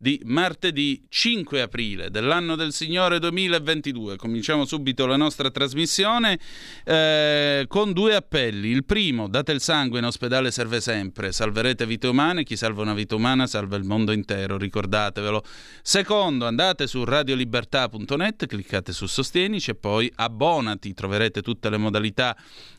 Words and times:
di 0.00 0.20
martedì 0.24 1.04
5 1.08 1.60
aprile 1.60 2.08
dell'anno 2.08 2.54
del 2.54 2.72
Signore 2.72 3.18
2022. 3.18 4.16
Cominciamo 4.16 4.64
subito 4.64 5.06
la 5.06 5.16
nostra 5.16 5.50
trasmissione 5.50 6.38
eh, 6.84 7.64
con 7.66 7.92
due 7.92 8.14
appelli. 8.14 8.68
Il 8.68 8.84
primo, 8.84 9.28
date 9.28 9.50
il 9.50 9.60
sangue 9.60 9.98
in 9.98 10.04
ospedale 10.04 10.52
serve 10.52 10.80
sempre, 10.80 11.32
salverete 11.32 11.84
vite 11.84 12.06
umane, 12.06 12.44
chi 12.44 12.56
salva 12.56 12.82
una 12.82 12.94
vita 12.94 13.16
umana 13.16 13.48
salva 13.48 13.76
il 13.76 13.82
mondo 13.82 14.12
intero, 14.12 14.56
ricordatevelo. 14.56 15.42
Secondo, 15.82 16.46
andate 16.46 16.86
su 16.86 17.02
radiolibertà.net, 17.02 18.46
cliccate 18.46 18.92
su 18.92 19.06
Sostienici 19.06 19.72
e 19.72 19.74
poi 19.74 20.10
abbonati, 20.14 20.94
troverete 20.94 21.42
tutte 21.42 21.68
le 21.68 21.76
modalità 21.76 22.36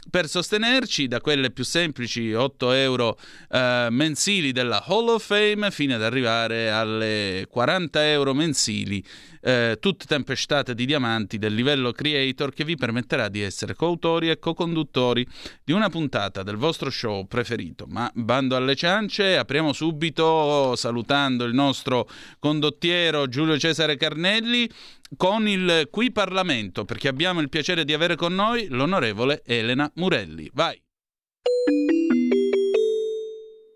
per 0.10 0.28
sostenerci, 0.30 1.08
da 1.10 1.20
quelle 1.20 1.52
più 1.52 1.66
semplici 1.66 2.34
8 2.34 2.72
euro 2.72 3.20
eh, 3.52 3.88
mensili 3.92 4.54
della 4.54 4.84
Hall 4.86 5.10
of 5.10 5.26
Fame 5.26 5.70
fino 5.70 5.96
ad 5.96 6.02
arrivare 6.02 6.72
alle 6.72 7.09
40 7.50 8.08
euro 8.10 8.34
mensili, 8.34 9.04
eh, 9.42 9.78
tutte 9.80 10.06
tempestate 10.06 10.76
di 10.76 10.86
diamanti 10.86 11.38
del 11.38 11.54
livello 11.54 11.92
creator 11.92 12.54
che 12.54 12.64
vi 12.64 12.76
permetterà 12.76 13.30
di 13.30 13.42
essere 13.42 13.76
coautori 13.76 14.30
e 14.30 14.40
co-conduttori 14.40 15.26
di 15.64 15.72
una 15.72 15.90
puntata 15.90 16.44
del 16.44 16.58
vostro 16.58 16.90
show 16.90 17.26
preferito. 17.26 17.86
Ma 17.88 18.10
bando 18.14 18.56
alle 18.56 18.76
ciance, 18.76 19.38
apriamo 19.38 19.74
subito 19.74 20.76
salutando 20.76 21.46
il 21.46 21.54
nostro 21.54 22.08
condottiero 22.40 23.28
Giulio 23.28 23.58
Cesare 23.58 23.98
Carnelli 23.98 24.70
con 25.18 25.48
il 25.48 25.88
Qui 25.90 26.12
Parlamento, 26.12 26.86
perché 26.86 27.08
abbiamo 27.08 27.40
il 27.42 27.50
piacere 27.50 27.86
di 27.86 27.94
avere 27.94 28.16
con 28.16 28.34
noi 28.36 28.68
l'onorevole 28.70 29.42
Elena 29.46 29.90
Murelli. 29.96 30.50
Vai! 30.54 30.80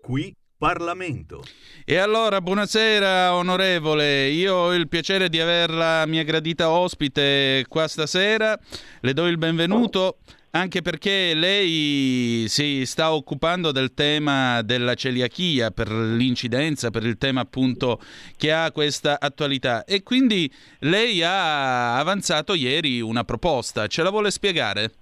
Qui 0.02 0.34
Parlamento. 0.64 1.42
E 1.84 1.98
allora, 1.98 2.40
buonasera 2.40 3.34
onorevole, 3.34 4.28
io 4.28 4.54
ho 4.54 4.72
il 4.72 4.88
piacere 4.88 5.28
di 5.28 5.38
averla 5.38 6.06
mia 6.06 6.22
gradita 6.22 6.70
ospite 6.70 7.66
qua 7.68 7.86
stasera, 7.86 8.58
le 9.00 9.12
do 9.12 9.26
il 9.26 9.36
benvenuto 9.36 10.16
anche 10.52 10.80
perché 10.80 11.34
lei 11.34 12.46
si 12.48 12.86
sta 12.86 13.12
occupando 13.12 13.72
del 13.72 13.92
tema 13.92 14.62
della 14.62 14.94
celiachia 14.94 15.70
per 15.70 15.90
l'incidenza, 15.90 16.88
per 16.88 17.04
il 17.04 17.18
tema 17.18 17.42
appunto 17.42 18.00
che 18.38 18.50
ha 18.50 18.72
questa 18.72 19.20
attualità 19.20 19.84
e 19.84 20.02
quindi 20.02 20.50
lei 20.78 21.22
ha 21.22 21.98
avanzato 21.98 22.54
ieri 22.54 23.02
una 23.02 23.24
proposta, 23.24 23.86
ce 23.86 24.02
la 24.02 24.08
vuole 24.08 24.30
spiegare? 24.30 24.92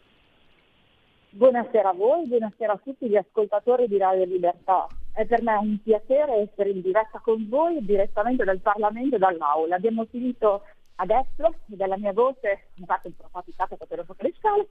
Buonasera 1.31 1.91
a 1.91 1.95
voi, 1.95 2.27
buonasera 2.27 2.73
a 2.73 2.81
tutti 2.83 3.09
gli 3.09 3.17
ascoltatori 3.17 3.87
di 3.87 3.97
Radio 3.97 4.25
Libertà. 4.25 4.89
È 5.13 5.27
per 5.27 5.43
me 5.43 5.55
un 5.55 5.79
piacere 5.83 6.49
essere 6.49 6.71
in 6.71 6.81
diretta 6.81 7.21
con 7.21 7.47
voi 7.49 7.85
direttamente 7.85 8.45
dal 8.45 8.61
Parlamento 8.61 9.17
e 9.17 9.19
dall'Aula. 9.19 9.77
Abbiamo 9.77 10.07
finito 10.07 10.63
adesso 10.97 11.55
dalla 11.67 11.99
mia 11.99 12.13
voce, 12.13 12.69
infatti 12.75 13.09
un 13.09 13.17
po' 13.17 13.29
faticata 13.31 13.77
per 13.77 13.99
lo 13.99 14.17
le 14.19 14.35
scale, 14.39 14.69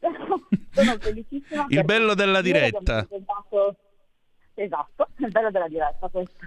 sono 0.70 0.98
felicissima. 0.98 1.66
il 1.68 1.84
bello 1.84 2.14
della 2.14 2.40
diretta. 2.40 3.04
Presentato... 3.04 3.76
Esatto, 4.54 5.08
il 5.18 5.30
bello 5.30 5.50
della 5.50 5.68
diretta 5.68 6.08
questo. 6.08 6.38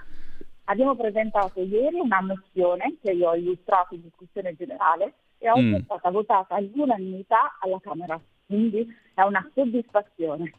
Abbiamo 0.66 0.96
presentato 0.96 1.62
ieri 1.62 2.00
una 2.00 2.22
mozione 2.22 2.98
che 3.02 3.12
io 3.12 3.30
ho 3.30 3.36
illustrato 3.36 3.96
in 3.96 4.04
discussione 4.04 4.56
generale 4.56 5.14
e 5.38 5.50
oggi 5.50 5.62
mm. 5.62 5.76
è 5.76 5.82
stata 5.84 6.10
votata 6.10 6.56
all'unanimità 6.56 7.58
alla 7.60 7.80
Camera, 7.82 8.20
quindi 8.46 8.88
è 9.14 9.22
una 9.24 9.50
soddisfazione. 9.54 10.54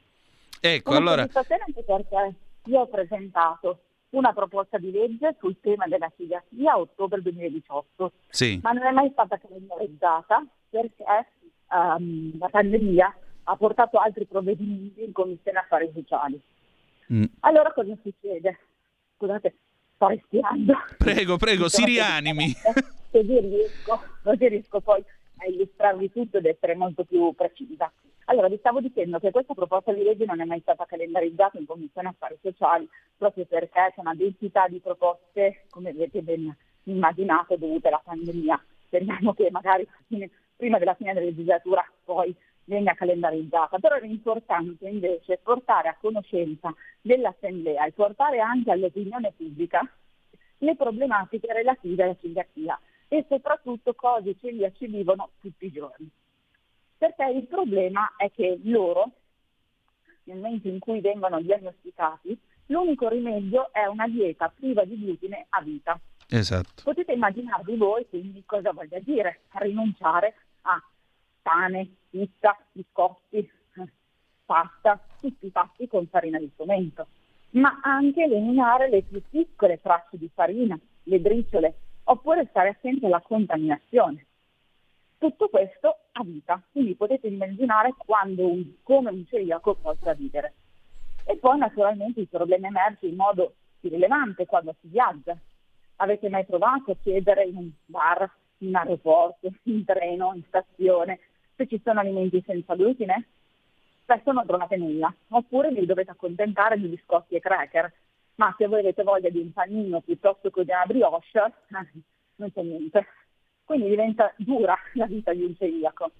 Ecco, 0.61 0.91
una 0.91 0.99
allora... 0.99 1.21
soddisfazione 1.23 1.63
anche 1.67 1.83
perché 1.83 2.35
io 2.67 2.81
ho 2.81 2.87
presentato 2.87 3.81
una 4.11 4.33
proposta 4.33 4.79
di 4.79 4.91
legge 4.91 5.37
sul 5.41 5.57
tema 5.61 5.87
della 5.87 6.11
celiachia 6.17 6.73
a 6.73 6.79
ottobre 6.79 7.21
2018, 7.21 8.13
sì. 8.29 8.61
ma 8.63 8.73
non 8.73 8.87
è 8.87 8.91
mai 8.93 9.11
stata 9.11 9.39
calendarizzata 9.39 10.45
perché 10.71 11.05
um, 11.71 12.39
la 12.39 12.49
pandemia 12.49 13.17
ha 13.45 13.57
portato 13.57 13.99
altri 13.99 14.27
provvedimenti 14.27 15.05
in 15.05 15.13
Commissione 15.13 15.59
Affari 15.59 15.91
Sociali. 15.93 16.41
Mm. 17.13 17.25
Allora 17.41 17.73
cosa 17.73 17.95
succede? 18.03 18.59
Scusate, 19.17 19.55
sto 19.95 20.07
respirando. 20.09 20.75
Prego, 20.97 21.37
prego, 21.37 21.69
si 21.69 21.85
rianimi. 21.85 22.53
Così 23.15 23.39
riesco, 23.39 24.03
così 24.25 24.49
riesco 24.49 24.81
poi 24.81 25.01
a 25.39 25.47
illustrarvi 25.47 26.11
tutto 26.11 26.39
ed 26.39 26.47
essere 26.47 26.75
molto 26.75 27.05
più 27.05 27.33
precisa. 27.35 27.91
Allora, 28.27 28.49
vi 28.49 28.57
stavo 28.59 28.81
dicendo 28.81 29.19
che 29.19 29.31
questa 29.31 29.55
proposta 29.55 29.93
di 29.93 30.03
legge 30.03 30.25
non 30.25 30.41
è 30.41 30.45
mai 30.45 30.61
stata 30.61 30.87
calendarizzata 30.87 31.59
in 31.59 31.67
Commissione 31.67 32.09
Affari 32.09 32.39
Sociali 32.41 32.89
proprio 33.17 33.45
perché 33.45 33.93
c'è 33.95 34.01
una 34.01 34.15
densità 34.15 34.67
di 34.69 34.81
proposte, 34.81 35.65
come 35.69 35.91
avete 35.91 36.23
ben 36.23 36.55
immaginato, 36.85 37.57
dovute 37.57 37.89
alla 37.89 38.01
pandemia. 38.03 38.63
Speriamo 38.87 39.35
che 39.35 39.51
magari 39.51 39.87
prima 40.57 40.79
della 40.79 40.95
fine 40.95 41.13
della 41.13 41.27
legislatura 41.27 41.85
poi 42.05 42.35
venga 42.65 42.95
calendarizzata, 42.95 43.79
però 43.79 43.97
è 43.97 44.07
importante 44.07 44.89
invece 44.89 45.39
portare 45.43 45.89
a 45.89 45.97
conoscenza 46.01 46.73
dell'Assemblea 47.03 47.85
e 47.85 47.93
portare 47.93 48.41
anche 48.41 48.71
all'opinione 48.71 49.35
pubblica 49.37 49.87
le 50.59 50.77
problematiche 50.77 51.53
relative 51.53 52.03
alla 52.05 52.17
celiachia 52.19 52.81
e 53.09 53.25
soprattutto 53.29 53.95
cosa 53.95 54.29
i 54.29 54.37
celiaci 54.39 54.87
vivono 54.87 55.31
tutti 55.41 55.67
i 55.67 55.73
giorni 55.73 56.11
perché 57.05 57.31
il 57.37 57.47
problema 57.47 58.15
è 58.17 58.31
che 58.31 58.59
loro, 58.65 59.11
nel 60.25 60.39
momento 60.39 60.69
in 60.69 60.79
cui 60.79 61.01
vengono 61.01 61.41
diagnosticati, 61.41 62.39
l'unico 62.67 63.09
rimedio 63.09 63.71
è 63.73 63.85
una 63.87 64.09
dieta 64.09 64.49
priva 64.55 64.85
di 64.85 64.99
glutine 64.99 65.47
a 65.51 65.61
vita. 65.61 66.01
Esatto. 66.29 66.83
Potete 66.83 67.13
immaginarvi 67.13 67.77
voi 67.77 68.09
quindi 68.09 68.43
cosa 68.47 68.73
voglia 68.73 68.99
dire 69.01 69.43
rinunciare 69.53 70.35
a 70.63 70.83
pane, 71.43 71.89
pizza, 72.09 72.57
biscotti, 72.73 73.51
pasta, 74.47 74.99
tutti 75.21 75.51
fatti 75.51 75.87
con 75.87 76.07
farina 76.07 76.39
di 76.39 76.51
frumento, 76.55 77.09
ma 77.51 77.81
anche 77.83 78.25
eliminare 78.25 78.89
le 78.89 79.03
più 79.03 79.23
piccole 79.29 79.81
tracce 79.81 80.17
di 80.17 80.31
farina, 80.33 80.79
le 81.03 81.19
briciole, 81.19 81.75
oppure 82.05 82.47
stare 82.51 82.71
attenti 82.71 83.07
alla 83.07 83.21
contaminazione. 83.21 84.27
Tutto 85.19 85.49
questo 85.49 85.99
a 86.13 86.23
vita, 86.23 86.61
quindi 86.71 86.95
potete 86.95 87.29
immaginare 87.29 87.95
un, 88.07 88.75
come 88.83 89.11
un 89.11 89.25
celiaco 89.27 89.75
possa 89.75 90.13
vivere. 90.15 90.55
E 91.25 91.37
poi 91.37 91.59
naturalmente 91.59 92.21
il 92.21 92.29
problema 92.29 92.67
emerge 92.67 93.07
in 93.07 93.17
modo 93.17 93.55
rilevante 93.81 94.47
quando 94.47 94.75
si 94.81 94.89
viaggia. 94.89 95.37
Avete 95.97 96.29
mai 96.29 96.45
provato 96.45 96.91
a 96.91 96.97
chiedere 97.03 97.45
in 97.45 97.57
un 97.57 97.71
bar, 97.87 98.31
in 98.59 98.75
aeroporto, 98.75 99.51
in 99.65 99.85
treno, 99.85 100.33
in 100.35 100.43
stazione, 100.47 101.21
se 101.57 101.67
ci 101.69 101.81
sono 101.83 102.01
alimenti 102.01 102.43
senza 102.45 102.75
glutine? 102.75 103.29
Spesso 104.03 104.33
non 104.33 104.45
trovate 104.45 104.77
nulla, 104.77 105.13
oppure 105.29 105.71
vi 105.71 105.87
dovete 105.87 106.11
accontentare 106.11 106.79
di 106.79 106.89
biscotti 106.89 107.37
e 107.37 107.41
cracker, 107.41 107.91
ma 108.37 108.55
se 108.57 108.67
voi 108.67 108.81
avete 108.81 109.03
voglia 109.03 109.29
di 109.29 109.39
un 109.39 109.53
panino 109.53 110.01
piuttosto 110.01 110.51
che 110.51 110.65
di 110.65 110.71
una 110.71 110.85
brioche, 110.87 111.53
non 112.37 112.53
c'è 112.53 112.63
niente 112.63 113.07
quindi 113.65 113.89
diventa 113.89 114.33
dura 114.37 114.77
la 114.95 115.07
vita 115.07 115.33
di 115.33 115.43
un 115.43 115.57
celiaco. 115.57 116.11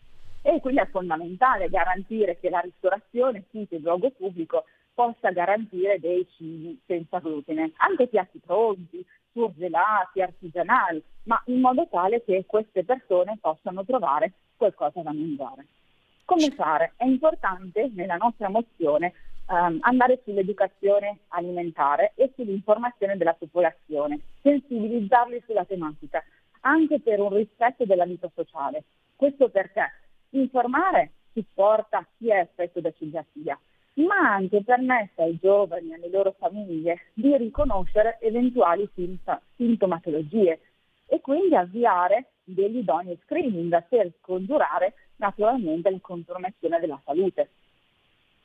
E 0.43 0.61
quindi 0.61 0.81
è 0.81 0.89
fondamentale 0.89 1.71
garantire 1.71 2.39
che 2.39 2.51
la 2.51 2.61
ristorazione, 2.61 3.45
sito 3.51 3.77
e 3.77 3.79
luogo 3.79 4.11
pubblico, 4.11 4.65
possa 4.93 5.31
garantire 5.31 5.99
dei 5.99 6.27
cibi 6.37 6.79
senza 6.87 7.19
glutine, 7.19 7.73
anche 7.77 8.09
piatti 8.09 8.39
pronti, 8.39 9.05
surgelati, 9.33 10.21
artigianali, 10.21 11.03
ma 11.25 11.43
in 11.47 11.61
modo 11.61 11.89
tale 11.91 12.23
che 12.23 12.45
queste 12.47 12.85
persone 12.85 13.39
possano 13.41 13.85
trovare 13.85 14.33
qualcosa 14.57 15.01
da 15.01 15.13
mangiare. 15.13 15.67
Come 16.27 16.51
fare? 16.51 16.93
È 16.97 17.05
importante 17.05 17.91
nella 17.95 18.17
nostra 18.17 18.49
mozione 18.49 19.15
ehm, 19.49 19.79
andare 19.81 20.21
sull'educazione 20.25 21.19
alimentare 21.29 22.13
e 22.15 22.33
sull'informazione 22.35 23.17
della 23.17 23.35
popolazione, 23.35 24.21
sensibilizzarli 24.43 25.43
sulla 25.47 25.65
tematica, 25.65 26.23
anche 26.61 27.01
per 27.01 27.21
un 27.21 27.35
rispetto 27.35 27.85
della 27.85 28.05
vita 28.05 28.31
sociale. 28.35 28.85
Questo 29.17 29.49
perché 29.49 29.91
informare 30.31 31.13
chi 31.33 31.45
porta 31.53 32.07
chi 32.17 32.31
è 32.31 32.39
affetto 32.39 32.81
da 32.81 32.93
celiachia, 32.97 33.59
ma 33.95 34.35
anche 34.35 34.63
permette 34.63 35.23
ai 35.23 35.39
giovani 35.41 35.91
e 35.91 35.95
alle 35.95 36.09
loro 36.09 36.35
famiglie 36.39 37.11
di 37.13 37.37
riconoscere 37.37 38.19
eventuali 38.21 38.89
sintomatologie 39.57 40.61
e 41.07 41.21
quindi 41.21 41.55
avviare 41.55 42.31
degli 42.45 42.79
idonei 42.79 43.19
screening 43.25 43.85
per 43.89 44.13
scongiurare 44.21 44.95
naturalmente 45.17 45.91
l'inconformazione 45.91 46.81
della 46.81 47.01
salute. 47.05 47.51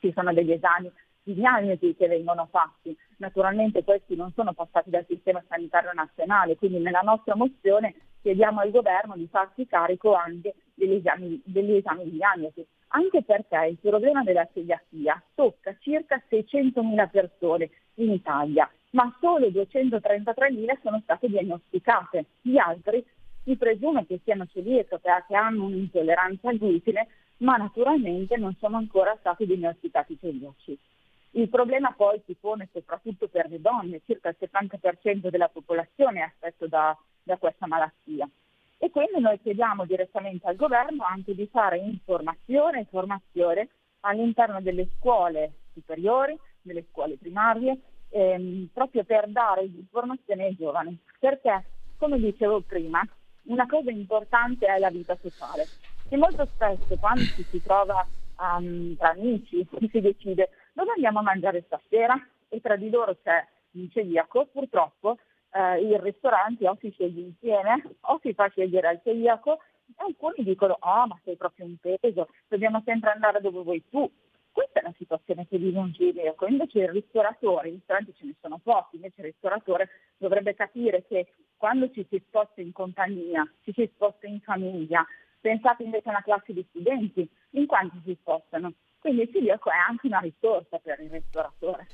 Ci 0.00 0.12
sono 0.12 0.32
degli 0.32 0.52
esami 0.52 0.90
di 1.22 1.34
diagnosi 1.34 1.94
che 1.94 2.08
vengono 2.08 2.48
fatti, 2.50 2.96
naturalmente 3.18 3.84
questi 3.84 4.16
non 4.16 4.32
sono 4.34 4.54
passati 4.54 4.88
dal 4.88 5.04
sistema 5.06 5.42
sanitario 5.46 5.92
nazionale, 5.92 6.56
quindi 6.56 6.78
nella 6.78 7.02
nostra 7.02 7.36
mozione 7.36 7.94
chiediamo 8.22 8.60
al 8.60 8.70
governo 8.70 9.14
di 9.14 9.28
farsi 9.30 9.66
carico 9.66 10.14
anche 10.14 10.54
degli 10.74 10.94
esami, 10.94 11.40
degli 11.44 11.74
esami 11.74 12.04
di 12.04 12.12
diagnosi, 12.12 12.66
anche 12.88 13.22
perché 13.22 13.66
il 13.66 13.78
problema 13.78 14.22
della 14.22 14.48
celiachia 14.52 15.22
tocca 15.34 15.76
circa 15.80 16.22
600.000 16.30 17.10
persone 17.10 17.70
in 17.96 18.12
Italia, 18.12 18.68
ma 18.92 19.14
solo 19.20 19.48
233.000 19.48 20.80
sono 20.82 21.00
state 21.02 21.28
diagnosticate, 21.28 22.24
gli 22.40 22.56
altri 22.56 23.04
si 23.50 23.56
presume 23.56 24.06
che 24.06 24.20
siano 24.22 24.46
celiaco 24.46 24.98
perché 24.98 25.34
hanno 25.34 25.64
un'intolleranza 25.64 26.48
al 26.48 26.58
glutine, 26.58 27.08
ma 27.38 27.56
naturalmente 27.56 28.36
non 28.36 28.54
sono 28.60 28.76
ancora 28.76 29.16
stati 29.18 29.44
diagnosticati 29.44 30.16
celiaci. 30.20 30.78
Il 31.32 31.48
problema 31.48 31.92
poi 31.96 32.20
si 32.26 32.36
pone 32.38 32.68
soprattutto 32.72 33.26
per 33.26 33.48
le 33.50 33.60
donne, 33.60 34.02
circa 34.06 34.28
il 34.28 34.36
70% 34.38 35.30
della 35.30 35.48
popolazione 35.48 36.20
è 36.20 36.22
affetto 36.22 36.68
da, 36.68 36.96
da 37.24 37.38
questa 37.38 37.66
malattia. 37.66 38.28
E 38.78 38.90
quindi 38.90 39.18
noi 39.18 39.40
chiediamo 39.40 39.84
direttamente 39.84 40.46
al 40.46 40.56
governo 40.56 41.02
anche 41.04 41.34
di 41.34 41.48
fare 41.48 41.78
informazione 41.78 42.80
e 42.80 42.86
formazione 42.88 43.68
all'interno 44.00 44.60
delle 44.60 44.88
scuole 44.96 45.54
superiori, 45.72 46.38
delle 46.62 46.84
scuole 46.88 47.16
primarie, 47.16 47.78
ehm, 48.10 48.68
proprio 48.72 49.02
per 49.02 49.28
dare 49.28 49.64
informazione 49.64 50.44
ai 50.44 50.54
giovani. 50.54 50.96
Perché, 51.18 51.64
come 51.96 52.18
dicevo 52.18 52.60
prima, 52.60 53.04
una 53.44 53.66
cosa 53.66 53.90
importante 53.90 54.66
è 54.66 54.78
la 54.78 54.90
vita 54.90 55.16
sociale. 55.20 55.68
E 56.08 56.16
molto 56.16 56.48
spesso 56.54 56.96
quando 56.96 57.24
ci 57.34 57.46
si 57.50 57.62
trova 57.62 58.06
um, 58.38 58.96
tra 58.96 59.10
amici, 59.10 59.66
si 59.90 60.00
decide 60.00 60.50
dove 60.72 60.92
andiamo 60.92 61.20
a 61.20 61.22
mangiare 61.22 61.62
stasera 61.66 62.14
e 62.48 62.60
tra 62.60 62.76
di 62.76 62.90
loro 62.90 63.16
c'è 63.22 63.46
un 63.72 63.88
celiaco, 63.90 64.46
purtroppo 64.46 65.18
eh, 65.52 65.80
i 65.80 65.98
ristoranti 66.00 66.64
o 66.64 66.76
si 66.80 66.90
sceglie 66.90 67.22
insieme 67.22 67.82
o 68.00 68.18
si 68.22 68.32
fa 68.34 68.48
scegliere 68.48 68.88
al 68.88 69.00
celiaco 69.02 69.60
e 69.86 69.94
alcuni 69.96 70.44
dicono 70.44 70.76
oh 70.80 71.06
ma 71.06 71.18
sei 71.24 71.36
proprio 71.36 71.66
un 71.66 71.76
peso, 71.76 72.28
dobbiamo 72.48 72.82
sempre 72.84 73.10
andare 73.10 73.40
dove 73.40 73.62
vuoi 73.62 73.84
tu. 73.88 74.10
Questa 74.52 74.80
è 74.80 74.82
la 74.82 74.94
situazione 74.96 75.46
che 75.46 75.58
vive 75.58 75.78
un 75.78 75.92
celiaco, 75.94 76.46
invece 76.46 76.80
il 76.80 76.88
ristoratore, 76.88 77.68
i 77.68 77.72
ristoranti 77.72 78.14
ce 78.14 78.24
ne 78.24 78.34
sono 78.40 78.58
pochi, 78.58 78.96
invece 78.96 79.20
il 79.20 79.26
ristoratore 79.26 79.88
dovrebbe 80.16 80.54
capire 80.54 81.04
che 81.06 81.32
quando 81.56 81.90
ci 81.90 82.06
si 82.10 82.22
sposta 82.26 82.60
in 82.60 82.72
compagnia, 82.72 83.48
ci 83.62 83.72
si 83.72 83.88
sposta 83.94 84.26
in 84.26 84.40
famiglia, 84.40 85.06
pensate 85.40 85.84
invece 85.84 86.08
a 86.08 86.12
una 86.12 86.22
classe 86.22 86.52
di 86.52 86.66
studenti, 86.70 87.28
in 87.50 87.66
quanti 87.66 88.00
si 88.04 88.16
spostano? 88.20 88.72
Quindi 88.98 89.22
il 89.22 89.30
celiaco 89.32 89.70
è 89.70 89.76
anche 89.76 90.06
una 90.06 90.18
risorsa 90.18 90.78
per 90.78 91.00
il 91.00 91.10
ristoratore. 91.10 91.86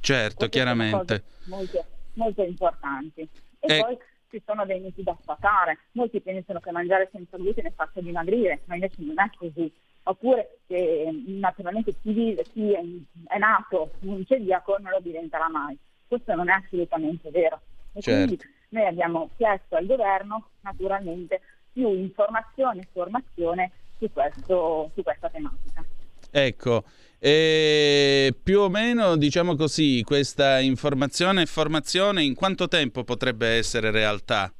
Certo, 0.00 0.36
Queste 0.36 0.48
chiaramente. 0.48 1.24
Molto, 1.44 1.84
molto 2.14 2.42
importanti. 2.42 3.20
E, 3.20 3.28
e 3.76 3.80
poi 3.80 3.98
ci 4.30 4.42
sono 4.44 4.64
dei 4.66 4.80
miti 4.80 5.02
da 5.02 5.16
sfatare. 5.20 5.78
Molti 5.92 6.20
pensano 6.20 6.60
che 6.60 6.70
mangiare 6.70 7.08
senza 7.12 7.36
glutine 7.36 7.72
faccia 7.74 8.00
dimagrire, 8.00 8.60
ma 8.64 8.74
invece 8.74 8.96
non 8.98 9.18
è 9.18 9.30
così. 9.36 9.72
Oppure 10.04 10.58
che 10.66 11.08
naturalmente 11.26 11.94
chi, 12.02 12.12
vive, 12.12 12.44
chi 12.52 12.72
è, 12.72 12.80
è 13.26 13.38
nato 13.38 13.92
un 14.00 14.24
celiaco 14.26 14.76
non 14.78 14.90
lo 14.90 15.00
diventerà 15.00 15.48
mai. 15.48 15.76
Questo 16.06 16.34
non 16.34 16.50
è 16.50 16.52
assolutamente 16.52 17.30
vero. 17.30 17.60
E 17.92 18.00
certo. 18.00 18.26
quindi 18.26 18.44
noi 18.70 18.86
abbiamo 18.86 19.30
chiesto 19.36 19.76
al 19.76 19.86
governo 19.86 20.50
naturalmente 20.60 21.40
più 21.72 21.88
informazione 21.88 22.80
e 22.80 22.88
formazione 22.92 23.70
su, 23.98 24.10
questo, 24.12 24.90
su 24.94 25.02
questa 25.02 25.28
tematica. 25.30 25.84
Ecco, 26.30 26.84
e 27.18 28.34
più 28.42 28.60
o 28.60 28.68
meno, 28.68 29.16
diciamo 29.16 29.54
così, 29.54 30.02
questa 30.02 30.58
informazione 30.60 31.42
e 31.42 31.46
formazione 31.46 32.22
in 32.22 32.34
quanto 32.34 32.68
tempo 32.68 33.04
potrebbe 33.04 33.48
essere 33.56 33.90
realtà? 33.90 34.52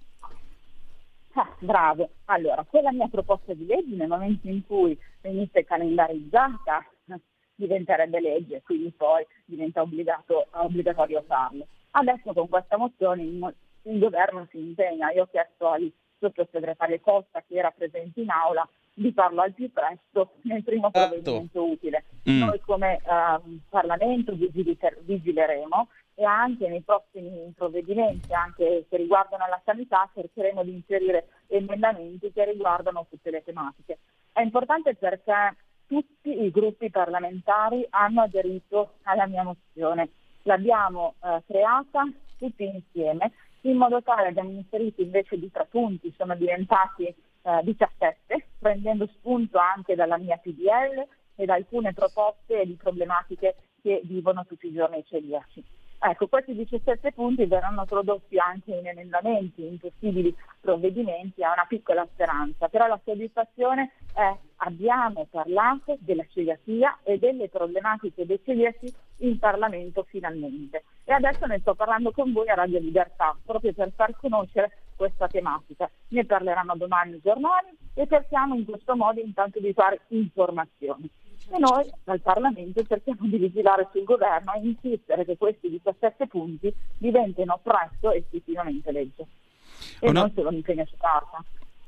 Ah, 1.34 1.52
bravo. 1.58 2.10
Allora, 2.26 2.64
quella 2.64 2.92
mia 2.92 3.08
proposta 3.08 3.54
di 3.54 3.66
legge 3.66 3.94
nel 3.94 4.08
momento 4.08 4.46
in 4.48 4.64
cui 4.66 4.98
venisse 5.20 5.64
calendarizzata 5.64 6.86
diventerebbe 7.56 8.20
legge, 8.20 8.62
quindi 8.62 8.92
poi 8.96 9.26
diventa 9.44 9.82
obbligato, 9.82 10.46
obbligatorio 10.50 11.22
farlo. 11.26 11.66
Adesso 11.90 12.32
con 12.32 12.48
questa 12.48 12.76
mozione 12.76 13.22
il, 13.22 13.54
il 13.82 13.98
governo 13.98 14.46
si 14.50 14.58
impegna. 14.58 15.10
Io 15.12 15.22
ho 15.22 15.28
chiesto 15.30 15.68
al 15.68 15.92
sottosegretario 16.18 17.00
Costa 17.00 17.42
che 17.46 17.56
era 17.56 17.70
presente 17.70 18.20
in 18.20 18.30
aula 18.30 18.68
di 18.94 19.12
farlo 19.12 19.42
al 19.42 19.52
più 19.52 19.70
presto 19.72 20.34
nel 20.42 20.62
primo 20.62 20.90
provvedimento 20.90 21.64
utile. 21.64 22.04
Mm. 22.30 22.42
Noi 22.44 22.60
come 22.60 23.00
uh, 23.04 23.58
Parlamento 23.68 24.32
vigileremo 24.36 25.88
e 26.14 26.24
anche 26.24 26.68
nei 26.68 26.82
prossimi 26.82 27.52
provvedimenti, 27.56 28.32
anche 28.32 28.86
che 28.88 28.96
riguardano 28.96 29.46
la 29.48 29.60
sanità, 29.64 30.08
cercheremo 30.14 30.62
di 30.62 30.74
inserire 30.74 31.28
emendamenti 31.48 32.32
che 32.32 32.44
riguardano 32.44 33.06
tutte 33.08 33.30
le 33.30 33.42
tematiche. 33.42 33.98
È 34.32 34.40
importante 34.40 34.94
perché 34.94 35.56
tutti 35.86 36.42
i 36.42 36.50
gruppi 36.50 36.90
parlamentari 36.90 37.86
hanno 37.90 38.22
aderito 38.22 38.94
alla 39.02 39.26
mia 39.26 39.42
mozione. 39.42 40.10
L'abbiamo 40.42 41.14
eh, 41.22 41.42
creata 41.46 42.04
tutti 42.38 42.64
insieme 42.64 43.32
in 43.64 43.76
modo 43.76 44.02
tale 44.02 44.28
abbiamo 44.28 44.50
inserito 44.50 45.00
invece 45.00 45.38
di 45.38 45.50
tre 45.50 45.66
punti, 45.70 46.12
sono 46.16 46.34
diventati 46.36 47.04
eh, 47.06 47.60
17, 47.62 48.46
prendendo 48.58 49.06
spunto 49.06 49.58
anche 49.58 49.94
dalla 49.94 50.18
mia 50.18 50.36
PDL 50.36 51.06
e 51.36 51.44
da 51.46 51.54
alcune 51.54 51.92
proposte 51.94 52.64
di 52.66 52.74
problematiche 52.74 53.56
che 53.80 54.02
vivono 54.04 54.44
tutti 54.44 54.66
i 54.66 54.72
giorni 54.72 54.98
i 54.98 55.04
celiaci. 55.06 55.64
Ecco, 56.06 56.26
questi 56.26 56.54
17 56.54 57.12
punti 57.12 57.46
verranno 57.46 57.86
prodotti 57.86 58.36
anche 58.36 58.74
in 58.74 58.86
emendamenti, 58.86 59.66
in 59.66 59.78
possibili 59.78 60.36
provvedimenti, 60.60 61.42
ha 61.42 61.50
una 61.50 61.64
piccola 61.66 62.06
speranza, 62.12 62.68
però 62.68 62.86
la 62.86 63.00
soddisfazione 63.02 63.90
è 64.12 64.36
abbiamo 64.56 65.26
parlato 65.30 65.96
della 66.00 66.26
celiachia 66.28 66.98
e 67.04 67.18
delle 67.18 67.48
problematiche 67.48 68.26
dei 68.26 68.38
celiaci 68.44 68.92
in 69.20 69.38
Parlamento 69.38 70.02
finalmente. 70.02 70.84
E 71.04 71.14
adesso 71.14 71.46
ne 71.46 71.60
sto 71.60 71.74
parlando 71.74 72.12
con 72.12 72.34
voi 72.34 72.50
a 72.50 72.54
Radio 72.54 72.80
Libertà, 72.80 73.34
proprio 73.42 73.72
per 73.72 73.90
far 73.96 74.14
conoscere 74.14 74.72
questa 74.96 75.26
tematica. 75.26 75.88
Ne 76.08 76.26
parleranno 76.26 76.76
domani 76.76 77.14
i 77.14 77.20
giornali 77.22 77.68
e 77.94 78.06
cerchiamo 78.06 78.54
in 78.54 78.66
questo 78.66 78.94
modo 78.94 79.20
intanto 79.20 79.58
di 79.58 79.72
fare 79.72 80.02
informazioni. 80.08 81.10
E 81.50 81.58
noi 81.58 81.90
dal 82.02 82.20
Parlamento 82.20 82.82
cerchiamo 82.84 83.28
di 83.28 83.36
vigilare 83.36 83.88
sul 83.92 84.04
governo 84.04 84.54
e 84.54 84.66
insistere 84.66 85.24
che 85.24 85.36
questi 85.36 85.68
17 85.68 86.26
punti 86.26 86.74
diventino 86.96 87.60
presto 87.62 88.10
effettivamente 88.10 88.90
legge 88.90 89.26
e 90.00 90.10
no. 90.10 90.20
non 90.20 90.32
solo 90.34 90.48
un 90.48 90.54
impegno 90.54 90.84
su 90.86 90.96
carta. 90.96 91.44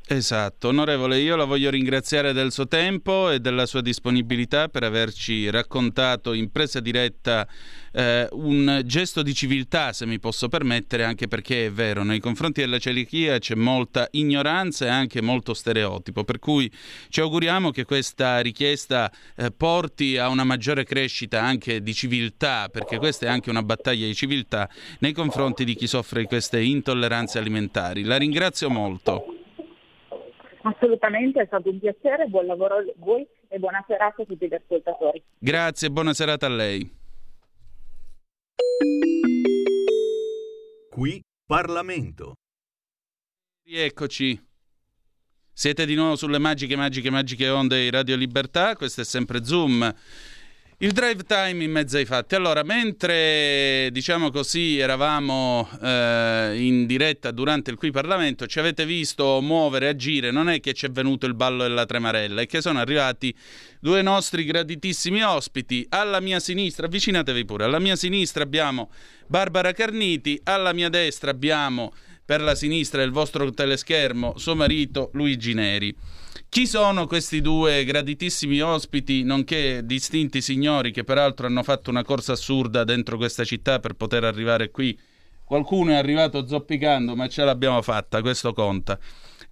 Esatto, 0.08 0.68
onorevole, 0.68 1.18
io 1.18 1.34
la 1.34 1.42
voglio 1.42 1.68
ringraziare 1.68 2.32
del 2.32 2.52
suo 2.52 2.68
tempo 2.68 3.28
e 3.28 3.40
della 3.40 3.66
sua 3.66 3.80
disponibilità 3.80 4.68
per 4.68 4.84
averci 4.84 5.50
raccontato 5.50 6.32
in 6.32 6.52
presa 6.52 6.78
diretta 6.78 7.44
eh, 7.90 8.28
un 8.30 8.82
gesto 8.84 9.22
di 9.22 9.34
civiltà, 9.34 9.92
se 9.92 10.06
mi 10.06 10.20
posso 10.20 10.48
permettere, 10.48 11.02
anche 11.02 11.26
perché 11.26 11.66
è 11.66 11.72
vero, 11.72 12.04
nei 12.04 12.20
confronti 12.20 12.60
della 12.60 12.78
celiachia 12.78 13.40
c'è 13.40 13.56
molta 13.56 14.06
ignoranza 14.12 14.84
e 14.84 14.90
anche 14.90 15.20
molto 15.20 15.54
stereotipo, 15.54 16.22
per 16.22 16.38
cui 16.38 16.70
ci 17.08 17.18
auguriamo 17.18 17.72
che 17.72 17.84
questa 17.84 18.38
richiesta 18.38 19.10
eh, 19.34 19.50
porti 19.50 20.18
a 20.18 20.28
una 20.28 20.44
maggiore 20.44 20.84
crescita 20.84 21.42
anche 21.42 21.82
di 21.82 21.92
civiltà, 21.92 22.68
perché 22.70 22.98
questa 22.98 23.26
è 23.26 23.28
anche 23.28 23.50
una 23.50 23.64
battaglia 23.64 24.06
di 24.06 24.14
civiltà 24.14 24.70
nei 25.00 25.12
confronti 25.12 25.64
di 25.64 25.74
chi 25.74 25.88
soffre 25.88 26.20
di 26.20 26.26
queste 26.28 26.62
intolleranze 26.62 27.38
alimentari. 27.40 28.04
La 28.04 28.18
ringrazio 28.18 28.70
molto. 28.70 29.35
Assolutamente, 30.66 31.40
è 31.40 31.46
stato 31.46 31.70
un 31.70 31.78
piacere, 31.78 32.26
buon 32.26 32.46
lavoro 32.46 32.78
a 32.78 32.84
voi 32.96 33.24
e 33.46 33.58
buona 33.60 33.84
serata 33.86 34.22
a 34.22 34.24
tutti 34.24 34.48
gli 34.48 34.54
ascoltatori. 34.54 35.22
Grazie, 35.38 35.90
buona 35.90 36.12
serata 36.12 36.46
a 36.46 36.48
lei. 36.48 36.90
Qui 40.90 41.22
Parlamento. 41.46 42.34
Rieccoci. 43.64 44.44
Siete 45.52 45.86
di 45.86 45.94
nuovo 45.94 46.16
sulle 46.16 46.38
magiche, 46.38 46.74
magiche, 46.74 47.10
magiche 47.10 47.48
onde 47.48 47.82
di 47.82 47.90
Radio 47.90 48.16
Libertà, 48.16 48.74
questo 48.74 49.02
è 49.02 49.04
sempre 49.04 49.44
Zoom 49.44 49.94
Il 50.78 50.92
drive 50.92 51.22
time 51.22 51.64
in 51.64 51.70
mezzo 51.70 51.96
ai 51.96 52.04
fatti. 52.04 52.34
Allora, 52.34 52.62
mentre 52.62 53.88
diciamo 53.92 54.30
così 54.30 54.78
eravamo 54.78 55.66
eh, 55.80 56.52
in 56.54 56.84
diretta 56.84 57.30
durante 57.30 57.70
il 57.70 57.78
qui 57.78 57.90
Parlamento, 57.90 58.46
ci 58.46 58.58
avete 58.58 58.84
visto 58.84 59.40
muovere, 59.40 59.88
agire, 59.88 60.30
non 60.30 60.50
è 60.50 60.60
che 60.60 60.74
ci 60.74 60.84
è 60.84 60.90
venuto 60.90 61.24
il 61.24 61.32
ballo 61.32 61.62
della 61.62 61.86
tremarella, 61.86 62.42
è 62.42 62.46
che 62.46 62.60
sono 62.60 62.78
arrivati 62.78 63.34
due 63.80 64.02
nostri 64.02 64.44
graditissimi 64.44 65.22
ospiti. 65.22 65.86
Alla 65.88 66.20
mia 66.20 66.40
sinistra, 66.40 66.84
avvicinatevi 66.84 67.46
pure, 67.46 67.64
alla 67.64 67.78
mia 67.78 67.96
sinistra 67.96 68.42
abbiamo 68.42 68.90
Barbara 69.28 69.72
Carniti, 69.72 70.38
alla 70.44 70.74
mia 70.74 70.90
destra 70.90 71.30
abbiamo 71.30 71.94
per 72.22 72.42
la 72.42 72.54
sinistra 72.54 73.00
del 73.00 73.12
vostro 73.12 73.50
teleschermo 73.50 74.36
suo 74.36 74.54
marito 74.54 75.08
Luigi 75.14 75.54
Neri. 75.54 75.96
Chi 76.48 76.66
sono 76.66 77.06
questi 77.06 77.40
due 77.40 77.84
graditissimi 77.84 78.60
ospiti, 78.60 79.22
nonché 79.22 79.84
distinti 79.84 80.40
signori 80.40 80.90
che 80.90 81.04
peraltro 81.04 81.46
hanno 81.46 81.62
fatto 81.62 81.90
una 81.90 82.04
corsa 82.04 82.32
assurda 82.32 82.84
dentro 82.84 83.16
questa 83.16 83.44
città 83.44 83.78
per 83.78 83.94
poter 83.94 84.24
arrivare 84.24 84.70
qui? 84.70 84.98
Qualcuno 85.44 85.92
è 85.92 85.94
arrivato 85.94 86.46
zoppicando, 86.46 87.14
ma 87.14 87.28
ce 87.28 87.44
l'abbiamo 87.44 87.80
fatta, 87.80 88.20
questo 88.20 88.52
conta. 88.52 88.98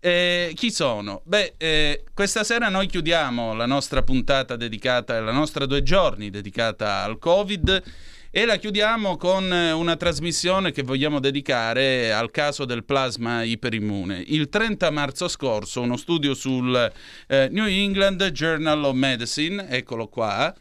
Eh, 0.01 0.53
chi 0.55 0.71
sono? 0.71 1.23
Beh, 1.25 1.55
eh, 1.57 2.05
questa 2.13 2.45
sera 2.45 2.69
noi 2.69 2.87
chiudiamo 2.87 3.55
la 3.55 3.67
nostra 3.67 4.03
puntata 4.03 4.57
dedicata, 4.57 5.21
la 5.21 5.33
nostra 5.33 5.67
due 5.67 5.83
giorni 5.83 6.31
dedicata 6.31 7.03
al 7.05 7.19
Covid 7.19 7.83
e 8.37 8.47
la 8.47 8.57
chiudiamo 8.57 9.17
con 9.17 9.53
eh, 9.53 9.71
una 9.71 9.95
trasmissione 9.95 10.73
che 10.73 10.83
vogliamo 10.83 11.21
dedicare 11.21 12.13
al 12.13 12.33
caso 12.33 12.65
del 12.65 12.83
plasma 12.83 13.45
iperimmune. 13.45 14.25
Il 14.27 14.49
30 14.49 14.91
marzo 14.91 15.29
scorso 15.29 15.83
uno 15.83 15.97
studio 15.97 16.35
sul 16.35 16.93
eh, 17.29 17.49
New 17.53 17.67
England 17.67 18.29
Journal 18.31 18.83
of 18.83 18.95
Medicine, 18.95 19.69
eccolo 19.69 20.09
qua, 20.09 20.53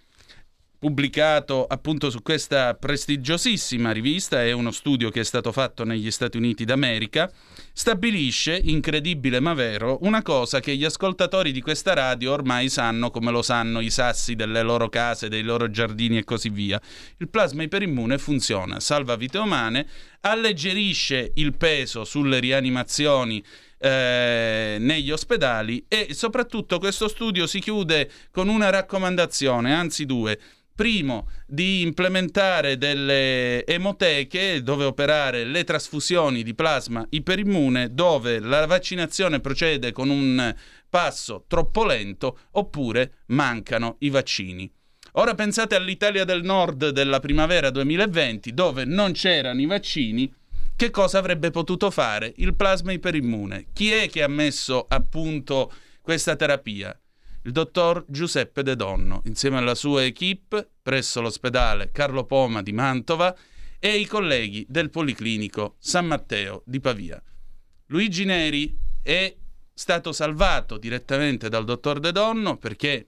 pubblicato 0.83 1.65
appunto 1.65 2.09
su 2.09 2.21
questa 2.21 2.73
prestigiosissima 2.73 3.91
rivista, 3.93 4.43
è 4.43 4.51
uno 4.51 4.71
studio 4.71 5.11
che 5.11 5.21
è 5.21 5.23
stato 5.23 5.53
fatto 5.53 5.85
negli 5.85 6.11
Stati 6.11 6.35
Uniti 6.35 6.65
d'America, 6.65 7.31
stabilisce, 7.71 8.59
incredibile 8.61 9.39
ma 9.39 9.53
vero, 9.53 9.99
una 10.01 10.21
cosa 10.21 10.59
che 10.59 10.75
gli 10.75 10.83
ascoltatori 10.83 11.53
di 11.53 11.61
questa 11.61 11.93
radio 11.93 12.33
ormai 12.33 12.67
sanno 12.67 13.11
come 13.11 13.31
lo 13.31 13.41
sanno 13.41 13.79
i 13.79 13.89
sassi 13.89 14.35
delle 14.35 14.61
loro 14.61 14.89
case, 14.89 15.29
dei 15.29 15.41
loro 15.41 15.69
giardini 15.69 16.17
e 16.17 16.25
così 16.25 16.49
via. 16.49 16.81
Il 17.15 17.29
plasma 17.29 17.63
iperimmune 17.63 18.17
funziona, 18.17 18.81
salva 18.81 19.15
vite 19.15 19.37
umane, 19.37 19.87
alleggerisce 20.19 21.31
il 21.35 21.53
peso 21.53 22.03
sulle 22.03 22.41
rianimazioni 22.41 23.41
eh, 23.77 24.75
negli 24.81 25.11
ospedali 25.11 25.85
e 25.87 26.09
soprattutto 26.11 26.77
questo 26.77 27.07
studio 27.07 27.47
si 27.47 27.61
chiude 27.61 28.11
con 28.31 28.49
una 28.49 28.69
raccomandazione, 28.69 29.73
anzi 29.73 30.05
due 30.05 30.37
Primo, 30.75 31.29
di 31.45 31.81
implementare 31.81 32.79
delle 32.79 33.63
emoteche 33.63 34.63
dove 34.63 34.85
operare 34.85 35.43
le 35.43 35.63
trasfusioni 35.63 36.41
di 36.41 36.55
plasma 36.55 37.05
iperimmune 37.09 37.93
dove 37.93 38.39
la 38.39 38.65
vaccinazione 38.65 39.39
procede 39.39 39.91
con 39.91 40.09
un 40.09 40.55
passo 40.89 41.45
troppo 41.47 41.85
lento 41.85 42.39
oppure 42.53 43.17
mancano 43.27 43.97
i 43.99 44.09
vaccini. 44.09 44.71
Ora 45.13 45.35
pensate 45.35 45.75
all'Italia 45.75 46.25
del 46.25 46.41
Nord 46.41 46.89
della 46.89 47.19
primavera 47.19 47.69
2020 47.69 48.51
dove 48.55 48.83
non 48.83 49.11
c'erano 49.11 49.61
i 49.61 49.67
vaccini, 49.67 50.33
che 50.75 50.89
cosa 50.89 51.19
avrebbe 51.19 51.51
potuto 51.51 51.91
fare 51.91 52.33
il 52.37 52.55
plasma 52.55 52.91
iperimmune? 52.91 53.67
Chi 53.73 53.91
è 53.91 54.09
che 54.09 54.23
ha 54.23 54.27
messo 54.27 54.87
a 54.89 54.99
punto 55.01 55.71
questa 56.01 56.35
terapia? 56.35 56.97
Il 57.43 57.51
dottor 57.51 58.05
Giuseppe 58.07 58.63
De 58.63 58.75
Donno, 58.75 59.21
insieme 59.25 59.57
alla 59.57 59.75
sua 59.75 60.03
equip 60.03 60.69
presso 60.81 61.21
l'ospedale 61.21 61.91
Carlo 61.91 62.25
Poma 62.25 62.61
di 62.61 62.71
Mantova 62.71 63.35
e 63.79 63.97
i 63.97 64.05
colleghi 64.05 64.65
del 64.69 64.89
Policlinico 64.89 65.75
San 65.79 66.05
Matteo 66.05 66.63
di 66.65 66.79
Pavia. 66.79 67.21
Luigi 67.87 68.23
Neri 68.23 68.77
è 69.01 69.35
stato 69.73 70.13
salvato 70.13 70.77
direttamente 70.77 71.49
dal 71.49 71.65
dottor 71.65 71.99
De 71.99 72.11
Donno 72.11 72.57
perché 72.57 73.07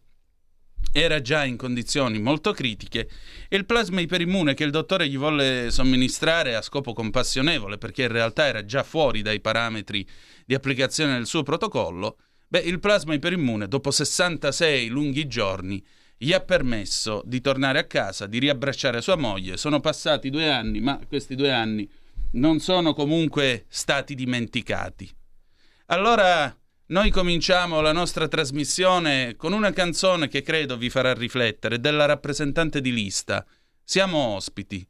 era 0.91 1.21
già 1.21 1.43
in 1.43 1.57
condizioni 1.57 2.19
molto 2.19 2.51
critiche 2.51 3.09
e 3.47 3.55
il 3.57 3.65
plasma 3.65 4.01
iperimmune 4.01 4.53
che 4.53 4.63
il 4.63 4.71
dottore 4.71 5.07
gli 5.07 5.17
volle 5.17 5.67
somministrare 5.69 6.55
a 6.55 6.61
scopo 6.61 6.93
compassionevole 6.93 7.77
perché 7.77 8.03
in 8.03 8.09
realtà 8.09 8.45
era 8.45 8.65
già 8.65 8.83
fuori 8.83 9.21
dai 9.21 9.39
parametri 9.39 10.07
di 10.45 10.53
applicazione 10.53 11.13
del 11.13 11.25
suo 11.25 11.43
protocollo 11.43 12.17
Beh, 12.47 12.59
il 12.59 12.79
plasma 12.79 13.13
iperimmune, 13.13 13.67
dopo 13.67 13.91
66 13.91 14.87
lunghi 14.87 15.27
giorni, 15.27 15.83
gli 16.17 16.31
ha 16.31 16.39
permesso 16.39 17.21
di 17.25 17.41
tornare 17.41 17.79
a 17.79 17.85
casa, 17.85 18.27
di 18.27 18.39
riabbracciare 18.39 19.01
sua 19.01 19.15
moglie. 19.15 19.57
Sono 19.57 19.79
passati 19.79 20.29
due 20.29 20.49
anni, 20.49 20.79
ma 20.79 20.99
questi 21.07 21.35
due 21.35 21.51
anni 21.51 21.89
non 22.33 22.59
sono 22.59 22.93
comunque 22.93 23.65
stati 23.67 24.15
dimenticati. 24.15 25.09
Allora 25.87 26.55
noi 26.87 27.09
cominciamo 27.09 27.81
la 27.81 27.91
nostra 27.91 28.27
trasmissione 28.27 29.35
con 29.35 29.53
una 29.53 29.71
canzone 29.71 30.27
che 30.27 30.41
credo 30.41 30.77
vi 30.77 30.89
farà 30.89 31.13
riflettere, 31.13 31.79
della 31.79 32.05
rappresentante 32.05 32.79
di 32.79 32.93
lista. 32.93 33.45
Siamo 33.83 34.17
ospiti. 34.17 34.87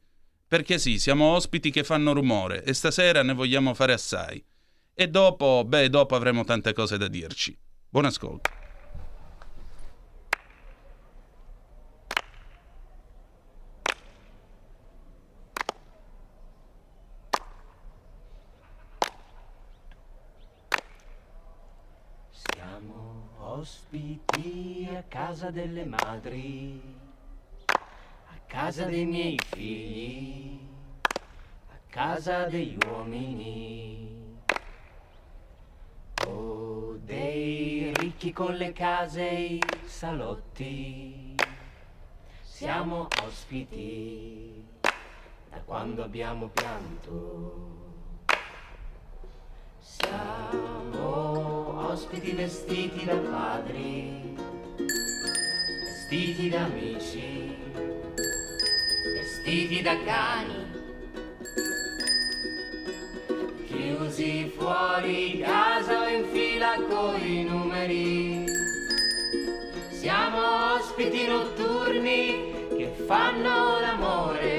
Perché 0.48 0.78
sì, 0.78 0.98
siamo 0.98 1.24
ospiti 1.32 1.70
che 1.70 1.82
fanno 1.82 2.12
rumore 2.12 2.62
e 2.62 2.72
stasera 2.72 3.22
ne 3.22 3.32
vogliamo 3.32 3.74
fare 3.74 3.94
assai. 3.94 4.44
E 4.98 5.08
dopo, 5.08 5.62
beh, 5.66 5.90
dopo 5.90 6.14
avremo 6.16 6.42
tante 6.44 6.72
cose 6.72 6.96
da 6.96 7.06
dirci. 7.06 7.54
Buon 7.86 8.06
ascolto. 8.06 8.48
Siamo 22.30 23.28
ospiti 23.36 24.88
a 24.96 25.02
casa 25.02 25.50
delle 25.50 25.84
madri, 25.84 26.80
a 27.66 28.40
casa 28.46 28.86
dei 28.86 29.04
miei 29.04 29.38
figli, 29.46 30.58
a 31.68 31.78
casa 31.90 32.46
degli 32.46 32.78
uomini 32.88 34.15
Dei 36.26 37.92
ricchi 37.94 38.32
con 38.32 38.54
le 38.54 38.72
case 38.72 39.30
e 39.30 39.42
i 39.54 39.62
salotti, 39.84 41.36
siamo 42.42 43.06
ospiti 43.22 44.64
da 44.80 45.60
quando 45.64 46.02
abbiamo 46.02 46.48
pianto. 46.48 47.84
Siamo 49.78 51.90
ospiti 51.90 52.32
vestiti 52.32 53.04
da 53.04 53.16
padri, 53.16 54.36
vestiti 55.84 56.48
da 56.48 56.64
amici, 56.64 57.56
vestiti 59.14 59.80
da 59.80 60.02
cani 60.02 60.75
chiusi 63.86 64.52
fuori 64.56 65.38
casa 65.38 66.08
in 66.08 66.24
fila 66.32 66.74
coi 66.88 67.44
numeri. 67.48 68.44
Siamo 69.90 70.74
ospiti 70.74 71.28
notturni 71.28 72.68
che 72.76 72.92
fanno 73.06 73.78
l'amore 73.78 74.55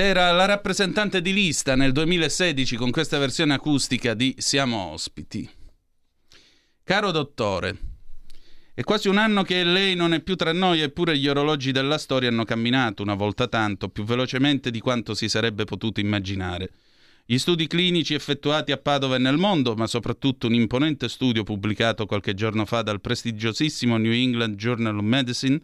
era 0.00 0.32
la 0.32 0.46
rappresentante 0.46 1.20
di 1.20 1.34
lista 1.34 1.76
nel 1.76 1.92
2016 1.92 2.74
con 2.76 2.90
questa 2.90 3.18
versione 3.18 3.52
acustica 3.52 4.14
di 4.14 4.34
Siamo 4.38 4.92
ospiti. 4.92 5.46
Caro 6.82 7.10
dottore, 7.10 7.78
è 8.72 8.82
quasi 8.82 9.08
un 9.08 9.18
anno 9.18 9.42
che 9.42 9.62
lei 9.62 9.94
non 9.94 10.14
è 10.14 10.20
più 10.20 10.36
tra 10.36 10.54
noi, 10.54 10.80
eppure 10.80 11.18
gli 11.18 11.28
orologi 11.28 11.70
della 11.70 11.98
storia 11.98 12.30
hanno 12.30 12.44
camminato 12.44 13.02
una 13.02 13.12
volta 13.12 13.46
tanto, 13.46 13.90
più 13.90 14.04
velocemente 14.04 14.70
di 14.70 14.80
quanto 14.80 15.12
si 15.12 15.28
sarebbe 15.28 15.64
potuto 15.64 16.00
immaginare. 16.00 16.70
Gli 17.26 17.36
studi 17.36 17.66
clinici 17.66 18.14
effettuati 18.14 18.72
a 18.72 18.78
Padova 18.78 19.16
e 19.16 19.18
nel 19.18 19.36
mondo, 19.36 19.74
ma 19.74 19.86
soprattutto 19.86 20.46
un 20.46 20.54
imponente 20.54 21.10
studio 21.10 21.44
pubblicato 21.44 22.06
qualche 22.06 22.32
giorno 22.32 22.64
fa 22.64 22.80
dal 22.80 23.02
prestigiosissimo 23.02 23.98
New 23.98 24.12
England 24.12 24.56
Journal 24.56 24.96
of 24.96 25.04
Medicine, 25.04 25.60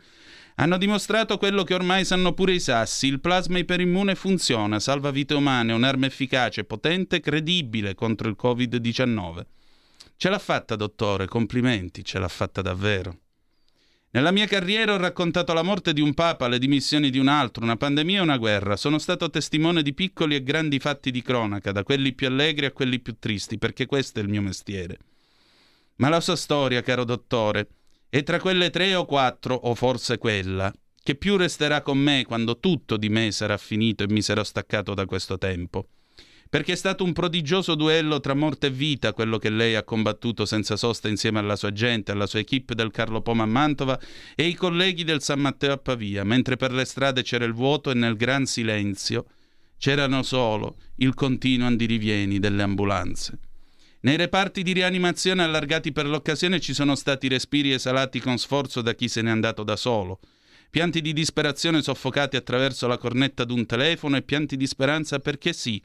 hanno 0.56 0.78
dimostrato 0.78 1.36
quello 1.36 1.64
che 1.64 1.74
ormai 1.74 2.04
sanno 2.04 2.32
pure 2.32 2.54
i 2.54 2.60
sassi, 2.60 3.06
il 3.06 3.20
plasma 3.20 3.58
iperimmune 3.58 4.14
funziona, 4.14 4.80
salva 4.80 5.10
vite 5.10 5.34
umane, 5.34 5.72
è 5.72 5.74
un'arma 5.74 6.06
efficace, 6.06 6.64
potente, 6.64 7.20
credibile 7.20 7.94
contro 7.94 8.28
il 8.28 8.36
Covid-19. 8.40 9.44
Ce 10.16 10.28
l'ha 10.30 10.38
fatta, 10.38 10.74
dottore, 10.74 11.26
complimenti, 11.26 12.02
ce 12.02 12.18
l'ha 12.18 12.28
fatta 12.28 12.62
davvero. 12.62 13.18
Nella 14.12 14.30
mia 14.30 14.46
carriera 14.46 14.94
ho 14.94 14.96
raccontato 14.96 15.52
la 15.52 15.62
morte 15.62 15.92
di 15.92 16.00
un 16.00 16.14
papa, 16.14 16.48
le 16.48 16.58
dimissioni 16.58 17.10
di 17.10 17.18
un 17.18 17.28
altro, 17.28 17.62
una 17.62 17.76
pandemia 17.76 18.20
e 18.20 18.22
una 18.22 18.38
guerra. 18.38 18.76
Sono 18.76 18.98
stato 18.98 19.28
testimone 19.28 19.82
di 19.82 19.92
piccoli 19.92 20.36
e 20.36 20.42
grandi 20.42 20.78
fatti 20.78 21.10
di 21.10 21.20
cronaca, 21.20 21.70
da 21.70 21.82
quelli 21.82 22.14
più 22.14 22.28
allegri 22.28 22.64
a 22.64 22.72
quelli 22.72 22.98
più 22.98 23.16
tristi, 23.18 23.58
perché 23.58 23.84
questo 23.84 24.20
è 24.20 24.22
il 24.22 24.30
mio 24.30 24.40
mestiere. 24.40 24.96
Ma 25.96 26.08
la 26.08 26.20
sua 26.20 26.36
storia, 26.36 26.80
caro 26.80 27.04
dottore, 27.04 27.68
è 28.16 28.22
tra 28.22 28.40
quelle 28.40 28.70
tre 28.70 28.94
o 28.94 29.04
quattro, 29.04 29.54
o 29.54 29.74
forse 29.74 30.16
quella, 30.16 30.72
che 31.02 31.16
più 31.16 31.36
resterà 31.36 31.82
con 31.82 31.98
me 31.98 32.24
quando 32.24 32.58
tutto 32.58 32.96
di 32.96 33.10
me 33.10 33.30
sarà 33.30 33.58
finito 33.58 34.04
e 34.04 34.08
mi 34.08 34.22
sarò 34.22 34.42
staccato 34.42 34.94
da 34.94 35.04
questo 35.04 35.36
tempo. 35.36 35.88
Perché 36.48 36.72
è 36.72 36.76
stato 36.76 37.04
un 37.04 37.12
prodigioso 37.12 37.74
duello 37.74 38.18
tra 38.20 38.32
morte 38.32 38.68
e 38.68 38.70
vita 38.70 39.12
quello 39.12 39.36
che 39.36 39.50
lei 39.50 39.74
ha 39.74 39.82
combattuto 39.82 40.46
senza 40.46 40.78
sosta 40.78 41.08
insieme 41.08 41.40
alla 41.40 41.56
sua 41.56 41.72
gente, 41.72 42.10
alla 42.10 42.26
sua 42.26 42.38
equipe 42.38 42.74
del 42.74 42.90
Carlo 42.90 43.20
Poma 43.20 43.42
a 43.42 43.46
Mantova 43.46 44.00
e 44.34 44.46
i 44.46 44.54
colleghi 44.54 45.04
del 45.04 45.20
San 45.20 45.40
Matteo 45.40 45.74
a 45.74 45.76
Pavia, 45.76 46.24
mentre 46.24 46.56
per 46.56 46.72
le 46.72 46.86
strade 46.86 47.22
c'era 47.22 47.44
il 47.44 47.52
vuoto 47.52 47.90
e 47.90 47.94
nel 47.94 48.16
gran 48.16 48.46
silenzio 48.46 49.26
c'erano 49.76 50.22
solo 50.22 50.78
il 50.96 51.12
continuo 51.12 51.66
andirivieni 51.66 52.38
delle 52.38 52.62
ambulanze. 52.62 53.38
Nei 54.00 54.16
reparti 54.16 54.62
di 54.62 54.72
rianimazione 54.72 55.42
allargati 55.42 55.92
per 55.92 56.06
l'occasione 56.06 56.60
ci 56.60 56.74
sono 56.74 56.94
stati 56.94 57.28
respiri 57.28 57.72
esalati 57.72 58.20
con 58.20 58.38
sforzo 58.38 58.82
da 58.82 58.94
chi 58.94 59.08
se 59.08 59.22
n'è 59.22 59.30
andato 59.30 59.64
da 59.64 59.76
solo, 59.76 60.20
pianti 60.70 61.00
di 61.00 61.12
disperazione 61.12 61.82
soffocati 61.82 62.36
attraverso 62.36 62.86
la 62.86 62.98
cornetta 62.98 63.44
d'un 63.44 63.64
telefono 63.66 64.16
e 64.16 64.22
pianti 64.22 64.56
di 64.56 64.66
speranza 64.66 65.18
perché 65.18 65.52
sì, 65.52 65.82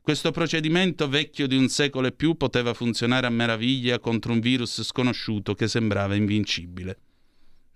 questo 0.00 0.30
procedimento 0.30 1.08
vecchio 1.08 1.46
di 1.46 1.56
un 1.56 1.68
secolo 1.68 2.06
e 2.06 2.12
più 2.12 2.36
poteva 2.36 2.72
funzionare 2.72 3.26
a 3.26 3.30
meraviglia 3.30 3.98
contro 3.98 4.32
un 4.32 4.40
virus 4.40 4.82
sconosciuto 4.82 5.54
che 5.54 5.68
sembrava 5.68 6.14
invincibile. 6.14 6.98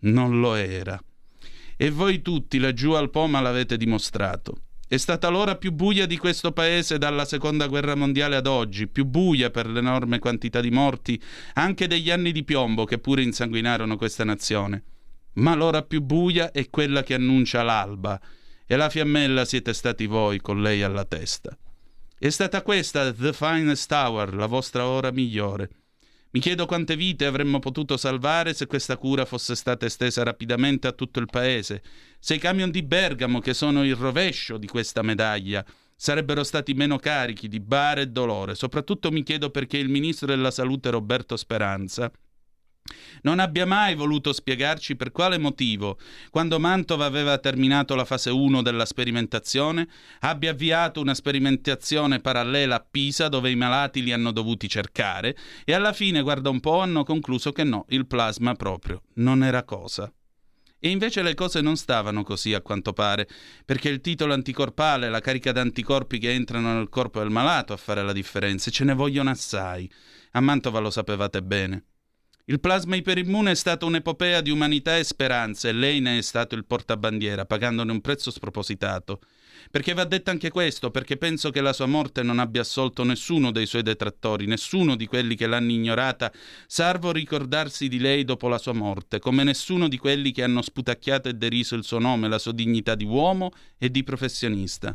Non 0.01 0.41
lo 0.41 0.55
era. 0.55 0.99
E 1.77 1.91
voi 1.91 2.23
tutti 2.23 2.59
laggiù 2.59 2.93
al 2.93 3.11
Poma 3.11 3.41
l'avete 3.41 3.77
dimostrato. 3.77 4.63
È 4.93 4.99
stata 4.99 5.31
l'ora 5.31 5.57
più 5.57 5.73
buia 5.73 6.05
di 6.05 6.19
questo 6.19 6.53
paese 6.53 6.99
dalla 6.99 7.25
seconda 7.25 7.67
guerra 7.67 7.95
mondiale 7.95 8.37
ad 8.37 8.47
oggi, 8.47 8.89
più 8.89 9.07
buia 9.07 9.49
per 9.49 9.67
l'enorme 9.67 10.19
quantità 10.19 10.61
di 10.61 10.71
morti, 10.71 11.19
anche 11.55 11.87
degli 11.87 12.11
anni 12.11 12.31
di 12.31 12.45
piombo 12.45 12.85
che 12.85 12.99
pure 12.99 13.23
insanguinarono 13.23 13.97
questa 13.97 14.23
nazione. 14.25 14.85
Ma 15.37 15.55
l'ora 15.55 15.81
più 15.81 16.03
buia 16.03 16.51
è 16.51 16.69
quella 16.69 17.03
che 17.03 17.15
annuncia 17.15 17.63
l'alba, 17.63 18.21
e 18.67 18.77
la 18.77 18.91
fiammella 18.91 19.47
siete 19.47 19.73
stati 19.73 20.05
voi 20.05 20.43
con 20.43 20.61
lei 20.61 20.83
alla 20.83 21.07
testa. 21.07 21.57
È 22.19 22.29
stata 22.29 22.61
questa 22.61 23.15
The 23.15 23.33
Finest 23.33 23.91
Hour, 23.91 24.35
la 24.35 24.45
vostra 24.45 24.87
ora 24.87 25.11
migliore. 25.11 25.71
Mi 26.35 26.41
chiedo 26.41 26.65
quante 26.65 26.97
vite 26.97 27.27
avremmo 27.27 27.59
potuto 27.59 27.99
salvare 27.99 28.55
se 28.55 28.67
questa 28.67 28.97
cura 28.97 29.27
fosse 29.27 29.55
stata 29.55 29.85
estesa 29.85 30.23
rapidamente 30.23 30.87
a 30.87 30.93
tutto 30.93 31.21
il 31.21 31.27
paese, 31.27 31.83
se 32.19 32.37
i 32.37 32.39
camion 32.39 32.71
di 32.71 32.83
Bergamo, 32.83 33.39
che 33.39 33.53
sono 33.53 33.85
il 33.85 33.95
rovescio 33.95 34.57
di 34.57 34.67
questa 34.67 35.03
medaglia, 35.03 35.63
sarebbero 35.95 36.43
stati 36.43 36.73
meno 36.73 36.97
carichi 36.97 37.49
di 37.49 37.61
bare 37.61 38.03
e 38.03 38.07
dolore. 38.07 38.55
Soprattutto 38.55 39.11
mi 39.11 39.23
chiedo 39.23 39.51
perché 39.51 39.77
il 39.77 39.91
ministro 39.91 40.27
della 40.27 40.51
Salute 40.51 40.89
Roberto 40.89 41.37
Speranza 41.37 42.11
non 43.23 43.39
abbia 43.39 43.67
mai 43.67 43.95
voluto 43.95 44.33
spiegarci 44.33 44.97
per 44.97 45.13
quale 45.13 45.39
motivo, 45.39 45.99
quando 46.31 46.59
Mantova 46.59 47.05
aveva 47.05 47.39
terminato 47.39 47.95
la 47.95 48.05
fase 48.05 48.31
1 48.31 48.63
della 48.63 48.85
sperimentazione, 48.85 49.89
abbia 50.21 50.51
avviato 50.51 51.01
una 51.01 51.15
sperimentazione 51.15 52.21
parallela 52.21 52.77
a 52.77 52.87
Pisa 52.89 53.29
dove 53.29 53.51
i 53.51 53.57
malati 53.57 54.03
li 54.03 54.13
hanno 54.13 54.33
dovuti 54.33 54.69
cercare 54.69 55.37
e 55.65 55.73
alla 55.73 55.93
fine, 55.93 56.23
guarda 56.23 56.51
un 56.51 56.61
po', 56.61 56.81
hanno 56.81 57.05
concluso 57.05 57.53
che 57.53 57.65
no, 57.65 57.85
il 57.89 58.07
plasma 58.07 58.55
proprio 58.55 59.03
non 59.15 59.43
era 59.43 59.63
cosa. 59.65 60.13
E 60.85 60.91
invece 60.91 61.23
le 61.23 61.35
cose 61.35 61.61
non 61.61 61.77
stavano 61.77 62.25
così 62.25 62.55
a 62.55 62.61
quanto 62.61 62.93
pare, 62.93 63.29
perché 63.65 63.89
il 63.89 64.01
titolo 64.01 64.33
anticorpale, 64.33 65.11
la 65.11 65.21
carica 65.21 65.53
d'anticorpi 65.53 66.19
che 66.19 66.33
entrano 66.33 66.75
nel 66.75 66.89
corpo 66.89 67.21
del 67.21 67.31
malato 67.31 67.73
a 67.73 67.77
fare 67.77 68.03
la 68.03 68.13
differenza, 68.13 68.69
ce 68.69 68.83
ne 68.83 68.93
vogliono 68.93 69.31
assai. 69.31 69.89
A 70.33 70.41
Mantova 70.41 70.81
lo 70.81 70.91
sapevate 70.91 71.41
bene. 71.41 71.85
Il 72.53 72.61
plasma 72.61 72.97
iperimmune 72.97 73.53
è 73.53 73.55
stata 73.55 73.87
un'epopea 73.87 74.43
di 74.43 74.51
umanità 74.51 74.99
e 74.99 75.05
speranza 75.05 75.71
e 75.71 75.73
lei 75.73 76.01
ne 76.01 76.19
è 76.19 76.21
stato 76.21 76.55
il 76.55 76.67
portabandiera, 76.67 77.47
pagandone 77.47 77.91
un 77.91 78.03
prezzo 78.03 78.31
spropositato. 78.31 79.21
Perché 79.71 79.95
va 79.95 80.05
detto 80.05 80.29
anche 80.29 80.51
questo, 80.51 80.91
perché 80.91 81.17
penso 81.17 81.49
che 81.49 81.63
la 81.63 81.73
sua 81.73 81.87
morte 81.87 82.23
non 82.23 82.39
abbia 82.39 82.61
assolto 82.61 83.05
nessuno 83.05 83.53
dei 83.53 83.65
suoi 83.65 83.83
detrattori, 83.83 84.45
nessuno 84.45 84.97
di 84.97 85.07
quelli 85.07 85.35
che 85.35 85.47
l'hanno 85.47 85.71
ignorata, 85.71 86.31
salvo 86.67 87.11
ricordarsi 87.11 87.89
di 87.89 87.99
lei 87.99 88.23
dopo 88.23 88.49
la 88.49 88.59
sua 88.59 88.75
morte, 88.75 89.19
come 89.19 89.45
nessuno 89.45 89.89
di 89.89 89.97
quelli 89.97 90.31
che 90.31 90.43
hanno 90.43 90.61
sputacchiato 90.61 91.31
e 91.31 91.33
deriso 91.33 91.75
il 91.75 91.85
suo 91.85 92.01
nome, 92.01 92.29
la 92.29 92.39
sua 92.39 92.53
dignità 92.53 92.95
di 92.95 93.07
uomo 93.07 93.51
e 93.79 93.91
di 93.91 94.05
professionista. 94.05 94.95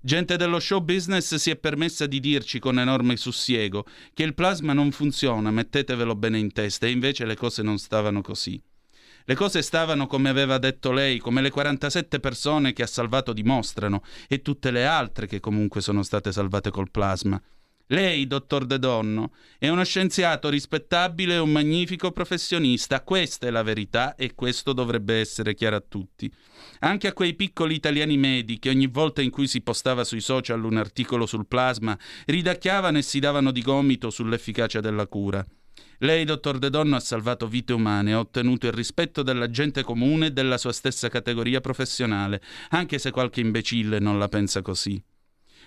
Gente 0.00 0.36
dello 0.36 0.60
show 0.60 0.80
business 0.80 1.34
si 1.34 1.50
è 1.50 1.56
permessa 1.56 2.06
di 2.06 2.20
dirci 2.20 2.58
con 2.58 2.78
enorme 2.78 3.16
sussiego 3.16 3.86
che 4.14 4.22
il 4.22 4.34
plasma 4.34 4.72
non 4.72 4.92
funziona, 4.92 5.50
mettetevelo 5.50 6.14
bene 6.14 6.38
in 6.38 6.52
testa, 6.52 6.86
e 6.86 6.90
invece 6.90 7.24
le 7.24 7.36
cose 7.36 7.62
non 7.62 7.78
stavano 7.78 8.20
così. 8.20 8.60
Le 9.28 9.34
cose 9.34 9.62
stavano 9.62 10.06
come 10.06 10.28
aveva 10.28 10.58
detto 10.58 10.92
lei, 10.92 11.18
come 11.18 11.40
le 11.40 11.50
47 11.50 12.20
persone 12.20 12.72
che 12.72 12.84
ha 12.84 12.86
salvato 12.86 13.32
dimostrano, 13.32 14.02
e 14.28 14.40
tutte 14.40 14.70
le 14.70 14.86
altre 14.86 15.26
che 15.26 15.40
comunque 15.40 15.80
sono 15.80 16.04
state 16.04 16.30
salvate 16.30 16.70
col 16.70 16.92
plasma. 16.92 17.42
Lei, 17.88 18.26
dottor 18.26 18.66
De 18.66 18.78
Donno, 18.78 19.32
è 19.58 19.68
uno 19.68 19.84
scienziato 19.84 20.48
rispettabile 20.48 21.34
e 21.34 21.38
un 21.38 21.52
magnifico 21.52 22.10
professionista. 22.10 23.02
Questa 23.02 23.46
è 23.46 23.50
la 23.50 23.62
verità 23.62 24.14
e 24.16 24.34
questo 24.34 24.72
dovrebbe 24.72 25.20
essere 25.20 25.54
chiaro 25.54 25.76
a 25.76 25.84
tutti 25.86 26.32
anche 26.80 27.08
a 27.08 27.12
quei 27.12 27.34
piccoli 27.34 27.74
italiani 27.74 28.16
medi 28.16 28.58
che 28.58 28.70
ogni 28.70 28.86
volta 28.86 29.22
in 29.22 29.30
cui 29.30 29.46
si 29.46 29.60
postava 29.62 30.04
sui 30.04 30.20
social 30.20 30.64
un 30.64 30.76
articolo 30.76 31.26
sul 31.26 31.46
plasma 31.46 31.96
ridacchiavano 32.26 32.98
e 32.98 33.02
si 33.02 33.18
davano 33.18 33.50
di 33.50 33.62
gomito 33.62 34.10
sull'efficacia 34.10 34.80
della 34.80 35.06
cura. 35.06 35.44
Lei, 36.00 36.24
dottor 36.24 36.58
De 36.58 36.68
Donno, 36.68 36.96
ha 36.96 37.00
salvato 37.00 37.46
vite 37.48 37.72
umane, 37.72 38.12
ha 38.12 38.18
ottenuto 38.18 38.66
il 38.66 38.72
rispetto 38.72 39.22
della 39.22 39.48
gente 39.48 39.82
comune 39.82 40.26
e 40.26 40.30
della 40.30 40.58
sua 40.58 40.72
stessa 40.72 41.08
categoria 41.08 41.60
professionale, 41.60 42.42
anche 42.70 42.98
se 42.98 43.10
qualche 43.10 43.40
imbecille 43.40 43.98
non 43.98 44.18
la 44.18 44.28
pensa 44.28 44.60
così. 44.60 45.02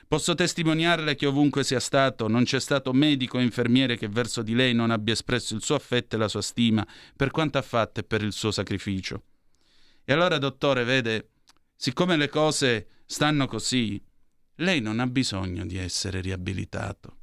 Posso 0.10 0.34
testimoniarle 0.34 1.14
che 1.14 1.28
ovunque 1.28 1.64
sia 1.64 1.80
stato, 1.80 2.28
non 2.28 2.44
c'è 2.44 2.60
stato 2.60 2.94
medico 2.94 3.38
o 3.38 3.42
infermiere 3.42 3.96
che 3.96 4.08
verso 4.08 4.42
di 4.42 4.56
lei 4.56 4.74
non 4.74 4.90
abbia 4.90 5.14
espresso 5.14 5.54
il 5.54 5.62
suo 5.62 5.76
affetto 5.76 6.16
e 6.16 6.18
la 6.18 6.28
sua 6.28 6.42
stima 6.42 6.84
per 7.16 7.30
quanto 7.30 7.60
ha 7.60 7.62
fatto 7.62 8.00
e 8.00 8.04
per 8.04 8.24
il 8.24 8.34
suo 8.34 8.50
sacrificio. 8.50 9.22
E 10.04 10.12
allora, 10.12 10.40
dottore, 10.40 10.84
vede, 10.84 11.34
siccome 11.76 12.18
le 12.18 12.28
cose 12.28 12.88
stanno 13.06 13.46
così, 13.46 14.04
lei 14.56 14.82
non 14.82 15.00
ha 15.00 15.06
bisogno 15.06 15.64
di 15.64 15.78
essere 15.78 16.22
riabilitato. 16.22 17.18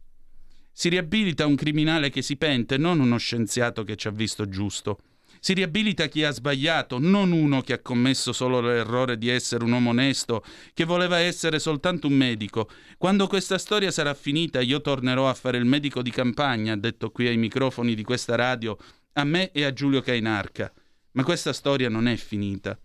Si 0.71 0.89
riabilita 0.89 1.45
un 1.45 1.57
criminale 1.57 2.09
che 2.09 2.23
si 2.23 2.37
pente, 2.37 2.77
non 2.77 3.01
uno 3.01 3.17
scienziato 3.17 3.83
che 3.83 3.97
ci 3.97 4.07
ha 4.07 4.13
visto 4.13 4.49
giusto. 4.49 5.01
Si 5.47 5.53
riabilita 5.53 6.09
chi 6.09 6.25
ha 6.25 6.33
sbagliato, 6.33 6.99
non 6.99 7.31
uno 7.31 7.61
che 7.61 7.75
ha 7.75 7.79
commesso 7.79 8.33
solo 8.33 8.61
l'errore 8.61 9.17
di 9.17 9.29
essere 9.29 9.63
un 9.63 9.71
uomo 9.71 9.91
onesto, 9.91 10.43
che 10.75 10.83
voleva 10.83 11.19
essere 11.19 11.61
soltanto 11.61 12.09
un 12.09 12.15
medico. 12.15 12.69
Quando 12.99 13.29
questa 13.29 13.57
storia 13.57 13.93
sarà 13.93 14.13
finita 14.15 14.61
io 14.61 14.81
tornerò 14.81 15.29
a 15.29 15.35
fare 15.35 15.57
il 15.59 15.65
medico 15.65 16.03
di 16.03 16.11
campagna, 16.11 16.73
ha 16.73 16.77
detto 16.77 17.11
qui 17.11 17.29
ai 17.29 17.37
microfoni 17.37 17.95
di 17.95 18.03
questa 18.03 18.35
radio, 18.35 18.77
a 19.13 19.23
me 19.23 19.53
e 19.53 19.63
a 19.63 19.73
Giulio 19.73 20.01
Cainarca. 20.01 20.73
Ma 21.13 21.23
questa 21.23 21.53
storia 21.53 21.89
non 21.89 22.09
è 22.09 22.17
finita. 22.17 22.77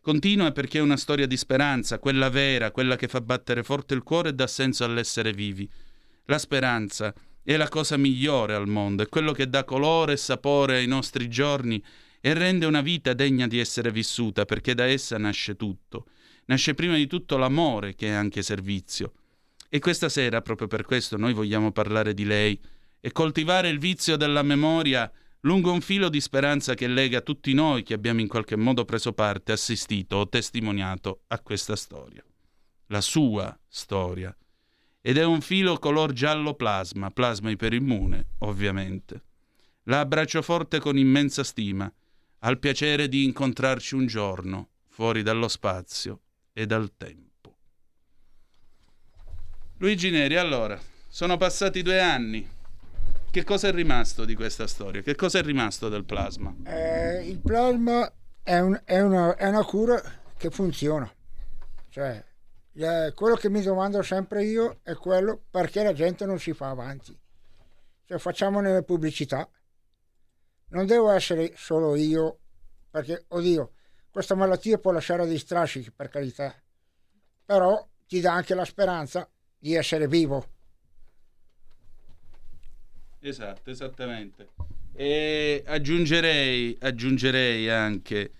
Continua 0.00 0.52
perché 0.52 0.78
è 0.78 0.80
una 0.80 0.96
storia 0.96 1.26
di 1.26 1.36
speranza, 1.36 1.98
quella 1.98 2.30
vera, 2.30 2.70
quella 2.70 2.96
che 2.96 3.08
fa 3.08 3.20
battere 3.20 3.62
forte 3.62 3.92
il 3.92 4.02
cuore 4.02 4.30
e 4.30 4.32
dà 4.32 4.46
senso 4.46 4.84
all'essere 4.84 5.34
vivi. 5.34 5.68
La 6.24 6.38
speranza 6.38 7.12
è 7.42 7.58
la 7.58 7.68
cosa 7.68 7.98
migliore 7.98 8.54
al 8.54 8.68
mondo, 8.68 9.02
è 9.02 9.08
quello 9.10 9.32
che 9.32 9.50
dà 9.50 9.64
colore 9.64 10.14
e 10.14 10.16
sapore 10.16 10.78
ai 10.78 10.86
nostri 10.86 11.28
giorni 11.28 11.84
e 12.20 12.34
rende 12.34 12.66
una 12.66 12.80
vita 12.80 13.12
degna 13.12 13.46
di 13.46 13.58
essere 13.58 13.90
vissuta, 13.90 14.44
perché 14.44 14.74
da 14.74 14.84
essa 14.84 15.18
nasce 15.18 15.56
tutto. 15.56 16.06
nasce 16.46 16.74
prima 16.74 16.94
di 16.96 17.06
tutto 17.06 17.36
l'amore 17.36 17.94
che 17.94 18.08
è 18.08 18.12
anche 18.12 18.42
servizio. 18.42 19.12
E 19.68 19.78
questa 19.78 20.08
sera, 20.08 20.42
proprio 20.42 20.68
per 20.68 20.84
questo, 20.84 21.16
noi 21.16 21.32
vogliamo 21.32 21.72
parlare 21.72 22.14
di 22.14 22.24
lei 22.24 22.58
e 23.00 23.12
coltivare 23.12 23.68
il 23.68 23.78
vizio 23.78 24.16
della 24.16 24.42
memoria 24.42 25.10
lungo 25.40 25.72
un 25.72 25.80
filo 25.80 26.08
di 26.08 26.20
speranza 26.20 26.74
che 26.74 26.88
lega 26.88 27.20
tutti 27.20 27.52
noi 27.52 27.82
che 27.82 27.94
abbiamo 27.94 28.20
in 28.20 28.28
qualche 28.28 28.56
modo 28.56 28.84
preso 28.84 29.12
parte, 29.12 29.52
assistito 29.52 30.16
o 30.16 30.28
testimoniato 30.28 31.22
a 31.28 31.40
questa 31.40 31.76
storia. 31.76 32.24
La 32.86 33.00
sua 33.00 33.56
storia. 33.68 34.36
Ed 35.00 35.18
è 35.18 35.24
un 35.24 35.40
filo 35.40 35.78
color 35.78 36.12
giallo 36.12 36.54
plasma, 36.54 37.10
plasma 37.10 37.50
iperimmune, 37.50 38.30
ovviamente. 38.38 39.22
La 39.84 40.00
abbraccio 40.00 40.42
forte 40.42 40.80
con 40.80 40.98
immensa 40.98 41.44
stima, 41.44 41.92
al 42.46 42.60
piacere 42.60 43.08
di 43.08 43.24
incontrarci 43.24 43.96
un 43.96 44.06
giorno, 44.06 44.68
fuori 44.86 45.24
dallo 45.24 45.48
spazio 45.48 46.20
e 46.52 46.64
dal 46.64 46.92
tempo. 46.96 47.56
Luigi 49.78 50.10
Neri, 50.10 50.36
allora, 50.36 50.78
sono 51.08 51.36
passati 51.38 51.82
due 51.82 52.00
anni. 52.00 52.48
Che 53.32 53.42
cosa 53.44 53.66
è 53.66 53.72
rimasto 53.72 54.24
di 54.24 54.36
questa 54.36 54.68
storia? 54.68 55.02
Che 55.02 55.16
cosa 55.16 55.40
è 55.40 55.42
rimasto 55.42 55.88
del 55.88 56.04
plasma? 56.04 56.54
Eh, 56.64 57.28
il 57.28 57.40
plasma 57.40 58.10
è, 58.44 58.60
un- 58.60 58.80
è 58.84 59.00
una, 59.00 59.34
è 59.34 59.48
una 59.48 59.64
cura 59.64 60.00
che 60.36 60.50
funziona. 60.50 61.12
Cioè, 61.88 62.24
eh, 62.74 63.12
quello 63.12 63.34
che 63.34 63.50
mi 63.50 63.60
domando 63.60 64.02
sempre 64.02 64.44
io 64.44 64.78
è 64.84 64.94
quello 64.94 65.42
perché 65.50 65.82
la 65.82 65.92
gente 65.92 66.24
non 66.24 66.38
si 66.38 66.52
fa 66.52 66.70
avanti. 66.70 67.18
Cioè, 68.04 68.18
facciamo 68.18 68.60
nelle 68.60 68.84
pubblicità. 68.84 69.48
Non 70.68 70.86
devo 70.86 71.10
essere 71.10 71.52
solo 71.56 71.94
io, 71.94 72.38
perché, 72.90 73.24
oddio, 73.28 73.72
questa 74.10 74.34
malattia 74.34 74.78
può 74.78 74.90
lasciare 74.90 75.26
dei 75.26 75.38
strascichi, 75.38 75.92
per 75.92 76.08
carità. 76.08 76.54
Però 77.44 77.86
ti 78.06 78.20
dà 78.20 78.32
anche 78.32 78.54
la 78.54 78.64
speranza 78.64 79.28
di 79.58 79.74
essere 79.74 80.08
vivo. 80.08 80.54
Esatto, 83.20 83.70
esattamente. 83.70 84.48
E 84.92 85.62
aggiungerei, 85.66 86.76
aggiungerei 86.80 87.68
anche, 87.68 88.32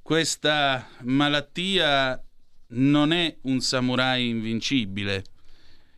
questa 0.00 0.88
malattia 1.00 2.22
non 2.68 3.12
è 3.12 3.36
un 3.42 3.60
samurai 3.60 4.28
invincibile 4.28 5.24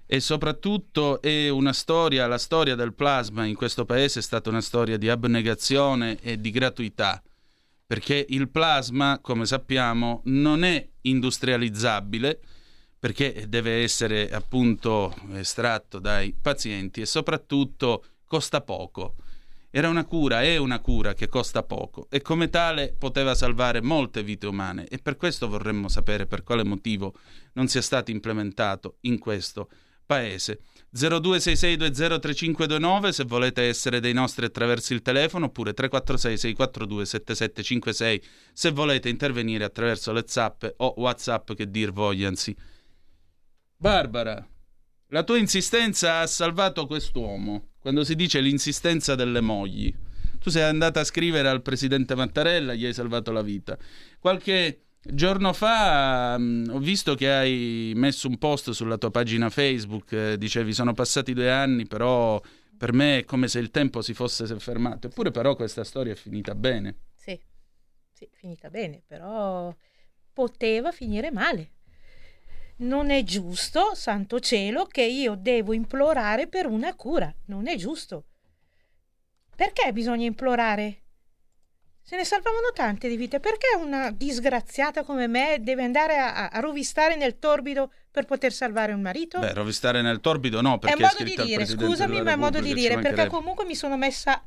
e 0.06 0.20
soprattutto 0.20 1.20
è 1.20 1.48
una 1.48 1.72
storia, 1.72 2.28
la 2.28 2.38
storia 2.38 2.76
del 2.76 2.94
plasma 2.94 3.44
in 3.44 3.56
questo 3.56 3.84
paese 3.84 4.20
è 4.20 4.22
stata 4.22 4.48
una 4.48 4.60
storia 4.60 4.96
di 4.96 5.08
abnegazione 5.08 6.18
e 6.20 6.40
di 6.40 6.50
gratuità, 6.50 7.20
perché 7.84 8.24
il 8.28 8.48
plasma, 8.48 9.18
come 9.20 9.46
sappiamo, 9.46 10.22
non 10.26 10.62
è 10.62 10.88
industrializzabile, 11.02 12.40
perché 12.98 13.46
deve 13.48 13.82
essere 13.82 14.30
appunto 14.30 15.14
estratto 15.32 15.98
dai 15.98 16.34
pazienti 16.40 17.00
e 17.00 17.06
soprattutto 17.06 18.04
costa 18.24 18.60
poco. 18.60 19.16
Era 19.70 19.88
una 19.88 20.06
cura, 20.06 20.42
è 20.42 20.56
una 20.56 20.80
cura 20.80 21.12
che 21.12 21.28
costa 21.28 21.62
poco 21.62 22.06
e 22.08 22.22
come 22.22 22.48
tale 22.48 22.94
poteva 22.98 23.34
salvare 23.34 23.82
molte 23.82 24.22
vite 24.22 24.46
umane 24.46 24.86
e 24.86 24.98
per 24.98 25.16
questo 25.16 25.48
vorremmo 25.48 25.88
sapere 25.88 26.26
per 26.26 26.42
quale 26.42 26.64
motivo 26.64 27.14
non 27.54 27.68
sia 27.68 27.82
stato 27.82 28.10
implementato 28.10 28.96
in 29.00 29.18
questo 29.18 29.66
paese. 29.66 29.84
0266203529 30.08 33.08
se 33.08 33.24
volete 33.24 33.62
essere 33.62 33.98
dei 34.00 34.12
nostri 34.12 34.44
attraverso 34.46 34.94
il 34.94 35.02
telefono 35.02 35.46
oppure 35.46 35.74
346 35.74 36.38
642 36.38 37.06
7756 37.06 38.22
se 38.52 38.70
volete 38.70 39.08
intervenire 39.08 39.64
attraverso 39.64 40.12
le 40.12 40.22
zappe 40.26 40.74
o 40.78 40.94
whatsapp 40.96 41.52
che 41.52 41.70
dir 41.70 41.92
vogliansi. 41.92 42.56
Barbara, 43.76 44.44
la 45.08 45.22
tua 45.22 45.38
insistenza 45.38 46.20
ha 46.20 46.26
salvato 46.26 46.86
quest'uomo. 46.86 47.70
Quando 47.78 48.04
si 48.04 48.14
dice 48.14 48.40
l'insistenza 48.40 49.14
delle 49.14 49.40
mogli, 49.40 49.94
tu 50.40 50.50
sei 50.50 50.62
andata 50.62 51.00
a 51.00 51.04
scrivere 51.04 51.48
al 51.48 51.62
presidente 51.62 52.14
Mattarella, 52.14 52.74
gli 52.74 52.86
hai 52.86 52.94
salvato 52.94 53.32
la 53.32 53.42
vita. 53.42 53.76
Qualche 54.18 54.85
giorno 55.00 55.52
fa 55.52 56.36
mh, 56.38 56.70
ho 56.72 56.78
visto 56.78 57.14
che 57.14 57.30
hai 57.30 57.92
messo 57.94 58.28
un 58.28 58.38
post 58.38 58.70
sulla 58.70 58.98
tua 58.98 59.10
pagina 59.10 59.50
Facebook, 59.50 60.12
eh, 60.12 60.38
dicevi 60.38 60.72
sono 60.72 60.92
passati 60.92 61.32
due 61.32 61.50
anni, 61.50 61.86
però 61.86 62.40
per 62.76 62.92
me 62.92 63.18
è 63.18 63.24
come 63.24 63.48
se 63.48 63.58
il 63.58 63.70
tempo 63.70 64.02
si 64.02 64.14
fosse 64.14 64.46
fermato. 64.58 65.06
Eppure 65.06 65.30
però 65.30 65.54
questa 65.54 65.84
storia 65.84 66.12
è 66.12 66.16
finita 66.16 66.54
bene. 66.54 66.96
Sì, 67.14 67.40
sì, 68.12 68.28
finita 68.32 68.68
bene, 68.68 69.02
però 69.06 69.74
poteva 70.32 70.92
finire 70.92 71.30
male. 71.30 71.70
Non 72.78 73.08
è 73.08 73.22
giusto, 73.22 73.94
santo 73.94 74.38
cielo, 74.38 74.84
che 74.84 75.02
io 75.02 75.34
devo 75.34 75.72
implorare 75.72 76.46
per 76.46 76.66
una 76.66 76.94
cura. 76.94 77.34
Non 77.46 77.66
è 77.68 77.76
giusto. 77.76 78.26
Perché 79.56 79.90
bisogna 79.92 80.26
implorare? 80.26 81.04
Se 82.08 82.14
ne 82.14 82.24
salvavano 82.24 82.70
tante 82.72 83.08
di 83.08 83.16
vite. 83.16 83.40
Perché 83.40 83.66
una 83.76 84.12
disgraziata 84.12 85.02
come 85.02 85.26
me 85.26 85.58
deve 85.60 85.82
andare 85.82 86.16
a, 86.18 86.50
a 86.50 86.60
rovistare 86.60 87.16
nel 87.16 87.40
torbido 87.40 87.90
per 88.12 88.26
poter 88.26 88.52
salvare 88.52 88.92
un 88.92 89.00
marito? 89.00 89.40
Beh, 89.40 89.52
rovistare 89.52 90.02
nel 90.02 90.20
torbido 90.20 90.60
no, 90.60 90.76
è 90.76 90.78
perché 90.78 91.02
modo 91.02 91.16
è 91.16 91.24
di 91.24 91.24
scritto 91.24 91.40
al 91.40 91.46
dire, 91.48 91.66
scusami, 91.66 92.22
ma 92.22 92.30
è 92.30 92.36
modo 92.36 92.60
di 92.60 92.72
dire, 92.74 93.00
perché 93.00 93.26
comunque 93.26 93.64
mi 93.64 93.74
sono 93.74 93.96
messa 93.96 94.40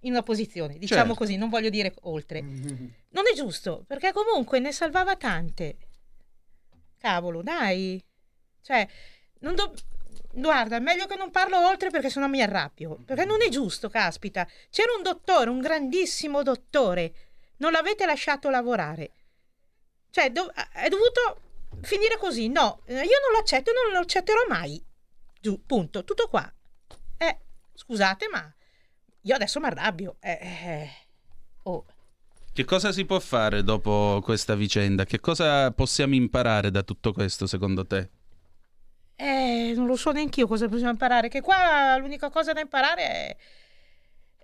in 0.00 0.10
una 0.10 0.24
posizione, 0.24 0.76
diciamo 0.76 1.02
Certo. 1.02 1.14
così, 1.14 1.36
non 1.36 1.50
voglio 1.50 1.68
dire 1.70 1.94
oltre. 2.00 2.40
Non 3.16 3.24
è 3.32 3.34
giusto, 3.34 3.84
perché 3.86 4.12
comunque 4.12 4.58
ne 4.58 4.72
salvava 4.72 5.14
tante. 5.14 5.76
Cavolo, 6.98 7.42
dai. 7.42 8.04
Cioè, 8.60 8.86
non 9.38 9.54
do- 9.54 9.72
Guarda, 10.38 10.80
meglio 10.80 11.06
che 11.06 11.16
non 11.16 11.30
parlo 11.30 11.66
oltre 11.66 11.88
perché 11.88 12.10
sennò 12.10 12.26
mi 12.26 12.42
arrabbio. 12.42 12.98
Perché 13.06 13.24
non 13.24 13.40
è 13.40 13.48
giusto, 13.48 13.88
caspita. 13.88 14.46
C'era 14.68 14.92
un 14.94 15.02
dottore, 15.02 15.48
un 15.48 15.60
grandissimo 15.60 16.42
dottore. 16.42 17.14
Non 17.58 17.72
l'avete 17.72 18.04
lasciato 18.04 18.50
lavorare. 18.50 19.12
Cioè, 20.10 20.30
dov- 20.30 20.52
è 20.72 20.88
dovuto 20.88 21.40
finire 21.80 22.18
così. 22.18 22.48
No, 22.48 22.82
eh, 22.84 22.96
io 22.96 23.00
non 23.00 23.32
lo 23.32 23.38
accetto 23.38 23.70
e 23.70 23.74
non 23.82 23.92
lo 23.92 24.00
accetterò 24.00 24.40
mai. 24.46 24.84
Giù, 25.40 25.64
punto. 25.64 26.04
Tutto 26.04 26.28
qua. 26.28 26.52
Eh, 27.16 27.38
scusate, 27.72 28.28
ma 28.28 28.54
io 29.22 29.34
adesso 29.34 29.58
mi 29.58 29.66
arrabbio. 29.66 30.16
Eh, 30.20 30.38
eh, 30.42 30.90
oh. 31.62 31.86
Che 32.52 32.64
cosa 32.64 32.92
si 32.92 33.06
può 33.06 33.18
fare 33.20 33.62
dopo 33.62 34.20
questa 34.22 34.54
vicenda? 34.54 35.04
Che 35.06 35.18
cosa 35.18 35.70
possiamo 35.70 36.14
imparare 36.14 36.70
da 36.70 36.82
tutto 36.82 37.12
questo, 37.12 37.46
secondo 37.46 37.86
te? 37.86 38.10
Eh, 39.18 39.72
non 39.74 39.86
lo 39.86 39.96
so 39.96 40.10
neanche 40.12 40.40
io 40.40 40.46
cosa 40.46 40.68
bisogna 40.68 40.90
imparare. 40.90 41.28
Che 41.28 41.40
qua 41.40 41.96
l'unica 41.98 42.30
cosa 42.30 42.52
da 42.52 42.60
imparare 42.60 43.36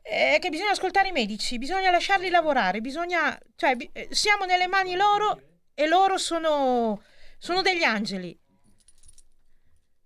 è, 0.03 0.35
è 0.35 0.39
che 0.41 0.49
bisogna 0.51 0.71
ascoltare 0.71 1.09
i 1.09 1.13
medici, 1.13 1.59
bisogna 1.59 1.91
lasciarli 1.91 2.29
lavorare, 2.31 2.81
bisogna. 2.81 3.39
cioè, 3.57 3.77
bi- 3.77 3.89
eh, 3.93 4.09
siamo 4.11 4.45
nelle 4.45 4.67
mani 4.67 4.95
loro 4.95 5.41
e 5.75 5.87
loro 5.87 6.17
sono. 6.19 7.03
sono 7.39 7.63
degli 7.63 7.83
angeli. 7.83 8.39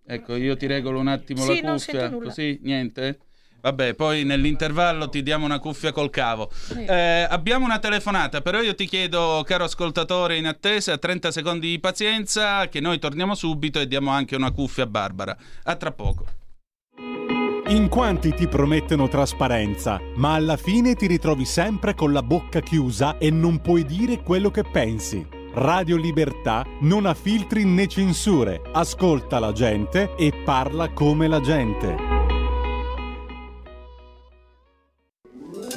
Ecco, 0.08 0.36
io 0.36 0.56
ti 0.56 0.66
regolo 0.66 1.00
un 1.00 1.08
attimo 1.08 1.44
Sì, 1.44 1.60
la 1.60 1.72
cuffia, 1.72 2.10
così, 2.10 2.58
niente? 2.62 3.18
Vabbè, 3.60 3.94
poi 3.94 4.24
nell'intervallo 4.24 5.08
ti 5.08 5.22
diamo 5.22 5.44
una 5.44 5.58
cuffia 5.58 5.92
col 5.92 6.10
cavo. 6.10 6.50
Eh, 6.76 7.26
abbiamo 7.28 7.64
una 7.64 7.78
telefonata, 7.78 8.40
però 8.40 8.60
io 8.60 8.74
ti 8.74 8.86
chiedo, 8.86 9.42
caro 9.44 9.64
ascoltatore 9.64 10.36
in 10.36 10.46
attesa, 10.46 10.96
30 10.98 11.30
secondi 11.32 11.68
di 11.68 11.80
pazienza, 11.80 12.68
che 12.68 12.80
noi 12.80 12.98
torniamo 12.98 13.34
subito 13.34 13.80
e 13.80 13.88
diamo 13.88 14.10
anche 14.10 14.36
una 14.36 14.52
cuffia 14.52 14.84
a 14.84 14.86
Barbara. 14.86 15.36
A 15.64 15.74
tra 15.76 15.90
poco. 15.90 16.26
In 17.68 17.88
quanti 17.88 18.32
ti 18.32 18.46
promettono 18.46 19.08
trasparenza, 19.08 20.00
ma 20.14 20.34
alla 20.34 20.56
fine 20.56 20.94
ti 20.94 21.08
ritrovi 21.08 21.44
sempre 21.44 21.96
con 21.96 22.12
la 22.12 22.22
bocca 22.22 22.60
chiusa 22.60 23.18
e 23.18 23.30
non 23.30 23.60
puoi 23.60 23.84
dire 23.84 24.22
quello 24.22 24.52
che 24.52 24.62
pensi. 24.62 25.26
Radio 25.54 25.96
Libertà 25.96 26.64
non 26.82 27.06
ha 27.06 27.14
filtri 27.14 27.64
né 27.64 27.88
censure, 27.88 28.60
ascolta 28.72 29.40
la 29.40 29.50
gente 29.50 30.14
e 30.14 30.32
parla 30.44 30.90
come 30.90 31.26
la 31.26 31.40
gente. 31.40 32.15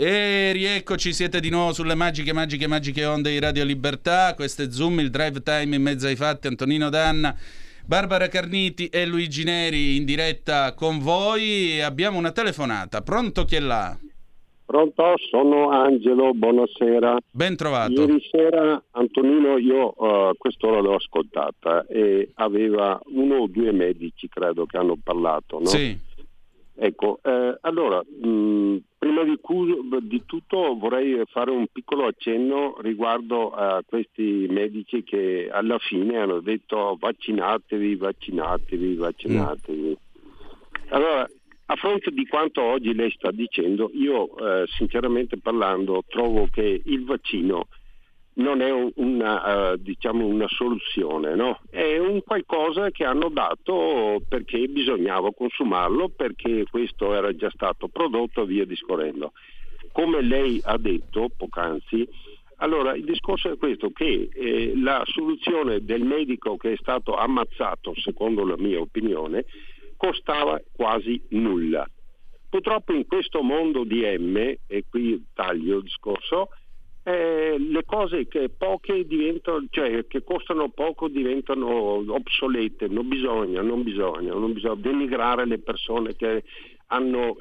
E 0.00 0.52
rieccoci, 0.52 1.12
siete 1.12 1.40
di 1.40 1.50
nuovo 1.50 1.72
sulle 1.72 1.96
magiche, 1.96 2.32
magiche, 2.32 2.68
magiche 2.68 3.04
onde 3.04 3.30
di 3.30 3.40
Radio 3.40 3.64
Libertà. 3.64 4.32
Questo 4.36 4.62
è 4.62 4.70
Zoom, 4.70 5.00
il 5.00 5.10
drive 5.10 5.42
time 5.42 5.74
in 5.74 5.82
mezzo 5.82 6.06
ai 6.06 6.14
fatti. 6.14 6.46
Antonino 6.46 6.88
Danna. 6.88 7.36
Barbara 7.84 8.28
Carniti 8.28 8.86
e 8.86 9.04
Luigi 9.06 9.42
Neri 9.42 9.96
in 9.96 10.04
diretta 10.04 10.72
con 10.74 11.00
voi. 11.00 11.80
Abbiamo 11.80 12.16
una 12.16 12.30
telefonata. 12.30 13.00
Pronto 13.00 13.44
chi 13.44 13.56
è 13.56 13.60
là? 13.60 13.98
Pronto, 14.64 15.14
sono 15.28 15.70
Angelo, 15.70 16.32
buonasera. 16.32 17.16
Ben 17.32 17.56
trovato. 17.56 18.02
Ieri 18.02 18.22
sera 18.30 18.80
Antonino 18.92 19.58
io 19.58 19.94
uh, 19.96 20.36
quest'ora 20.36 20.78
l'ho 20.78 20.94
ascoltata 20.94 21.84
e 21.88 22.30
aveva 22.34 23.00
uno 23.06 23.38
o 23.38 23.46
due 23.48 23.72
medici 23.72 24.28
credo 24.28 24.64
che 24.64 24.76
hanno 24.76 24.96
parlato, 25.02 25.58
no? 25.58 25.66
Sì. 25.66 26.06
Ecco, 26.80 27.18
eh, 27.24 27.58
allora, 27.62 28.00
mh, 28.00 28.76
prima 28.98 29.24
di, 29.24 29.36
cu- 29.40 29.98
di, 29.98 30.22
tutto 30.24 30.76
vorrei 30.78 31.20
fare 31.26 31.50
un 31.50 31.66
piccolo 31.72 32.06
accenno 32.06 32.76
riguardo 32.80 33.50
a 33.50 33.82
questi 33.84 34.46
medici 34.48 35.02
che 35.02 35.48
alla 35.50 35.78
fine 35.78 36.18
hanno 36.18 36.38
detto 36.38 36.96
vaccinatevi, 37.00 37.96
vaccinatevi, 37.96 38.94
vaccinatevi. 38.94 39.88
Mm. 39.88 39.92
Allora, 40.90 41.28
a 41.70 41.74
fronte 41.74 42.12
di 42.12 42.24
quanto 42.28 42.62
oggi 42.62 42.94
lei 42.94 43.10
sta 43.10 43.32
dicendo, 43.32 43.90
io 43.94 44.36
eh, 44.36 44.64
sinceramente 44.68 45.36
parlando 45.36 46.04
trovo 46.06 46.46
che 46.48 46.80
il 46.84 47.04
vaccino 47.04 47.66
non 48.38 48.60
è 48.60 48.70
una, 48.70 49.72
uh, 49.72 49.76
diciamo 49.76 50.26
una 50.26 50.46
soluzione, 50.48 51.34
no? 51.34 51.60
è 51.70 51.98
un 51.98 52.22
qualcosa 52.22 52.90
che 52.90 53.04
hanno 53.04 53.28
dato 53.30 54.22
perché 54.28 54.66
bisognava 54.68 55.32
consumarlo, 55.32 56.08
perché 56.08 56.64
questo 56.70 57.14
era 57.14 57.34
già 57.34 57.50
stato 57.50 57.88
prodotto 57.88 58.42
e 58.42 58.46
via 58.46 58.64
discorrendo. 58.64 59.32
Come 59.92 60.22
lei 60.22 60.60
ha 60.64 60.78
detto 60.78 61.28
poc'anzi, 61.36 62.08
allora 62.56 62.94
il 62.94 63.04
discorso 63.04 63.50
è 63.50 63.56
questo, 63.56 63.90
che 63.90 64.28
eh, 64.32 64.72
la 64.76 65.02
soluzione 65.04 65.80
del 65.80 66.02
medico 66.02 66.56
che 66.56 66.72
è 66.72 66.76
stato 66.76 67.16
ammazzato, 67.16 67.92
secondo 67.96 68.44
la 68.44 68.56
mia 68.56 68.80
opinione, 68.80 69.46
costava 69.96 70.60
quasi 70.72 71.20
nulla. 71.30 71.88
Purtroppo 72.48 72.92
in 72.92 73.06
questo 73.06 73.42
mondo 73.42 73.84
di 73.84 74.00
M, 74.00 74.36
e 74.36 74.84
qui 74.88 75.22
taglio 75.34 75.78
il 75.78 75.82
discorso, 75.82 76.50
eh, 77.08 77.56
le 77.58 77.84
cose 77.86 78.28
che, 78.28 78.50
cioè, 79.70 80.06
che 80.06 80.24
costano 80.24 80.68
poco 80.68 81.08
diventano 81.08 82.04
obsolete, 82.06 82.86
non 82.86 83.08
bisogna, 83.08 83.62
non 83.62 83.82
bisogna, 83.82 84.34
non 84.34 84.52
bisogna 84.52 84.74
denigrare 84.74 85.46
le 85.46 85.58
persone 85.58 86.14
che 86.16 86.44
hanno, 86.88 87.38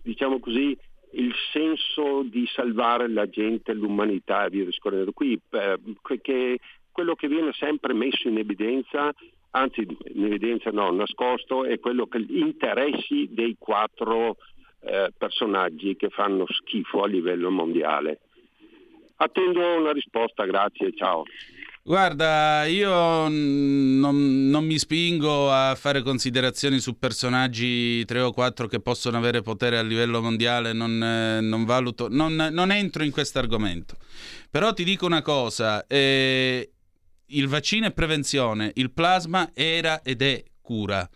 diciamo 0.00 0.40
così, 0.40 0.74
il 1.10 1.34
senso 1.52 2.22
di 2.22 2.46
salvare 2.46 3.06
la 3.10 3.28
gente, 3.28 3.74
l'umanità 3.74 4.46
e 4.46 4.48
via 4.48 4.64
discorrendo. 4.64 5.12
Qui 5.12 5.38
eh, 5.50 5.78
che 6.22 6.58
quello 6.90 7.14
che 7.14 7.28
viene 7.28 7.52
sempre 7.52 7.92
messo 7.92 8.28
in 8.28 8.38
evidenza, 8.38 9.12
anzi 9.50 9.86
in 10.14 10.24
evidenza 10.24 10.70
no, 10.70 10.90
nascosto, 10.90 11.66
è 11.66 11.78
quello 11.80 12.06
che 12.06 12.18
gli 12.18 12.38
interessi 12.38 13.28
dei 13.30 13.56
quattro 13.58 14.38
eh, 14.80 15.12
personaggi 15.18 15.96
che 15.96 16.08
fanno 16.08 16.46
schifo 16.48 17.02
a 17.02 17.06
livello 17.06 17.50
mondiale. 17.50 18.20
Attendo 19.22 19.76
una 19.78 19.92
risposta, 19.92 20.44
grazie, 20.44 20.92
ciao. 20.96 21.22
Guarda, 21.84 22.64
io 22.64 22.90
non, 23.28 24.48
non, 24.48 24.64
mi 24.64 24.78
spingo 24.78 25.48
a 25.48 25.76
fare 25.76 26.02
considerazioni 26.02 26.80
su 26.80 26.98
personaggi 26.98 28.04
3 28.04 28.20
o 28.20 28.32
4 28.32 28.66
che 28.66 28.80
possono 28.80 29.18
avere 29.18 29.40
potere 29.40 29.78
a 29.78 29.82
livello 29.82 30.20
mondiale, 30.20 30.72
non, 30.72 30.98
non 30.98 31.64
valuto, 31.64 32.08
non, 32.08 32.34
non 32.34 32.72
entro 32.72 33.04
in 33.04 33.12
questo 33.12 33.38
argomento. 33.38 33.96
Però 34.50 34.72
ti 34.72 34.82
dico 34.82 35.06
una 35.06 35.22
cosa, 35.22 35.86
eh, 35.86 36.70
il 37.26 37.46
vaccino 37.46 37.86
è 37.86 37.92
prevenzione, 37.92 38.72
il 38.74 38.92
plasma 38.92 39.50
era 39.54 40.02
ed 40.02 40.22
è 40.22 40.42
cura 40.60 41.08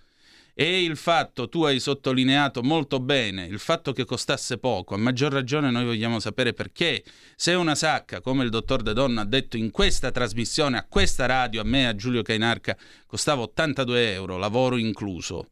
e 0.59 0.83
il 0.83 0.97
fatto, 0.97 1.51
tu 1.51 1.65
hai 1.65 1.79
sottolineato 1.79 2.63
molto 2.63 2.99
bene, 2.99 3.45
il 3.45 3.59
fatto 3.59 3.93
che 3.93 4.07
costasse 4.07 4.57
poco, 4.57 4.95
a 4.95 4.97
maggior 4.97 5.31
ragione 5.31 5.71
noi 5.71 5.85
vogliamo 5.85 6.19
sapere 6.19 6.55
perché. 6.55 7.05
Se 7.37 7.53
una 7.53 7.75
sacca, 7.75 8.23
come 8.23 8.43
il 8.43 8.49
dottor 8.49 8.81
De 8.81 8.95
Donna 8.95 9.21
ha 9.21 9.27
detto 9.27 9.59
in 9.59 9.71
questa 9.71 10.11
trasmissione, 10.11 10.79
a 10.79 10.87
questa 10.89 11.27
radio, 11.27 11.61
a 11.61 11.65
me, 11.65 11.87
a 11.87 11.95
Giulio 11.95 12.23
Cainarca, 12.23 12.75
costava 13.07 13.43
82 13.43 14.13
euro, 14.15 14.39
lavoro 14.39 14.79
incluso. 14.79 15.51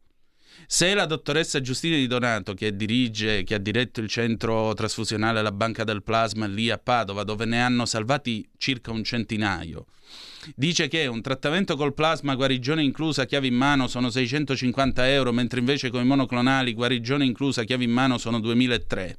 Se 0.66 0.94
la 0.94 1.04
dottoressa 1.04 1.60
Giustina 1.60 1.96
Di 1.96 2.06
Donato, 2.06 2.54
che 2.54 2.74
dirige, 2.74 3.44
che 3.44 3.54
ha 3.54 3.58
diretto 3.58 4.00
il 4.00 4.08
centro 4.08 4.72
trasfusionale 4.72 5.42
La 5.42 5.52
Banca 5.52 5.84
del 5.84 6.02
Plasma 6.02 6.46
lì 6.46 6.70
a 6.70 6.78
Padova, 6.78 7.22
dove 7.22 7.44
ne 7.44 7.60
hanno 7.60 7.84
salvati 7.84 8.48
circa 8.56 8.90
un 8.90 9.04
centinaio, 9.04 9.86
dice 10.54 10.88
che 10.88 11.06
un 11.06 11.20
trattamento 11.20 11.76
col 11.76 11.92
plasma 11.92 12.34
guarigione 12.34 12.82
inclusa 12.82 13.26
chiave 13.26 13.46
in 13.46 13.54
mano 13.54 13.88
sono 13.88 14.08
650 14.08 15.10
euro, 15.10 15.32
mentre 15.32 15.60
invece 15.60 15.90
con 15.90 16.02
i 16.02 16.06
monoclonali 16.06 16.72
guarigione 16.72 17.24
inclusa 17.24 17.64
chiave 17.64 17.84
in 17.84 17.90
mano 17.90 18.16
sono 18.16 18.40
2003. 18.40 19.18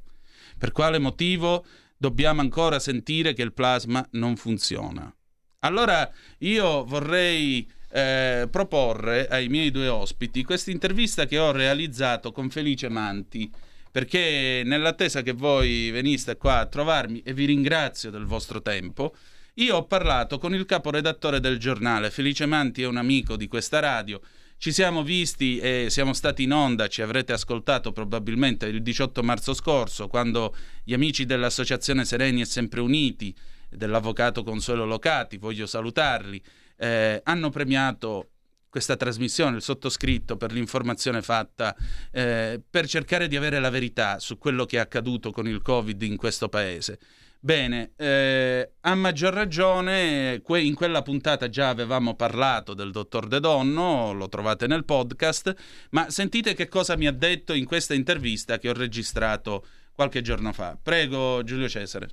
Per 0.58 0.72
quale 0.72 0.98
motivo 0.98 1.64
dobbiamo 1.96 2.40
ancora 2.40 2.78
sentire 2.80 3.34
che 3.34 3.42
il 3.42 3.52
plasma 3.52 4.06
non 4.12 4.36
funziona? 4.36 5.14
Allora 5.60 6.10
io 6.38 6.84
vorrei 6.84 7.68
eh, 7.90 8.48
proporre 8.50 9.28
ai 9.28 9.48
miei 9.48 9.70
due 9.70 9.88
ospiti 9.88 10.42
questa 10.42 10.70
intervista 10.70 11.26
che 11.26 11.38
ho 11.38 11.52
realizzato 11.52 12.32
con 12.32 12.50
Felice 12.50 12.88
Manti 12.88 13.50
perché 13.96 14.60
nell'attesa 14.62 15.22
che 15.22 15.32
voi 15.32 15.90
veniste 15.90 16.36
qua 16.36 16.58
a 16.58 16.66
trovarmi 16.66 17.22
e 17.22 17.32
vi 17.32 17.46
ringrazio 17.46 18.10
del 18.10 18.26
vostro 18.26 18.60
tempo, 18.60 19.16
io 19.54 19.76
ho 19.76 19.86
parlato 19.86 20.36
con 20.36 20.54
il 20.54 20.66
caporedattore 20.66 21.40
del 21.40 21.58
giornale, 21.58 22.10
Felice 22.10 22.44
Manti 22.44 22.82
è 22.82 22.86
un 22.86 22.98
amico 22.98 23.36
di 23.36 23.48
questa 23.48 23.78
radio. 23.78 24.20
Ci 24.58 24.70
siamo 24.70 25.02
visti 25.02 25.58
e 25.60 25.86
siamo 25.88 26.12
stati 26.12 26.42
in 26.42 26.52
onda, 26.52 26.88
ci 26.88 27.00
avrete 27.00 27.32
ascoltato 27.32 27.90
probabilmente 27.92 28.66
il 28.66 28.82
18 28.82 29.22
marzo 29.22 29.54
scorso, 29.54 30.08
quando 30.08 30.54
gli 30.84 30.92
amici 30.92 31.24
dell'Associazione 31.24 32.04
Sereni 32.04 32.42
e 32.42 32.44
Sempre 32.44 32.80
Uniti, 32.80 33.34
dell'avvocato 33.70 34.42
Consuelo 34.42 34.84
Locati, 34.84 35.38
voglio 35.38 35.64
salutarli, 35.64 36.42
eh, 36.76 37.20
hanno 37.24 37.50
premiato 37.50 38.30
questa 38.68 38.96
trasmissione, 38.96 39.56
il 39.56 39.62
sottoscritto 39.62 40.36
per 40.36 40.52
l'informazione 40.52 41.22
fatta 41.22 41.74
eh, 42.12 42.60
per 42.68 42.86
cercare 42.86 43.26
di 43.26 43.34
avere 43.34 43.58
la 43.58 43.70
verità 43.70 44.18
su 44.18 44.36
quello 44.36 44.66
che 44.66 44.76
è 44.76 44.80
accaduto 44.80 45.30
con 45.30 45.48
il 45.48 45.62
Covid 45.62 46.02
in 46.02 46.16
questo 46.16 46.50
paese. 46.50 46.98
Bene, 47.40 47.92
eh, 47.96 48.72
a 48.80 48.94
maggior 48.94 49.32
ragione, 49.32 50.40
que- 50.42 50.60
in 50.60 50.74
quella 50.74 51.00
puntata 51.02 51.48
già 51.48 51.68
avevamo 51.68 52.16
parlato 52.16 52.74
del 52.74 52.90
dottor 52.90 53.28
De 53.28 53.40
Donno, 53.40 54.12
lo 54.12 54.28
trovate 54.28 54.66
nel 54.66 54.84
podcast, 54.84 55.54
ma 55.90 56.10
sentite 56.10 56.54
che 56.54 56.68
cosa 56.68 56.96
mi 56.96 57.06
ha 57.06 57.12
detto 57.12 57.54
in 57.54 57.64
questa 57.64 57.94
intervista 57.94 58.58
che 58.58 58.68
ho 58.68 58.74
registrato 58.74 59.64
qualche 59.94 60.22
giorno 60.22 60.52
fa. 60.52 60.76
Prego 60.82 61.42
Giulio 61.44 61.68
Cesare, 61.68 62.08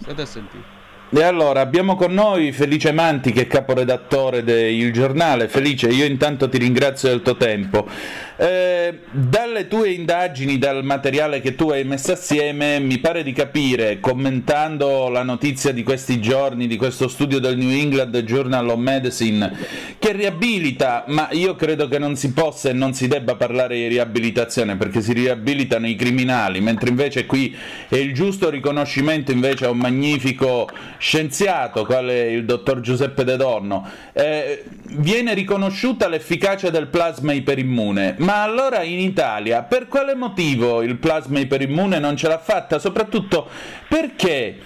state 0.00 0.22
a 0.22 0.26
sentire. 0.26 0.87
E 1.10 1.22
allora 1.22 1.62
abbiamo 1.62 1.96
con 1.96 2.12
noi 2.12 2.52
Felice 2.52 2.92
Manti 2.92 3.32
che 3.32 3.42
è 3.42 3.46
caporedattore 3.46 4.44
del 4.44 4.92
giornale. 4.92 5.48
Felice, 5.48 5.88
io 5.88 6.04
intanto 6.04 6.50
ti 6.50 6.58
ringrazio 6.58 7.08
del 7.08 7.22
tuo 7.22 7.34
tempo. 7.34 7.88
Eh, 8.36 9.00
dalle 9.10 9.66
tue 9.68 9.90
indagini, 9.90 10.58
dal 10.58 10.84
materiale 10.84 11.40
che 11.40 11.54
tu 11.54 11.70
hai 11.70 11.82
messo 11.84 12.12
assieme, 12.12 12.78
mi 12.78 12.98
pare 12.98 13.22
di 13.22 13.32
capire, 13.32 14.00
commentando 14.00 15.08
la 15.08 15.22
notizia 15.22 15.72
di 15.72 15.82
questi 15.82 16.20
giorni, 16.20 16.66
di 16.66 16.76
questo 16.76 17.08
studio 17.08 17.40
del 17.40 17.56
New 17.56 17.70
England 17.70 18.16
Journal 18.20 18.68
of 18.68 18.78
Medicine, 18.78 19.50
che 19.98 20.12
riabilita, 20.12 21.04
ma 21.08 21.28
io 21.32 21.56
credo 21.56 21.88
che 21.88 21.98
non 21.98 22.16
si 22.16 22.32
possa 22.32 22.68
e 22.68 22.74
non 22.74 22.92
si 22.92 23.08
debba 23.08 23.34
parlare 23.34 23.76
di 23.76 23.88
riabilitazione, 23.88 24.76
perché 24.76 25.00
si 25.00 25.14
riabilitano 25.14 25.88
i 25.88 25.96
criminali, 25.96 26.60
mentre 26.60 26.90
invece 26.90 27.24
qui 27.26 27.56
è 27.88 27.96
il 27.96 28.12
giusto 28.14 28.50
riconoscimento 28.50 29.32
invece 29.32 29.64
a 29.64 29.70
un 29.70 29.78
magnifico 29.78 30.68
scienziato, 30.98 31.84
quale 31.84 32.30
il 32.30 32.44
dottor 32.44 32.80
Giuseppe 32.80 33.24
De 33.24 33.36
Donno. 33.36 33.88
Eh, 34.12 34.64
viene 34.90 35.34
riconosciuta 35.34 36.08
l'efficacia 36.08 36.70
del 36.70 36.88
plasma 36.88 37.32
iperimmune 37.32 38.16
ma 38.18 38.42
allora 38.42 38.82
in 38.82 38.98
Italia 38.98 39.62
per 39.62 39.88
quale 39.88 40.14
motivo 40.14 40.82
il 40.82 40.96
plasma 40.96 41.38
iperimmune 41.38 41.98
non 41.98 42.16
ce 42.16 42.28
l'ha 42.28 42.38
fatta? 42.38 42.78
Soprattutto 42.78 43.48
perché 43.88 44.58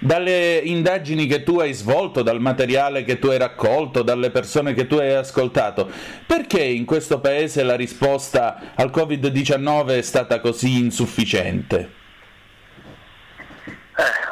dalle 0.00 0.58
indagini 0.58 1.26
che 1.26 1.42
tu 1.42 1.58
hai 1.58 1.72
svolto, 1.72 2.22
dal 2.22 2.40
materiale 2.40 3.02
che 3.02 3.18
tu 3.18 3.28
hai 3.28 3.38
raccolto, 3.38 4.02
dalle 4.02 4.30
persone 4.30 4.72
che 4.72 4.86
tu 4.86 4.94
hai 4.94 5.12
ascoltato, 5.12 5.90
perché 6.24 6.62
in 6.62 6.84
questo 6.84 7.18
paese 7.18 7.64
la 7.64 7.74
risposta 7.74 8.74
al 8.76 8.90
Covid-19 8.90 9.88
è 9.88 10.02
stata 10.02 10.38
così 10.40 10.78
insufficiente? 10.78 11.90
Eh, 13.96 14.27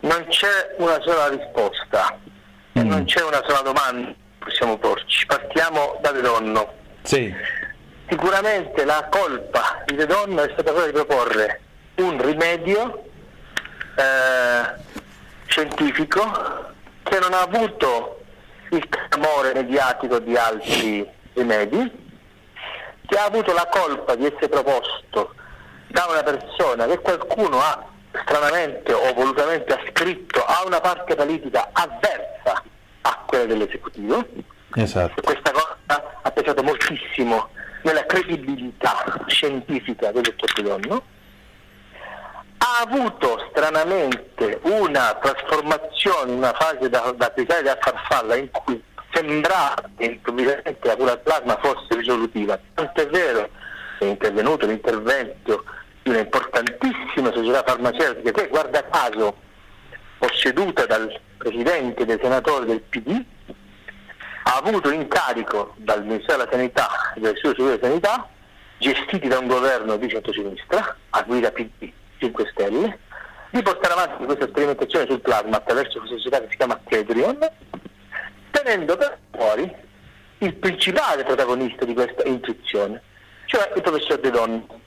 non 0.00 0.26
c'è 0.28 0.74
una 0.78 1.00
sola 1.00 1.28
risposta, 1.28 2.18
mm. 2.78 2.88
non 2.88 3.04
c'è 3.04 3.22
una 3.22 3.42
sola 3.46 3.60
domanda 3.60 4.08
che 4.08 4.16
possiamo 4.38 4.78
porci. 4.78 5.26
Partiamo 5.26 5.98
da 6.00 6.10
De 6.12 6.20
Donno. 6.20 6.72
Sì. 7.02 7.34
Sicuramente 8.08 8.84
la 8.84 9.08
colpa 9.10 9.82
di 9.86 9.94
De 9.94 10.06
Donno 10.06 10.42
è 10.42 10.50
stata 10.52 10.72
quella 10.72 10.86
di 10.86 10.92
proporre 10.92 11.60
un 11.96 12.20
rimedio 12.20 13.04
eh, 13.96 14.74
scientifico 15.46 16.72
che 17.02 17.18
non 17.18 17.32
ha 17.32 17.42
avuto 17.42 18.20
il 18.70 18.88
clamore 18.88 19.52
mediatico 19.52 20.18
di 20.18 20.36
altri 20.36 21.08
rimedi, 21.34 22.08
che 23.06 23.16
ha 23.18 23.24
avuto 23.24 23.52
la 23.52 23.68
colpa 23.70 24.14
di 24.14 24.26
essere 24.26 24.48
proposto 24.48 25.34
da 25.88 26.06
una 26.08 26.22
persona 26.22 26.86
che 26.86 27.00
qualcuno 27.00 27.60
ha 27.60 27.89
stranamente 28.12 28.92
o 28.92 29.12
volutamente 29.14 29.72
ascritto 29.72 30.44
a 30.44 30.62
una 30.66 30.80
parte 30.80 31.14
politica 31.14 31.70
avversa 31.72 32.62
a 33.02 33.22
quella 33.26 33.44
dell'esecutivo. 33.44 34.26
Esatto. 34.74 35.20
Questa 35.22 35.50
cosa 35.50 36.18
ha 36.22 36.30
pesato 36.30 36.62
moltissimo 36.62 37.48
nella 37.82 38.04
credibilità 38.06 39.24
scientifica 39.26 40.12
del 40.12 40.22
dottor 40.22 40.52
Pidonno. 40.52 41.02
Ha 42.58 42.82
avuto 42.82 43.48
stranamente 43.50 44.60
una 44.62 45.18
trasformazione, 45.20 46.32
una 46.32 46.52
fase 46.52 46.88
da, 46.88 47.12
da 47.16 47.32
da 47.34 47.78
farfalla 47.80 48.36
in 48.36 48.50
cui 48.50 48.82
sembrava 49.12 49.82
che 49.96 50.04
improvvisamente 50.04 50.78
la 50.86 50.96
cura 50.96 51.16
plasma 51.16 51.58
fosse 51.60 51.96
risolutiva. 51.96 52.58
Tanto 52.74 53.00
è 53.00 53.06
vero 53.08 53.48
è 53.98 54.04
intervenuto 54.04 54.66
l'intervento 54.66 55.64
di 56.02 56.10
una 56.10 56.20
importantissima 56.20 57.32
società 57.32 57.62
farmaceutica 57.64 58.30
che 58.30 58.48
guarda 58.48 58.84
caso 58.88 59.36
posseduta 60.18 60.86
dal 60.86 61.18
presidente 61.36 62.04
dei 62.04 62.18
senatori 62.20 62.66
del 62.66 62.80
PD, 62.82 63.24
ha 64.44 64.56
avuto 64.56 64.90
incarico 64.90 65.74
dal 65.76 66.04
Ministero 66.04 66.38
della 66.38 66.50
Sanità 66.50 67.12
e 67.14 67.20
dall'Istituto 67.20 67.62
Superiore 67.62 67.78
della 67.78 67.88
Sanità, 67.88 68.28
gestiti 68.78 69.28
da 69.28 69.38
un 69.38 69.46
governo 69.46 69.96
di 69.96 70.08
centrosinistra, 70.08 70.96
a 71.10 71.22
guida 71.22 71.50
PD 71.50 71.92
5 72.18 72.48
Stelle, 72.52 72.98
di 73.50 73.62
portare 73.62 73.94
avanti 73.94 74.24
questa 74.24 74.46
sperimentazione 74.46 75.06
sul 75.06 75.20
plasma 75.20 75.56
attraverso 75.56 75.98
questa 75.98 76.16
società 76.16 76.40
che 76.40 76.48
si 76.50 76.56
chiama 76.56 76.80
Kedrion, 76.86 77.38
tenendo 78.50 78.96
per 78.96 79.18
fuori 79.30 79.74
il 80.38 80.54
principale 80.54 81.24
protagonista 81.24 81.84
di 81.84 81.94
questa 81.94 82.22
intuizione, 82.24 83.02
cioè 83.46 83.72
il 83.74 83.82
professor 83.82 84.18
De 84.18 84.30
Donno. 84.30 84.80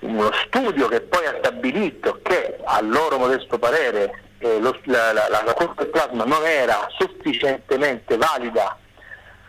Uno 0.00 0.30
studio 0.46 0.88
che 0.88 1.00
poi 1.02 1.26
ha 1.26 1.36
stabilito 1.38 2.20
che, 2.22 2.58
a 2.64 2.80
loro 2.80 3.18
modesto 3.18 3.58
parere, 3.58 4.22
eh, 4.38 4.58
lo- 4.58 4.78
la, 4.84 5.12
la, 5.12 5.28
la, 5.28 5.42
la 5.44 5.86
plasma 5.86 6.24
non 6.24 6.44
era 6.46 6.86
sufficientemente 6.98 8.16
valida 8.16 8.78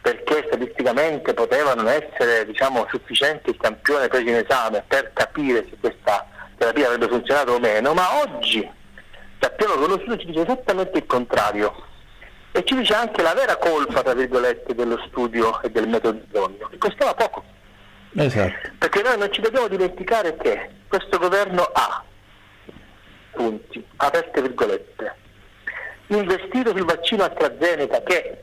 perché 0.02 0.44
statisticamente 0.48 1.34
poteva 1.34 1.74
non 1.74 1.88
essere 1.88 2.46
diciamo, 2.46 2.88
sufficiente 2.90 3.52
il 3.52 3.58
campione 3.58 4.08
preso 4.08 4.28
in 4.28 4.36
esame 4.36 4.84
per 4.88 5.12
capire 5.14 5.66
se 5.70 5.78
questa 5.80 6.28
terapia 6.58 6.88
avrebbe 6.88 7.08
funzionato 7.08 7.54
o 7.54 7.60
meno, 7.60 7.94
ma 7.94 8.20
oggi 8.22 8.68
sappiamo 9.40 9.76
che 9.76 9.88
lo 9.88 10.00
studio 10.00 10.18
ci 10.18 10.26
dice 10.26 10.42
esattamente 10.42 10.98
il 10.98 11.06
contrario 11.06 11.86
e 12.52 12.64
ci 12.66 12.76
dice 12.76 12.94
anche 12.94 13.22
la 13.22 13.34
vera 13.34 13.56
colpa, 13.58 14.02
tra 14.02 14.14
virgolette, 14.14 14.76
dello 14.76 15.02
studio 15.08 15.62
e 15.62 15.70
del 15.70 15.88
metodo 15.88 16.20
di 16.20 16.28
Donno, 16.30 16.68
che 16.70 16.78
costava 16.78 17.14
poco, 17.14 17.44
Esatto. 18.14 18.70
perché 18.78 19.02
noi 19.02 19.18
non 19.18 19.32
ci 19.32 19.42
dobbiamo 19.42 19.68
dimenticare 19.68 20.36
che 20.36 20.70
questo 20.88 21.18
governo 21.18 21.64
ha, 21.64 22.04
punti, 23.32 23.84
aperte 23.98 24.42
virgolette, 24.42 25.16
investito 26.08 26.72
sul 26.72 26.86
vaccino 26.86 27.24
AstraZeneca 27.24 28.02
che 28.04 28.38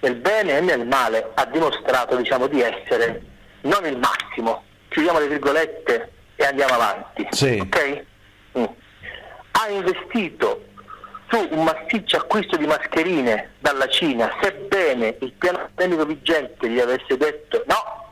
nel 0.00 0.16
bene 0.16 0.58
e 0.58 0.60
nel 0.60 0.86
male 0.86 1.30
ha 1.34 1.44
dimostrato 1.46 2.16
diciamo, 2.16 2.46
di 2.46 2.60
essere 2.60 3.22
non 3.62 3.84
il 3.86 3.98
massimo, 3.98 4.64
chiudiamo 4.88 5.18
le 5.18 5.28
virgolette 5.28 6.12
e 6.36 6.44
andiamo 6.44 6.74
avanti. 6.74 7.26
Sì. 7.30 7.58
ok? 7.60 8.04
Mm. 8.58 8.64
Ha 9.52 9.68
investito 9.68 10.64
su 11.28 11.48
un 11.50 11.64
massiccio 11.64 12.16
acquisto 12.18 12.56
di 12.56 12.66
mascherine 12.66 13.52
dalla 13.58 13.88
Cina, 13.88 14.30
sebbene 14.40 15.16
il 15.20 15.32
piano 15.32 15.68
tecnico 15.74 16.06
vigente 16.06 16.68
gli 16.68 16.78
avesse 16.78 17.16
detto 17.16 17.64
no, 17.66 18.05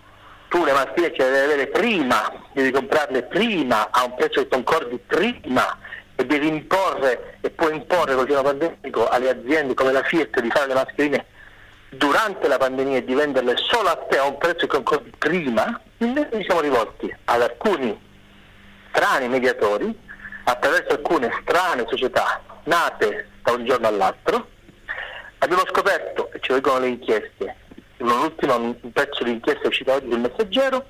tu 0.55 0.65
le 0.65 0.73
mascherine 0.73 1.13
ce 1.17 1.25
le 1.25 1.31
devi 1.31 1.53
avere 1.53 1.67
prima, 1.67 2.33
devi 2.53 2.71
comprarle 2.71 3.25
prima, 3.25 3.91
a 3.91 4.05
un 4.05 4.15
prezzo 4.15 4.41
che 4.41 4.47
concordi 4.47 5.01
prima 5.05 5.77
e 6.15 6.25
devi 6.25 6.47
imporre 6.47 7.39
e 7.41 7.51
puoi 7.51 7.75
imporre 7.75 8.15
col 8.15 8.27
piano 8.27 8.43
pandemico 8.43 9.09
alle 9.09 9.31
aziende 9.31 9.75
come 9.75 9.91
la 9.91 10.05
Fiat 10.05 10.39
di 10.39 10.51
fare 10.51 10.69
le 10.69 10.75
mascherine 10.75 11.27
durante 11.89 12.47
la 12.47 12.57
pandemia 12.57 12.99
e 12.99 13.05
di 13.05 13.15
venderle 13.15 13.57
solo 13.57 13.89
a 13.89 13.97
te 14.09 14.17
a 14.17 14.27
un 14.27 14.39
prezzo 14.39 14.69
che 14.69 14.77
concordi 14.77 15.11
prima, 15.19 15.81
invece 15.97 16.29
ci 16.37 16.45
siamo 16.45 16.61
rivolti 16.61 17.13
ad 17.25 17.43
alcuni 17.43 18.01
strani 18.91 19.27
mediatori 19.27 19.93
attraverso 20.45 20.93
alcune 20.93 21.31
strane 21.43 21.85
società 21.89 22.41
nate 22.63 23.29
da 23.43 23.51
un 23.51 23.65
giorno 23.65 23.89
all'altro. 23.89 24.47
Abbiamo 25.39 25.65
scoperto, 25.67 26.31
e 26.31 26.39
ci 26.41 26.55
dicono 26.55 26.79
le 26.79 26.87
inchieste, 26.87 27.57
un 28.05 28.21
ultimo 28.23 28.57
un 28.57 28.93
pezzo 28.93 29.25
di 29.25 29.31
inchiesta 29.31 29.69
uscita 29.69 29.95
oggi 29.95 30.11
sul 30.11 30.21
messaggero, 30.21 30.87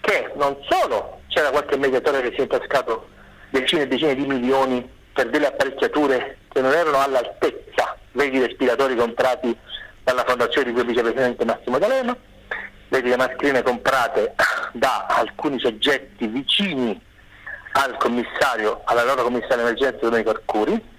che 0.00 0.30
non 0.36 0.56
solo 0.68 1.20
c'era 1.28 1.50
qualche 1.50 1.76
mediatore 1.76 2.20
che 2.20 2.30
si 2.32 2.38
è 2.38 2.42
intascato 2.42 3.08
decine 3.50 3.82
e 3.82 3.88
decine 3.88 4.14
di 4.14 4.26
milioni 4.26 4.88
per 5.12 5.30
delle 5.30 5.46
apparecchiature 5.46 6.38
che 6.48 6.60
non 6.60 6.72
erano 6.72 7.00
all'altezza, 7.00 7.96
vedi 8.12 8.40
respiratori 8.40 8.96
comprati 8.96 9.56
dalla 10.02 10.24
fondazione 10.26 10.68
di 10.68 10.72
cui 10.74 10.84
vicepresidente 10.84 11.44
Massimo 11.44 11.78
D'Alema, 11.78 12.16
vedi 12.88 13.08
le 13.08 13.16
mascherine 13.16 13.62
comprate 13.62 14.34
da 14.72 15.06
alcuni 15.06 15.58
soggetti 15.58 16.26
vicini 16.26 17.00
al 17.72 17.96
commissario, 17.96 18.82
alla 18.84 19.04
loro 19.04 19.22
commissaria 19.22 19.62
emergenza 19.62 20.00
Domenico 20.00 20.30
Arcuri. 20.30 20.90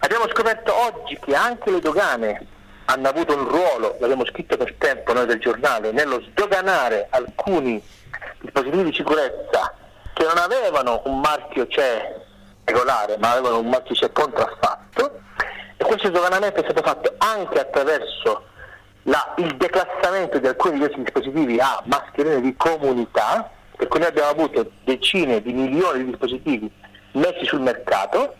Abbiamo 0.00 0.28
scoperto 0.28 0.72
oggi 0.72 1.18
che 1.18 1.34
anche 1.34 1.70
le 1.70 1.80
dogane 1.80 2.46
hanno 2.90 3.08
avuto 3.08 3.36
un 3.36 3.46
ruolo, 3.46 3.96
l'abbiamo 4.00 4.24
scritto 4.24 4.56
per 4.56 4.74
tempo 4.78 5.12
noi 5.12 5.26
del 5.26 5.38
giornale, 5.38 5.92
nello 5.92 6.22
sdoganare 6.30 7.08
alcuni 7.10 7.82
dispositivi 8.40 8.84
di 8.84 8.94
sicurezza 8.94 9.74
che 10.14 10.24
non 10.24 10.38
avevano 10.38 11.02
un 11.04 11.20
marchio 11.20 11.66
CE 11.66 12.24
regolare, 12.64 13.18
ma 13.18 13.32
avevano 13.32 13.58
un 13.58 13.68
marchio 13.68 13.94
CE 13.94 14.10
contraffatto. 14.10 15.20
E 15.76 15.84
questo 15.84 16.08
sdoganamento 16.08 16.60
è 16.60 16.64
stato 16.64 16.82
fatto 16.82 17.14
anche 17.18 17.60
attraverso 17.60 18.44
la- 19.02 19.34
il 19.36 19.54
declassamento 19.56 20.38
di 20.38 20.46
alcuni 20.46 20.74
di 20.74 20.80
questi 20.80 21.02
dispositivi 21.02 21.60
a 21.60 21.82
mascherine 21.84 22.40
di 22.40 22.56
comunità, 22.56 23.50
per 23.76 23.86
cui 23.88 24.00
noi 24.00 24.08
abbiamo 24.08 24.30
avuto 24.30 24.70
decine 24.84 25.42
di 25.42 25.52
milioni 25.52 26.04
di 26.04 26.10
dispositivi 26.10 26.72
messi 27.12 27.44
sul 27.44 27.60
mercato 27.60 28.34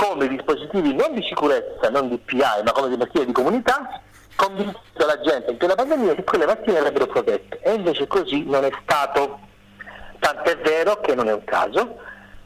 come 0.00 0.28
dispositivi 0.28 0.94
non 0.94 1.12
di 1.12 1.22
sicurezza, 1.22 1.90
non 1.90 2.08
di 2.08 2.16
PI, 2.16 2.62
ma 2.64 2.72
come 2.72 2.88
di 2.88 2.96
mascherine 2.96 3.26
di 3.26 3.32
comunità, 3.32 4.00
convincendo 4.34 4.80
la 4.94 5.20
gente 5.20 5.50
in 5.50 5.58
piena 5.58 5.74
pandemia 5.74 6.14
che 6.14 6.24
quelle 6.24 6.46
macchine 6.46 6.78
avrebbero 6.78 7.06
protette. 7.06 7.60
E 7.60 7.74
invece 7.74 8.06
così 8.06 8.44
non 8.44 8.64
è 8.64 8.70
stato. 8.82 9.40
Tant'è 10.18 10.56
vero 10.58 11.00
che 11.00 11.14
non 11.14 11.28
è 11.28 11.32
un 11.34 11.44
caso, 11.44 11.96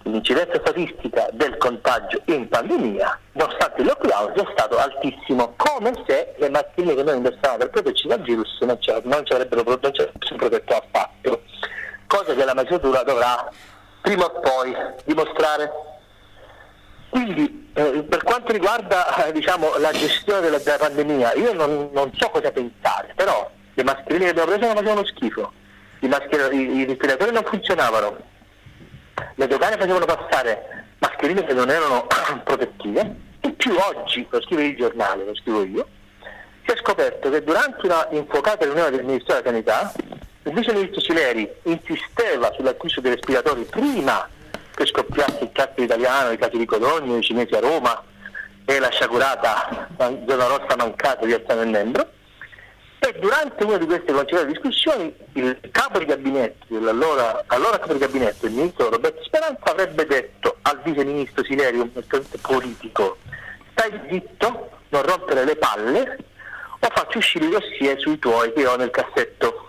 l'incidenza 0.03 0.59
statistica 0.61 1.29
del 1.33 1.57
contagio 1.57 2.23
in 2.27 2.49
pandemia, 2.49 3.19
nonostante 3.33 3.81
il 3.83 3.87
lockdown, 3.87 4.33
è 4.33 4.47
stato 4.53 4.77
altissimo, 4.77 5.55
come 5.57 5.93
se 6.07 6.35
le 6.37 6.51
macchine 6.51 6.95
che 6.95 7.03
noi 7.05 7.17
indossavamo 7.17 7.59
per 7.59 7.71
proteggerci 7.71 8.09
dal 8.09 8.21
virus 8.21 8.61
non 8.63 8.81
ci, 8.81 8.93
non 9.05 9.25
ci 9.25 9.33
avrebbero 9.33 9.63
non 9.65 9.93
ci 9.93 10.35
protetto 10.35 10.75
affatto, 10.75 11.43
cosa 12.07 12.35
che 12.35 12.45
la 12.45 12.55
magistratura 12.55 13.03
dovrà 13.05 13.49
prima 14.03 14.25
o 14.25 14.41
poi 14.41 14.77
dimostrare. 15.05 15.93
Quindi 17.15 17.71
eh, 17.75 18.03
per 18.09 18.25
quanto 18.25 18.51
riguarda 18.51 19.27
eh, 19.27 19.31
diciamo, 19.31 19.77
la 19.79 19.93
gestione 19.93 20.41
della, 20.41 20.59
della 20.59 20.79
pandemia, 20.79 21.35
io 21.35 21.53
non, 21.53 21.91
non 21.93 22.11
so 22.17 22.29
cosa 22.29 22.51
pensare, 22.51 23.13
però 23.15 23.49
le 23.73 23.85
mascherine 23.85 24.25
che 24.25 24.31
abbiamo 24.31 24.51
preso 24.51 24.67
non 24.67 24.75
facevano 24.75 25.07
schifo, 25.07 25.53
i, 26.01 26.07
i- 26.09 26.77
i 26.79 26.85
respiratori 26.85 27.31
non 27.31 27.45
funzionavano, 27.45 28.17
le 29.37 29.47
dogane 29.47 29.77
facevano 29.77 30.05
passare 30.07 30.87
mascherine 30.99 31.45
che 31.45 31.53
non 31.53 31.71
erano 31.71 32.09
protettive, 32.43 33.15
in 33.43 33.55
più 33.55 33.77
oggi, 33.77 34.27
lo 34.29 34.43
scrive 34.43 34.65
il 34.65 34.77
giornale, 34.77 35.25
lo 35.25 35.37
scrivo 35.37 35.63
io, 35.65 35.87
si 36.67 36.73
è 36.73 36.77
scoperto 36.79 37.31
che 37.31 37.45
durante 37.45 37.87
una 37.87 38.09
infuocata 38.11 38.65
riunione 38.65 38.91
del 38.91 39.05
Ministero 39.05 39.41
della 39.41 39.51
Sanità, 39.53 39.93
il 40.47 40.53
vice 40.53 40.73
ministro 40.73 41.01
Sileri 41.01 41.49
insisteva 41.63 42.53
sull'acquisto 42.57 43.01
dei 43.01 43.13
respiratori 43.15 43.63
prima 43.63 44.29
che 44.75 44.87
scoppiasse 44.87 45.39
il 45.43 45.51
caso 45.53 45.81
italiano, 45.81 46.33
il 46.33 46.39
caso 46.39 46.57
di 46.57 46.65
Codogno, 46.65 47.17
i 47.17 47.23
cinesi 47.23 47.55
a 47.55 47.61
Roma 47.61 48.03
e 48.65 48.79
la 48.79 48.91
sciagurata 48.91 49.89
zona 49.97 50.47
rossa 50.47 50.77
mancata 50.77 51.25
di 51.25 51.33
Alzano 51.33 51.63
e 51.63 51.67
Membro. 51.67 52.13
E 52.99 53.15
durante 53.19 53.65
una 53.65 53.77
di 53.77 53.85
queste 53.85 54.13
conciliate 54.13 54.51
discussioni 54.51 55.15
il 55.35 55.59
capo 55.71 55.99
di 55.99 56.07
gabinetto, 56.07 56.75
allora 56.75 57.45
capo 57.79 57.93
di 57.93 57.99
gabinetto, 57.99 58.47
il 58.47 58.53
ministro 58.53 58.89
Roberto 58.89 59.23
Speranza, 59.23 59.71
avrebbe 59.71 60.07
detto 60.07 60.57
al 60.63 60.81
vice 60.83 61.05
ministro 61.05 61.45
Sileri, 61.45 61.79
un 61.79 61.91
politico, 62.41 63.19
stai 63.73 64.01
zitto, 64.09 64.71
non 64.89 65.03
rompere 65.03 65.45
le 65.45 65.57
palle, 65.57 66.19
o 66.81 66.89
faccio 66.95 67.19
uscire 67.19 67.45
i 67.45 67.51
dossier 67.51 67.99
sui 68.01 68.19
tuoi 68.19 68.53
che 68.55 68.67
ho 68.67 68.77
nel 68.77 68.91
cassetto. 68.91 69.64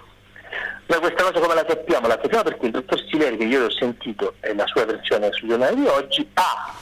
Noi 0.87 0.99
questa 0.99 1.23
cosa 1.23 1.39
come 1.39 1.55
la 1.55 1.65
sappiamo? 1.67 2.07
La 2.07 2.19
sappiamo 2.21 2.43
perché 2.43 2.65
il 2.67 2.71
dottor 2.71 3.03
Sileri, 3.09 3.37
che 3.37 3.43
io 3.45 3.61
l'ho 3.61 3.71
sentito, 3.71 4.35
e 4.39 4.53
la 4.53 4.67
sua 4.67 4.85
versione 4.85 5.31
sul 5.31 5.49
giornale 5.49 5.75
di 5.75 5.87
oggi, 5.87 6.29
ha 6.35 6.73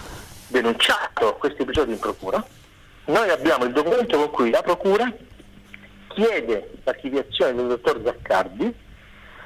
denunciato 0.47 1.35
questi 1.35 1.61
episodi 1.61 1.93
in 1.93 1.99
procura. 1.99 2.43
Noi 3.05 3.29
abbiamo 3.29 3.63
il 3.63 3.71
documento 3.71 4.17
con 4.17 4.29
cui 4.29 4.49
la 4.49 4.61
procura 4.61 5.11
chiede 6.09 6.71
l'archiviazione 6.83 7.53
del 7.53 7.67
dottor 7.67 8.01
Zaccardi 8.03 8.73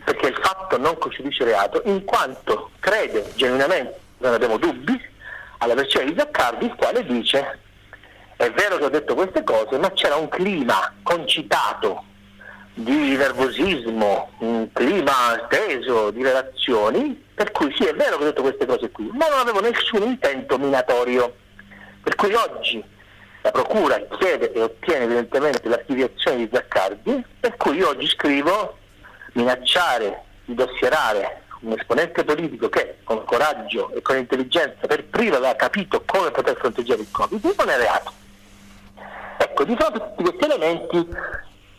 perché 0.03 0.27
il 0.27 0.39
fatto 0.41 0.77
non 0.77 0.97
costituisce 0.97 1.43
reato 1.43 1.81
in 1.85 2.03
quanto 2.03 2.71
crede 2.79 3.31
genuinamente, 3.35 3.99
non 4.19 4.33
abbiamo 4.33 4.57
dubbi, 4.57 4.99
alla 5.59 5.73
versione 5.75 6.11
di 6.11 6.15
Zaccardi 6.17 6.65
il 6.65 6.75
quale 6.75 7.03
dice 7.05 7.59
è 8.37 8.49
vero 8.51 8.77
che 8.77 8.85
ho 8.85 8.89
detto 8.89 9.15
queste 9.15 9.43
cose 9.43 9.77
ma 9.77 9.91
c'era 9.91 10.15
un 10.15 10.29
clima 10.29 10.93
concitato 11.01 12.03
di 12.77 13.15
nervosismo, 13.15 14.31
un 14.39 14.71
clima 14.71 15.47
teso 15.49 16.11
di 16.11 16.21
relazioni 16.21 17.25
per 17.33 17.51
cui 17.51 17.73
sì 17.75 17.85
è 17.85 17.93
vero 17.93 18.17
che 18.17 18.23
ho 18.23 18.27
detto 18.27 18.41
queste 18.43 18.65
cose 18.67 18.91
qui 18.91 19.09
ma 19.13 19.27
non 19.29 19.39
avevo 19.39 19.61
nessun 19.61 20.03
intento 20.03 20.59
minatorio 20.59 21.33
per 22.03 22.15
cui 22.15 22.33
oggi 22.33 22.83
la 23.41 23.51
Procura 23.51 23.99
chiede 24.19 24.51
e 24.51 24.61
ottiene 24.61 25.05
evidentemente 25.05 25.69
l'archiviazione 25.69 26.37
di 26.37 26.49
Zaccardi, 26.51 27.23
per 27.39 27.55
cui 27.55 27.77
io 27.77 27.89
oggi 27.89 28.07
scrivo 28.07 28.77
minacciare 29.33 30.23
di 30.45 30.53
dossierare 30.53 31.43
un 31.61 31.71
esponente 31.71 32.23
politico 32.23 32.69
che 32.69 32.97
con 33.03 33.23
coraggio 33.23 33.91
e 33.93 34.01
con 34.01 34.17
intelligenza 34.17 34.85
per 34.85 35.05
primo 35.05 35.35
aveva 35.35 35.55
capito 35.55 36.03
come 36.05 36.31
poter 36.31 36.57
fronteggiare 36.57 37.01
il 37.01 37.11
Covid 37.11 37.53
non 37.57 37.69
è 37.69 37.77
reato. 37.77 38.11
Ecco, 39.37 39.63
di 39.63 39.75
fronte 39.75 39.97
a 39.97 40.01
tutti 40.01 40.23
questi 40.23 40.43
elementi 40.43 41.07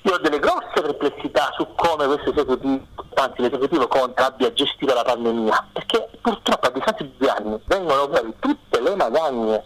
io 0.02 0.14
ho 0.14 0.18
delle 0.18 0.38
grosse 0.38 0.80
perplessità 0.80 1.50
su 1.56 1.66
come 1.74 2.06
questo 2.06 2.30
esecutivo, 2.30 2.86
anzi 3.14 3.42
l'esecutivo 3.42 3.88
Conte 3.88 4.22
abbia 4.22 4.52
gestito 4.52 4.94
la 4.94 5.02
pandemia, 5.02 5.68
perché 5.72 6.08
purtroppo 6.20 6.66
a 6.66 6.70
distanza 6.70 7.02
di 7.02 7.14
due 7.16 7.28
anni 7.28 7.60
vengono 7.66 8.08
fuori 8.08 8.32
tutte 8.38 8.80
le 8.80 8.94
magagne 8.94 9.64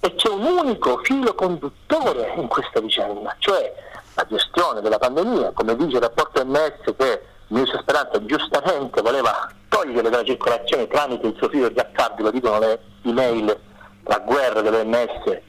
e 0.00 0.14
c'è 0.14 0.28
un 0.28 0.44
unico 0.44 0.98
filo 1.04 1.34
conduttore 1.34 2.34
in 2.36 2.48
questa 2.48 2.80
vicenda, 2.80 3.34
cioè 3.38 3.72
la 4.14 4.26
gestione 4.28 4.80
della 4.80 4.98
pandemia, 4.98 5.52
come 5.52 5.76
dice 5.76 5.96
il 5.96 6.02
rapporto 6.02 6.44
MS 6.44 6.94
che 6.96 7.22
ministro 7.48 7.80
Speranza 7.80 8.24
giustamente 8.24 9.00
voleva 9.00 9.48
togliere 9.68 10.10
dalla 10.10 10.24
circolazione 10.24 10.88
tramite 10.88 11.28
il 11.28 11.34
suo 11.36 11.48
figlio 11.48 11.70
Zaccardi, 11.74 12.22
lo 12.22 12.30
dicono 12.30 12.58
le 12.58 12.80
email, 13.04 13.58
la 14.04 14.18
guerra 14.18 14.60
dell'OMS 14.60 15.40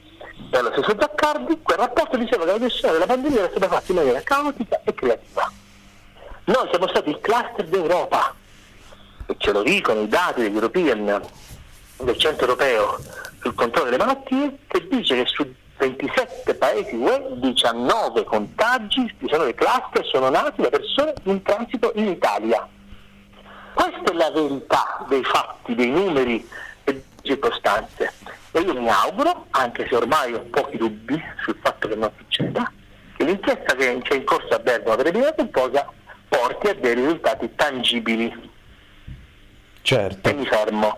e 0.51 0.61
lo 0.61 0.71
stesso 0.71 0.95
Zaccardi, 0.99 1.59
quel 1.61 1.77
rapporto 1.77 2.17
diceva 2.17 2.45
che 2.45 2.51
la 2.51 2.59
gestione 2.59 2.93
della 2.93 3.05
pandemia 3.05 3.39
era 3.39 3.49
stata 3.49 3.67
fatta 3.67 3.91
in 3.91 3.97
maniera 3.97 4.21
caotica 4.21 4.81
e 4.83 4.93
creativa. 4.93 5.51
Noi 6.45 6.67
siamo 6.69 6.87
stati 6.87 7.09
il 7.09 7.19
cluster 7.19 7.65
d'Europa, 7.67 8.33
e 9.27 9.35
ce 9.37 9.51
lo 9.51 9.61
dicono 9.61 10.01
i 10.01 10.07
dati 10.07 10.41
degli 10.41 10.55
European, 10.55 11.21
del 11.97 12.17
centro 12.17 12.47
europeo 12.47 12.97
sul 13.41 13.53
controllo 13.53 13.91
delle 13.91 14.03
malattie, 14.03 14.57
che 14.67 14.87
dice 14.87 15.15
che 15.15 15.25
su 15.27 15.53
27 15.77 16.55
paesi 16.55 16.95
UE 16.95 17.33
19 17.35 18.23
contagi, 18.23 19.13
19 19.19 19.53
cluster 19.53 20.05
sono 20.05 20.29
nati 20.29 20.61
da 20.61 20.69
persone 20.69 21.13
in 21.23 21.41
transito 21.43 21.91
in 21.95 22.07
Italia. 22.07 22.67
Questa 23.73 24.11
è 24.11 24.13
la 24.13 24.31
verità 24.31 25.05
dei 25.07 25.23
fatti, 25.23 25.75
dei 25.75 25.89
numeri 25.89 26.45
e 26.83 26.91
delle 26.91 27.03
circostanze. 27.21 28.11
E 28.51 28.59
io 28.59 28.73
mi 28.73 28.89
auguro, 28.89 29.45
anche 29.51 29.85
se 29.87 29.95
ormai 29.95 30.33
ho 30.33 30.41
pochi 30.49 30.77
dubbi 30.77 31.21
sul 31.43 31.57
fatto 31.61 31.87
che 31.87 31.95
non 31.95 32.11
succeda, 32.17 32.71
che 33.15 33.23
l'inchiesta 33.23 33.75
che 33.75 33.99
c'è 34.01 34.15
in 34.15 34.23
corso 34.23 34.55
a 34.55 34.59
Bergamo 34.59 34.95
per 34.95 35.07
Epidemia 35.07 35.33
Pomposa 35.33 35.91
porti 36.27 36.67
a 36.67 36.73
dei 36.73 36.95
risultati 36.95 37.49
tangibili. 37.55 38.49
Certo. 39.81 40.29
E 40.29 40.33
mi 40.33 40.45
fermo. 40.45 40.97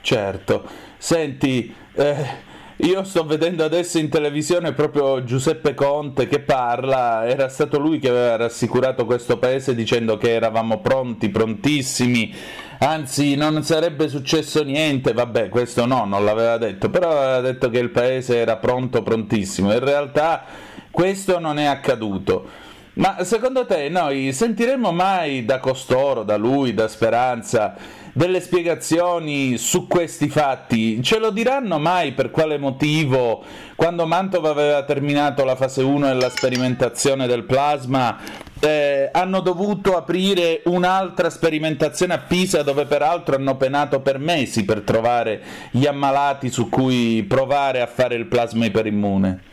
Certo. 0.00 0.68
Senti, 0.98 1.74
eh, 1.94 2.52
io 2.76 3.04
sto 3.04 3.24
vedendo 3.24 3.64
adesso 3.64 3.98
in 3.98 4.08
televisione 4.08 4.72
proprio 4.72 5.22
Giuseppe 5.22 5.74
Conte 5.74 6.26
che 6.26 6.40
parla, 6.40 7.26
era 7.26 7.48
stato 7.48 7.78
lui 7.78 7.98
che 8.00 8.08
aveva 8.08 8.36
rassicurato 8.36 9.04
questo 9.04 9.38
paese 9.38 9.74
dicendo 9.74 10.16
che 10.16 10.32
eravamo 10.32 10.80
pronti, 10.80 11.28
prontissimi, 11.28 12.34
anzi 12.78 13.34
non 13.34 13.62
sarebbe 13.62 14.08
successo 14.08 14.62
niente, 14.62 15.12
vabbè 15.12 15.48
questo 15.48 15.86
no, 15.86 16.04
non 16.04 16.24
l'aveva 16.24 16.56
detto, 16.58 16.90
però 16.90 17.10
aveva 17.10 17.40
detto 17.40 17.70
che 17.70 17.78
il 17.78 17.90
paese 17.90 18.36
era 18.36 18.56
pronto, 18.56 19.02
prontissimo, 19.02 19.72
in 19.72 19.84
realtà 19.84 20.44
questo 20.90 21.38
non 21.38 21.58
è 21.58 21.64
accaduto. 21.64 22.62
Ma 22.94 23.24
secondo 23.24 23.66
te 23.66 23.88
noi 23.88 24.32
sentiremo 24.32 24.92
mai 24.92 25.44
da 25.44 25.58
costoro, 25.58 26.22
da 26.22 26.36
lui, 26.36 26.74
da 26.74 26.86
Speranza, 26.86 27.74
delle 28.14 28.40
spiegazioni 28.40 29.58
su 29.58 29.86
questi 29.86 30.28
fatti? 30.28 31.02
Ce 31.02 31.18
lo 31.18 31.30
diranno 31.30 31.78
mai 31.78 32.12
per 32.12 32.30
quale 32.30 32.58
motivo, 32.58 33.44
quando 33.74 34.06
Mantova 34.06 34.50
aveva 34.50 34.84
terminato 34.84 35.44
la 35.44 35.56
fase 35.56 35.82
1 35.82 36.08
e 36.08 36.14
la 36.14 36.30
sperimentazione 36.30 37.26
del 37.26 37.42
plasma, 37.42 38.16
eh, 38.60 39.10
hanno 39.12 39.40
dovuto 39.40 39.96
aprire 39.96 40.62
un'altra 40.66 41.28
sperimentazione 41.28 42.14
a 42.14 42.18
Pisa 42.18 42.62
dove 42.62 42.86
peraltro 42.86 43.34
hanno 43.34 43.56
penato 43.56 44.00
per 44.00 44.18
mesi 44.18 44.64
per 44.64 44.82
trovare 44.82 45.42
gli 45.70 45.86
ammalati 45.86 46.50
su 46.50 46.68
cui 46.68 47.24
provare 47.28 47.80
a 47.80 47.86
fare 47.86 48.14
il 48.14 48.26
plasma 48.26 48.64
iperimmune? 48.64 49.52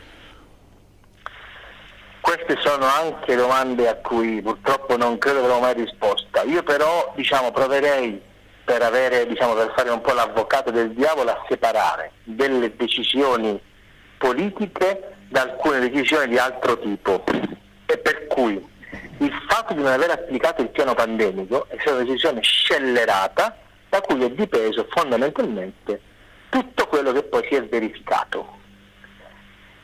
Queste 2.22 2.58
sono 2.62 2.86
anche 2.86 3.36
domande 3.36 3.90
a 3.90 3.96
cui 3.96 4.40
purtroppo 4.42 4.96
non 4.96 5.18
credo 5.18 5.40
avrò 5.40 5.60
mai 5.60 5.74
risposta. 5.74 6.44
Io 6.44 6.62
però 6.62 7.12
diciamo, 7.16 7.52
proverei 7.52 8.30
per, 8.64 8.82
avere, 8.82 9.28
diciamo, 9.28 9.54
per 9.54 9.74
fare 9.76 9.90
un 9.90 10.02
po' 10.02 10.14
l'avvocato 10.14 10.72
del 10.72 10.92
diavolo 10.92 11.32
a 11.32 11.46
separare 11.48 12.12
delle 12.24 12.76
decisioni 12.76 13.60
politiche 14.18 15.16
da 15.30 15.42
alcune 15.42 15.80
decisioni 15.80 16.28
di 16.28 16.38
altro 16.38 16.78
tipo. 16.80 17.24
E 17.86 17.98
per 17.98 18.28
cui 18.28 18.70
il 19.18 19.46
fatto 19.48 19.74
di 19.74 19.82
non 19.82 19.92
aver 19.92 20.12
applicato 20.12 20.62
il 20.62 20.70
piano 20.70 20.94
pandemico 20.94 21.68
è 21.70 21.76
stata 21.80 21.98
una 21.98 22.06
decisione 22.06 22.42
scellerata 22.42 23.58
da 23.90 24.02
cui 24.02 24.24
è 24.24 24.30
dipeso 24.30 24.88
fondamentalmente 24.90 26.02
tutto 26.50 26.88
quello 26.88 27.12
che 27.12 27.24
poi 27.24 27.46
si 27.50 27.56
è 27.56 27.64
verificato. 27.64 28.60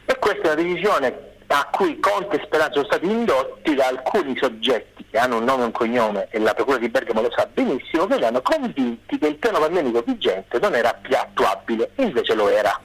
E 0.06 0.18
questa 0.20 0.42
è 0.42 0.54
una 0.54 0.62
decisione 0.62 1.27
a 1.48 1.68
cui 1.72 2.00
Conte 2.00 2.38
e 2.38 2.44
Speranza 2.44 2.74
sono 2.74 2.86
stati 2.86 3.06
indotti 3.06 3.74
da 3.74 3.88
alcuni 3.88 4.38
soggetti 4.38 5.06
che 5.10 5.18
hanno 5.18 5.38
un 5.38 5.46
nome 5.46 5.64
e 5.64 5.66
un 5.66 5.72
cognome 5.72 6.28
e 6.30 6.40
la 6.40 6.54
Procura 6.54 6.78
di 6.78 6.90
Bergamo 6.90 7.22
lo 7.22 7.32
sa 7.36 7.48
benissimo, 7.52 8.06
che 8.06 8.26
hanno 8.26 8.42
convinti 8.42 9.18
che 9.18 9.28
il 9.28 9.36
piano 9.38 9.60
pandemico 9.60 10.04
vigente 10.06 10.60
non 10.60 10.76
era 10.76 10.94
più 10.94 11.16
attuabile, 11.16 11.92
invece 11.96 12.34
lo 12.34 12.50
era. 12.50 12.80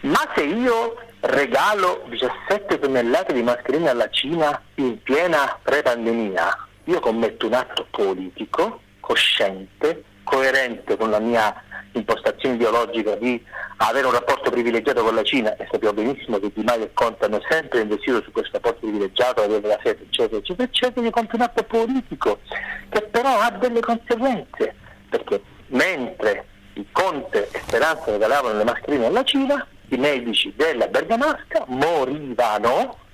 Ma 0.00 0.20
se 0.34 0.44
io 0.44 0.96
regalo 1.20 2.04
17 2.08 2.78
tonnellate 2.78 3.32
di 3.32 3.42
mascherine 3.42 3.90
alla 3.90 4.08
Cina 4.10 4.62
in 4.76 5.02
piena 5.02 5.58
pre-pandemia, 5.60 6.66
io 6.84 7.00
commetto 7.00 7.46
un 7.46 7.54
atto 7.54 7.86
politico, 7.90 8.80
cosciente, 9.00 10.04
coerente 10.22 10.96
con 10.96 11.10
la 11.10 11.18
mia 11.18 11.62
impostazione 11.92 12.56
ideologica 12.56 13.14
di 13.16 13.42
avere 13.78 14.06
un 14.06 14.12
rapporto 14.12 14.50
privilegiato 14.50 15.02
con 15.02 15.14
la 15.14 15.22
Cina 15.22 15.56
e 15.56 15.66
sappiamo 15.70 16.02
benissimo 16.02 16.38
che 16.38 16.50
Di 16.54 16.62
Maio 16.62 16.84
e 16.84 16.92
Conte 16.92 17.24
hanno 17.24 17.40
sempre 17.48 17.80
investito 17.80 18.22
su 18.22 18.32
questo 18.32 18.52
rapporto 18.54 18.80
privilegiato, 18.80 19.42
avere 19.42 19.66
la 19.66 19.78
sede, 19.82 20.04
eccetera, 20.04 20.38
eccetera, 20.38 20.68
eccetera, 20.68 21.10
compio 21.10 21.36
un 21.36 21.42
atto 21.42 21.62
politico 21.62 22.40
che 22.88 23.02
però 23.02 23.40
ha 23.40 23.50
delle 23.50 23.80
conseguenze, 23.80 24.74
perché 25.08 25.42
mentre 25.68 26.46
Conte 26.92 27.48
e 27.50 27.60
Speranza 27.66 28.10
regalavano 28.10 28.56
le 28.56 28.64
mascherine 28.64 29.06
alla 29.06 29.24
Cina, 29.24 29.66
i 29.88 29.96
medici 29.96 30.52
della 30.56 30.86
Bergamasca 30.86 31.64
morivano 31.66 33.06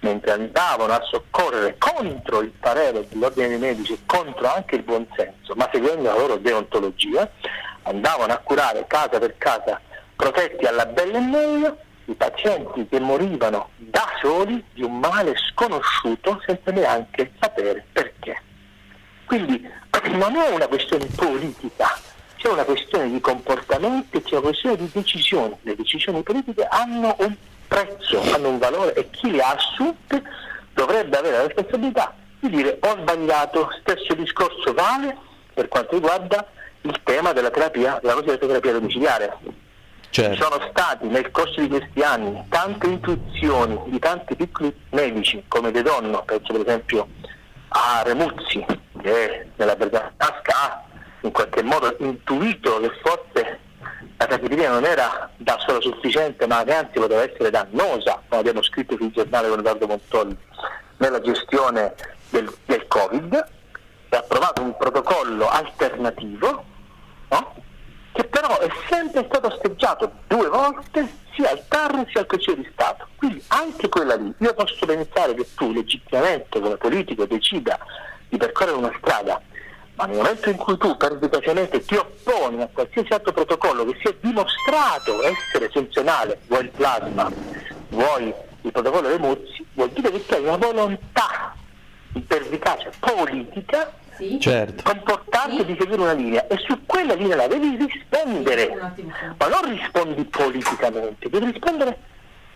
mentre 0.00 0.32
andavano 0.32 0.92
a 0.92 1.02
soccorrere 1.02 1.76
contro 1.78 2.40
il 2.40 2.50
parere 2.58 3.06
dell'ordine 3.08 3.48
dei 3.48 3.58
medici 3.58 3.92
e 3.92 3.98
contro 4.04 4.52
anche 4.52 4.76
il 4.76 4.82
buonsenso, 4.82 5.54
ma 5.54 5.68
seguendo 5.72 6.08
la 6.08 6.16
loro 6.16 6.36
deontologia, 6.36 7.30
andavano 7.82 8.32
a 8.32 8.38
curare 8.38 8.84
casa 8.86 9.18
per 9.18 9.36
casa, 9.38 9.80
protetti 10.16 10.64
alla 10.64 10.86
bella 10.86 11.18
e 11.18 11.20
meglio, 11.20 11.78
i 12.06 12.14
pazienti 12.14 12.86
che 12.88 13.00
morivano 13.00 13.70
da 13.76 14.06
soli 14.20 14.62
di 14.72 14.82
un 14.82 14.98
male 14.98 15.34
sconosciuto 15.50 16.40
senza 16.44 16.70
neanche 16.70 17.32
sapere 17.40 17.84
perché. 17.92 18.40
Quindi 19.24 19.68
non 20.12 20.36
è 20.36 20.48
una 20.50 20.66
questione 20.66 21.06
politica, 21.06 21.98
c'è 22.36 22.48
una 22.48 22.64
questione 22.64 23.10
di 23.10 23.20
comportamenti, 23.20 24.22
c'è 24.22 24.32
una 24.32 24.48
questione 24.48 24.76
di 24.76 24.90
decisioni. 24.92 25.56
Le 25.62 25.76
decisioni 25.76 26.22
politiche 26.22 26.66
hanno 26.68 27.14
un 27.20 27.34
prezzo, 27.68 28.20
hanno 28.34 28.48
un 28.48 28.58
valore 28.58 28.94
e 28.94 29.10
chi 29.10 29.30
le 29.30 29.42
ha 29.42 29.52
assunte 29.52 30.22
dovrebbe 30.74 31.16
avere 31.16 31.36
la 31.36 31.46
responsabilità 31.46 32.14
di 32.40 32.50
dire 32.50 32.78
ho 32.80 32.96
sbagliato, 32.98 33.70
stesso 33.80 34.14
discorso 34.14 34.74
vale 34.74 35.16
per 35.54 35.68
quanto 35.68 35.94
riguarda 35.94 36.44
il 36.82 37.00
tema 37.04 37.32
della 37.32 37.50
terapia, 37.50 37.98
della 38.00 38.14
cosiddetta 38.14 38.46
terapia 38.46 38.72
domiciliare. 38.72 39.36
Certo. 40.10 40.34
Ci 40.34 40.42
sono 40.42 40.68
stati 40.70 41.06
nel 41.06 41.30
corso 41.30 41.60
di 41.60 41.68
questi 41.68 42.02
anni 42.02 42.44
tante 42.50 42.86
intuizioni 42.86 43.80
di 43.86 43.98
tanti 43.98 44.36
piccoli 44.36 44.74
medici 44.90 45.42
come 45.48 45.70
De 45.70 45.82
Donno, 45.82 46.22
penso 46.24 46.52
per 46.52 46.60
esempio 46.60 47.08
a 47.68 48.02
Remuzzi, 48.04 48.64
che 49.00 49.48
nella 49.56 49.74
Bergamasca 49.74 50.52
ha 50.54 50.84
in 51.22 51.32
qualche 51.32 51.62
modo 51.62 51.96
intuito 52.00 52.78
che 52.80 52.90
forse 53.02 53.58
la 54.18 54.26
tachipirina 54.26 54.68
non 54.68 54.84
era 54.84 55.30
da 55.36 55.58
sola 55.66 55.80
sufficiente, 55.80 56.46
ma 56.46 56.62
che 56.62 56.74
anzi 56.74 56.98
poteva 56.98 57.22
essere 57.22 57.50
dannosa, 57.50 58.22
come 58.28 58.40
abbiamo 58.40 58.62
scritto 58.62 58.96
sul 58.96 59.10
giornale 59.10 59.48
con 59.48 59.58
Edoardo 59.58 59.86
Montolli, 59.86 60.36
nella 60.98 61.20
gestione 61.20 61.94
del, 62.30 62.52
del 62.66 62.86
Covid, 62.86 63.32
e 64.08 64.16
ha 64.16 64.18
approvato 64.18 64.62
un 64.62 64.76
protocollo 64.76 65.48
alternativo, 65.48 66.64
no? 67.32 67.54
che 68.12 68.24
però 68.24 68.58
è 68.58 68.68
sempre 68.88 69.24
stato 69.26 69.48
osteggiato 69.48 70.12
due 70.26 70.48
volte 70.48 71.20
sia 71.34 71.50
al 71.50 71.66
TAR 71.66 72.04
sia 72.10 72.20
al 72.20 72.26
Consiglio 72.26 72.56
di 72.56 72.68
Stato. 72.72 73.08
Quindi 73.16 73.42
anche 73.48 73.88
quella 73.88 74.14
lì, 74.16 74.32
io 74.36 74.54
posso 74.54 74.84
pensare 74.84 75.34
che 75.34 75.46
tu 75.54 75.72
legittimamente 75.72 76.60
come 76.60 76.76
politico 76.76 77.24
decida 77.24 77.78
di 78.28 78.36
percorrere 78.36 78.76
una 78.76 78.92
strada, 78.98 79.40
ma 79.94 80.04
nel 80.04 80.16
momento 80.16 80.50
in 80.50 80.56
cui 80.56 80.76
tu 80.76 80.94
pervicacemente 80.96 81.82
ti 81.84 81.94
opponi 81.94 82.62
a 82.62 82.68
qualsiasi 82.70 83.12
altro 83.12 83.32
protocollo 83.32 83.84
che 83.86 83.98
sia 84.02 84.14
dimostrato 84.20 85.22
essere 85.22 85.70
funzionale, 85.70 86.40
vuoi 86.48 86.64
il 86.64 86.70
plasma, 86.70 87.30
vuoi 87.88 88.32
il 88.62 88.70
protocollo 88.70 89.08
dei 89.08 89.18
Muzzi, 89.18 89.66
vuol 89.72 89.90
dire 89.90 90.10
che 90.10 90.26
tu 90.26 90.34
hai 90.34 90.42
una 90.44 90.56
volontà 90.56 91.54
di 92.12 92.20
pervicacia 92.20 92.90
politica 92.98 94.00
Certo. 94.38 94.82
comportarti 94.82 95.64
di 95.64 95.76
seguire 95.78 96.00
una 96.00 96.12
linea 96.12 96.46
e 96.46 96.56
su 96.58 96.84
quella 96.86 97.14
linea 97.14 97.36
la 97.36 97.46
devi 97.46 97.76
rispondere, 97.76 98.68
ma 99.38 99.48
non 99.48 99.68
rispondi 99.68 100.24
politicamente, 100.24 101.28
devi 101.28 101.50
rispondere 101.50 101.98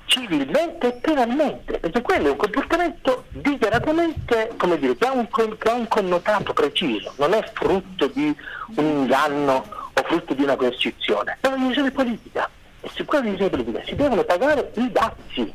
civilmente 0.06 0.88
e 0.88 0.92
penalmente, 1.00 1.78
perché 1.78 2.00
quello 2.02 2.28
è 2.28 2.30
un 2.30 2.36
comportamento 2.36 3.24
dichiaratamente, 3.30 4.52
come 4.56 4.78
dire, 4.78 4.96
che 4.96 5.06
ha 5.06 5.12
un, 5.12 5.28
che 5.28 5.68
ha 5.68 5.74
un 5.74 5.88
connotato 5.88 6.52
preciso, 6.52 7.12
non 7.16 7.32
è 7.32 7.42
frutto 7.52 8.06
di 8.06 8.34
un 8.76 8.84
inganno 8.84 9.64
o 9.92 10.02
frutto 10.04 10.34
di 10.34 10.42
una 10.42 10.56
coercizione, 10.56 11.38
è 11.40 11.46
una 11.48 11.56
decisione 11.56 11.90
politica 11.90 12.48
e 12.86 12.90
su 12.94 13.04
quella 13.04 13.24
decisione 13.24 13.50
politica 13.50 13.82
si 13.84 13.96
devono 13.96 14.22
pagare 14.22 14.70
i 14.74 14.92
dazi. 14.92 15.52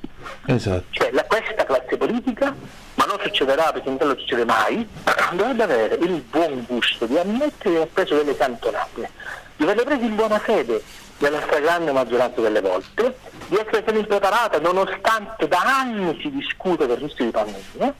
Esatto. 0.47 0.83
Cioè 0.89 1.11
la, 1.11 1.23
questa 1.23 1.63
classe 1.63 1.95
politica, 1.95 2.53
ma 2.95 3.05
non 3.05 3.17
succederà 3.21 3.71
perché 3.71 3.89
non 3.89 3.97
lo 4.01 4.17
succede 4.17 4.43
mai, 4.43 4.85
dovrebbe 5.31 5.63
avere 5.63 5.95
il 5.95 6.21
buon 6.29 6.65
gusto 6.67 7.05
di 7.05 7.17
ammettere 7.17 7.69
di 7.69 7.75
aver 7.77 7.87
preso 7.87 8.15
delle 8.15 8.35
cantonate, 8.35 9.09
di 9.55 9.63
averle 9.63 9.83
prese 9.83 10.05
in 10.05 10.15
buona 10.15 10.39
fede 10.39 10.83
nella 11.19 11.41
stragrande 11.41 11.91
maggioranza 11.93 12.41
delle 12.41 12.59
volte, 12.59 13.15
di 13.47 13.55
essere 13.55 13.81
stata 13.81 13.97
impreparata 13.97 14.59
nonostante 14.59 15.47
da 15.47 15.59
anni 15.59 16.19
si 16.21 16.29
discute 16.31 16.85
del 16.85 16.97
rischio 16.97 17.25
di 17.25 17.31
pandemia, 17.31 17.93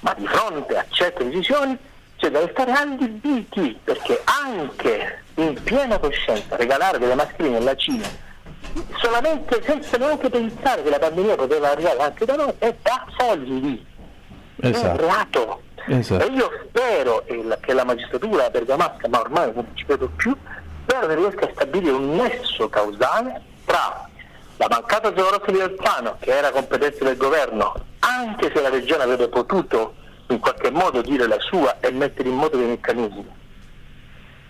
ma 0.00 0.14
di 0.16 0.26
fronte 0.28 0.76
a 0.76 0.84
certe 0.90 1.24
decisioni 1.24 1.76
c'è 2.16 2.30
da 2.30 2.38
restare 2.38 2.70
allibiti 2.70 3.76
perché 3.82 4.22
anche 4.24 5.22
in 5.36 5.60
piena 5.60 5.98
coscienza 5.98 6.54
regalare 6.54 6.98
delle 6.98 7.14
mascherine 7.16 7.56
alla 7.56 7.74
Cina 7.74 8.06
solamente 8.96 9.62
senza 9.62 9.96
neanche 9.96 10.30
pensare 10.30 10.82
che 10.82 10.90
la 10.90 10.98
pandemia 10.98 11.36
poteva 11.36 11.70
arrivare 11.70 11.98
anche 11.98 12.24
da 12.24 12.34
noi 12.34 12.52
è 12.58 12.74
da 12.82 13.04
è 13.16 13.32
un 13.32 13.78
Esatto. 14.56 15.00
reato 15.00 15.62
Esatto. 15.86 16.24
e 16.24 16.32
io 16.32 16.50
spero 16.68 17.24
che 17.60 17.72
la, 17.74 17.84
magistratura 17.84 18.48
bergamasca 18.48 19.08
ma 19.08 19.20
ormai 19.20 19.52
non 19.54 19.66
ci 19.74 19.84
credo 19.84 20.08
più 20.16 20.34
spero 20.82 21.06
che 21.06 21.14
riesca 21.14 21.46
a 21.46 21.50
stabilire 21.52 21.92
un 21.92 22.14
nesso 22.14 22.68
causale 22.68 23.42
tra 23.66 24.08
la 24.56 24.66
mancata 24.70 25.10
rossa 25.10 25.50
di 25.50 25.60
Alfano 25.60 26.16
che 26.20 26.30
era 26.30 26.50
competenza 26.50 27.04
del 27.04 27.16
governo 27.16 27.74
anche 27.98 28.50
se 28.54 28.62
la 28.62 28.70
regione 28.70 29.02
avrebbe 29.02 29.28
potuto 29.28 29.94
in 30.28 30.38
qualche 30.38 30.70
modo 30.70 31.02
dire 31.02 31.26
la 31.26 31.38
sua 31.40 31.76
e 31.80 31.90
mettere 31.90 32.28
in 32.28 32.36
moto 32.36 32.56
dei 32.56 32.66
meccanismi 32.66 33.28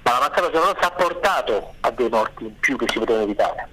ma 0.03 0.13
la 0.13 0.21
mancata 0.21 0.49
rossa 0.51 0.87
ha 0.87 0.91
portato 0.91 1.75
a 1.81 1.91
dei 1.91 2.09
morti 2.09 2.45
in 2.45 2.59
più 2.61 2.77
che 2.77 2.87
si 2.89 2.99
potevano 2.99 3.25
evitare 3.25 3.69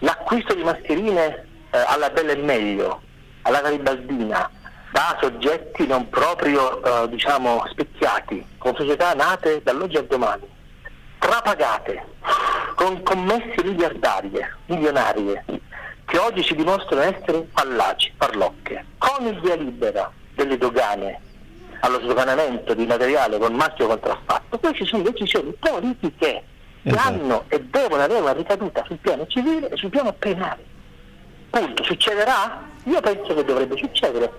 l'acquisto 0.00 0.54
di 0.54 0.62
mascherine 0.62 1.46
eh, 1.70 1.78
alla 1.78 2.10
bella 2.10 2.32
e 2.32 2.36
meglio, 2.36 3.02
alla 3.42 3.60
garibaldina, 3.60 4.50
da 4.92 5.16
soggetti 5.20 5.86
non 5.86 6.08
proprio 6.08 6.82
eh, 6.82 7.08
diciamo 7.08 7.64
specchiati, 7.70 8.44
con 8.58 8.74
società 8.74 9.12
nate 9.14 9.62
dall'oggi 9.62 9.96
al 9.96 10.06
domani, 10.06 10.48
trapagate, 11.18 12.04
con 12.74 13.02
commesse 13.02 13.62
miliardarie, 13.62 14.56
milionarie, 14.66 15.44
che 16.04 16.18
oggi 16.18 16.42
si 16.42 16.54
dimostrano 16.54 17.02
essere 17.02 17.48
fallaci, 17.52 18.12
farlocche, 18.16 18.84
con 18.98 19.26
il 19.26 19.40
via 19.40 19.56
libera 19.56 20.10
delle 20.34 20.56
dogane 20.56 21.20
allo 21.80 22.00
sdoganamento 22.00 22.74
di 22.74 22.86
materiale 22.86 23.38
con 23.38 23.54
marchio 23.54 23.86
contraffatto, 23.86 24.58
queste 24.58 24.84
sono 24.84 25.02
decisioni 25.02 25.54
politiche 25.58 26.42
Esatto. 26.88 27.08
hanno 27.08 27.44
e 27.48 27.60
devono 27.64 28.02
avere 28.02 28.20
una 28.20 28.32
ricaduta 28.32 28.84
sul 28.86 28.98
piano 28.98 29.26
civile 29.26 29.70
e 29.70 29.76
sul 29.76 29.90
piano 29.90 30.12
penale. 30.12 30.64
Punto. 31.50 31.82
Succederà? 31.82 32.62
Io 32.84 33.00
penso 33.00 33.34
che 33.34 33.44
dovrebbe 33.44 33.76
succedere, 33.76 34.30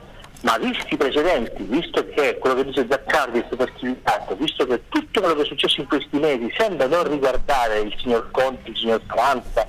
ma 0.43 0.57
visti 0.57 0.93
i 0.93 0.97
precedenti, 0.97 1.63
visto 1.63 2.07
che 2.07 2.37
quello 2.39 2.55
che 2.55 2.65
dice 2.65 2.87
Zaccardi 2.89 3.39
è 3.39 3.43
stato 3.47 3.63
archiviato, 3.63 4.35
visto 4.35 4.65
che 4.65 4.81
tutto 4.87 5.19
quello 5.19 5.35
che 5.35 5.41
è 5.41 5.45
successo 5.45 5.81
in 5.81 5.87
questi 5.87 6.17
mesi 6.19 6.49
sembra 6.57 6.87
non 6.87 7.09
riguardare 7.09 7.79
il 7.79 7.93
signor 7.97 8.31
Conti, 8.31 8.69
il 8.69 8.77
signor 8.77 9.01
Panza, 9.07 9.65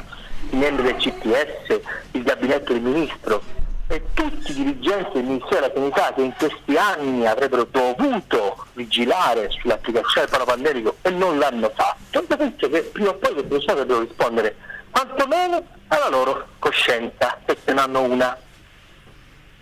i 0.50 0.56
membri 0.56 0.84
del 0.84 0.96
CTS, 0.96 1.80
il 2.12 2.22
gabinetto 2.22 2.72
del 2.72 2.82
ministro 2.82 3.42
e 3.90 4.02
tutti 4.12 4.50
i 4.50 4.54
dirigenti 4.54 5.12
del 5.14 5.24
Ministero 5.24 5.60
della 5.60 5.72
Sanità 5.74 6.12
che 6.14 6.20
in 6.20 6.34
questi 6.36 6.76
anni 6.76 7.26
avrebbero 7.26 7.64
dovuto 7.64 8.66
vigilare 8.74 9.48
sull'applicazione 9.50 10.26
del 10.26 10.28
piano 10.28 10.44
pandemico 10.44 10.96
e 11.00 11.10
non 11.10 11.38
l'hanno 11.38 11.72
fatto, 11.74 12.24
io 12.28 12.36
penso 12.36 12.68
che 12.68 12.82
prima 12.82 13.08
o 13.10 13.14
poi 13.14 13.32
queste 13.32 13.48
persone 13.48 13.74
dovrebbero 13.74 14.00
rispondere 14.00 14.56
quantomeno 14.90 15.66
alla 15.88 16.08
loro 16.08 16.48
coscienza, 16.58 17.38
se 17.46 17.56
ce 17.64 17.72
n'hanno 17.72 18.02
una. 18.02 18.38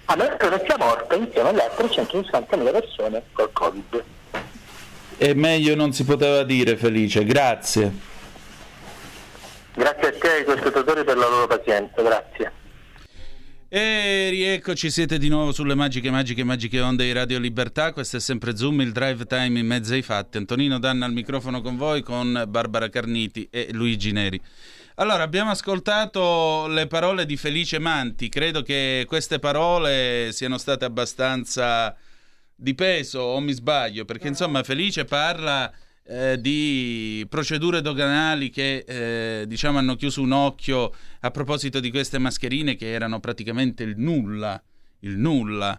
A 0.08 0.16
me 0.16 0.36
è 0.36 0.74
morta 0.78 1.14
insieme 1.14 1.48
alle 1.48 1.64
altre 1.64 1.86
160.000 1.86 2.70
persone 2.70 3.22
col 3.32 3.52
Covid. 3.52 4.04
E 5.18 5.34
meglio 5.34 5.74
non 5.74 5.92
si 5.92 6.04
poteva 6.04 6.42
dire, 6.42 6.76
Felice. 6.76 7.24
Grazie. 7.24 8.14
Grazie 9.74 10.08
a 10.08 10.12
te 10.12 10.36
e 10.36 10.44
ai 10.44 10.58
ascoltatori 10.58 11.04
per 11.04 11.16
la 11.16 11.28
loro 11.28 11.46
pazienza, 11.46 12.02
grazie. 12.02 12.52
E 13.68 14.28
rieccoci, 14.30 14.92
siete 14.92 15.18
di 15.18 15.28
nuovo 15.28 15.50
sulle 15.50 15.74
magiche, 15.74 16.08
magiche, 16.08 16.44
magiche 16.44 16.80
onde 16.80 17.02
di 17.02 17.10
Radio 17.10 17.40
Libertà. 17.40 17.92
Questo 17.92 18.18
è 18.18 18.20
sempre 18.20 18.56
Zoom, 18.56 18.80
il 18.80 18.92
drive 18.92 19.26
time 19.26 19.58
in 19.58 19.66
mezzo 19.66 19.92
ai 19.92 20.02
fatti. 20.02 20.36
Antonino 20.36 20.78
Danna 20.78 21.04
al 21.04 21.12
microfono 21.12 21.60
con 21.60 21.76
voi, 21.76 22.02
con 22.02 22.44
Barbara 22.46 22.88
Carniti 22.88 23.48
e 23.50 23.70
Luigi 23.72 24.12
Neri. 24.12 24.40
Allora, 24.94 25.24
abbiamo 25.24 25.50
ascoltato 25.50 26.68
le 26.68 26.86
parole 26.86 27.26
di 27.26 27.36
Felice 27.36 27.80
Manti. 27.80 28.28
Credo 28.28 28.62
che 28.62 29.04
queste 29.08 29.40
parole 29.40 30.28
siano 30.30 30.58
state 30.58 30.84
abbastanza 30.84 31.92
di 32.54 32.72
peso, 32.76 33.18
o 33.18 33.40
mi 33.40 33.52
sbaglio? 33.52 34.04
Perché 34.04 34.28
insomma 34.28 34.62
Felice 34.62 35.04
parla 35.04 35.72
eh, 36.08 36.40
di 36.40 37.26
procedure 37.28 37.80
doganali 37.80 38.50
che 38.50 38.84
eh, 38.86 39.44
diciamo 39.46 39.78
hanno 39.78 39.96
chiuso 39.96 40.22
un 40.22 40.32
occhio 40.32 40.92
a 41.20 41.30
proposito 41.30 41.80
di 41.80 41.90
queste 41.90 42.18
mascherine 42.18 42.76
che 42.76 42.90
erano 42.92 43.20
praticamente 43.20 43.82
il 43.82 43.94
nulla, 43.96 44.62
il 45.00 45.16
nulla. 45.18 45.78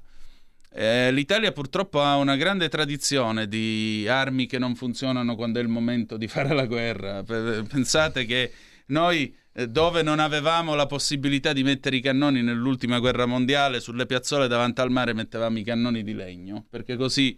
Eh, 0.69 1.11
L'Italia 1.11 1.51
purtroppo 1.51 2.01
ha 2.01 2.17
una 2.17 2.36
grande 2.36 2.67
tradizione 2.69 3.47
di 3.47 4.05
armi 4.07 4.45
che 4.45 4.59
non 4.59 4.75
funzionano 4.75 5.36
quando 5.36 5.59
è 5.59 5.61
il 5.61 5.69
momento 5.69 6.17
di 6.17 6.28
fare 6.28 6.53
la 6.53 6.65
guerra. 6.65 7.23
Pe- 7.23 7.63
Pensate 7.63 8.25
che 8.25 8.51
noi, 8.88 9.34
eh, 9.53 9.67
dove 9.67 10.03
non 10.03 10.19
avevamo 10.19 10.75
la 10.75 10.86
possibilità 10.86 11.53
di 11.53 11.63
mettere 11.63 11.95
i 11.95 12.01
cannoni 12.01 12.43
nell'ultima 12.43 12.99
guerra 12.99 13.25
mondiale, 13.25 13.80
sulle 13.80 14.05
piazzole 14.05 14.47
davanti 14.47 14.82
al 14.82 14.91
mare 14.91 15.13
mettevamo 15.13 15.57
i 15.57 15.63
cannoni 15.63 16.03
di 16.03 16.13
legno, 16.13 16.65
perché 16.69 16.95
così 16.95 17.36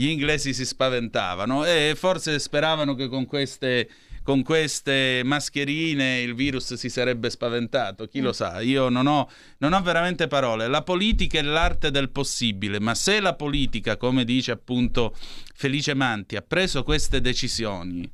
gli 0.00 0.08
inglesi 0.08 0.54
si 0.54 0.64
spaventavano 0.64 1.66
e 1.66 1.92
forse 1.94 2.38
speravano 2.38 2.94
che 2.94 3.06
con 3.06 3.26
queste, 3.26 3.86
con 4.22 4.42
queste 4.42 5.20
mascherine 5.24 6.22
il 6.22 6.34
virus 6.34 6.72
si 6.72 6.88
sarebbe 6.88 7.28
spaventato. 7.28 8.06
Chi 8.06 8.20
lo 8.20 8.32
sa? 8.32 8.60
Io 8.62 8.88
non 8.88 9.06
ho, 9.06 9.28
non 9.58 9.74
ho 9.74 9.82
veramente 9.82 10.26
parole. 10.26 10.68
La 10.68 10.80
politica 10.80 11.38
è 11.38 11.42
l'arte 11.42 11.90
del 11.90 12.08
possibile, 12.08 12.80
ma 12.80 12.94
se 12.94 13.20
la 13.20 13.34
politica, 13.34 13.98
come 13.98 14.24
dice 14.24 14.52
appunto 14.52 15.14
Felice 15.54 15.92
Manti, 15.92 16.36
ha 16.36 16.42
preso 16.42 16.82
queste 16.82 17.20
decisioni, 17.20 18.10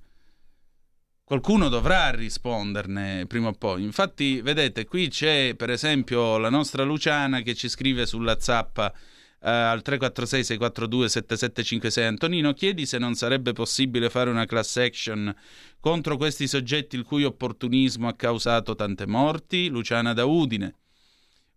qualcuno 1.22 1.68
dovrà 1.68 2.10
risponderne 2.10 3.26
prima 3.28 3.46
o 3.46 3.52
poi. 3.52 3.84
Infatti, 3.84 4.40
vedete, 4.40 4.86
qui 4.86 5.06
c'è 5.06 5.54
per 5.54 5.70
esempio 5.70 6.36
la 6.38 6.50
nostra 6.50 6.82
Luciana 6.82 7.42
che 7.42 7.54
ci 7.54 7.68
scrive 7.68 8.06
sulla 8.06 8.40
zappa 8.40 8.92
eh, 9.40 9.50
al 9.50 9.82
346 9.82 10.44
642 10.44 11.08
7756 11.08 12.04
Antonino 12.04 12.52
chiedi 12.52 12.86
se 12.86 12.98
non 12.98 13.14
sarebbe 13.14 13.52
possibile 13.52 14.10
fare 14.10 14.30
una 14.30 14.46
class 14.46 14.76
action 14.76 15.34
contro 15.80 16.16
questi 16.16 16.46
soggetti 16.46 16.96
il 16.96 17.04
cui 17.04 17.24
opportunismo 17.24 18.08
ha 18.08 18.14
causato 18.14 18.74
tante 18.74 19.06
morti? 19.06 19.68
Luciana 19.68 20.12
da 20.12 20.24
Udine. 20.24 20.74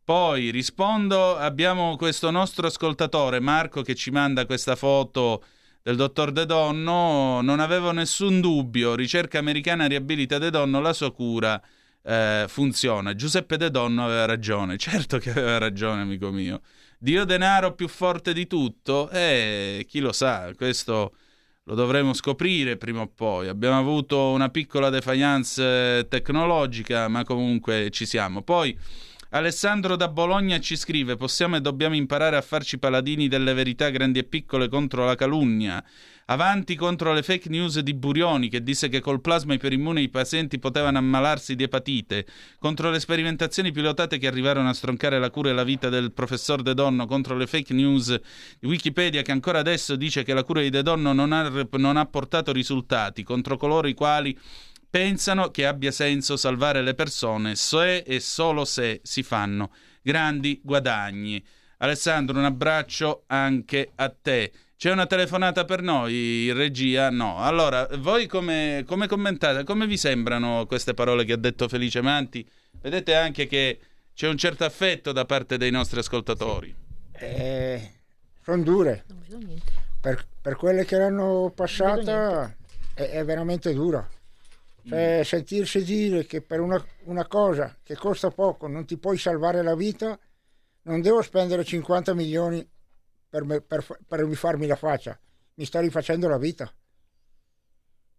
Poi 0.03 0.49
rispondo 0.49 1.37
abbiamo 1.37 1.95
questo 1.95 2.31
nostro 2.31 2.67
ascoltatore 2.67 3.39
Marco 3.39 3.83
che 3.83 3.93
ci 3.93 4.09
manda 4.09 4.45
questa 4.45 4.75
foto 4.75 5.43
del 5.81 5.95
dottor 5.95 6.31
De 6.31 6.45
Donno, 6.45 7.41
non 7.41 7.59
avevo 7.59 7.91
nessun 7.91 8.41
dubbio, 8.41 8.95
ricerca 8.95 9.39
americana 9.39 9.85
riabilita 9.85 10.37
De 10.37 10.49
Donno, 10.49 10.81
la 10.81 10.93
sua 10.93 11.13
cura 11.13 11.61
eh, 12.03 12.45
funziona. 12.47 13.13
Giuseppe 13.15 13.57
De 13.57 13.69
Donno 13.69 14.05
aveva 14.05 14.25
ragione, 14.25 14.77
certo 14.79 15.17
che 15.17 15.31
aveva 15.31 15.57
ragione, 15.57 16.01
amico 16.01 16.31
mio. 16.31 16.61
Dio 16.97 17.23
denaro 17.23 17.73
più 17.73 17.87
forte 17.87 18.33
di 18.33 18.47
tutto? 18.47 19.09
Eh, 19.09 19.85
chi 19.87 19.99
lo 19.99 20.11
sa, 20.11 20.53
questo 20.55 21.13
lo 21.63 21.75
dovremo 21.75 22.13
scoprire 22.13 22.77
prima 22.77 23.01
o 23.01 23.07
poi. 23.07 23.47
Abbiamo 23.47 23.77
avuto 23.77 24.31
una 24.31 24.49
piccola 24.49 24.89
defiance 24.89 26.07
tecnologica, 26.09 27.07
ma 27.07 27.23
comunque 27.23 27.89
ci 27.91 28.05
siamo. 28.05 28.41
Poi 28.41 28.77
Alessandro 29.31 29.95
da 29.95 30.07
Bologna 30.07 30.59
ci 30.59 30.75
scrive: 30.75 31.15
Possiamo 31.15 31.55
e 31.55 31.61
dobbiamo 31.61 31.93
imparare 31.93 32.35
a 32.35 32.41
farci 32.41 32.79
paladini 32.79 33.27
delle 33.27 33.53
verità 33.53 33.89
grandi 33.89 34.17
e 34.17 34.23
piccole 34.23 34.67
contro 34.67 35.05
la 35.05 35.13
calunnia. 35.13 35.83
Avanti 36.25 36.75
contro 36.75 37.13
le 37.13 37.21
fake 37.21 37.47
news 37.49 37.79
di 37.79 37.93
Burioni 37.93 38.49
che 38.49 38.63
disse 38.63 38.87
che 38.87 38.99
col 39.01 39.21
plasma 39.21 39.53
iperimmune 39.53 40.01
i 40.01 40.09
pazienti 40.09 40.57
potevano 40.57 40.97
ammalarsi 40.97 41.55
di 41.55 41.63
epatite, 41.63 42.25
contro 42.59 42.89
le 42.89 42.99
sperimentazioni 42.99 43.71
pilotate 43.71 44.17
che 44.17 44.25
arrivarono 44.25 44.69
a 44.69 44.73
stroncare 44.73 45.19
la 45.19 45.29
cura 45.29 45.49
e 45.49 45.53
la 45.53 45.63
vita 45.63 45.89
del 45.89 46.11
professor 46.11 46.63
De 46.63 46.73
Donno, 46.73 47.05
contro 47.05 47.35
le 47.35 47.45
fake 47.45 47.73
news 47.73 48.19
di 48.59 48.67
Wikipedia 48.67 49.21
che 49.21 49.31
ancora 49.31 49.59
adesso 49.59 49.95
dice 49.95 50.23
che 50.23 50.33
la 50.33 50.43
cura 50.43 50.61
di 50.61 50.71
De 50.71 50.81
Donno 50.81 51.13
non 51.13 51.33
ha, 51.33 51.51
non 51.77 51.97
ha 51.97 52.05
portato 52.05 52.51
risultati, 52.51 53.21
contro 53.21 53.57
coloro 53.57 53.87
i 53.87 53.93
quali 53.93 54.35
pensano 54.89 55.51
che 55.51 55.65
abbia 55.65 55.91
senso 55.91 56.35
salvare 56.35 56.81
le 56.81 56.95
persone 56.95 57.55
se 57.55 57.97
e 57.97 58.19
solo 58.19 58.65
se 58.65 59.01
si 59.03 59.23
fanno 59.23 59.71
grandi 60.01 60.59
guadagni. 60.63 61.43
Alessandro, 61.77 62.37
un 62.37 62.45
abbraccio 62.45 63.23
anche 63.27 63.91
a 63.95 64.09
te. 64.09 64.51
C'è 64.75 64.91
una 64.91 65.05
telefonata 65.05 65.65
per 65.65 65.81
noi, 65.81 66.51
regia? 66.53 67.09
No. 67.09 67.39
Allora, 67.39 67.87
voi 67.97 68.27
come, 68.27 68.83
come 68.87 69.07
commentate? 69.07 69.63
Come 69.63 69.85
vi 69.85 69.97
sembrano 69.97 70.65
queste 70.65 70.93
parole 70.93 71.25
che 71.25 71.33
ha 71.33 71.37
detto 71.37 71.67
Felice 71.67 72.01
Manti? 72.01 72.47
Vedete 72.81 73.13
anche 73.13 73.45
che 73.45 73.79
c'è 74.13 74.27
un 74.27 74.37
certo 74.37 74.63
affetto 74.63 75.11
da 75.11 75.25
parte 75.25 75.57
dei 75.57 75.71
nostri 75.71 75.99
ascoltatori. 75.99 76.73
Eh, 77.11 77.91
sono 78.41 78.63
dure. 78.63 79.05
Per, 79.99 80.25
per 80.41 80.55
quelle 80.55 80.85
che 80.85 80.97
l'hanno 80.97 81.51
passata 81.53 82.53
è, 82.93 83.01
è 83.01 83.25
veramente 83.25 83.73
dura. 83.73 84.07
Cioè, 84.83 85.21
sentirsi 85.23 85.83
dire 85.83 86.25
che 86.25 86.41
per 86.41 86.59
una, 86.59 86.83
una 87.03 87.27
cosa 87.27 87.77
che 87.83 87.95
costa 87.95 88.31
poco 88.31 88.67
non 88.67 88.85
ti 88.85 88.97
puoi 88.97 89.17
salvare 89.17 89.61
la 89.61 89.75
vita, 89.75 90.17
non 90.83 91.01
devo 91.01 91.21
spendere 91.21 91.63
50 91.63 92.13
milioni 92.13 92.67
per, 93.29 93.43
me- 93.43 93.61
per 93.61 93.85
per 94.07 94.19
rifarmi 94.21 94.65
la 94.65 94.75
faccia, 94.75 95.17
mi 95.55 95.65
sto 95.65 95.79
rifacendo 95.79 96.27
la 96.27 96.37
vita. 96.37 96.71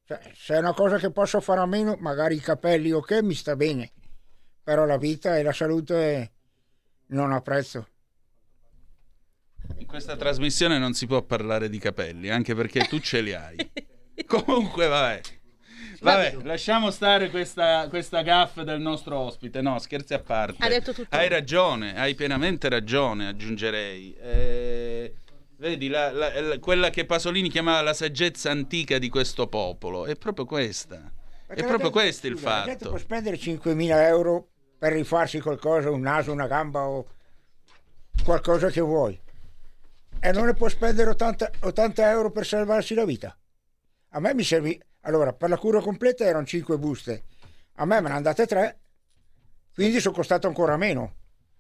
Cioè, 0.05 0.21
se 0.35 0.55
è 0.55 0.59
una 0.59 0.75
cosa 0.75 0.99
che 0.99 1.11
posso 1.11 1.41
fare 1.41 1.61
a 1.61 1.67
meno, 1.67 1.97
magari 1.99 2.37
i 2.37 2.41
capelli 2.41 2.93
o 2.93 3.01
che, 3.01 3.23
mi 3.23 3.35
sta 3.35 3.57
bene, 3.57 3.93
però 4.63 4.85
la 4.85 4.99
vita 4.99 5.37
e 5.37 5.43
la 5.43 5.53
salute 5.53 6.33
non 7.07 7.33
ha 7.33 7.41
prezzo. 7.41 7.89
In 9.77 9.87
questa 9.87 10.17
trasmissione 10.17 10.79
non 10.79 10.95
si 10.95 11.07
può 11.07 11.23
parlare 11.23 11.69
di 11.69 11.79
capelli, 11.79 12.29
anche 12.29 12.55
perché 12.55 12.87
tu 12.87 12.99
ce 12.99 13.21
li 13.21 13.33
hai. 13.33 13.71
Comunque, 14.27 14.87
vabbè. 14.87 15.21
Vabbè, 16.01 16.37
lasciamo 16.45 16.91
stare 16.91 17.31
questa, 17.31 17.87
questa 17.89 18.23
gaffa 18.23 18.63
del 18.65 18.81
nostro 18.81 19.19
ospite. 19.19 19.61
No, 19.61 19.79
scherzi 19.79 20.15
a 20.15 20.19
parte. 20.21 20.65
Ha 20.65 20.69
detto 20.69 20.93
tutto. 20.93 21.15
Hai 21.15 21.29
ragione, 21.29 21.99
hai 21.99 22.15
pienamente 22.15 22.69
ragione, 22.69 23.29
aggiungerei. 23.29 24.15
Eh, 24.15 25.15
vedi, 25.57 25.89
la- 25.89 26.11
la- 26.11 26.41
la- 26.41 26.59
quella 26.59 26.91
che 26.91 27.05
Pasolini 27.05 27.51
chiamava 27.51 27.83
la 27.83 27.93
saggezza 27.95 28.51
antica 28.51 28.99
di 28.99 29.09
questo 29.09 29.47
popolo. 29.49 30.07
È 30.07 30.17
proprio 30.17 30.47
questa. 30.47 30.97
Perché 31.47 31.65
è 31.65 31.67
proprio 31.67 31.91
gente- 31.91 31.91
questo 32.05 32.27
il 32.29 32.37
scusa, 32.37 32.49
La 32.49 32.57
gente 32.65 32.79
fatto. 32.79 32.91
può 32.91 32.99
spendere 32.99 33.37
5.000 33.37 34.07
euro 34.07 34.49
per 34.79 34.93
rifarsi 34.93 35.41
qualcosa, 35.41 35.91
un 35.91 36.01
naso, 36.01 36.33
una 36.33 36.47
gamba 36.47 36.81
o 36.87 37.07
qualcosa 38.25 38.69
che 38.71 38.81
vuoi. 38.81 39.19
E 40.21 40.33
non 40.33 40.47
ne 40.47 40.55
può 40.55 40.69
spendere 40.69 41.11
80, 41.11 41.51
80 41.61 42.11
euro 42.11 42.31
per 42.31 42.47
salvarsi 42.47 42.95
la 42.95 43.05
vita. 43.05 43.37
A 44.11 44.21
me 44.21 44.35
mi 44.35 44.45
servì... 44.45 44.81
Allora, 45.03 45.33
per 45.33 45.49
la 45.49 45.57
cura 45.59 45.81
completa 45.81 46.25
erano 46.25 46.45
5 46.47 46.79
buste. 46.79 47.25
A 47.77 47.85
me 47.87 48.01
me 48.01 48.09
ne 48.09 48.15
andate 48.17 48.47
3, 48.47 48.79
quindi 49.75 50.01
sono 50.01 50.15
costato 50.15 50.47
ancora 50.47 50.77
meno. 50.77 51.15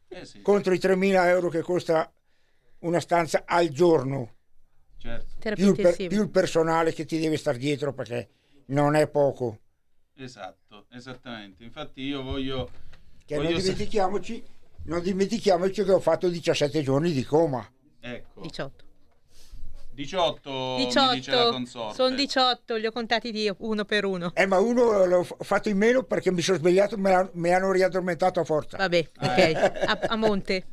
Eh 0.08 0.24
sì, 0.26 0.42
Contro 0.42 0.74
i 0.74 0.78
3.000 0.78 1.24
euro 1.26 1.48
che 1.48 1.62
costa 1.62 2.12
una 2.80 3.00
stanza 3.00 3.44
al 3.46 3.68
giorno. 3.68 4.34
certo. 4.98 5.34
Terapia 5.38 5.64
Più 5.64 5.72
il, 5.74 5.76
per- 5.76 5.90
intensiva. 5.92 6.08
più 6.08 6.22
il 6.22 6.30
personale 6.30 6.92
che 6.92 7.04
ti 7.06 7.18
deve 7.18 7.36
star 7.38 7.56
dietro 7.56 7.92
perché 7.94 8.28
non 8.66 8.94
è 8.96 9.08
poco. 9.08 9.58
Esatto, 10.16 10.86
esattamente. 10.90 11.64
Infatti 11.64 12.02
io 12.02 12.22
voglio... 12.22 12.70
Che 13.24 13.36
non 13.36 13.44
voglio 13.44 13.56
sa- 13.58 13.62
dimentichiamoci, 13.70 14.44
non 14.84 15.00
dimentichiamoci 15.02 15.84
che 15.84 15.92
ho 15.92 16.00
fatto 16.00 16.28
17 16.28 16.82
giorni 16.82 17.12
di 17.12 17.24
coma. 17.24 17.66
Ecco, 18.00 18.40
18. 18.42 18.84
18, 20.04 20.76
mi 20.78 20.84
dice 20.86 20.98
la 21.00 21.12
18. 21.14 21.50
consorte. 21.50 21.94
Sono 21.94 22.14
18, 22.14 22.76
li 22.76 22.86
ho 22.86 22.92
contati 22.92 23.36
io 23.36 23.54
uno 23.58 23.84
per 23.84 24.04
uno. 24.04 24.32
Eh, 24.34 24.46
ma 24.46 24.58
uno 24.58 25.04
l'ho 25.04 25.26
fatto 25.40 25.68
in 25.68 25.76
meno 25.76 26.02
perché 26.04 26.32
mi 26.32 26.40
sono 26.42 26.58
svegliato 26.58 26.94
e 26.94 26.98
me 26.98 27.30
mi 27.34 27.52
hanno 27.52 27.70
riaddormentato 27.70 28.40
a 28.40 28.44
forza. 28.44 28.76
Vabbè, 28.78 29.08
Ah, 29.18 29.26
ok. 29.26 29.54
A, 29.86 29.98
a 30.08 30.16
monte. 30.16 30.64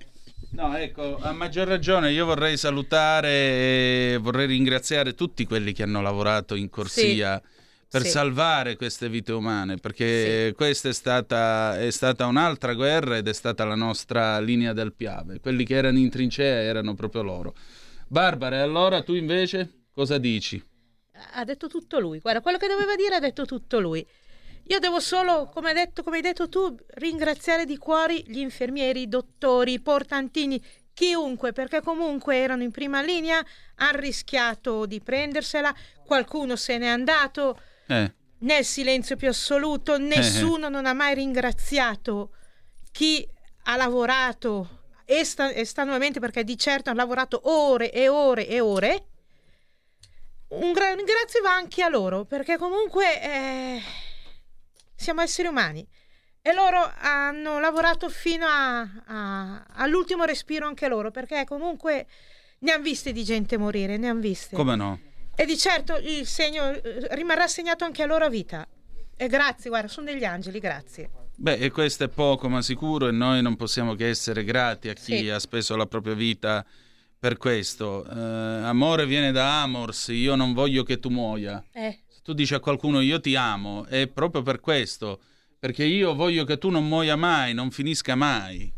No, 0.51 0.75
ecco, 0.77 1.17
a 1.19 1.33
maggior 1.33 1.67
ragione 1.67 2.11
io 2.11 2.25
vorrei 2.25 2.55
salutare 2.57 3.29
e 3.29 4.17
vorrei 4.21 4.47
ringraziare 4.47 5.13
tutti 5.13 5.45
quelli 5.45 5.73
che 5.73 5.83
hanno 5.83 6.01
lavorato 6.01 6.55
in 6.55 6.69
corsia 6.69 7.41
per 7.89 8.03
Sì. 8.03 8.09
salvare 8.09 8.75
queste 8.75 9.07
vite 9.09 9.33
umane, 9.33 9.75
perché 9.77 10.53
questa 10.55 10.89
è 10.89 10.93
stata, 10.93 11.77
è 11.79 11.91
stata 11.91 12.25
un'altra 12.25 12.73
guerra 12.73 13.17
ed 13.17 13.27
è 13.27 13.33
stata 13.33 13.65
la 13.65 13.75
nostra 13.75 14.39
linea 14.39 14.73
del 14.73 14.93
Piave. 14.93 15.39
Quelli 15.41 15.65
che 15.65 15.75
erano 15.75 15.97
in 15.97 16.09
trincea 16.09 16.61
erano 16.61 16.95
proprio 16.95 17.21
loro. 17.23 17.53
Barbara, 18.07 18.57
e 18.57 18.59
allora 18.59 19.03
tu 19.03 19.13
invece 19.13 19.85
cosa 19.91 20.17
dici? 20.17 20.63
Ha 21.33 21.43
detto 21.43 21.67
tutto 21.67 21.99
lui. 21.99 22.19
Guarda, 22.19 22.41
quello 22.41 22.57
che 22.57 22.67
doveva 22.67 22.95
dire 22.95 23.15
ha 23.15 23.19
detto 23.19 23.45
tutto 23.45 23.79
lui. 23.79 24.05
Io 24.69 24.79
devo 24.79 24.99
solo, 24.99 25.49
come 25.53 25.69
hai 25.69 25.73
detto, 25.73 26.03
come 26.03 26.17
hai 26.17 26.21
detto 26.21 26.49
tu, 26.49 26.75
ringraziare 26.95 27.65
di 27.65 27.77
cuore 27.77 28.15
gli 28.15 28.39
infermieri, 28.39 29.01
i 29.03 29.07
dottori, 29.07 29.73
i 29.73 29.79
portantini, 29.79 30.61
chiunque, 30.93 31.53
perché 31.53 31.81
comunque 31.81 32.37
erano 32.37 32.63
in 32.63 32.71
prima 32.71 33.01
linea, 33.01 33.43
hanno 33.75 33.99
rischiato 33.99 34.85
di 34.85 34.99
prendersela, 34.99 35.73
qualcuno 36.05 36.55
se 36.55 36.77
n'è 36.77 36.87
andato 36.87 37.59
Eh, 37.87 38.13
nel 38.39 38.65
silenzio 38.65 39.15
più 39.15 39.29
assoluto, 39.29 39.97
nessuno 39.97 40.69
non 40.69 40.85
ha 40.85 40.93
mai 40.93 41.15
ringraziato 41.15 42.31
chi 42.91 43.27
ha 43.63 43.75
lavorato 43.75 44.76
esta- 45.09 45.51
estanuamente, 45.53 46.19
perché 46.19 46.43
di 46.43 46.57
certo 46.57 46.89
hanno 46.89 46.99
lavorato 46.99 47.39
ore 47.45 47.91
e 47.91 48.09
ore 48.09 48.45
e 48.47 48.59
ore. 48.59 49.05
Un 50.49 50.71
gra- 50.73 50.93
ringrazio 50.93 51.41
va 51.41 51.53
anche 51.53 51.81
a 51.81 51.87
loro, 51.89 52.25
perché 52.25 52.57
comunque 52.57 53.21
eh, 53.21 53.81
siamo 54.95 55.21
esseri 55.21 55.47
umani. 55.47 55.85
E 56.41 56.53
loro 56.53 56.89
hanno 56.99 57.59
lavorato 57.59 58.09
fino 58.09 58.45
a- 58.45 58.81
a- 59.05 59.65
all'ultimo 59.75 60.23
respiro 60.25 60.65
anche 60.67 60.87
loro, 60.87 61.11
perché 61.11 61.43
comunque 61.45 62.07
ne 62.59 62.71
hanno 62.71 62.83
viste 62.83 63.11
di 63.11 63.23
gente 63.23 63.57
morire, 63.57 63.97
ne 63.97 64.07
hanno 64.09 64.19
viste. 64.21 64.55
come 64.55 64.75
no? 64.75 64.99
E 65.35 65.45
di 65.45 65.57
certo 65.57 65.95
il 65.97 66.25
segno 66.25 66.71
eh, 66.71 67.07
rimarrà 67.15 67.47
segnato 67.47 67.83
anche 67.85 68.01
a 68.03 68.05
loro 68.05 68.27
vita. 68.29 68.65
E 69.15 69.27
grazie, 69.27 69.69
guarda, 69.69 69.87
sono 69.87 70.05
degli 70.05 70.23
angeli, 70.23 70.59
grazie. 70.59 71.09
Beh, 71.39 71.57
e 71.57 71.69
questo 71.69 72.03
è 72.05 72.07
poco 72.07 72.49
ma 72.49 72.63
sicuro 72.63 73.07
e 73.07 73.11
noi 73.11 73.43
non 73.43 73.55
possiamo 73.55 73.93
che 73.93 74.07
essere 74.09 74.43
grati 74.43 74.89
a 74.89 74.93
chi 74.93 75.17
Sì. 75.19 75.29
ha 75.29 75.37
speso 75.37 75.75
la 75.75 75.85
propria 75.85 76.15
vita 76.15 76.65
per 77.19 77.37
questo. 77.37 78.05
Eh, 78.05 78.11
amore 78.65 79.05
viene 79.05 79.31
da 79.31 79.61
amors, 79.61 80.07
io 80.07 80.33
non 80.35 80.53
voglio 80.53 80.81
che 80.83 80.99
tu 80.99 81.09
muoia. 81.09 81.63
Eh, 81.71 81.99
Se 82.07 82.21
tu 82.23 82.33
dici 82.33 82.55
a 82.55 82.59
qualcuno 82.59 83.01
io 83.01 83.19
ti 83.19 83.35
amo, 83.35 83.85
è 83.85 84.07
proprio 84.07 84.41
per 84.41 84.59
questo, 84.59 85.19
perché 85.59 85.83
io 85.83 86.15
voglio 86.15 86.43
che 86.43 86.57
tu 86.57 86.69
non 86.69 86.87
muoia 86.87 87.15
mai, 87.15 87.53
non 87.53 87.69
finisca 87.69 88.15
mai. 88.15 88.73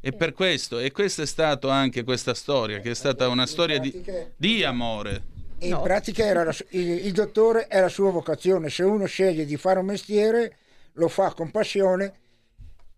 E 0.00 0.12
per 0.12 0.32
questo, 0.32 0.78
e 0.80 0.90
questa 0.90 1.22
è 1.22 1.26
stata 1.26 1.72
anche 1.72 2.02
questa 2.02 2.34
storia, 2.34 2.80
che 2.80 2.90
è 2.90 2.94
stata 2.94 3.28
una 3.28 3.46
storia 3.46 3.78
di, 3.78 4.02
di 4.36 4.64
amore. 4.64 5.22
E 5.58 5.68
in 5.68 5.80
pratica 5.80 6.24
era 6.24 6.42
la 6.42 6.54
il, 6.70 7.06
il 7.06 7.12
dottore 7.12 7.66
è 7.68 7.80
la 7.80 7.88
sua 7.88 8.10
vocazione. 8.10 8.68
Se 8.68 8.82
uno 8.82 9.04
sceglie 9.06 9.44
di 9.44 9.56
fare 9.58 9.78
un 9.78 9.84
mestiere, 9.86 10.56
lo 10.94 11.08
fa 11.08 11.32
con 11.32 11.50
passione. 11.50 12.18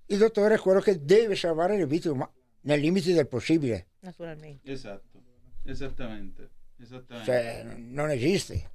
Il 0.07 0.19
dottore 0.19 0.57
è 0.57 0.59
quello 0.59 0.81
che 0.81 1.05
deve 1.05 1.37
salvare 1.37 1.77
le 1.77 1.87
vite 1.87 2.09
umane 2.09 2.31
nei 2.63 2.81
limiti 2.81 3.13
del 3.13 3.29
possibile. 3.29 3.89
naturalmente. 4.01 4.71
Esatto, 4.71 5.23
esattamente. 5.65 6.51
esattamente. 6.79 7.31
Cioè, 7.31 7.65
non 7.77 8.11
esiste. 8.11 8.71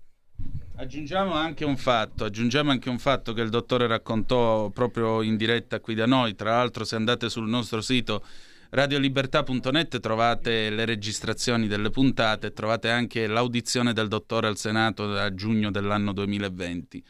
Aggiungiamo 0.76 1.34
anche 1.34 1.66
un 1.66 1.76
fatto, 1.76 2.26
aggiungiamo 2.26 2.70
anche 2.70 2.90
un 2.90 3.00
fatto 3.00 3.34
che 3.34 3.42
il 3.42 3.50
dottore 3.50 3.88
raccontò 3.88 4.70
proprio 4.70 5.22
in 5.24 5.36
diretta 5.36 5.80
qui 5.80 5.96
da 5.96 6.06
noi. 6.06 6.36
Tra 6.36 6.52
l'altro, 6.52 6.84
se 6.84 6.96
andate 6.96 7.30
sul 7.30 7.48
nostro 7.48 7.82
sito 7.82 8.24
radiolibertà.net 8.70 10.00
trovate 10.00 10.70
le 10.70 10.86
registrazioni 10.86 11.68
delle 11.68 11.90
puntate, 11.90 12.52
trovate 12.52 12.90
anche 12.90 13.26
l'audizione 13.26 13.94
del 13.94 14.08
dottore 14.08 14.48
al 14.48 14.58
Senato 14.58 15.16
a 15.16 15.34
giugno 15.34 15.72
dell'anno 15.72 16.12
2020 16.12 17.04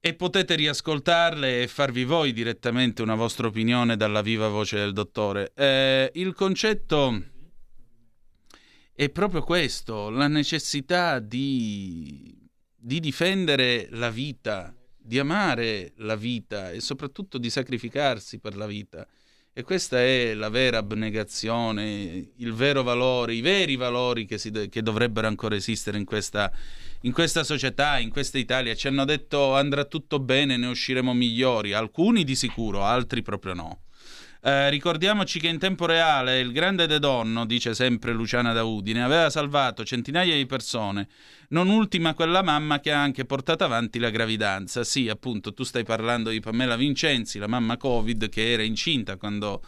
e 0.00 0.14
potete 0.14 0.54
riascoltarle 0.54 1.62
e 1.62 1.68
farvi 1.68 2.04
voi 2.04 2.32
direttamente 2.32 3.02
una 3.02 3.14
vostra 3.14 3.48
opinione 3.48 3.96
dalla 3.96 4.22
viva 4.22 4.48
voce 4.48 4.76
del 4.76 4.94
dottore. 4.94 5.52
Eh, 5.54 6.10
il 6.14 6.32
concetto 6.32 7.22
è 8.94 9.10
proprio 9.10 9.42
questo, 9.42 10.08
la 10.08 10.26
necessità 10.26 11.18
di, 11.18 12.34
di 12.74 12.98
difendere 12.98 13.88
la 13.90 14.10
vita, 14.10 14.74
di 14.96 15.18
amare 15.18 15.92
la 15.96 16.16
vita 16.16 16.70
e 16.70 16.80
soprattutto 16.80 17.36
di 17.36 17.50
sacrificarsi 17.50 18.38
per 18.38 18.56
la 18.56 18.66
vita. 18.66 19.06
E 19.52 19.62
questa 19.62 20.00
è 20.00 20.32
la 20.32 20.48
vera 20.48 20.78
abnegazione, 20.78 22.30
il 22.36 22.52
vero 22.54 22.82
valore, 22.82 23.34
i 23.34 23.40
veri 23.42 23.76
valori 23.76 24.24
che, 24.24 24.38
si, 24.38 24.50
che 24.70 24.80
dovrebbero 24.80 25.26
ancora 25.26 25.56
esistere 25.56 25.98
in 25.98 26.04
questa, 26.04 26.50
in 27.02 27.12
questa 27.12 27.44
società, 27.44 27.98
in 27.98 28.10
questa 28.10 28.38
Italia. 28.38 28.74
Ci 28.74 28.88
hanno 28.88 29.04
detto 29.04 29.54
andrà 29.54 29.84
tutto 29.84 30.18
bene, 30.18 30.56
ne 30.56 30.66
usciremo 30.66 31.14
migliori, 31.14 31.72
alcuni 31.72 32.24
di 32.24 32.34
sicuro, 32.34 32.84
altri 32.84 33.22
proprio 33.22 33.54
no. 33.54 33.80
Eh, 34.42 34.70
ricordiamoci 34.70 35.38
che 35.38 35.48
in 35.48 35.58
tempo 35.58 35.84
reale 35.84 36.40
il 36.40 36.52
grande 36.52 36.86
De 36.86 36.98
Donno, 36.98 37.44
dice 37.44 37.74
sempre 37.74 38.12
Luciana 38.12 38.54
da 38.54 38.64
Udine, 38.64 39.02
aveva 39.02 39.28
salvato 39.28 39.84
centinaia 39.84 40.34
di 40.34 40.46
persone, 40.46 41.08
non 41.48 41.68
ultima 41.68 42.14
quella 42.14 42.42
mamma 42.42 42.80
che 42.80 42.90
ha 42.90 43.02
anche 43.02 43.26
portato 43.26 43.64
avanti 43.64 43.98
la 43.98 44.08
gravidanza. 44.08 44.82
Sì, 44.82 45.10
appunto, 45.10 45.52
tu 45.52 45.62
stai 45.62 45.84
parlando 45.84 46.30
di 46.30 46.40
Pamela 46.40 46.76
Vincenzi, 46.76 47.38
la 47.38 47.48
mamma 47.48 47.76
Covid 47.76 48.30
che 48.30 48.52
era 48.52 48.62
incinta 48.62 49.16
quando 49.16 49.62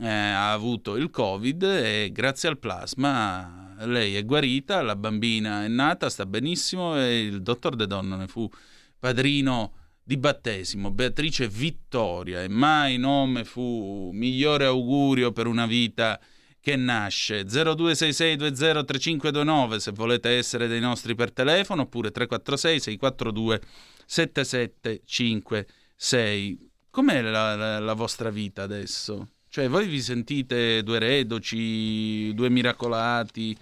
eh, 0.00 0.08
ha 0.08 0.52
avuto 0.52 0.96
il 0.96 1.10
Covid 1.10 1.62
e 1.62 2.10
grazie 2.12 2.48
al 2.48 2.58
plasma 2.58 3.64
lei 3.80 4.14
è 4.16 4.24
guarita, 4.24 4.80
la 4.82 4.96
bambina 4.96 5.64
è 5.64 5.68
nata, 5.68 6.08
sta 6.08 6.24
benissimo 6.26 6.98
e 6.98 7.22
il 7.22 7.42
dottor 7.42 7.76
De 7.76 7.86
Donno 7.86 8.16
ne 8.16 8.26
fu 8.26 8.50
padrino 8.98 9.74
di 10.02 10.16
battesimo, 10.16 10.90
Beatrice 10.90 11.46
Vittoria, 11.48 12.42
e 12.42 12.48
mai 12.48 12.96
nome 12.98 13.44
fu 13.44 14.10
migliore 14.12 14.64
augurio 14.66 15.30
per 15.32 15.46
una 15.46 15.66
vita 15.66 16.20
che 16.60 16.76
nasce. 16.76 17.44
0266203529 17.44 19.76
se 19.76 19.92
volete 19.92 20.30
essere 20.30 20.66
dei 20.66 20.80
nostri 20.80 21.14
per 21.14 21.32
telefono 21.32 21.82
oppure 21.82 22.10
346 22.10 22.80
642 22.80 23.60
7756 24.06 26.70
com'è 26.90 27.22
la, 27.22 27.54
la, 27.56 27.78
la, 27.80 27.94
vostra 27.94 28.30
vita 28.30 28.62
adesso? 28.62 29.33
Cioè 29.54 29.68
voi 29.68 29.86
vi 29.86 30.02
sentite 30.02 30.82
due 30.82 30.98
redoci 30.98 32.34
due 32.34 32.50
miracolati 32.50 33.56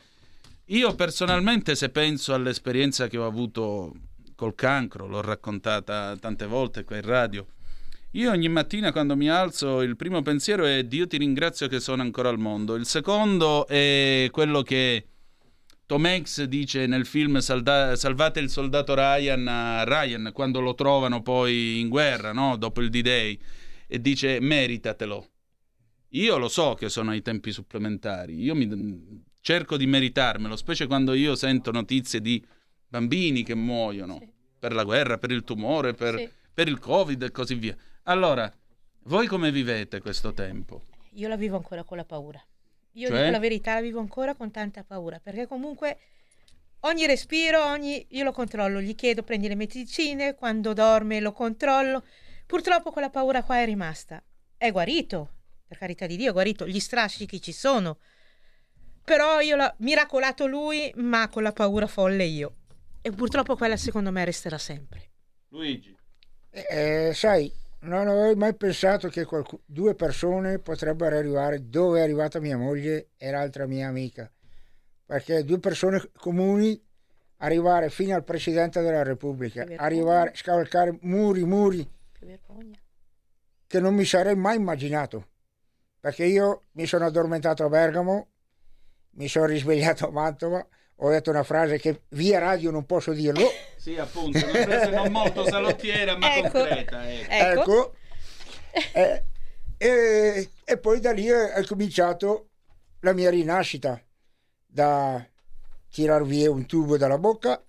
io 0.68 0.94
personalmente 0.94 1.74
se 1.74 1.90
penso 1.90 2.32
all'esperienza 2.32 3.08
che 3.08 3.18
ho 3.18 3.26
avuto 3.26 3.92
col 4.34 4.54
cancro, 4.54 5.06
l'ho 5.06 5.20
raccontata 5.20 6.16
tante 6.18 6.46
volte 6.46 6.84
qua 6.84 6.96
in 6.96 7.02
radio. 7.02 7.46
Io 8.12 8.30
ogni 8.30 8.48
mattina 8.48 8.90
quando 8.90 9.16
mi 9.16 9.28
alzo 9.28 9.82
il 9.82 9.96
primo 9.96 10.22
pensiero 10.22 10.64
è 10.64 10.82
Dio 10.84 11.06
ti 11.06 11.18
ringrazio 11.18 11.68
che 11.68 11.78
sono 11.78 12.00
ancora 12.00 12.30
al 12.30 12.38
mondo. 12.38 12.74
Il 12.74 12.86
secondo 12.86 13.66
è 13.66 14.28
quello 14.30 14.62
che 14.62 15.08
Tom 15.84 16.06
Hanks 16.06 16.44
dice 16.44 16.86
nel 16.86 17.04
film 17.04 17.36
Salvate 17.40 18.40
il 18.40 18.48
soldato 18.48 18.94
Ryan 18.94 19.46
a 19.46 19.84
Ryan 19.84 20.30
quando 20.32 20.60
lo 20.60 20.74
trovano 20.74 21.20
poi 21.20 21.80
in 21.80 21.90
guerra, 21.90 22.32
no? 22.32 22.56
dopo 22.56 22.80
il 22.80 22.88
D-Day, 22.88 23.38
e 23.86 24.00
dice 24.00 24.40
meritatelo. 24.40 25.31
Io 26.14 26.36
lo 26.36 26.48
so 26.48 26.74
che 26.74 26.88
sono 26.88 27.10
ai 27.10 27.22
tempi 27.22 27.52
supplementari, 27.52 28.38
io 28.38 28.54
mi, 28.54 29.24
cerco 29.40 29.76
di 29.76 29.86
meritarmelo, 29.86 30.56
specie 30.56 30.86
quando 30.86 31.14
io 31.14 31.34
sento 31.34 31.70
notizie 31.70 32.20
di 32.20 32.44
bambini 32.86 33.42
che 33.42 33.54
muoiono 33.54 34.18
sì. 34.18 34.30
per 34.58 34.74
la 34.74 34.84
guerra, 34.84 35.16
per 35.16 35.30
il 35.30 35.42
tumore, 35.42 35.94
per, 35.94 36.18
sì. 36.18 36.30
per, 36.52 36.68
il 36.68 36.78
covid 36.78 37.22
e 37.22 37.30
così 37.30 37.54
via. 37.54 37.74
Allora, 38.04 38.52
voi 39.04 39.26
come 39.26 39.50
vivete 39.50 40.00
questo 40.00 40.34
tempo? 40.34 40.82
Io 41.14 41.28
la 41.28 41.36
vivo 41.36 41.56
ancora 41.56 41.82
con 41.82 41.96
la 41.96 42.04
paura. 42.04 42.42
Io 42.92 43.08
cioè? 43.08 43.18
dico 43.18 43.30
la 43.30 43.38
verità, 43.38 43.74
la 43.74 43.80
vivo 43.80 44.00
ancora 44.00 44.34
con 44.34 44.50
tanta 44.50 44.84
paura, 44.84 45.18
perché 45.18 45.46
comunque 45.46 45.98
ogni 46.80 47.06
respiro, 47.06 47.64
ogni... 47.64 48.04
io 48.10 48.24
lo 48.24 48.32
controllo, 48.32 48.82
gli 48.82 48.94
chiedo 48.94 49.22
prendi 49.22 49.48
le 49.48 49.54
medicine, 49.54 50.34
quando 50.34 50.74
dorme 50.74 51.20
lo 51.20 51.32
controllo. 51.32 52.04
Purtroppo 52.44 52.90
quella 52.90 53.08
paura 53.08 53.42
qua 53.42 53.62
è 53.62 53.64
rimasta. 53.64 54.22
È 54.58 54.70
guarito, 54.70 55.30
per 55.72 55.78
carità 55.78 56.06
di 56.06 56.16
Dio, 56.16 56.32
guarito, 56.32 56.66
gli 56.66 56.78
strascichi 56.78 57.40
ci 57.40 57.52
sono. 57.52 57.98
Però 59.02 59.40
io 59.40 59.56
l'ho 59.56 59.74
miracolato 59.78 60.46
lui, 60.46 60.92
ma 60.96 61.28
con 61.28 61.42
la 61.42 61.52
paura 61.52 61.86
folle 61.86 62.24
io. 62.24 62.56
E 63.00 63.10
purtroppo 63.10 63.56
quella 63.56 63.76
secondo 63.76 64.12
me 64.12 64.24
resterà 64.24 64.58
sempre. 64.58 65.08
Luigi. 65.48 65.96
Eh, 66.50 67.12
sai, 67.14 67.50
non 67.80 68.06
avevo 68.06 68.36
mai 68.36 68.54
pensato 68.54 69.08
che 69.08 69.24
qualc- 69.24 69.60
due 69.64 69.94
persone 69.94 70.58
potrebbero 70.58 71.16
arrivare 71.16 71.68
dove 71.68 72.00
è 72.00 72.02
arrivata 72.02 72.38
mia 72.38 72.58
moglie 72.58 73.08
e 73.16 73.30
l'altra 73.30 73.66
mia 73.66 73.88
amica. 73.88 74.30
Perché 75.06 75.42
due 75.42 75.58
persone 75.58 76.10
comuni 76.14 76.80
arrivare 77.38 77.88
fino 77.88 78.14
al 78.14 78.24
Presidente 78.24 78.82
della 78.82 79.02
Repubblica, 79.02 79.66
arrivare, 79.76 80.32
scavalcare 80.34 80.98
muri, 81.00 81.44
muri, 81.44 81.88
che 82.12 82.26
vergogna. 82.26 82.78
Che 83.66 83.80
non 83.80 83.94
mi 83.94 84.04
sarei 84.04 84.36
mai 84.36 84.56
immaginato. 84.56 85.28
Perché 86.02 86.24
io 86.24 86.62
mi 86.72 86.84
sono 86.84 87.06
addormentato 87.06 87.62
a 87.62 87.68
Bergamo, 87.68 88.26
mi 89.10 89.28
sono 89.28 89.44
risvegliato 89.44 90.08
a 90.08 90.10
Mantova, 90.10 90.66
ho 90.96 91.08
detto 91.08 91.30
una 91.30 91.44
frase 91.44 91.78
che 91.78 92.02
via 92.08 92.40
radio 92.40 92.72
non 92.72 92.86
posso 92.86 93.12
dirlo. 93.12 93.48
sì, 93.76 93.96
appunto, 93.96 94.36
una 94.38 94.62
frase 94.62 94.90
non 94.90 95.12
molto 95.12 95.44
salottiera 95.46 96.16
ma 96.16 96.34
ecco. 96.34 96.58
concreta. 96.58 97.08
Ecco. 97.08 97.30
ecco. 97.30 97.94
Eh, 98.94 99.22
e, 99.76 100.50
e, 100.64 100.78
poi 100.78 100.98
da 100.98 101.12
lì 101.12 101.26
è, 101.26 101.50
è 101.52 101.64
cominciato 101.66 102.48
la 102.98 103.12
mia 103.12 103.30
rinascita, 103.30 104.02
da 104.66 105.24
tirar 105.88 106.24
via 106.24 106.50
un 106.50 106.66
tubo 106.66 106.96
dalla 106.96 107.18
bocca, 107.18 107.62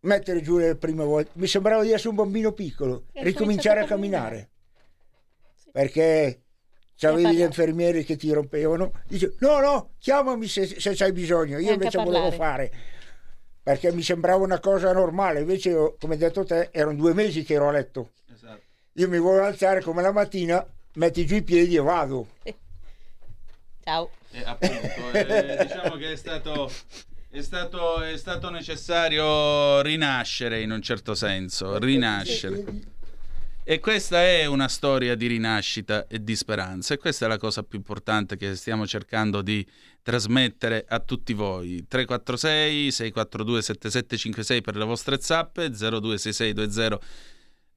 mettere 0.00 0.42
giù 0.42 0.58
le 0.58 0.76
prime 0.76 1.04
volte. 1.04 1.30
Mi 1.36 1.46
sembrava 1.46 1.82
di 1.82 1.92
essere 1.92 2.10
un 2.10 2.16
bambino 2.16 2.52
piccolo, 2.52 3.06
e 3.12 3.22
ricominciare 3.22 3.80
a 3.80 3.86
camminare. 3.86 4.50
Perché 5.74 6.44
C'avevi 6.96 7.34
gli 7.34 7.40
infermieri 7.40 8.04
che 8.04 8.16
ti 8.16 8.32
rompevano, 8.32 8.92
dice 9.08 9.34
no 9.40 9.58
no, 9.58 9.90
chiamami 9.98 10.46
se, 10.46 10.64
se 10.64 10.90
hai 11.02 11.12
bisogno, 11.12 11.58
io 11.58 11.72
invece 11.72 12.00
volevo 12.00 12.30
fare, 12.30 12.70
perché 13.60 13.92
mi 13.92 14.02
sembrava 14.02 14.44
una 14.44 14.60
cosa 14.60 14.92
normale, 14.92 15.40
invece 15.40 15.70
io, 15.70 15.96
come 15.98 16.14
hai 16.14 16.20
detto 16.20 16.44
te, 16.44 16.68
erano 16.70 16.94
due 16.94 17.12
mesi 17.12 17.42
che 17.42 17.54
ero 17.54 17.68
a 17.68 17.72
letto. 17.72 18.12
Esatto. 18.32 18.62
Io 18.92 19.08
mi 19.08 19.18
volevo 19.18 19.44
alzare 19.44 19.82
come 19.82 20.02
la 20.02 20.12
mattina, 20.12 20.64
metti 20.94 21.26
giù 21.26 21.34
i 21.34 21.42
piedi 21.42 21.74
e 21.74 21.80
vado. 21.80 22.28
Ciao. 23.82 24.10
Eh, 24.30 24.44
appunto, 24.44 25.10
eh, 25.12 25.66
diciamo 25.66 25.96
che 25.96 26.12
è 26.12 26.16
stato, 26.16 26.70
è, 27.28 27.42
stato, 27.42 28.00
è 28.02 28.16
stato 28.16 28.50
necessario 28.50 29.80
rinascere 29.82 30.60
in 30.60 30.70
un 30.70 30.80
certo 30.80 31.16
senso, 31.16 31.76
rinascere. 31.78 32.92
E 33.66 33.80
questa 33.80 34.22
è 34.22 34.44
una 34.44 34.68
storia 34.68 35.14
di 35.14 35.26
rinascita 35.26 36.06
e 36.06 36.22
di 36.22 36.36
speranza 36.36 36.92
e 36.92 36.98
questa 36.98 37.24
è 37.24 37.28
la 37.28 37.38
cosa 37.38 37.62
più 37.62 37.78
importante 37.78 38.36
che 38.36 38.56
stiamo 38.56 38.86
cercando 38.86 39.40
di 39.40 39.66
trasmettere 40.02 40.84
a 40.86 41.00
tutti 41.00 41.32
voi. 41.32 41.86
346 41.88 42.90
642 42.90 43.62
7756 43.62 44.60
per 44.60 44.76
le 44.76 44.84
vostre 44.84 45.18
zappe, 45.18 45.70
026620 45.70 46.98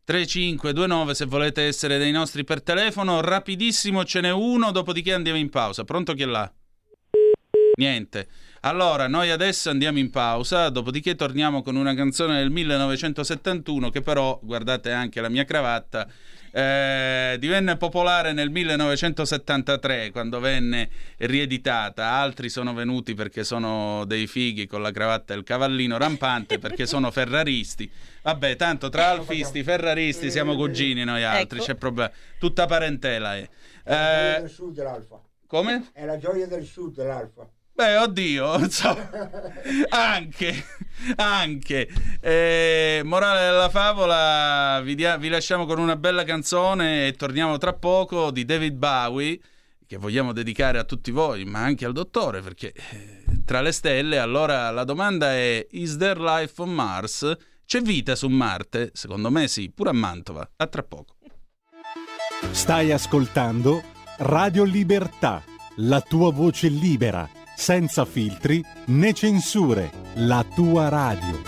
3529 0.04 1.16
se 1.16 1.26
volete 1.26 1.62
essere 1.62 1.98
dei 1.98 2.12
nostri 2.12 2.44
per 2.44 2.62
telefono. 2.62 3.22
Rapidissimo 3.22 4.04
ce 4.04 4.20
n'è 4.20 4.32
uno, 4.32 4.72
dopodiché 4.72 5.14
andiamo 5.14 5.40
in 5.40 5.50
pausa. 5.50 5.86
Pronto 5.86 6.14
chi 6.14 6.24
è 6.24 6.26
là? 6.26 6.54
Niente. 7.76 8.28
Allora, 8.68 9.08
noi 9.08 9.30
adesso 9.30 9.70
andiamo 9.70 9.98
in 9.98 10.10
pausa, 10.10 10.68
dopodiché 10.68 11.16
torniamo 11.16 11.62
con 11.62 11.78
una 11.78 11.94
canzone 11.96 12.38
del 12.40 12.50
1971 12.50 13.90
che 13.90 14.02
però, 14.02 14.38
guardate 14.44 14.92
anche 14.92 15.22
la 15.22 15.30
mia 15.30 15.46
cravatta, 15.46 16.06
eh, 16.52 17.38
divenne 17.40 17.78
popolare 17.78 18.34
nel 18.34 18.50
1973 18.50 20.12
quando 20.12 20.42
venne 20.42 20.90
rieditata. 21.20 22.08
Altri 22.08 22.50
sono 22.50 22.74
venuti 22.74 23.14
perché 23.14 23.46
sono 23.46 24.04
dei 24.04 24.28
fighi 24.28 24.68
con 24.68 24.82
la 24.82 24.92
cravatta 24.92 25.34
e 25.34 25.38
il 25.38 25.44
cavallino 25.44 25.98
rampante 25.98 26.60
perché 26.60 26.86
sono 26.86 27.10
ferraristi. 27.10 27.90
Vabbè, 28.24 28.58
tanto 28.58 28.90
tra 28.90 29.12
alfisti, 29.12 29.64
ferraristi 29.64 30.30
siamo 30.30 30.56
cugini 30.56 31.06
noi 31.06 31.24
altri, 31.24 31.60
Ecco. 31.60 31.68
c'è 31.68 31.76
problema. 31.76 32.12
Tutta 32.38 32.66
parentela 32.66 33.38
è. 33.38 33.50
È 33.84 33.94
la 33.94 33.96
gioia 33.96 34.36
Eh, 34.36 34.42
del 34.42 34.50
sud 34.50 34.74
dell'Alfa. 34.74 35.22
come? 35.48 35.90
È 35.94 36.04
la 36.04 36.18
gioia 36.18 36.48
del 36.48 36.66
sud 36.66 36.96
dell'Alfa. 36.96 37.48
Beh, 37.78 37.96
oddio, 37.98 38.58
insomma, 38.66 39.08
anche, 39.90 40.66
anche. 41.18 41.88
Eh, 42.20 43.02
morale 43.04 43.52
della 43.52 43.70
favola, 43.70 44.82
vi, 44.84 44.96
dia- 44.96 45.18
vi 45.18 45.30
lasciamo 45.30 45.68
con 45.68 45.78
una 45.78 45.96
bella 45.96 46.24
canzone 46.24 47.06
e 47.06 47.12
torniamo 47.14 47.60
tra 47.60 47.74
poco 47.74 48.32
di 48.32 48.46
David 48.46 48.74
Bowie, 48.74 49.40
che 49.86 49.98
vogliamo 49.98 50.34
dedicare 50.34 50.80
a 50.80 50.86
tutti 50.86 51.12
voi, 51.12 51.46
ma 51.46 51.60
anche 51.60 51.86
al 51.86 51.94
dottore, 51.94 52.42
perché 52.42 52.74
eh, 52.74 53.24
tra 53.46 53.62
le 53.62 53.72
stelle, 53.72 54.18
allora 54.18 54.72
la 54.72 54.84
domanda 54.84 55.34
è, 55.34 55.64
is 55.70 55.98
there 55.98 56.20
life 56.20 56.60
on 56.60 56.74
Mars? 56.74 57.32
C'è 57.64 57.82
vita 57.82 58.16
su 58.16 58.28
Marte? 58.28 58.90
Secondo 58.94 59.30
me 59.30 59.48
sì, 59.48 59.70
pure 59.70 59.92
a 59.92 59.94
Mantova. 59.94 60.50
A 60.56 60.66
tra 60.66 60.82
poco. 60.82 61.14
Stai 62.50 62.92
ascoltando 62.92 63.84
Radio 64.18 64.64
Libertà, 64.64 65.44
la 65.76 66.02
tua 66.02 66.32
voce 66.32 66.70
libera, 66.70 67.30
senza 67.58 68.06
filtri 68.06 68.64
né 68.86 69.14
censure, 69.14 69.92
la 70.16 70.46
tua 70.56 70.90
radio. 70.90 71.42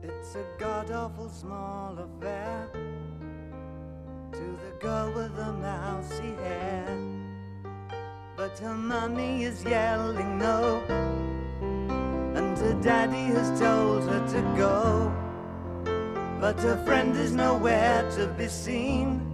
It's 0.00 0.36
a 0.36 0.44
god 0.58 0.90
awful 0.92 1.28
small 1.28 1.98
affair 1.98 2.70
to 4.30 4.44
the 4.62 4.78
girl 4.80 5.12
with 5.12 5.34
the 5.36 5.52
mousy 5.52 6.32
hair. 6.44 6.86
But 8.36 8.56
her 8.60 8.74
mommy 8.74 9.42
is 9.42 9.64
yelling 9.64 10.38
no, 10.38 10.82
and 10.88 12.56
her 12.56 12.74
daddy 12.80 13.26
has 13.34 13.50
told 13.60 14.04
her 14.04 14.24
to 14.28 14.40
go. 14.56 15.12
But 16.40 16.60
her 16.60 16.82
friend 16.84 17.16
is 17.16 17.32
nowhere 17.32 18.08
to 18.12 18.28
be 18.28 18.48
seen. 18.48 19.33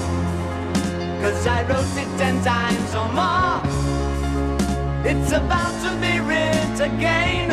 Cause 1.21 1.45
I 1.45 1.61
wrote 1.69 1.97
it 2.03 2.09
ten 2.17 2.43
times 2.43 2.95
or 2.95 3.07
more. 3.19 3.61
It's 5.05 5.31
about 5.31 5.73
to 5.83 5.91
be 6.01 6.19
writ 6.19 6.79
again. 6.79 7.51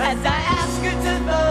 As 0.00 0.18
I 0.24 0.38
ask 0.58 0.82
you 0.82 0.90
to 0.90 1.18
focus 1.26 1.47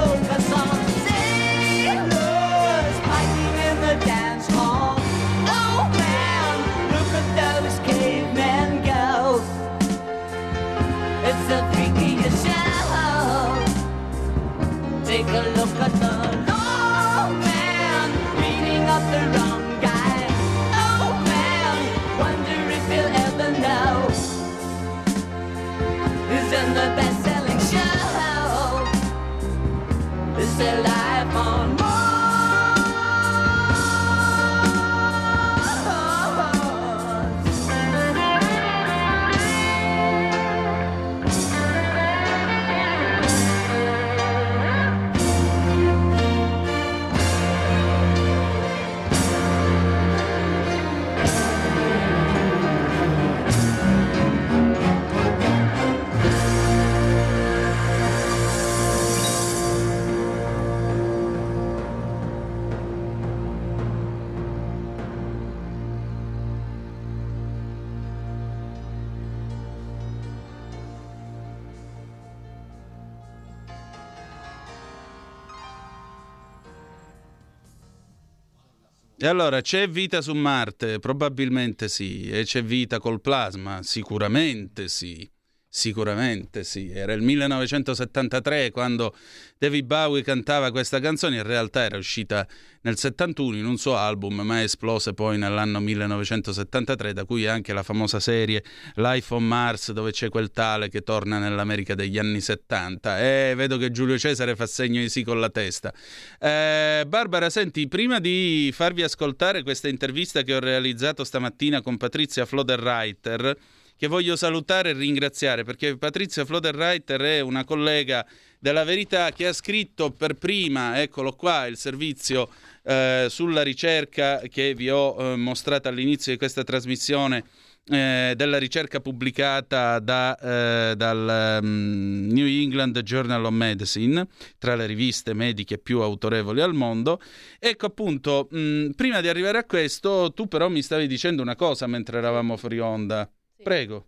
E 79.19 79.25
allora 79.25 79.61
c'è 79.61 79.89
vita 79.89 80.21
su 80.21 80.33
Marte? 80.35 80.99
Probabilmente 80.99 81.87
sì. 81.87 82.29
E 82.29 82.43
c'è 82.43 82.63
vita 82.63 82.99
col 82.99 83.19
plasma? 83.19 83.81
Sicuramente 83.81 84.87
sì. 84.87 85.27
Sicuramente 85.69 86.63
sì. 86.63 86.89
Era 86.89 87.13
il 87.13 87.21
1973 87.21 88.71
quando 88.71 89.15
David 89.57 89.85
Bowie 89.85 90.23
cantava 90.23 90.71
questa 90.71 90.99
canzone. 90.99 91.35
In 91.35 91.43
realtà 91.43 91.81
era 91.81 91.97
uscita 91.97 92.47
nel 92.81 92.97
71 92.97 93.57
in 93.57 93.65
un 93.65 93.77
suo 93.77 93.97
album, 93.97 94.41
ma 94.41 94.63
esplose 94.63 95.13
poi 95.13 95.37
nell'anno 95.37 95.81
1973, 95.81 97.11
da 97.11 97.25
cui 97.25 97.47
anche 97.47 97.73
la 97.73 97.83
famosa 97.83 98.19
serie 98.21 98.63
Life 98.95 99.33
on 99.33 99.45
Mars, 99.45 99.91
dove 99.91 100.11
c'è 100.11 100.29
quel 100.29 100.51
tale 100.51 100.87
che 100.89 101.01
torna 101.01 101.37
nell'America 101.37 101.95
degli 101.95 102.17
anni 102.17 102.39
70. 102.39 103.19
E 103.19 103.53
vedo 103.55 103.77
che 103.77 103.91
Giulio 103.91 104.17
Cesare 104.17 104.55
fa 104.55 104.65
segno 104.65 105.01
di 105.01 105.09
sì 105.09 105.23
con 105.23 105.39
la 105.39 105.49
testa. 105.49 105.93
Eh, 106.39 107.03
Barbara, 107.05 107.49
senti, 107.49 107.87
prima 107.89 108.19
di 108.19 108.71
farvi 108.73 109.03
ascoltare 109.03 109.63
questa 109.63 109.89
intervista 109.89 110.43
che 110.43 110.55
ho 110.55 110.59
realizzato 110.59 111.25
stamattina 111.25 111.81
con 111.81 111.97
Patrizia 111.97 112.45
Floderreiter, 112.45 113.57
che 113.97 114.07
voglio 114.07 114.35
salutare 114.35 114.91
e 114.91 114.93
ringraziare 114.93 115.63
perché 115.63 115.97
Patrizia 115.97 116.45
Floderreiter 116.45 117.19
è 117.21 117.39
una 117.39 117.65
collega 117.65 118.25
della 118.59 118.83
Verità 118.83 119.31
che 119.31 119.47
ha 119.47 119.53
scritto 119.53 120.11
per 120.11 120.35
prima, 120.35 121.01
eccolo 121.01 121.33
qua, 121.33 121.65
il 121.67 121.77
servizio 121.77 122.49
eh, 122.83 123.27
sulla 123.29 123.63
ricerca 123.63 124.39
che 124.49 124.73
vi 124.73 124.89
ho 124.89 125.15
eh, 125.17 125.35
mostrato 125.35 125.87
all'inizio 125.87 126.31
di 126.31 126.37
questa 126.37 126.63
trasmissione 126.63 127.43
eh, 127.89 128.33
della 128.35 128.57
ricerca 128.57 128.99
pubblicata 128.99 129.99
da, 129.99 130.37
eh, 130.37 130.95
dal 130.95 131.59
um, 131.61 132.27
New 132.29 132.45
England 132.45 132.99
Journal 133.01 133.45
of 133.45 133.51
Medicine, 133.51 134.27
tra 134.57 134.75
le 134.75 134.85
riviste 134.85 135.33
mediche 135.33 135.77
più 135.77 136.01
autorevoli 136.01 136.61
al 136.61 136.73
mondo. 136.73 137.21
Ecco 137.59 137.85
appunto, 137.85 138.47
mh, 138.51 138.89
prima 138.91 139.21
di 139.21 139.29
arrivare 139.29 139.59
a 139.59 139.65
questo, 139.65 140.33
tu 140.33 140.47
però 140.47 140.67
mi 140.67 140.81
stavi 140.81 141.07
dicendo 141.07 141.41
una 141.41 141.55
cosa 141.55 141.87
mentre 141.87 142.17
eravamo 142.17 142.57
fuori 142.57 142.79
onda. 142.79 143.29
Sì. 143.57 143.63
Prego. 143.63 144.05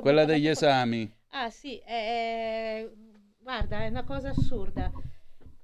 Quella 0.00 0.24
degli 0.24 0.46
esami. 0.46 1.12
Ah 1.30 1.50
sì, 1.50 1.76
è- 1.78 2.88
guarda, 3.38 3.80
è 3.84 3.88
una 3.88 4.04
cosa 4.04 4.30
assurda. 4.30 4.90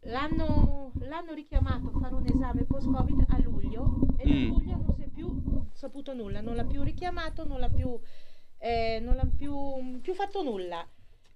L'hanno, 0.06 0.92
l'hanno 1.00 1.32
richiamato 1.32 1.88
a 1.88 1.98
fare 2.00 2.14
un 2.14 2.26
esame 2.26 2.64
post-Covid 2.64 3.24
a 3.28 3.38
luglio 3.38 3.98
e 4.18 4.24
da 4.28 4.34
Mm. 4.34 4.46
luglio 4.48 4.76
non 4.76 4.94
si 4.94 5.02
è 5.02 5.08
più 5.08 5.64
saputo 5.72 6.12
nulla, 6.12 6.40
non 6.40 6.56
l'ha 6.56 6.64
più 6.66 6.82
richiamato, 6.82 7.46
non 7.46 7.60
l'ha 7.60 7.70
più, 7.70 7.98
eh, 8.58 8.98
non 9.00 9.14
l'ha 9.16 9.26
più, 9.34 10.00
più 10.00 10.12
fatto 10.14 10.42
nulla. 10.42 10.86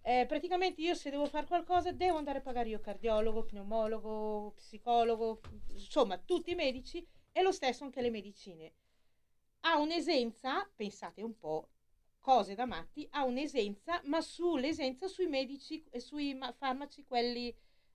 Eh, 0.03 0.27
praticamente 0.29 0.83
io 0.83 0.95
se 0.95 1.11
devo 1.11 1.27
fare 1.27 1.47
qualcosa 1.47 1.91
devo 1.93 2.19
andare 2.19 2.39
a 2.39 2.43
pagare 2.43 2.69
io 2.69 2.81
cardiologo, 2.81 3.45
pneumologo, 3.45 4.53
psicologo, 4.57 5.41
insomma 5.69 6.19
tutti 6.19 6.51
i 6.51 6.55
medici 6.55 7.05
e 7.33 7.43
lo 7.43 7.53
stesso 7.53 7.85
anche 7.85 8.03
le 8.03 8.11
medicine. 8.11 8.73
Ha 9.69 9.79
un'esenza, 9.79 10.69
pensate 10.77 11.23
un 11.23 11.37
po', 11.37 11.69
cose 12.21 12.55
da 12.55 12.67
matti, 12.67 13.07
ha 13.11 13.25
un'esenza, 13.25 14.01
ma 14.05 14.21
sull'esenza 14.21 15.09
sui 15.09 15.27
medici 15.27 15.85
e 15.91 15.99
sui 15.99 16.35
ma- 16.35 16.53
farmaci 16.53 17.05
quelli 17.05 17.53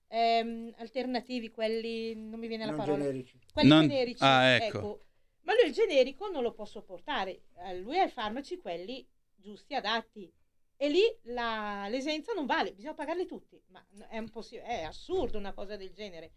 ehm, 0.08 0.74
alternativi, 0.76 1.50
quelli 1.50 2.14
non 2.14 2.38
mi 2.38 2.46
viene 2.46 2.66
la 2.66 2.72
Non 2.72 2.80
parola. 2.80 2.98
generici. 3.02 3.38
Quelli 3.50 3.68
Non- 3.68 3.88
generici. 3.88 4.22
ah, 4.22 4.44
ecco. 4.56 5.04
Ma 5.44 5.54
lui 5.54 5.68
il 5.68 5.72
generico 5.72 6.28
non 6.28 6.42
lo 6.42 6.52
può 6.52 6.66
sopportare. 6.66 7.44
Eh, 7.64 7.78
Lui 7.78 7.98
ha 7.98 8.04
i 8.04 8.10
farmaci 8.10 8.58
quelli 8.58 9.06
giusti, 9.34 9.74
adatti. 9.74 10.30
E 10.76 10.88
lì 10.90 11.00
la- 11.22 11.88
l'esenza 11.88 12.32
non 12.34 12.44
vale, 12.44 12.74
bisogna 12.74 12.94
pagarli 12.94 13.24
tutti. 13.26 13.58
Ma 13.68 13.82
è, 14.08 14.18
impossi- 14.18 14.56
è 14.56 14.82
assurdo 14.82 15.38
una 15.38 15.52
cosa 15.54 15.76
del 15.76 15.92
genere. 15.92 16.32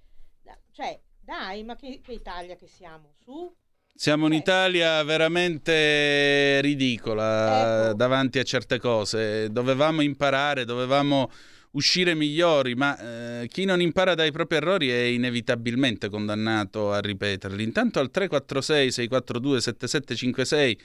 Cioè, 0.71 1.01
dai, 1.19 1.63
ma 1.63 1.75
che, 1.75 1.99
che 2.01 2.13
Italia 2.13 2.55
che 2.55 2.67
siamo? 2.67 3.13
Su? 3.19 3.53
Siamo 3.97 4.25
un'Italia 4.25 5.01
veramente 5.03 6.59
ridicola 6.59 7.85
Ecco. 7.87 7.93
davanti 7.95 8.39
a 8.39 8.43
certe 8.43 8.77
cose. 8.77 9.49
Dovevamo 9.49 10.01
imparare, 10.01 10.65
dovevamo 10.65 11.31
uscire 11.71 12.13
migliori, 12.13 12.75
ma 12.75 12.97
eh, 13.41 13.47
chi 13.47 13.63
non 13.63 13.79
impara 13.79 14.13
dai 14.13 14.33
propri 14.33 14.57
errori 14.57 14.89
è 14.89 14.99
inevitabilmente 14.99 16.09
condannato 16.09 16.91
a 16.91 16.99
ripeterli. 16.99 17.63
Intanto 17.63 17.99
al 17.99 18.11
346 18.11 18.91
642 18.91 19.61
7756 19.61 20.79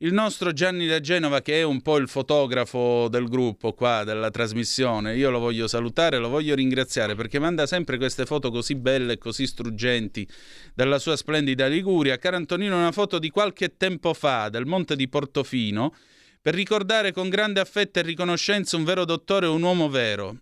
il 0.00 0.12
nostro 0.12 0.52
Gianni 0.52 0.86
da 0.86 1.00
Genova, 1.00 1.40
che 1.40 1.60
è 1.60 1.62
un 1.62 1.80
po' 1.80 1.96
il 1.96 2.06
fotografo 2.06 3.08
del 3.08 3.28
gruppo 3.28 3.72
qua, 3.72 4.04
della 4.04 4.30
trasmissione, 4.30 5.16
io 5.16 5.30
lo 5.30 5.38
voglio 5.38 5.66
salutare, 5.66 6.18
lo 6.18 6.28
voglio 6.28 6.54
ringraziare 6.54 7.14
perché 7.14 7.38
manda 7.38 7.66
sempre 7.66 7.96
queste 7.96 8.26
foto 8.26 8.50
così 8.50 8.74
belle 8.74 9.14
e 9.14 9.18
così 9.18 9.46
struggenti 9.46 10.28
della 10.74 10.98
sua 10.98 11.16
splendida 11.16 11.66
Liguria. 11.66 12.18
Caro 12.18 12.36
Antonino, 12.36 12.76
una 12.76 12.92
foto 12.92 13.18
di 13.18 13.30
qualche 13.30 13.78
tempo 13.78 14.12
fa 14.12 14.50
del 14.50 14.66
Monte 14.66 14.96
di 14.96 15.08
Portofino 15.08 15.94
per 16.42 16.54
ricordare 16.54 17.12
con 17.12 17.30
grande 17.30 17.60
affetto 17.60 17.98
e 17.98 18.02
riconoscenza 18.02 18.76
un 18.76 18.84
vero 18.84 19.06
dottore 19.06 19.46
un 19.46 19.62
uomo 19.62 19.88
vero. 19.88 20.40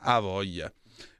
Ha 0.00 0.20
voglia. 0.20 0.72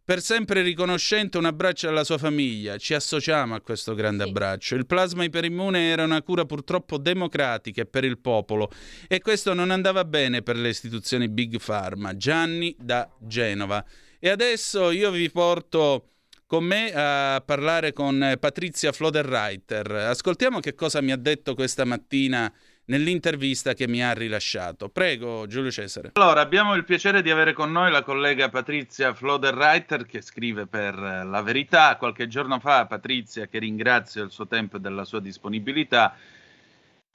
Per 0.07 0.22
sempre 0.22 0.62
riconoscente 0.62 1.36
un 1.36 1.46
abbraccio 1.46 1.88
alla 1.88 2.04
sua 2.04 2.16
famiglia, 2.16 2.76
ci 2.76 2.94
associamo 2.94 3.57
a 3.57 3.61
questo 3.61 3.92
grande 3.92 4.22
Sì. 4.22 4.28
abbraccio. 4.28 4.76
Il 4.76 4.86
plasma 4.86 5.24
iperimmune 5.24 5.88
era 5.90 6.04
una 6.04 6.22
cura 6.22 6.44
purtroppo 6.44 6.96
democratica 6.96 7.82
e 7.82 7.86
per 7.86 8.04
il 8.04 8.16
popolo 8.18 8.70
e 9.09 9.20
questo 9.20 9.52
non 9.52 9.72
andava 9.72 10.04
bene 10.04 10.42
per 10.42 10.59
le 10.59 10.68
istituzioni 10.68 11.28
Big 11.28 11.59
Pharma. 11.61 12.16
Gianni 12.16 12.72
da 12.78 13.11
Genova. 13.18 13.84
E 14.20 14.28
adesso 14.28 14.92
io 14.92 15.11
vi 15.11 15.28
porto 15.28 16.11
con 16.46 16.62
me 16.62 16.92
a 16.94 17.42
parlare 17.44 17.92
con 17.92 18.36
Patrizia 18.38 18.92
Floderreiter. 18.92 19.90
Ascoltiamo 19.90 20.61
che 20.61 20.76
cosa 20.76 21.00
mi 21.00 21.11
ha 21.11 21.16
detto 21.16 21.57
questa 21.57 21.84
mattina 21.84 22.54
nell'intervista 22.87 23.74
che 23.74 23.89
mi 23.89 24.03
ha 24.03 24.12
rilasciato. 24.12 24.89
Prego, 24.89 25.47
Giulio 25.47 25.70
Cesare. 25.70 26.11
Allora, 26.14 26.41
abbiamo 26.41 26.74
il 26.74 26.84
piacere 26.84 27.22
di 27.22 27.30
avere 27.30 27.53
con 27.53 27.72
noi 27.72 27.91
la 27.91 28.03
collega 28.03 28.49
Patrizia 28.49 29.14
Floderreiter 29.14 30.07
che 30.07 30.20
scrive 30.20 30.66
per 30.66 30.95
eh, 30.95 31.24
La 31.24 31.43
Verità. 31.43 31.97
Qualche 31.97 32.26
giorno 32.28 32.59
fa 32.59 32.87
Patrizia, 32.87 33.47
che 33.47 33.59
ringrazio 33.59 34.22
del 34.22 34.30
suo 34.30 34.47
tempo 34.47 34.76
e 34.76 34.80
della 34.80 35.05
sua 35.05 35.20
disponibilità, 35.20 36.16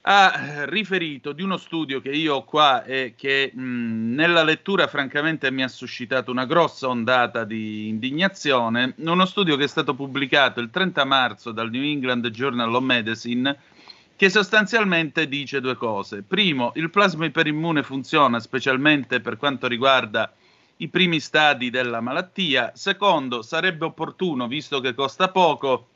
ha 0.04 0.32
eh, 0.34 0.66
riferito 0.68 1.32
di 1.32 1.42
uno 1.42 1.56
studio 1.56 2.00
che 2.00 2.10
io 2.10 2.34
ho 2.34 2.44
qua 2.44 2.82
e 2.84 3.14
che 3.16 3.52
mh, 3.54 4.14
nella 4.14 4.42
lettura 4.42 4.88
francamente 4.88 5.50
mi 5.52 5.62
ha 5.62 5.68
suscitato 5.68 6.30
una 6.30 6.44
grossa 6.44 6.88
ondata 6.88 7.44
di 7.44 7.88
indignazione, 7.88 8.94
uno 8.96 9.26
studio 9.26 9.56
che 9.56 9.64
è 9.64 9.68
stato 9.68 9.94
pubblicato 9.94 10.58
il 10.58 10.70
30 10.70 11.04
marzo 11.04 11.52
dal 11.52 11.70
New 11.70 11.82
England 11.82 12.28
Journal 12.30 12.74
of 12.74 12.82
Medicine 12.82 13.56
che 14.16 14.30
sostanzialmente 14.30 15.28
dice 15.28 15.60
due 15.60 15.76
cose. 15.76 16.22
Primo, 16.22 16.72
il 16.76 16.90
plasma 16.90 17.24
iperimmune 17.24 17.82
funziona 17.82 18.40
specialmente 18.40 19.20
per 19.20 19.36
quanto 19.36 19.66
riguarda 19.66 20.32
i 20.76 20.88
primi 20.88 21.20
stadi 21.20 21.70
della 21.70 22.00
malattia. 22.00 22.72
Secondo, 22.74 23.42
sarebbe 23.42 23.84
opportuno, 23.84 24.46
visto 24.46 24.80
che 24.80 24.94
costa 24.94 25.30
poco, 25.30 25.88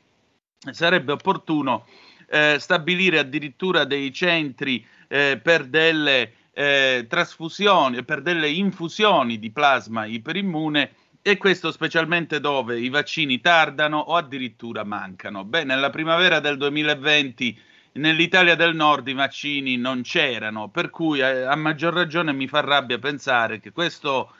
sarebbe 0.71 1.13
opportuno 1.13 1.85
eh, 2.29 2.57
stabilire 2.59 3.19
addirittura 3.19 3.85
dei 3.85 4.11
centri 4.11 4.85
eh, 5.07 5.39
per 5.41 5.65
delle 5.65 6.33
eh, 6.53 7.05
trasfusioni, 7.07 8.03
per 8.03 8.21
delle 8.21 8.49
infusioni 8.49 9.39
di 9.39 9.51
plasma 9.51 10.05
iperimmune 10.05 10.91
e 11.21 11.37
questo 11.37 11.71
specialmente 11.71 12.39
dove 12.39 12.79
i 12.79 12.89
vaccini 12.89 13.41
tardano 13.41 13.97
o 13.97 14.15
addirittura 14.15 14.83
mancano. 14.83 15.43
Beh, 15.43 15.65
nella 15.65 15.89
primavera 15.89 16.39
del 16.39 16.57
2020 16.57 17.59
nell'Italia 17.97 18.55
del 18.55 18.75
Nord 18.75 19.07
i 19.07 19.13
vaccini 19.13 19.75
non 19.75 20.01
c'erano, 20.01 20.69
per 20.69 20.89
cui 20.89 21.19
eh, 21.19 21.41
a 21.43 21.55
maggior 21.55 21.93
ragione 21.93 22.31
mi 22.31 22.47
fa 22.47 22.61
rabbia 22.61 22.97
pensare 22.99 23.59
che 23.59 23.71
questo, 23.71 24.33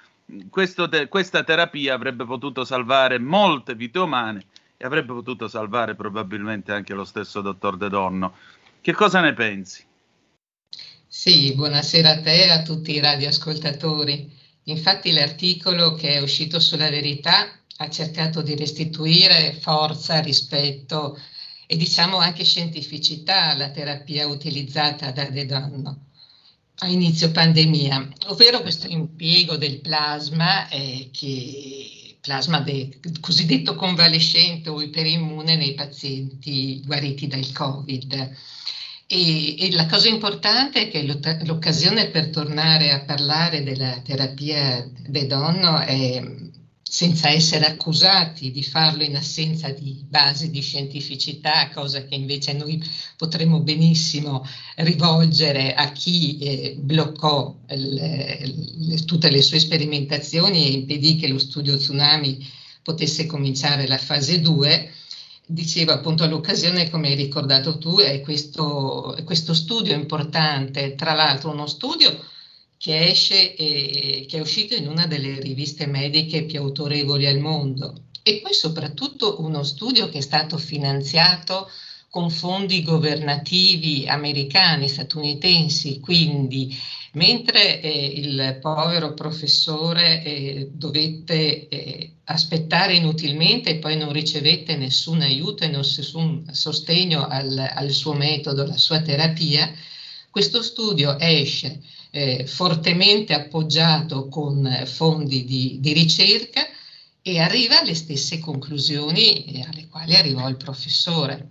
questo 0.50 0.88
te- 0.88 1.08
questa 1.08 1.44
terapia 1.44 1.94
avrebbe 1.94 2.26
potuto 2.26 2.64
salvare 2.64 3.20
molte 3.20 3.76
vite 3.76 4.00
umane 4.00 4.46
e 4.78 4.86
avrebbe 4.86 5.14
potuto 5.14 5.48
salvare 5.48 5.96
probabilmente 5.96 6.72
anche 6.72 6.94
lo 6.94 7.04
stesso 7.04 7.42
dottor 7.42 7.78
De 7.78 7.90
Donno. 7.90 8.36
Che 8.80 8.94
cosa 8.94 9.20
ne 9.20 9.34
pensi? 9.34 9.84
Sì, 11.08 11.54
buonasera 11.56 12.10
a 12.10 12.22
te 12.22 12.44
e 12.46 12.50
a 12.52 12.62
tutti 12.62 12.92
i 12.94 13.00
radioascoltatori. 13.00 14.32
Infatti 14.64 15.12
l'articolo 15.12 15.94
che 15.94 16.16
è 16.16 16.22
uscito 16.22 16.60
sulla 16.60 16.90
verità 16.90 17.50
ha 17.78 17.90
cercato 17.90 18.42
di 18.42 18.56
restituire 18.56 19.54
forza, 19.54 20.20
rispetto 20.20 21.18
e 21.68 21.78
diciamo 21.78 22.18
anche 22.18 22.44
scientificità 22.44 23.52
alla 23.52 23.70
terapia 23.70 24.26
utilizzata 24.26 25.12
da 25.12 25.26
De 25.26 25.46
Donno 25.46 26.06
a 26.80 26.88
inizio 26.88 27.32
pandemia, 27.32 28.08
ovvero 28.28 28.62
questo 28.62 28.88
impiego 28.88 29.58
del 29.58 29.80
plasma 29.80 30.70
eh, 30.70 31.10
che 31.12 32.18
plasma 32.22 32.60
de, 32.60 33.00
cosiddetto 33.20 33.76
convalescente 33.76 34.70
o 34.70 34.82
iperimmune 34.82 35.56
nei 35.56 35.74
pazienti 35.74 36.82
guariti 36.86 37.28
dal 37.28 37.52
Covid. 37.52 38.36
E, 39.08 39.56
e, 39.58 39.72
la 39.72 39.86
cosa 39.86 40.10
importante 40.10 40.82
è 40.82 40.90
che 40.90 41.04
l'occasione 41.46 42.10
per 42.10 42.30
tornare 42.30 42.92
a 42.92 43.06
parlare 43.06 43.64
della 43.64 44.02
terapia 44.02 44.86
De 44.94 45.26
Donno 45.26 45.80
è 45.80 46.22
senza 46.90 47.30
essere 47.30 47.66
accusati 47.66 48.50
di 48.50 48.64
farlo 48.64 49.04
in 49.04 49.18
assenza 49.18 49.70
di 49.70 50.06
base 50.08 50.50
di 50.50 50.62
scientificità, 50.62 51.70
cosa 51.70 52.06
che 52.06 52.16
invece 52.16 52.54
noi 52.54 52.82
potremmo 53.18 53.60
benissimo 53.60 54.48
rivolgere 54.78 55.74
a 55.74 55.92
chi 55.92 56.38
eh, 56.38 56.76
bloccò 56.80 57.54
le, 57.68 58.40
le, 58.78 59.06
tutte 59.06 59.30
le 59.30 59.42
sue 59.42 59.60
sperimentazioni 59.60 60.66
e 60.66 60.72
impedì 60.72 61.18
che 61.18 61.28
lo 61.28 61.40
studio 61.40 61.76
tsunami 61.76 62.48
potesse 62.82 63.26
cominciare 63.26 63.86
la 63.86 63.98
fase 63.98 64.40
2. 64.40 64.92
Dicevo 65.46 65.92
appunto 65.92 66.24
all'occasione, 66.24 66.90
come 66.90 67.10
hai 67.10 67.16
ricordato 67.16 67.78
tu, 67.78 67.98
è 67.98 68.22
questo, 68.22 69.18
questo 69.26 69.54
studio 69.54 69.94
importante, 69.94 70.96
tra 70.96 71.14
l'altro 71.14 71.52
uno 71.52 71.68
studio 71.68 72.18
che 72.78 73.08
esce 73.10 73.56
e 73.56 74.26
che 74.28 74.38
è 74.38 74.40
uscito 74.40 74.76
in 74.76 74.88
una 74.88 75.08
delle 75.08 75.40
riviste 75.40 75.88
mediche 75.88 76.44
più 76.44 76.60
autorevoli 76.60 77.26
al 77.26 77.40
mondo. 77.40 78.04
E 78.24 78.40
poi 78.42 78.54
soprattutto 78.54 79.42
uno 79.42 79.64
studio 79.64 80.10
che 80.10 80.20
è 80.20 80.22
stato 80.22 80.58
finanziato 80.58 81.70
con 82.10 82.30
fondi 82.30 82.84
governativi 82.84 84.08
americani, 84.08 84.88
statunitensi, 84.88 86.00
quindi 86.00 86.76
mentre 87.14 87.82
eh, 87.82 88.06
il 88.16 88.60
povero 88.62 89.14
professore 89.14 90.24
eh, 90.24 90.70
dovette 90.72 91.68
eh, 91.68 92.12
aspettare 92.26 92.96
inutilmente 92.96 93.72
e 93.72 93.76
poi 93.78 93.98
non 93.98 94.12
ricevette 94.12 94.76
nessun 94.76 95.22
aiuto 95.22 95.64
e 95.64 95.68
nessun 95.68 96.46
sostegno 96.52 97.28
al, 97.28 97.58
al 97.58 97.90
suo 97.92 98.14
metodo, 98.14 98.64
alla 98.64 98.78
sua 98.78 99.02
terapia, 99.02 99.72
questo 100.30 100.62
studio 100.62 101.18
esce 101.18 101.82
eh, 102.12 102.46
fortemente 102.48 103.34
appoggiato 103.34 104.28
con 104.28 104.84
fondi 104.86 105.46
di, 105.46 105.78
di, 105.80 105.94
ricerca 105.94 106.66
e 107.22 107.40
arriva 107.40 107.80
alle 107.80 107.96
stesse 107.96 108.40
conclusioni 108.40 109.44
eh, 109.46 109.66
alle 109.68 109.88
quali 109.88 110.16
arrivò 110.16 110.48
il 110.48 110.58
professore. 110.58 111.50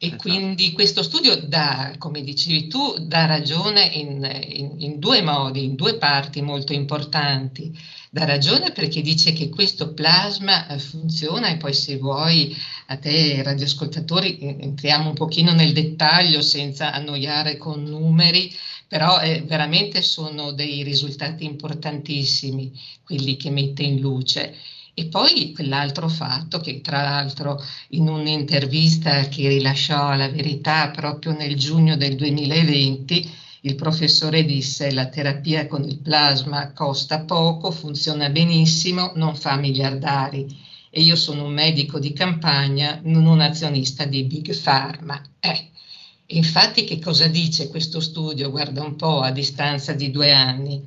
E 0.00 0.06
esatto. 0.06 0.22
quindi 0.22 0.70
questo 0.70 1.02
studio 1.02 1.34
dà, 1.34 1.92
come 1.98 2.22
dicevi 2.22 2.68
tu, 2.68 2.94
dà 3.00 3.26
ragione 3.26 3.82
in, 3.82 4.22
in, 4.46 4.74
in, 4.78 4.98
due 5.00 5.22
modi, 5.22 5.64
in 5.64 5.74
due 5.74 5.96
parti 5.96 6.40
molto 6.40 6.72
importanti. 6.72 7.76
Dà 8.08 8.24
ragione 8.24 8.70
perché 8.70 9.02
dice 9.02 9.32
che 9.32 9.48
questo 9.48 9.94
plasma 9.94 10.68
eh, 10.68 10.78
funziona 10.78 11.48
e 11.48 11.56
poi 11.56 11.74
se 11.74 11.96
vuoi 11.96 12.56
a 12.86 12.96
te 12.96 13.42
radioascoltatori 13.42 14.38
entriamo 14.40 15.08
un 15.08 15.14
pochino 15.14 15.52
nel 15.52 15.72
dettaglio 15.72 16.42
senza 16.42 16.92
annoiare 16.92 17.56
con 17.56 17.82
numeri, 17.82 18.54
però 18.88 19.20
eh, 19.20 19.42
veramente 19.42 20.00
sono 20.00 20.50
dei 20.52 20.82
risultati 20.82 21.44
importantissimi 21.44 22.72
quelli 23.04 23.36
che 23.36 23.50
mette 23.50 23.82
in 23.82 24.00
luce. 24.00 24.56
E 24.94 25.06
poi 25.06 25.52
quell'altro 25.52 26.08
fatto 26.08 26.58
che 26.58 26.80
tra 26.80 27.02
l'altro 27.02 27.62
in 27.90 28.08
un'intervista 28.08 29.28
che 29.28 29.46
rilasciò 29.46 30.08
alla 30.08 30.28
verità 30.28 30.88
proprio 30.88 31.32
nel 31.36 31.54
giugno 31.54 31.96
del 31.96 32.16
2020, 32.16 33.30
il 33.60 33.74
professore 33.76 34.44
disse 34.44 34.90
la 34.90 35.06
terapia 35.06 35.68
con 35.68 35.84
il 35.84 35.98
plasma 35.98 36.72
costa 36.72 37.20
poco, 37.20 37.70
funziona 37.70 38.28
benissimo, 38.30 39.12
non 39.14 39.36
fa 39.36 39.56
miliardari. 39.56 40.46
E 40.90 41.02
io 41.02 41.14
sono 41.14 41.44
un 41.44 41.52
medico 41.52 41.98
di 41.98 42.12
campagna, 42.12 42.98
non 43.04 43.26
un 43.26 43.40
azionista 43.40 44.04
di 44.04 44.24
Big 44.24 44.56
Pharma. 44.60 45.22
Eh. 45.38 45.70
Infatti 46.30 46.84
che 46.84 46.98
cosa 46.98 47.26
dice 47.26 47.68
questo 47.68 48.00
studio? 48.00 48.50
Guarda 48.50 48.82
un 48.82 48.96
po' 48.96 49.20
a 49.20 49.30
distanza 49.30 49.92
di 49.94 50.10
due 50.10 50.30
anni 50.32 50.82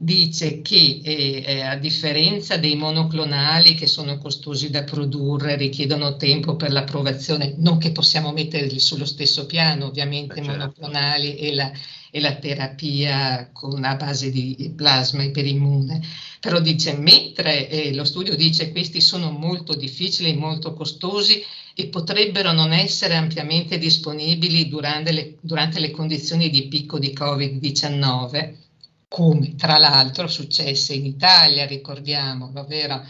dice 0.00 0.62
che 0.62 1.00
eh, 1.02 1.42
eh, 1.44 1.60
a 1.62 1.76
differenza 1.76 2.56
dei 2.56 2.76
monoclonali 2.76 3.74
che 3.74 3.88
sono 3.88 4.16
costosi 4.18 4.70
da 4.70 4.84
produrre, 4.84 5.56
richiedono 5.56 6.16
tempo 6.16 6.54
per 6.54 6.70
l'approvazione, 6.70 7.54
non 7.56 7.78
che 7.78 7.90
possiamo 7.90 8.30
metterli 8.30 8.78
sullo 8.78 9.04
stesso 9.04 9.44
piano, 9.46 9.86
ovviamente 9.86 10.38
i 10.38 10.44
certo. 10.44 10.52
monoclonali 10.52 11.34
e 11.34 11.52
la, 11.52 11.72
e 12.12 12.20
la 12.20 12.32
terapia 12.36 13.50
con 13.52 13.82
a 13.82 13.96
base 13.96 14.30
di 14.30 14.72
plasma 14.76 15.24
iperimmune. 15.24 16.00
Però 16.38 16.60
dice, 16.60 16.92
mentre 16.96 17.68
eh, 17.68 17.92
lo 17.92 18.04
studio 18.04 18.36
dice 18.36 18.70
questi 18.70 19.00
sono 19.00 19.32
molto 19.32 19.74
difficili, 19.74 20.36
molto 20.36 20.74
costosi 20.74 21.42
e 21.74 21.86
potrebbero 21.88 22.52
non 22.52 22.72
essere 22.72 23.16
ampiamente 23.16 23.78
disponibili 23.78 24.68
durante 24.68 25.10
le, 25.10 25.34
durante 25.40 25.80
le 25.80 25.90
condizioni 25.90 26.50
di 26.50 26.68
picco 26.68 27.00
di 27.00 27.12
Covid-19, 27.18 28.67
come 29.08 29.54
tra 29.56 29.78
l'altro 29.78 30.28
successe 30.28 30.94
in 30.94 31.06
Italia, 31.06 31.66
ricordiamo, 31.66 32.52
ovvero 32.54 33.02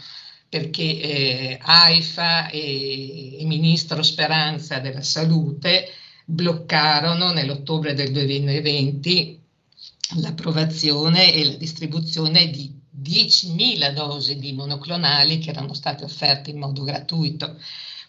perché 0.47 0.99
eh, 0.99 1.59
AIFA 1.61 2.49
e 2.49 3.37
il 3.39 3.45
ministro 3.45 4.01
Speranza 4.01 4.79
della 4.79 5.03
Salute 5.03 5.87
bloccarono 6.25 7.31
nell'ottobre 7.31 7.93
del 7.93 8.11
2020 8.11 9.39
l'approvazione 10.17 11.33
e 11.33 11.45
la 11.45 11.53
distribuzione 11.53 12.49
di 12.49 12.73
10.000 13.01 13.93
dosi 13.93 14.37
di 14.37 14.53
monoclonali 14.53 15.37
che 15.37 15.51
erano 15.51 15.73
state 15.73 16.03
offerte 16.03 16.49
in 16.49 16.57
modo 16.57 16.83
gratuito. 16.83 17.57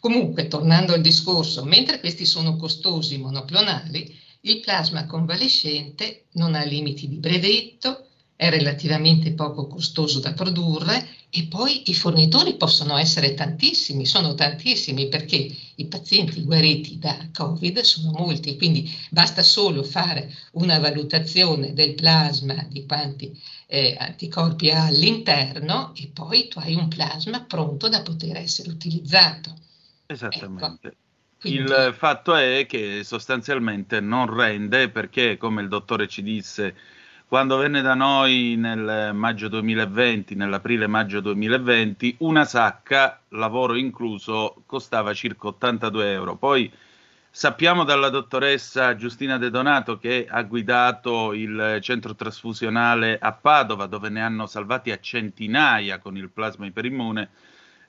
Comunque, 0.01 0.49
tornando 0.49 0.95
al 0.95 1.03
discorso, 1.03 1.65
mentre 1.65 2.01
questi 2.01 2.25
sono 2.25 2.57
costosi 2.57 3.19
monoclonali, 3.19 4.19
il 4.43 4.61
plasma 4.61 5.07
convalescente 5.07 6.25
non 6.33 6.55
ha 6.55 6.63
limiti 6.63 7.09
di 7.09 7.17
brevetto, 7.17 8.07
è 8.41 8.49
relativamente 8.49 9.33
poco 9.33 9.67
costoso 9.67 10.19
da 10.19 10.33
produrre 10.33 11.07
e 11.29 11.45
poi 11.45 11.91
i 11.91 11.95
fornitori 11.95 12.57
possono 12.57 12.97
essere 12.97 13.35
tantissimi, 13.35 14.07
sono 14.07 14.33
tantissimi 14.33 15.09
perché 15.09 15.55
i 15.75 15.87
pazienti 15.87 16.43
guariti 16.43 16.99
da 16.99 17.29
Covid 17.35 17.81
sono 17.81 18.13
molti, 18.13 18.57
quindi 18.57 18.91
basta 19.11 19.43
solo 19.43 19.83
fare 19.83 20.35
una 20.53 20.79
valutazione 20.79 21.75
del 21.75 21.95
plasma 21.95 22.67
di 22.67 22.87
quanti 22.87 23.39
eh, 23.67 23.95
anticorpi 23.99 24.71
ha 24.71 24.87
all'interno 24.87 25.93
e 25.95 26.11
poi 26.13 26.49
tu 26.49 26.61
hai 26.61 26.75
un 26.75 26.89
plasma 26.89 27.45
pronto 27.45 27.91
da 27.91 28.01
poter 28.01 28.39
essere 28.39 28.71
utilizzato. 28.71 29.55
Esattamente. 30.07 30.89
Ecco. 30.89 30.97
Il 31.43 31.95
fatto 31.97 32.35
è 32.35 32.67
che 32.69 33.03
sostanzialmente 33.03 34.01
non 34.01 34.33
rende 34.33 34.91
perché, 34.91 35.39
come 35.39 35.63
il 35.63 35.69
dottore 35.69 36.07
ci 36.07 36.23
disse 36.23 36.75
quando 37.31 37.57
venne 37.59 37.81
da 37.81 37.95
noi 37.95 38.57
nel 38.59 39.13
maggio 39.15 39.47
2020, 39.47 40.35
nell'aprile-maggio 40.35 41.21
2020, 41.21 42.17
una 42.19 42.45
sacca, 42.45 43.23
lavoro 43.29 43.77
incluso, 43.77 44.65
costava 44.67 45.15
circa 45.15 45.47
82 45.47 46.11
euro. 46.11 46.35
Poi 46.35 46.71
sappiamo 47.31 47.85
dalla 47.85 48.09
dottoressa 48.09 48.97
Giustina 48.97 49.39
De 49.39 49.49
Donato 49.49 49.97
che 49.97 50.27
ha 50.29 50.43
guidato 50.43 51.33
il 51.33 51.79
centro 51.81 52.17
trasfusionale 52.17 53.17
a 53.19 53.33
Padova, 53.33 53.87
dove 53.87 54.09
ne 54.09 54.21
hanno 54.21 54.47
salvati 54.47 54.91
a 54.91 54.99
centinaia 54.99 56.01
con 56.01 56.17
il 56.17 56.31
plasma 56.31 56.67
iperimmune 56.67 57.31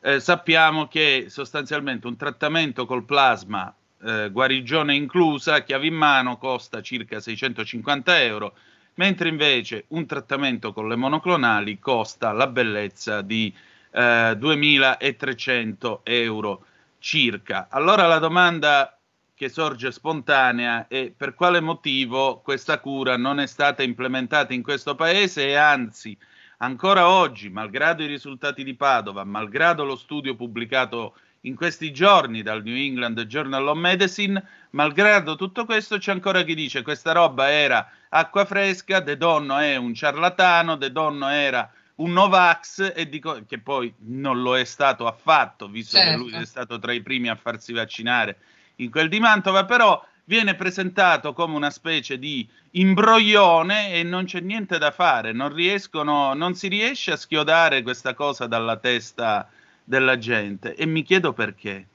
eh, 0.01 0.19
sappiamo 0.19 0.87
che 0.87 1.25
sostanzialmente 1.29 2.07
un 2.07 2.17
trattamento 2.17 2.85
col 2.85 3.05
plasma, 3.05 3.73
eh, 4.03 4.29
guarigione 4.31 4.95
inclusa, 4.95 5.63
chiave 5.63 5.87
in 5.87 5.93
mano, 5.93 6.37
costa 6.37 6.81
circa 6.81 7.19
650 7.19 8.21
euro, 8.21 8.53
mentre 8.95 9.29
invece 9.29 9.85
un 9.89 10.05
trattamento 10.05 10.73
con 10.73 10.87
le 10.87 10.95
monoclonali 10.95 11.79
costa 11.79 12.31
la 12.31 12.47
bellezza 12.47 13.21
di 13.21 13.53
eh, 13.91 14.35
2300 14.37 16.01
euro 16.03 16.65
circa. 16.99 17.67
Allora 17.69 18.07
la 18.07 18.19
domanda 18.19 18.97
che 19.35 19.49
sorge 19.49 19.91
spontanea 19.91 20.87
è 20.87 21.11
per 21.15 21.33
quale 21.33 21.61
motivo 21.61 22.41
questa 22.41 22.79
cura 22.79 23.17
non 23.17 23.39
è 23.39 23.47
stata 23.47 23.81
implementata 23.81 24.53
in 24.53 24.61
questo 24.61 24.93
paese 24.93 25.47
e 25.47 25.55
anzi 25.55 26.15
Ancora 26.63 27.09
oggi, 27.09 27.49
malgrado 27.49 28.03
i 28.03 28.07
risultati 28.07 28.63
di 28.63 28.75
Padova, 28.75 29.23
malgrado 29.23 29.83
lo 29.83 29.95
studio 29.95 30.35
pubblicato 30.35 31.15
in 31.41 31.55
questi 31.55 31.91
giorni 31.91 32.43
dal 32.43 32.61
New 32.61 32.75
England 32.75 33.19
Journal 33.23 33.67
of 33.67 33.77
Medicine, 33.77 34.43
malgrado 34.71 35.35
tutto 35.35 35.65
questo, 35.65 35.97
c'è 35.97 36.11
ancora 36.11 36.43
chi 36.43 36.53
dice 36.53 36.83
questa 36.83 37.13
roba 37.13 37.49
era 37.49 37.89
acqua 38.09 38.45
fresca, 38.45 38.99
De 38.99 39.17
Donno 39.17 39.57
è 39.57 39.75
un 39.75 39.95
ciarlatano, 39.95 40.75
De 40.75 40.91
Donno 40.91 41.29
era 41.29 41.67
un 41.95 42.13
Novax 42.13 42.93
e 42.95 43.09
dico 43.09 43.41
che 43.47 43.57
poi 43.57 43.91
non 44.05 44.43
lo 44.43 44.55
è 44.55 44.63
stato 44.63 45.07
affatto, 45.07 45.67
visto 45.67 45.97
certo. 45.97 46.11
che 46.11 46.17
lui 46.17 46.29
certo. 46.29 46.43
è 46.43 46.47
stato 46.47 46.77
tra 46.77 46.93
i 46.93 47.01
primi 47.01 47.29
a 47.29 47.35
farsi 47.35 47.73
vaccinare 47.73 48.37
in 48.75 48.91
quel 48.91 49.09
di 49.09 49.19
Mantova, 49.19 49.65
però 49.65 49.99
viene 50.25 50.55
presentato 50.55 51.33
come 51.33 51.55
una 51.55 51.69
specie 51.69 52.17
di 52.17 52.47
imbroglione 52.71 53.93
e 53.93 54.03
non 54.03 54.25
c'è 54.25 54.39
niente 54.39 54.77
da 54.77 54.91
fare, 54.91 55.31
non, 55.31 55.53
riescono, 55.53 56.33
non 56.33 56.55
si 56.55 56.67
riesce 56.67 57.11
a 57.11 57.17
schiodare 57.17 57.81
questa 57.81 58.13
cosa 58.13 58.47
dalla 58.47 58.77
testa 58.77 59.49
della 59.83 60.17
gente 60.17 60.75
e 60.75 60.85
mi 60.85 61.03
chiedo 61.03 61.33
perché. 61.33 61.87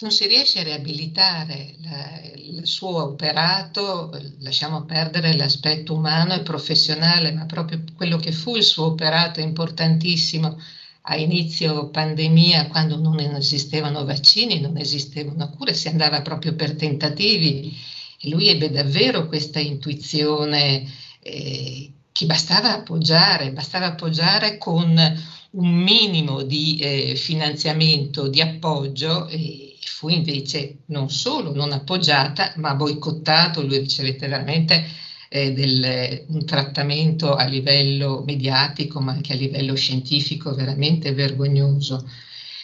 Non 0.00 0.12
si 0.12 0.28
riesce 0.28 0.60
a 0.60 0.62
riabilitare 0.62 1.74
la, 1.82 2.20
il 2.36 2.66
suo 2.66 3.02
operato, 3.02 4.12
lasciamo 4.38 4.84
perdere 4.84 5.34
l'aspetto 5.34 5.94
umano 5.94 6.34
e 6.34 6.42
professionale, 6.42 7.32
ma 7.32 7.46
proprio 7.46 7.82
quello 7.96 8.16
che 8.16 8.30
fu 8.30 8.54
il 8.54 8.62
suo 8.62 8.86
operato 8.86 9.40
importantissimo 9.40 10.56
a 11.10 11.16
inizio 11.16 11.88
pandemia, 11.88 12.68
quando 12.68 12.98
non 12.98 13.18
esistevano 13.18 14.04
vaccini, 14.04 14.60
non 14.60 14.76
esistevano 14.76 15.48
cure, 15.50 15.72
si 15.72 15.88
andava 15.88 16.20
proprio 16.20 16.54
per 16.54 16.74
tentativi. 16.74 17.74
E 18.20 18.28
lui 18.28 18.48
ebbe 18.48 18.70
davvero 18.70 19.26
questa 19.26 19.58
intuizione 19.58 20.86
eh, 21.20 21.92
che 22.12 22.26
bastava 22.26 22.74
appoggiare, 22.74 23.52
bastava 23.52 23.86
appoggiare 23.86 24.58
con 24.58 24.98
un 25.50 25.68
minimo 25.68 26.42
di 26.42 26.76
eh, 26.78 27.14
finanziamento, 27.16 28.28
di 28.28 28.42
appoggio 28.42 29.28
e 29.28 29.76
fu 29.80 30.10
invece 30.10 30.80
non 30.86 31.08
solo 31.08 31.54
non 31.54 31.72
appoggiata, 31.72 32.52
ma 32.56 32.74
boicottato, 32.74 33.62
lui 33.62 33.78
ricevette 33.78 34.28
veramente 34.28 34.84
eh, 35.28 35.52
del, 35.52 36.24
un 36.28 36.44
trattamento 36.44 37.34
a 37.34 37.44
livello 37.44 38.22
mediatico 38.26 39.00
ma 39.00 39.12
anche 39.12 39.32
a 39.32 39.36
livello 39.36 39.74
scientifico 39.74 40.54
veramente 40.54 41.12
vergognoso. 41.12 42.08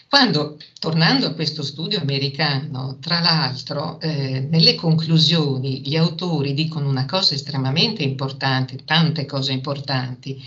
Quando, 0.09 0.59
tornando 0.79 1.27
a 1.27 1.35
questo 1.35 1.63
studio 1.63 2.01
americano, 2.01 2.99
tra 3.01 3.19
l'altro, 3.21 3.99
eh, 4.01 4.47
nelle 4.49 4.77
conclusioni 4.77 5.81
gli 5.85 5.97
autori 5.97 6.55
dicono 6.55 6.89
una 6.89 7.05
cosa 7.05 7.35
estremamente 7.35 8.05
importante, 8.05 8.85
tante 8.85 9.27
cose 9.27 9.53
importanti, 9.53 10.41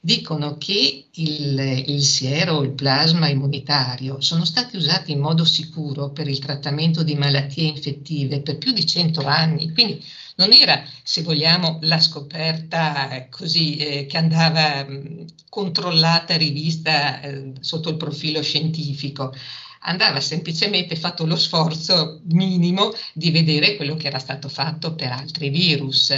dicono 0.00 0.56
che 0.56 1.08
il, 1.12 1.84
il 1.86 2.02
siero, 2.02 2.62
il 2.62 2.70
plasma 2.70 3.28
immunitario 3.28 4.22
sono 4.22 4.46
stati 4.46 4.76
usati 4.76 5.12
in 5.12 5.20
modo 5.20 5.44
sicuro 5.44 6.10
per 6.10 6.26
il 6.26 6.38
trattamento 6.38 7.02
di 7.02 7.14
malattie 7.14 7.68
infettive 7.68 8.40
per 8.40 8.56
più 8.56 8.72
di 8.72 8.86
100 8.86 9.22
anni, 9.26 9.70
quindi 9.72 10.02
non 10.40 10.52
era, 10.52 10.82
se 11.02 11.20
vogliamo, 11.20 11.78
la 11.82 12.00
scoperta 12.00 13.26
così 13.28 13.76
eh, 13.76 14.06
che 14.06 14.16
andava 14.16 14.82
mh, 14.84 15.26
controllata, 15.50 16.36
rivista 16.36 17.20
eh, 17.20 17.52
sotto 17.60 17.90
il 17.90 17.98
profilo 17.98 18.40
scientifico. 18.42 19.34
Andava 19.80 20.20
semplicemente 20.20 20.96
fatto 20.96 21.26
lo 21.26 21.36
sforzo 21.36 22.20
minimo 22.24 22.92
di 23.12 23.30
vedere 23.30 23.76
quello 23.76 23.96
che 23.96 24.06
era 24.06 24.18
stato 24.18 24.48
fatto 24.48 24.94
per 24.94 25.12
altri 25.12 25.50
virus 25.50 26.10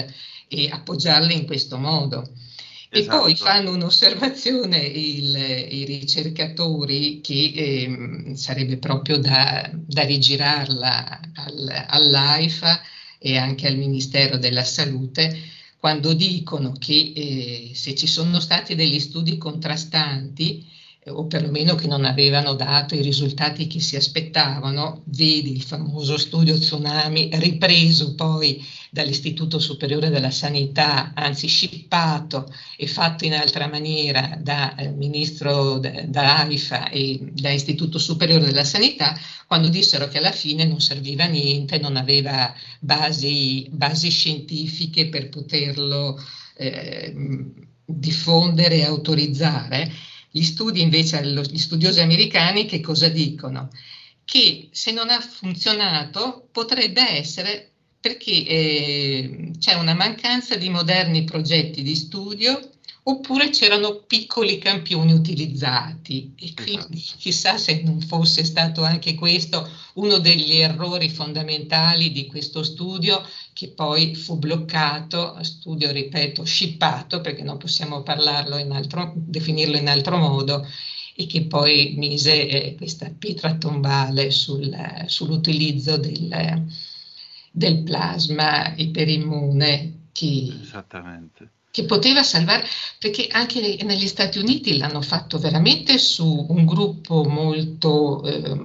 e 0.49 0.69
appoggiarli 0.71 1.35
in 1.35 1.47
questo 1.47 1.77
modo. 1.77 2.31
Esatto. 2.91 2.99
E 2.99 3.05
poi 3.05 3.37
fanno 3.37 3.73
un'osservazione 3.73 4.79
il, 4.79 5.35
i 5.35 5.85
ricercatori 5.85 7.21
che 7.21 7.53
eh, 7.55 8.37
sarebbe 8.37 8.77
proprio 8.77 9.19
da, 9.19 9.69
da 9.73 10.05
rigirarla 10.05 11.21
al, 11.35 11.85
all'AIFA 11.89 12.81
e 13.23 13.37
anche 13.37 13.67
al 13.69 13.77
Ministero 13.77 14.37
della 14.37 14.65
Salute 14.65 15.35
quando 15.79 16.13
dicono 16.13 16.73
che 16.73 17.13
eh, 17.15 17.71
se 17.75 17.95
ci 17.95 18.07
sono 18.07 18.41
stati 18.41 18.75
degli 18.75 19.01
studi 19.01 19.39
contrastanti 19.39 20.65
o 21.09 21.27
perlomeno 21.27 21.75
che 21.75 21.89
non 21.89 22.05
avevano 22.05 22.55
dato 22.55 22.95
i 22.95 23.03
risultati 23.03 23.67
che 23.67 23.81
si 23.81 23.97
aspettavano, 23.97 25.03
vedi 25.07 25.51
il 25.51 25.63
famoso 25.63 26.17
studio 26.17 26.57
Tsunami 26.57 27.31
ripreso 27.33 28.15
poi 28.15 28.65
dall'Istituto 28.89 29.59
Superiore 29.59 30.11
della 30.11 30.31
Sanità, 30.31 31.13
anzi 31.15 31.49
scippato 31.49 32.55
e 32.77 32.87
fatto 32.87 33.25
in 33.25 33.35
altra 33.35 33.67
maniera 33.67 34.39
da 34.41 34.77
eh, 34.77 34.91
ministro 34.91 35.79
da 35.79 36.39
AIFA 36.43 36.91
e 36.91 37.19
da 37.33 37.51
Istituto 37.51 37.99
Superiore 37.99 38.45
della 38.45 38.65
Sanità, 38.65 39.19
quando 39.49 39.69
dissero 39.69 40.07
che 40.07 40.19
alla 40.19 40.31
fine 40.31 40.67
non 40.67 40.81
serviva 40.81 41.25
niente, 41.25 41.79
non 41.79 41.97
aveva 41.97 42.55
basi, 42.79 43.67
basi 43.73 44.09
scientifiche 44.09 45.09
per 45.09 45.31
poterlo 45.31 46.17
eh, 46.55 47.13
diffondere 47.85 48.77
e 48.77 48.85
autorizzare 48.85 49.91
gli 50.33 50.43
studi 50.43 50.81
invece, 50.81 51.23
gli 51.25 51.59
studiosi 51.59 52.01
americani 52.01 52.65
che 52.65 52.81
cosa 52.81 53.09
dicono? 53.09 53.69
Che 54.25 54.71
se 54.73 54.91
non 54.93 55.11
ha 55.11 55.21
funzionato 55.21 56.49
potrebbe 56.51 57.07
essere 57.07 57.71
perché 58.01 58.31
eh, 58.31 59.51
c'è 59.59 59.75
una 59.75 59.95
mancanza 59.95 60.57
di 60.57 60.71
moderni 60.71 61.25
progetti 61.25 61.83
di 61.83 61.95
studio 61.95 62.59
oppure 63.05 63.51
c'erano 63.51 64.05
piccoli 64.07 64.59
campioni 64.59 65.13
utilizzati 65.13 66.33
e 66.37 66.55
quindi 66.55 66.99
esatto. 66.99 67.19
chissà 67.19 67.59
se 67.59 67.83
non 67.83 68.01
fosse 68.01 68.45
stato 68.45 68.85
anche 68.85 69.15
questo 69.15 69.69
uno 69.95 70.19
degli 70.19 70.57
errori 70.57 71.09
fondamentali 71.11 72.13
di 72.13 72.27
questo 72.27 72.63
studio 72.63 73.25
che 73.53 73.69
poi 73.69 74.15
fu 74.15 74.39
bloccato, 74.39 75.37
studio 75.43 75.91
ripeto 75.91 76.45
scippato 76.45 77.21
perché 77.21 77.43
non 77.43 77.59
possiamo 77.59 78.03
parlarlo 78.03 78.57
in 78.57 78.73
altro, 78.73 79.13
definirlo 79.15 79.77
in 79.77 79.89
altro 79.89 80.17
modo 80.17 80.67
e 81.15 81.27
che 81.27 81.43
poi 81.43 81.95
mise 81.99 82.49
eh, 82.49 82.75
questa 82.75 83.13
pietra 83.17 83.55
tombale 83.57 84.31
sul, 84.31 84.75
sull'utilizzo 85.07 85.99
del, 85.99 86.67
del 87.51 87.83
plasma 87.83 88.75
iperimmune 88.77 90.07
che, 90.13 90.59
Esattamente. 90.63 91.51
che 91.71 91.85
poteva 91.85 92.23
salvare, 92.23 92.65
perché 92.99 93.27
anche 93.31 93.79
negli 93.83 94.07
Stati 94.07 94.39
Uniti 94.39 94.77
l'hanno 94.79 95.03
fatto 95.03 95.39
veramente 95.39 95.99
su 95.99 96.47
un 96.49 96.65
gruppo 96.65 97.25
molto 97.25 98.25
eh, 98.25 98.59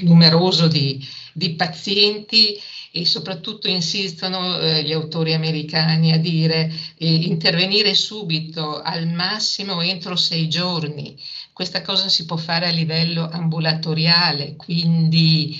numeroso 0.00 0.66
di, 0.66 1.06
di, 1.34 1.54
pazienti 1.54 2.58
e 2.92 3.06
soprattutto 3.06 3.68
insistono 3.68 4.58
eh, 4.58 4.82
gli 4.82 4.92
autori 4.92 5.32
americani 5.32 6.12
a 6.12 6.18
dire 6.18 6.72
eh, 6.96 7.14
intervenire 7.14 7.94
subito, 7.94 8.80
al 8.80 9.06
massimo 9.08 9.80
entro 9.80 10.16
sei 10.16 10.48
giorni. 10.48 11.16
Questa 11.52 11.82
cosa 11.82 12.08
si 12.08 12.24
può 12.24 12.36
fare 12.36 12.66
a 12.66 12.70
livello 12.70 13.28
ambulatoriale, 13.28 14.56
quindi, 14.56 15.56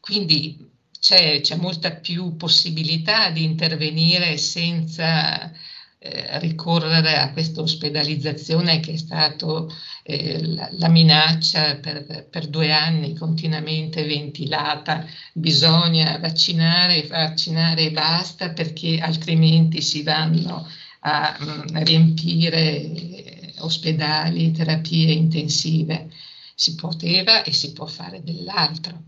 quindi 0.00 0.70
c'è, 1.00 1.40
c'è 1.40 1.56
molta 1.56 1.92
più 1.92 2.36
possibilità 2.36 3.30
di 3.30 3.44
intervenire 3.44 4.36
senza 4.36 5.52
eh, 6.00 6.38
ricorrere 6.38 7.16
a 7.16 7.32
questa 7.32 7.60
ospedalizzazione 7.60 8.78
che 8.78 8.92
è 8.92 8.96
stata 8.96 9.66
eh, 10.04 10.46
la, 10.46 10.68
la, 10.72 10.88
minaccia 10.88 11.76
per, 11.76 12.28
per, 12.30 12.46
due 12.46 12.72
anni 12.72 13.16
continuamente 13.16 14.06
ventilata, 14.06 15.04
bisogna 15.32 16.16
vaccinare, 16.18 17.06
vaccinare 17.08 17.86
e 17.86 17.90
basta 17.90 18.50
perché 18.50 19.00
altrimenti 19.00 19.82
si 19.82 20.04
vanno 20.04 20.68
a 21.00 21.36
mh, 21.38 21.44
mm, 21.44 21.76
riempire 21.82 22.80
eh, 22.80 23.54
ospedali, 23.58 24.52
terapie 24.52 25.12
intensive. 25.12 26.10
Si 26.54 26.74
poteva 26.76 27.42
e 27.42 27.52
si 27.52 27.72
può 27.72 27.86
fare 27.86 28.22
dell'altro. 28.22 29.02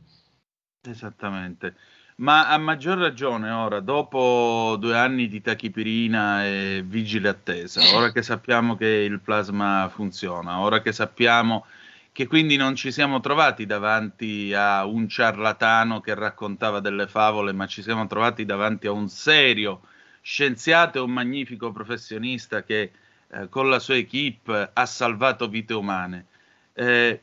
Esattamente. 0.82 1.74
Ma 2.20 2.48
a 2.48 2.58
maggior 2.58 2.98
ragione 2.98 3.50
ora, 3.50 3.80
dopo 3.80 4.76
due 4.78 4.94
anni 4.94 5.26
di 5.26 5.40
tachipirina 5.40 6.44
e 6.44 6.82
vigile 6.84 7.30
attesa, 7.30 7.80
ora 7.96 8.12
che 8.12 8.20
sappiamo 8.20 8.76
che 8.76 8.86
il 8.86 9.20
plasma 9.20 9.88
funziona, 9.90 10.58
ora 10.58 10.82
che 10.82 10.92
sappiamo 10.92 11.64
che 12.12 12.26
quindi 12.26 12.56
non 12.56 12.74
ci 12.74 12.92
siamo 12.92 13.20
trovati 13.20 13.64
davanti 13.64 14.52
a 14.52 14.84
un 14.84 15.08
ciarlatano 15.08 16.00
che 16.00 16.14
raccontava 16.14 16.80
delle 16.80 17.06
favole, 17.06 17.52
ma 17.52 17.66
ci 17.66 17.80
siamo 17.80 18.06
trovati 18.06 18.44
davanti 18.44 18.86
a 18.86 18.92
un 18.92 19.08
serio 19.08 19.80
scienziato 20.20 20.98
e 20.98 21.00
un 21.00 21.12
magnifico 21.12 21.72
professionista 21.72 22.64
che 22.64 22.92
eh, 23.30 23.48
con 23.48 23.70
la 23.70 23.78
sua 23.78 23.94
equip 23.94 24.70
ha 24.74 24.86
salvato 24.86 25.48
vite 25.48 25.72
umane. 25.72 26.26
Eh, 26.74 27.20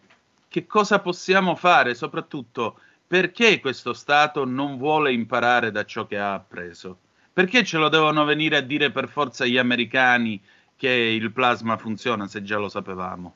che 0.47 0.65
cosa 0.65 0.97
possiamo 0.97 1.55
fare? 1.55 1.93
Soprattutto 1.93 2.79
perché 3.07 3.61
questo 3.61 3.93
Stato 3.93 4.43
non 4.43 4.77
vuole 4.77 5.13
imparare 5.13 5.71
da 5.71 5.85
ciò 5.85 6.05
che 6.05 6.17
ha 6.17 6.33
appreso? 6.33 6.99
Perché 7.31 7.63
ce 7.63 7.77
lo 7.77 7.87
devono 7.87 8.25
venire 8.25 8.57
a 8.57 8.61
dire 8.61 8.91
per 8.91 9.07
forza 9.07 9.45
gli 9.45 9.57
americani 9.57 10.41
che 10.75 10.89
il 10.89 11.31
plasma 11.31 11.77
funziona 11.77 12.27
se 12.27 12.43
già 12.43 12.57
lo 12.57 12.67
sapevamo? 12.67 13.35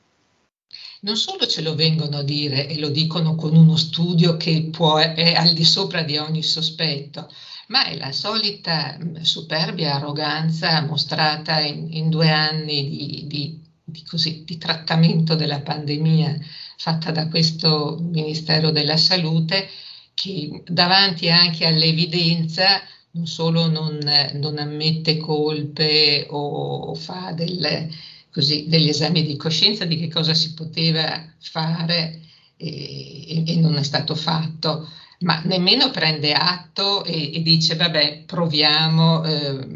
Non 1.00 1.16
solo 1.16 1.46
ce 1.46 1.62
lo 1.62 1.74
vengono 1.74 2.18
a 2.18 2.22
dire 2.22 2.68
e 2.68 2.78
lo 2.78 2.88
dicono 2.88 3.34
con 3.34 3.54
uno 3.54 3.76
studio 3.76 4.36
che 4.36 4.68
può, 4.70 4.98
è 4.98 5.34
al 5.34 5.52
di 5.52 5.64
sopra 5.64 6.02
di 6.02 6.18
ogni 6.18 6.42
sospetto, 6.42 7.30
ma 7.68 7.86
è 7.86 7.96
la 7.96 8.12
solita 8.12 8.98
superbia 9.22 9.94
arroganza 9.94 10.82
mostrata 10.82 11.60
in, 11.60 11.88
in 11.92 12.10
due 12.10 12.30
anni 12.30 12.88
di, 12.88 13.26
di, 13.26 13.60
di, 13.82 14.04
così, 14.04 14.44
di 14.44 14.58
trattamento 14.58 15.34
della 15.34 15.60
pandemia 15.60 16.38
fatta 16.82 17.12
da 17.12 17.28
questo 17.28 17.96
Ministero 18.00 18.72
della 18.72 18.96
Salute 18.96 19.68
che 20.14 20.64
davanti 20.66 21.30
anche 21.30 21.64
all'evidenza 21.64 22.82
non 23.12 23.26
solo 23.28 23.68
non, 23.70 24.00
non 24.32 24.58
ammette 24.58 25.16
colpe 25.16 26.26
o 26.28 26.92
fa 26.96 27.30
del, 27.36 27.88
così, 28.32 28.66
degli 28.66 28.88
esami 28.88 29.22
di 29.24 29.36
coscienza 29.36 29.84
di 29.84 29.96
che 29.96 30.08
cosa 30.08 30.34
si 30.34 30.54
poteva 30.54 31.24
fare 31.38 32.20
e, 32.56 33.44
e 33.46 33.56
non 33.60 33.76
è 33.76 33.84
stato 33.84 34.16
fatto, 34.16 34.88
ma 35.20 35.40
nemmeno 35.44 35.90
prende 35.90 36.32
atto 36.32 37.04
e, 37.04 37.32
e 37.32 37.42
dice 37.42 37.76
vabbè 37.76 38.24
proviamo, 38.26 39.24
eh, 39.24 39.68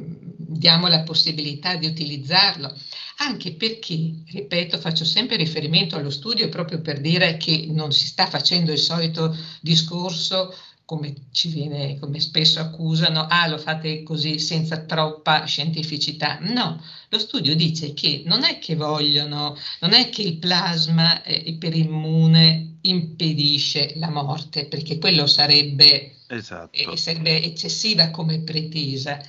diamo 0.58 0.88
la 0.88 1.02
possibilità 1.02 1.76
di 1.76 1.86
utilizzarlo 1.86 2.74
anche 3.18 3.52
perché, 3.54 4.12
ripeto, 4.26 4.78
faccio 4.78 5.04
sempre 5.04 5.36
riferimento 5.36 5.96
allo 5.96 6.10
studio 6.10 6.48
proprio 6.48 6.80
per 6.80 7.00
dire 7.00 7.36
che 7.36 7.66
non 7.70 7.92
si 7.92 8.06
sta 8.06 8.26
facendo 8.26 8.72
il 8.72 8.78
solito 8.78 9.34
discorso 9.60 10.54
come 10.84 11.14
ci 11.32 11.48
viene, 11.48 11.98
come 11.98 12.20
spesso 12.20 12.60
accusano, 12.60 13.26
ah 13.28 13.48
lo 13.48 13.58
fate 13.58 14.04
così 14.04 14.38
senza 14.38 14.84
troppa 14.84 15.44
scientificità. 15.44 16.38
No, 16.42 16.80
lo 17.08 17.18
studio 17.18 17.56
dice 17.56 17.92
che 17.92 18.22
non 18.24 18.44
è 18.44 18.60
che 18.60 18.76
vogliono, 18.76 19.56
non 19.80 19.92
è 19.94 20.10
che 20.10 20.22
il 20.22 20.36
plasma 20.36 21.22
eh, 21.22 21.34
iperimmune 21.34 22.76
impedisce 22.82 23.94
la 23.96 24.10
morte, 24.10 24.66
perché 24.66 24.98
quello 24.98 25.26
sarebbe, 25.26 26.18
esatto. 26.28 26.92
eh, 26.92 26.96
sarebbe 26.96 27.42
eccessiva 27.42 28.10
come 28.10 28.42
pretesa 28.42 29.20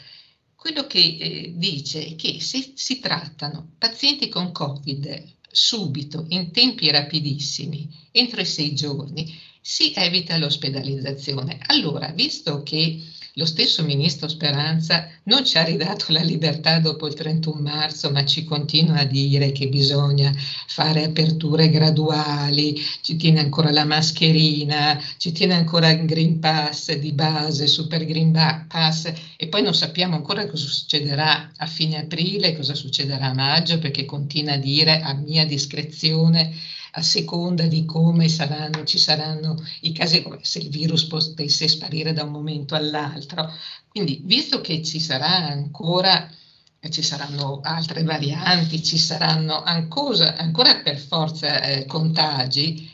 quello 0.58 0.88
che 0.88 0.98
eh, 0.98 1.54
dice 1.56 2.04
è 2.04 2.16
che 2.16 2.42
se 2.42 2.74
si 2.74 3.00
trattano 3.00 3.76
pazienti 3.78 4.28
con 4.28 4.52
Covid 4.52 5.36
subito, 5.50 6.26
in 6.30 6.52
tempi 6.52 6.90
rapidissimi, 6.90 7.88
entro 8.12 8.42
i 8.42 8.46
sei 8.46 8.74
giorni, 8.74 9.40
si 9.62 9.94
evita 9.96 10.36
l'ospedalizzazione. 10.38 11.60
Allora, 11.68 12.08
visto 12.08 12.64
che 12.64 13.02
lo 13.38 13.46
stesso 13.46 13.84
ministro 13.84 14.28
Speranza 14.28 15.08
non 15.24 15.46
ci 15.46 15.60
ha 15.60 15.64
ridato 15.64 16.06
la 16.10 16.22
libertà 16.22 16.80
dopo 16.80 17.06
il 17.06 17.14
31 17.14 17.62
marzo, 17.62 18.10
ma 18.10 18.26
ci 18.26 18.44
continua 18.44 19.00
a 19.00 19.06
dire 19.06 19.52
che 19.52 19.68
bisogna 19.68 20.34
fare 20.66 21.04
aperture 21.04 21.70
graduali, 21.70 22.76
ci 23.02 23.16
tiene 23.16 23.40
ancora 23.40 23.72
la 23.72 23.86
mascherina, 23.86 25.00
ci 25.18 25.32
tiene 25.34 25.54
ancora 25.54 25.90
il 25.92 26.06
Green 26.06 26.40
Pass 26.40 26.92
di 26.94 27.12
base, 27.12 27.68
Super 27.68 28.06
Green 28.06 28.32
Pass. 28.68 29.12
E 29.36 29.48
poi 29.48 29.62
non 29.62 29.76
sappiamo 29.76 30.16
ancora 30.16 30.48
cosa 30.48 30.66
succederà 30.66 31.52
a 31.58 31.68
fine 31.68 32.00
aprile, 32.00 32.56
cosa 32.56 32.74
succederà 32.74 33.28
a 33.28 33.34
maggio, 33.36 33.78
perché 33.78 34.06
continua 34.06 34.54
a 34.54 34.58
dire 34.58 35.02
a 35.02 35.14
mia 35.14 35.46
discrezione 35.46 36.56
a 36.98 37.02
seconda 37.04 37.68
di 37.68 37.86
come 37.86 38.28
saranno, 38.28 38.84
ci 38.84 38.98
saranno 38.98 39.56
i 39.82 39.92
casi, 39.92 40.24
come 40.24 40.40
se 40.42 40.60
il 40.60 40.70
virus 40.70 41.06
potesse 41.06 41.68
sparire 41.68 42.12
da 42.12 42.24
un 42.24 42.32
momento 42.32 42.74
all'altro. 42.74 43.52
Quindi, 43.88 44.22
visto 44.24 44.62
che 44.62 44.84
ci 44.84 45.00
sarà 45.00 45.48
ancora, 45.48 46.28
ci 46.90 47.04
saranno 47.04 47.60
altre 47.62 48.04
varianti, 48.04 48.84
ci 48.84 48.98
saranno 48.98 49.62
ancora, 49.62 50.38
ancora 50.38 50.82
per 50.82 50.98
forza 50.98 51.62
eh, 51.62 51.86
contagi, 51.86 52.90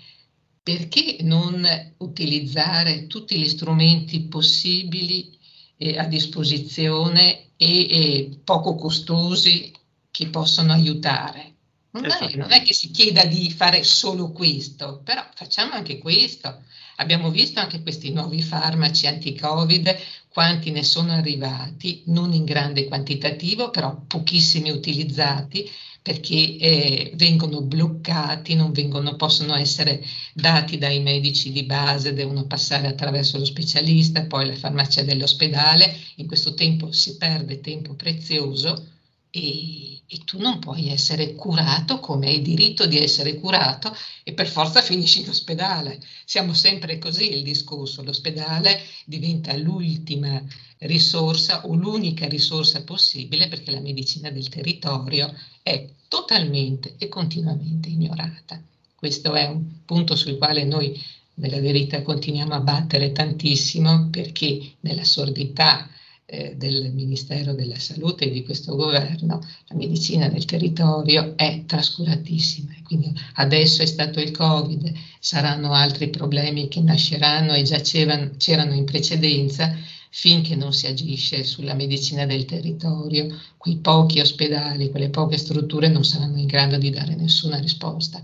perché 0.61 1.17
non 1.21 1.65
utilizzare 1.99 3.07
tutti 3.07 3.39
gli 3.39 3.47
strumenti 3.47 4.23
possibili 4.23 5.37
eh, 5.77 5.97
a 5.97 6.03
disposizione 6.05 7.51
e, 7.55 7.89
e 7.89 8.39
poco 8.43 8.75
costosi 8.75 9.71
che 10.11 10.27
possono 10.27 10.73
aiutare? 10.73 11.52
Non 11.93 12.05
è, 12.05 12.35
non 12.35 12.51
è 12.51 12.63
che 12.63 12.73
si 12.73 12.89
chieda 12.89 13.23
di 13.25 13.51
fare 13.51 13.83
solo 13.83 14.31
questo, 14.31 15.01
però 15.03 15.23
facciamo 15.35 15.73
anche 15.73 15.99
questo. 15.99 16.63
Abbiamo 16.97 17.29
visto 17.29 17.59
anche 17.59 17.81
questi 17.83 18.11
nuovi 18.11 18.41
farmaci 18.41 19.05
anti-Covid, 19.05 19.95
quanti 20.29 20.71
ne 20.71 20.83
sono 20.83 21.11
arrivati, 21.11 22.01
non 22.05 22.33
in 22.33 22.45
grande 22.45 22.85
quantitativo, 22.85 23.69
però 23.69 23.95
pochissimi 24.07 24.71
utilizzati 24.71 25.69
perché 26.01 26.57
eh, 26.57 27.11
vengono 27.15 27.61
bloccati, 27.61 28.55
non 28.55 28.71
vengono, 28.71 29.15
possono 29.15 29.55
essere 29.55 30.03
dati 30.33 30.77
dai 30.77 30.99
medici 30.99 31.51
di 31.51 31.63
base, 31.63 32.13
devono 32.13 32.45
passare 32.45 32.87
attraverso 32.87 33.37
lo 33.37 33.45
specialista, 33.45 34.25
poi 34.25 34.47
la 34.47 34.55
farmacia 34.55 35.03
dell'ospedale. 35.03 35.95
In 36.15 36.27
questo 36.27 36.55
tempo 36.55 36.91
si 36.91 37.15
perde 37.17 37.61
tempo 37.61 37.93
prezioso 37.93 38.85
e, 39.29 39.92
e, 40.13 40.23
tu 40.25 40.37
non 40.39 40.59
puoi 40.59 40.89
essere 40.89 41.33
curato 41.33 41.99
come 41.99 42.27
hai 42.27 42.41
diritto 42.41 42.85
di 42.85 42.99
essere 42.99 43.39
curato 43.39 43.95
e 44.23 44.33
per 44.33 44.47
forza 44.47 44.81
finisci 44.81 45.21
in 45.21 45.29
ospedale. 45.29 45.99
Siamo 46.23 46.53
sempre 46.53 46.99
così 46.99 47.33
il 47.33 47.41
discorso, 47.41 48.03
l'ospedale 48.03 48.79
diventa 49.05 49.55
l'ultima 49.57 50.41
risorsa 50.79 51.65
o 51.65 51.73
l'unica 51.73 52.27
risorsa 52.27 52.83
possibile 52.83 53.47
perché 53.47 53.71
la 53.71 53.79
medicina 53.79 54.29
del 54.29 54.49
territorio 54.49 55.33
è 55.63 55.87
totalmente 56.07 56.93
e 56.97 57.07
continuamente 57.07 57.89
ignorata. 57.89 58.61
Questo 58.95 59.33
è 59.33 59.47
un 59.47 59.83
punto 59.85 60.15
sul 60.15 60.37
quale 60.37 60.63
noi 60.63 61.01
nella 61.35 61.59
verità 61.59 62.03
continuiamo 62.03 62.53
a 62.53 62.59
battere 62.59 63.11
tantissimo 63.11 64.09
perché 64.11 64.73
nella 64.81 65.03
sordità 65.03 65.89
eh, 66.25 66.55
del 66.55 66.91
Ministero 66.93 67.53
della 67.53 67.79
Salute 67.79 68.25
e 68.25 68.31
di 68.31 68.43
questo 68.43 68.75
governo, 68.75 69.39
la 69.67 69.75
medicina 69.75 70.27
del 70.29 70.45
territorio 70.45 71.35
è 71.35 71.63
trascuratissima. 71.65 72.73
Quindi 72.83 73.13
adesso 73.35 73.81
è 73.81 73.85
stato 73.85 74.19
il 74.19 74.31
Covid, 74.31 74.91
saranno 75.19 75.73
altri 75.73 76.09
problemi 76.09 76.67
che 76.67 76.81
nasceranno 76.81 77.53
e 77.53 77.63
già 77.63 77.79
c'erano 77.79 78.73
in 78.73 78.85
precedenza 78.85 79.75
finché 80.09 80.55
non 80.55 80.73
si 80.73 80.85
agisce 80.85 81.43
sulla 81.43 81.73
medicina 81.73 82.25
del 82.27 82.45
territorio, 82.45 83.35
quei 83.57 83.77
pochi 83.77 84.19
ospedali, 84.19 84.91
quelle 84.91 85.09
poche 85.09 85.37
strutture 85.37 85.87
non 85.87 86.03
saranno 86.03 86.37
in 86.37 86.45
grado 86.45 86.77
di 86.77 86.91
dare 86.91 87.15
nessuna 87.15 87.57
risposta. 87.57 88.21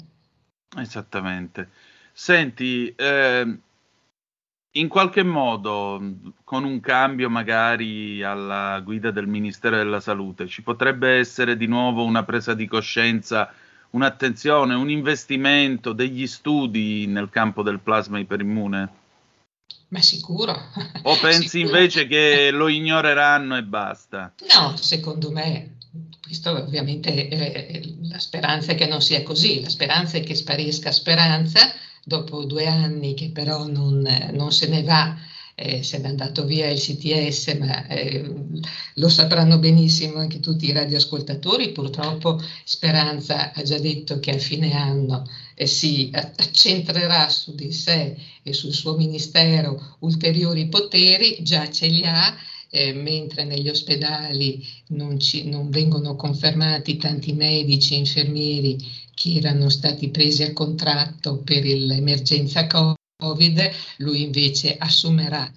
Esattamente. 0.78 1.70
Senti, 2.14 2.94
eh, 2.96 3.58
in 4.74 4.88
qualche 4.88 5.24
modo, 5.24 6.00
con 6.44 6.64
un 6.64 6.80
cambio 6.80 7.30
magari 7.30 8.22
alla 8.22 8.80
guida 8.82 9.10
del 9.10 9.26
Ministero 9.26 9.78
della 9.78 10.00
Salute, 10.00 10.48
ci 10.48 10.62
potrebbe 10.62 11.18
essere 11.18 11.58
di 11.58 11.66
nuovo 11.66 12.04
una 12.04 12.24
presa 12.24 12.54
di 12.54 12.68
coscienza, 12.68 13.52
un'attenzione, 13.92 14.76
un 14.76 14.90
investimento, 14.92 15.94
degli 15.94 16.28
studi 16.28 17.08
nel 17.08 17.30
campo 17.30 17.64
del 17.64 17.80
plasma 17.80 18.20
iperimmune? 18.20 18.90
Ma 19.88 20.02
sicuro. 20.02 20.56
O 21.02 21.18
pensi 21.20 21.48
sicuro. 21.48 21.76
invece 21.76 22.06
che 22.06 22.52
lo 22.52 22.68
ignoreranno 22.68 23.58
e 23.58 23.64
basta? 23.64 24.34
No, 24.56 24.78
secondo 24.78 25.32
me, 25.32 25.78
questo 26.22 26.52
ovviamente 26.52 27.28
eh, 27.28 27.96
la 28.04 28.20
speranza 28.20 28.74
è 28.74 28.76
che 28.76 28.86
non 28.86 29.02
sia 29.02 29.24
così, 29.24 29.62
la 29.62 29.70
speranza 29.70 30.18
è 30.18 30.24
che 30.24 30.36
sparisca 30.36 30.92
speranza 30.92 31.62
dopo 32.10 32.44
due 32.44 32.66
anni 32.66 33.14
che 33.14 33.30
però 33.30 33.68
non, 33.68 34.02
non 34.34 34.52
se 34.52 34.68
ne 34.68 34.82
va, 34.82 35.16
eh, 35.54 35.84
se 35.84 36.00
n'è 36.00 36.08
andato 36.08 36.46
via 36.46 36.70
il 36.70 36.80
CTS, 36.80 37.58
ma 37.60 37.86
eh, 37.88 38.26
lo 38.96 39.10
sapranno 39.10 39.60
benissimo 39.60 40.18
anche 40.18 40.40
tutti 40.40 40.66
i 40.66 40.72
radioascoltatori. 40.72 41.72
Purtroppo 41.72 42.42
Speranza 42.64 43.54
ha 43.54 43.62
già 43.62 43.78
detto 43.78 44.20
che 44.20 44.32
a 44.32 44.38
fine 44.38 44.74
anno 44.74 45.30
eh, 45.54 45.68
si 45.68 46.10
accentrerà 46.14 47.30
su 47.30 47.54
di 47.54 47.72
sé 47.72 48.18
e 48.42 48.54
sul 48.54 48.74
suo 48.74 48.96
ministero 48.96 49.98
ulteriori 50.00 50.68
poteri, 50.68 51.38
già 51.42 51.70
ce 51.70 51.88
li 51.88 52.04
ha. 52.04 52.36
Eh, 52.72 52.94
mentre 52.94 53.46
negli 53.46 53.68
ospedali 53.68 54.64
non, 54.90 55.20
ci, 55.20 55.50
non 55.50 55.72
vengono 55.72 56.16
confermati 56.16 56.98
tanti 56.98 57.34
medici 57.34 57.96
e 57.96 57.98
infermieri 57.98 58.78
che 59.20 59.34
erano 59.34 59.68
stati 59.68 60.12
presi 60.12 60.44
a 60.44 60.54
contratto 60.54 61.42
per 61.44 61.66
l'emergenza 61.66 62.68
Covid, 63.18 63.70
lui 63.98 64.22
invece 64.22 64.78
assumerà 64.78 65.52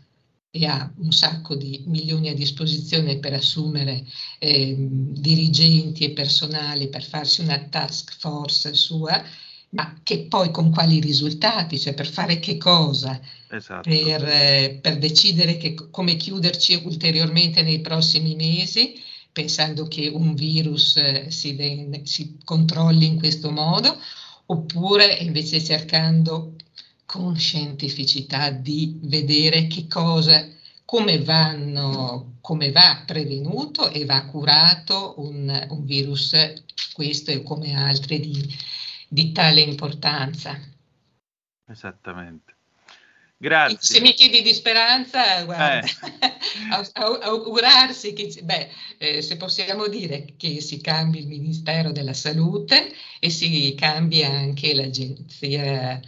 e 0.50 0.66
ha 0.66 0.92
un 0.96 1.12
sacco 1.12 1.54
di 1.54 1.84
milioni 1.86 2.28
a 2.28 2.34
disposizione 2.34 3.18
per 3.18 3.34
assumere 3.34 4.04
eh, 4.40 4.74
dirigenti 4.76 6.02
e 6.02 6.10
personali 6.10 6.88
per 6.88 7.04
farsi 7.04 7.40
una 7.40 7.60
task 7.70 8.16
force 8.18 8.74
sua, 8.74 9.22
ma 9.70 10.00
che 10.02 10.26
poi 10.26 10.50
con 10.50 10.72
quali 10.72 10.98
risultati, 10.98 11.78
cioè 11.78 11.94
per 11.94 12.08
fare 12.08 12.40
che 12.40 12.56
cosa, 12.56 13.20
esatto. 13.48 13.88
per, 13.88 14.24
eh, 14.24 14.78
per, 14.82 14.98
decidere 14.98 15.56
che, 15.56 15.74
come 15.88 16.16
chiuderci 16.16 16.82
ulteriormente 16.84 17.62
nei 17.62 17.80
prossimi 17.80 18.34
mesi 18.34 19.00
pensando 19.32 19.88
che 19.88 20.08
un 20.08 20.34
virus 20.34 20.96
eh, 20.96 21.30
si, 21.30 21.54
vende, 21.54 22.06
si 22.06 22.38
controlli 22.44 23.06
in 23.06 23.18
questo 23.18 23.50
modo, 23.50 23.98
oppure 24.46 25.06
invece 25.14 25.62
cercando 25.62 26.54
con 27.06 27.36
scientificità 27.36 28.50
di 28.50 28.98
vedere 29.02 29.66
che 29.66 29.86
cosa, 29.86 30.46
come, 30.84 31.22
vanno, 31.22 32.36
come 32.40 32.70
va 32.70 33.02
prevenuto 33.06 33.90
e 33.90 34.04
va 34.04 34.24
curato 34.26 35.14
un, 35.18 35.66
un 35.70 35.84
virus, 35.84 36.34
questo 36.92 37.30
e 37.30 37.42
come 37.42 37.74
altri 37.74 38.20
di, 38.20 38.54
di 39.08 39.32
tale 39.32 39.60
importanza. 39.60 40.58
Esattamente. 41.66 42.51
Grazie. 43.42 43.78
Se 43.80 44.00
mi 44.00 44.14
chiedi 44.14 44.40
di 44.40 44.54
speranza, 44.54 45.42
guarda, 45.42 45.80
eh. 45.80 46.86
augurarsi 47.22 48.12
che, 48.12 48.32
beh, 48.40 48.68
eh, 48.98 49.20
se 49.20 49.36
possiamo 49.36 49.88
dire 49.88 50.34
che 50.36 50.60
si 50.60 50.80
cambi 50.80 51.18
il 51.18 51.26
Ministero 51.26 51.90
della 51.90 52.14
Salute 52.14 52.94
e 53.18 53.30
si 53.30 53.74
cambi 53.76 54.22
anche 54.22 54.72
l'Agenzia 54.76 56.00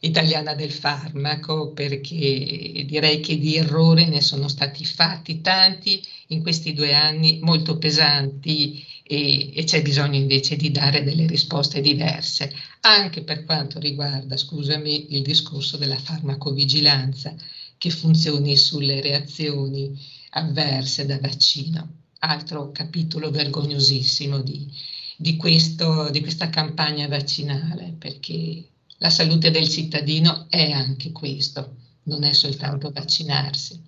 Italiana 0.00 0.54
del 0.54 0.72
Farmaco, 0.72 1.72
perché 1.72 2.84
direi 2.86 3.20
che 3.20 3.36
di 3.36 3.56
errori 3.56 4.06
ne 4.06 4.22
sono 4.22 4.48
stati 4.48 4.86
fatti 4.86 5.42
tanti 5.42 6.02
in 6.28 6.40
questi 6.40 6.72
due 6.72 6.94
anni, 6.94 7.40
molto 7.42 7.76
pesanti 7.76 8.82
e, 9.02 9.54
e, 9.54 9.64
c'è 9.64 9.82
bisogno 9.82 10.16
invece 10.16 10.56
di 10.56 10.70
dare 10.70 11.02
delle 11.02 11.26
risposte 11.26 11.82
diverse, 11.82 12.50
anche 12.80 13.22
per 13.22 13.44
quanto 13.44 13.78
riguarda, 13.78 14.36
scusami, 14.36 15.14
il 15.14 15.22
discorso 15.22 15.76
della 15.76 15.98
farmacovigilanza 15.98 17.34
che 17.76 17.90
funzioni 17.90 18.56
sulle 18.56 19.00
reazioni 19.00 19.98
avverse 20.30 21.06
da 21.06 21.18
vaccino. 21.18 21.96
Altro 22.20 22.72
capitolo 22.72 23.30
vergognosissimo 23.30 24.40
di, 24.40 24.70
di, 25.16 25.36
questo, 25.36 26.10
di 26.10 26.20
questa 26.20 26.50
campagna 26.50 27.06
vaccinale, 27.08 27.94
perché 27.96 28.66
la 28.98 29.10
salute 29.10 29.50
del 29.50 29.68
cittadino 29.68 30.46
è 30.48 30.70
anche 30.72 31.12
questo, 31.12 31.76
non 32.04 32.24
è 32.24 32.32
soltanto 32.32 32.90
vaccinarsi. 32.90 33.80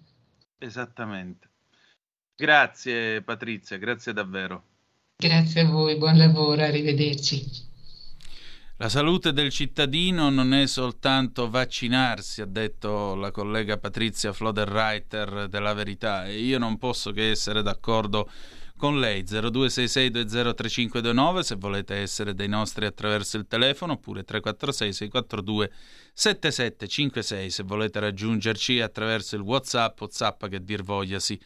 Esattamente. 0.59 1.49
Grazie 2.37 3.23
Patrizia, 3.23 3.77
grazie 3.77 4.13
davvero. 4.13 4.65
Grazie 5.17 5.63
a 5.63 5.67
voi, 5.67 5.97
buon 5.97 6.17
lavoro, 6.17 6.63
arrivederci. 6.63 7.69
La 8.81 8.89
salute 8.89 9.35
del 9.35 9.51
cittadino 9.51 10.31
non 10.31 10.55
è 10.55 10.67
soltanto 10.67 11.51
vaccinarsi, 11.51 12.41
ha 12.41 12.47
detto 12.47 13.15
la 13.15 13.31
collega 13.31 13.77
Patrizia 13.77 14.33
Floderreiter 14.33 15.49
della 15.49 15.75
Verità, 15.75 16.25
e 16.25 16.39
io 16.39 16.59
non 16.59 16.79
posso 16.79 17.11
che 17.11 17.29
essere 17.29 17.61
d'accordo 17.61 18.31
con 18.79 18.99
lei. 18.99 19.23
0266203529 19.25 21.41
se 21.41 21.57
volete 21.57 21.97
essere 21.97 22.33
dei 22.33 22.49
nostri 22.49 22.87
attraverso 22.87 23.37
il 23.37 23.47
telefono 23.47 23.93
oppure 23.93 24.25
346 24.25 24.93
642 24.95 25.71
7756 26.15 27.51
se 27.51 27.63
volete 27.65 28.01
raggiungerci 28.01 28.81
attraverso 28.81 29.37
il 29.37 29.43
whatsapp 29.43 30.01
whatsapp 30.01 30.47
che 30.47 30.65
dir 30.65 30.83
vogliasi 30.83 31.39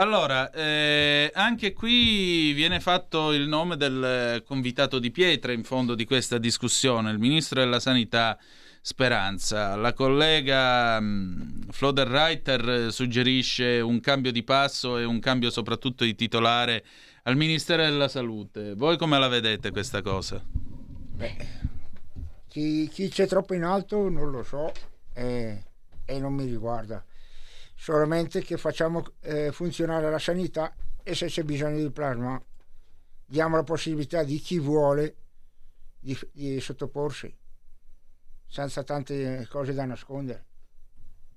allora, 0.00 0.50
eh, 0.52 1.30
anche 1.34 1.72
qui 1.72 2.52
viene 2.52 2.78
fatto 2.78 3.32
il 3.32 3.48
nome 3.48 3.76
del 3.76 4.42
convitato 4.46 5.00
di 5.00 5.10
pietra 5.10 5.50
in 5.50 5.64
fondo 5.64 5.96
di 5.96 6.04
questa 6.04 6.38
discussione, 6.38 7.10
il 7.10 7.18
ministro 7.18 7.60
della 7.60 7.80
Sanità 7.80 8.38
Speranza. 8.80 9.74
La 9.74 9.92
collega 9.92 11.00
mh, 11.00 11.70
Floderreiter 11.70 12.92
suggerisce 12.92 13.80
un 13.80 14.00
cambio 14.00 14.30
di 14.30 14.44
passo 14.44 14.98
e 14.98 15.04
un 15.04 15.18
cambio 15.18 15.50
soprattutto 15.50 16.04
di 16.04 16.14
titolare 16.14 16.84
al 17.24 17.36
Ministero 17.36 17.82
della 17.82 18.08
Salute. 18.08 18.74
Voi 18.74 18.96
come 18.96 19.18
la 19.18 19.28
vedete 19.28 19.72
questa 19.72 20.00
cosa? 20.00 20.40
Beh, 20.44 21.36
chi, 22.46 22.88
chi 22.88 23.08
c'è 23.08 23.26
troppo 23.26 23.54
in 23.54 23.64
alto 23.64 24.08
non 24.08 24.30
lo 24.30 24.44
so 24.44 24.72
eh, 25.12 25.62
e 26.04 26.18
non 26.20 26.34
mi 26.34 26.44
riguarda 26.44 27.04
solamente 27.80 28.42
che 28.42 28.56
facciamo 28.56 29.04
eh, 29.20 29.52
funzionare 29.52 30.10
la 30.10 30.18
sanità 30.18 30.74
e 31.00 31.14
se 31.14 31.26
c'è 31.26 31.44
bisogno 31.44 31.78
di 31.78 31.90
plasma 31.90 32.42
diamo 33.24 33.54
la 33.54 33.62
possibilità 33.62 34.24
di 34.24 34.38
chi 34.40 34.58
vuole 34.58 35.14
di, 36.00 36.18
di 36.32 36.60
sottoporsi 36.60 37.32
senza 38.48 38.82
tante 38.82 39.46
cose 39.48 39.74
da 39.74 39.84
nascondere. 39.84 40.46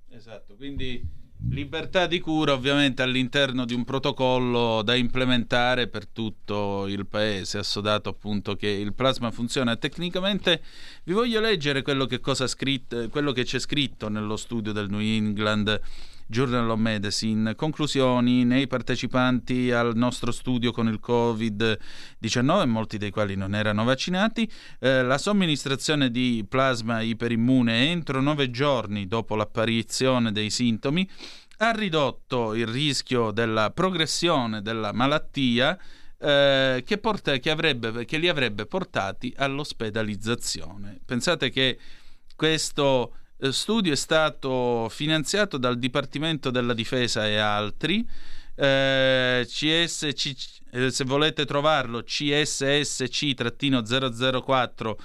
Esatto, 0.09 0.55
quindi 0.55 1.05
libertà 1.49 2.07
di 2.07 2.19
cura 2.19 2.53
ovviamente 2.53 3.03
all'interno 3.03 3.65
di 3.65 3.75
un 3.75 3.83
protocollo 3.83 4.81
da 4.81 4.95
implementare 4.95 5.87
per 5.89 6.07
tutto 6.07 6.87
il 6.87 7.05
paese, 7.05 7.59
assodato 7.59 8.09
appunto 8.09 8.55
che 8.55 8.67
il 8.67 8.93
plasma 8.93 9.29
funziona 9.29 9.75
tecnicamente. 9.75 10.63
Vi 11.03 11.13
voglio 11.13 11.39
leggere 11.39 11.83
quello 11.83 12.07
che, 12.07 12.19
scritto, 12.47 13.09
quello 13.09 13.31
che 13.31 13.43
c'è 13.43 13.59
scritto 13.59 14.09
nello 14.09 14.37
studio 14.37 14.71
del 14.71 14.89
New 14.89 15.01
England 15.01 15.79
Journal 16.31 16.69
of 16.69 16.79
Medicine. 16.79 17.55
Conclusioni 17.55 18.45
nei 18.45 18.65
partecipanti 18.65 19.69
al 19.71 19.95
nostro 19.95 20.31
studio 20.31 20.71
con 20.71 20.87
il 20.87 20.99
Covid-19, 21.05 22.65
molti 22.67 22.97
dei 22.97 23.11
quali 23.11 23.35
non 23.35 23.53
erano 23.53 23.83
vaccinati, 23.83 24.49
eh, 24.79 25.03
la 25.03 25.17
somministrazione 25.17 26.09
di 26.09 26.45
plasma 26.47 27.01
iperimmune 27.01 27.91
entro 27.91 28.21
nove 28.21 28.49
giorni 28.49 29.07
dopo 29.07 29.35
l'apparizione 29.35 30.31
dei 30.31 30.49
sintomi 30.49 31.07
ha 31.57 31.71
ridotto 31.71 32.55
il 32.55 32.65
rischio 32.65 33.31
della 33.31 33.69
progressione 33.71 34.61
della 34.61 34.93
malattia 34.93 35.77
eh, 36.17 36.81
che, 36.85 36.97
porta, 36.97 37.37
che, 37.37 37.49
avrebbe, 37.49 38.05
che 38.05 38.17
li 38.17 38.29
avrebbe 38.29 38.65
portati 38.65 39.33
all'ospedalizzazione. 39.35 40.99
Pensate 41.05 41.49
che 41.49 41.77
questo 42.35 43.15
eh, 43.41 43.51
studio 43.51 43.93
è 43.93 43.95
stato 43.95 44.87
finanziato 44.89 45.57
dal 45.57 45.79
Dipartimento 45.79 46.51
della 46.51 46.73
Difesa 46.73 47.27
e 47.27 47.37
altri. 47.37 48.07
Eh, 48.55 49.45
CSC, 49.47 50.59
eh, 50.71 50.91
se 50.91 51.03
volete 51.03 51.45
trovarlo, 51.45 52.01
CSSC-004 52.01 54.95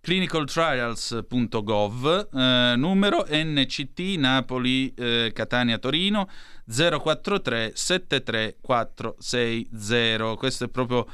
clinicaltrials.gov, 0.00 2.28
eh, 2.34 2.74
numero 2.76 3.24
NCT 3.26 4.00
Napoli 4.18 4.92
eh, 4.94 5.30
Catania 5.32 5.78
Torino 5.78 6.28
043 6.66 7.72
73460. 7.74 10.36
Questo 10.36 10.64
è 10.64 10.68
proprio 10.68 11.06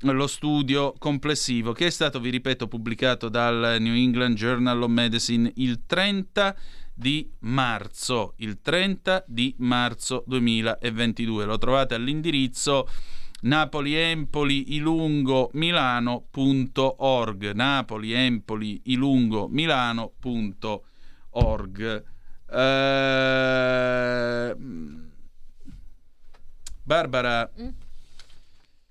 lo 0.00 0.26
studio 0.26 0.94
complessivo 0.98 1.72
che 1.72 1.86
è 1.86 1.90
stato, 1.90 2.20
vi 2.20 2.30
ripeto, 2.30 2.68
pubblicato 2.68 3.28
dal 3.28 3.76
New 3.80 3.94
England 3.94 4.36
Journal 4.36 4.82
of 4.82 4.90
Medicine 4.90 5.50
il 5.56 5.84
30 5.86 6.56
di 6.92 7.30
marzo, 7.40 8.34
il 8.38 8.60
30 8.60 9.24
di 9.26 9.54
marzo 9.58 10.24
2022. 10.26 11.44
Lo 11.44 11.58
trovate 11.58 11.94
all'indirizzo 11.94 12.88
Napoli 13.42 13.94
Empoli 13.94 14.74
Ilungo 14.76 15.50
Milano.org 15.52 17.52
Napoli 17.52 18.12
Empoli 18.12 18.80
Ilungo 18.84 19.46
Milano.org 19.48 20.84
eh, 22.50 24.56
Barbara 26.82 27.52
mm. 27.60 27.68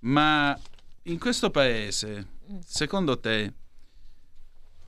ma 0.01 0.55
in 1.07 1.19
questo 1.19 1.49
paese, 1.49 2.27
mm. 2.51 2.59
secondo 2.65 3.19
te, 3.19 3.53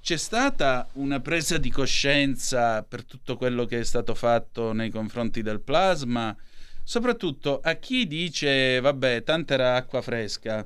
c'è 0.01 0.17
stata 0.17 0.87
una 0.93 1.19
presa 1.19 1.57
di 1.57 1.69
coscienza 1.69 2.81
per 2.81 3.03
tutto 3.03 3.35
quello 3.35 3.65
che 3.65 3.79
è 3.79 3.83
stato 3.83 4.15
fatto 4.15 4.71
nei 4.71 4.89
confronti 4.89 5.41
del 5.41 5.59
plasma? 5.59 6.35
Soprattutto 6.83 7.59
a 7.59 7.73
chi 7.73 8.07
dice, 8.07 8.79
vabbè, 8.79 9.23
tanta 9.23 9.55
era 9.55 9.75
acqua 9.75 10.01
fresca. 10.01 10.65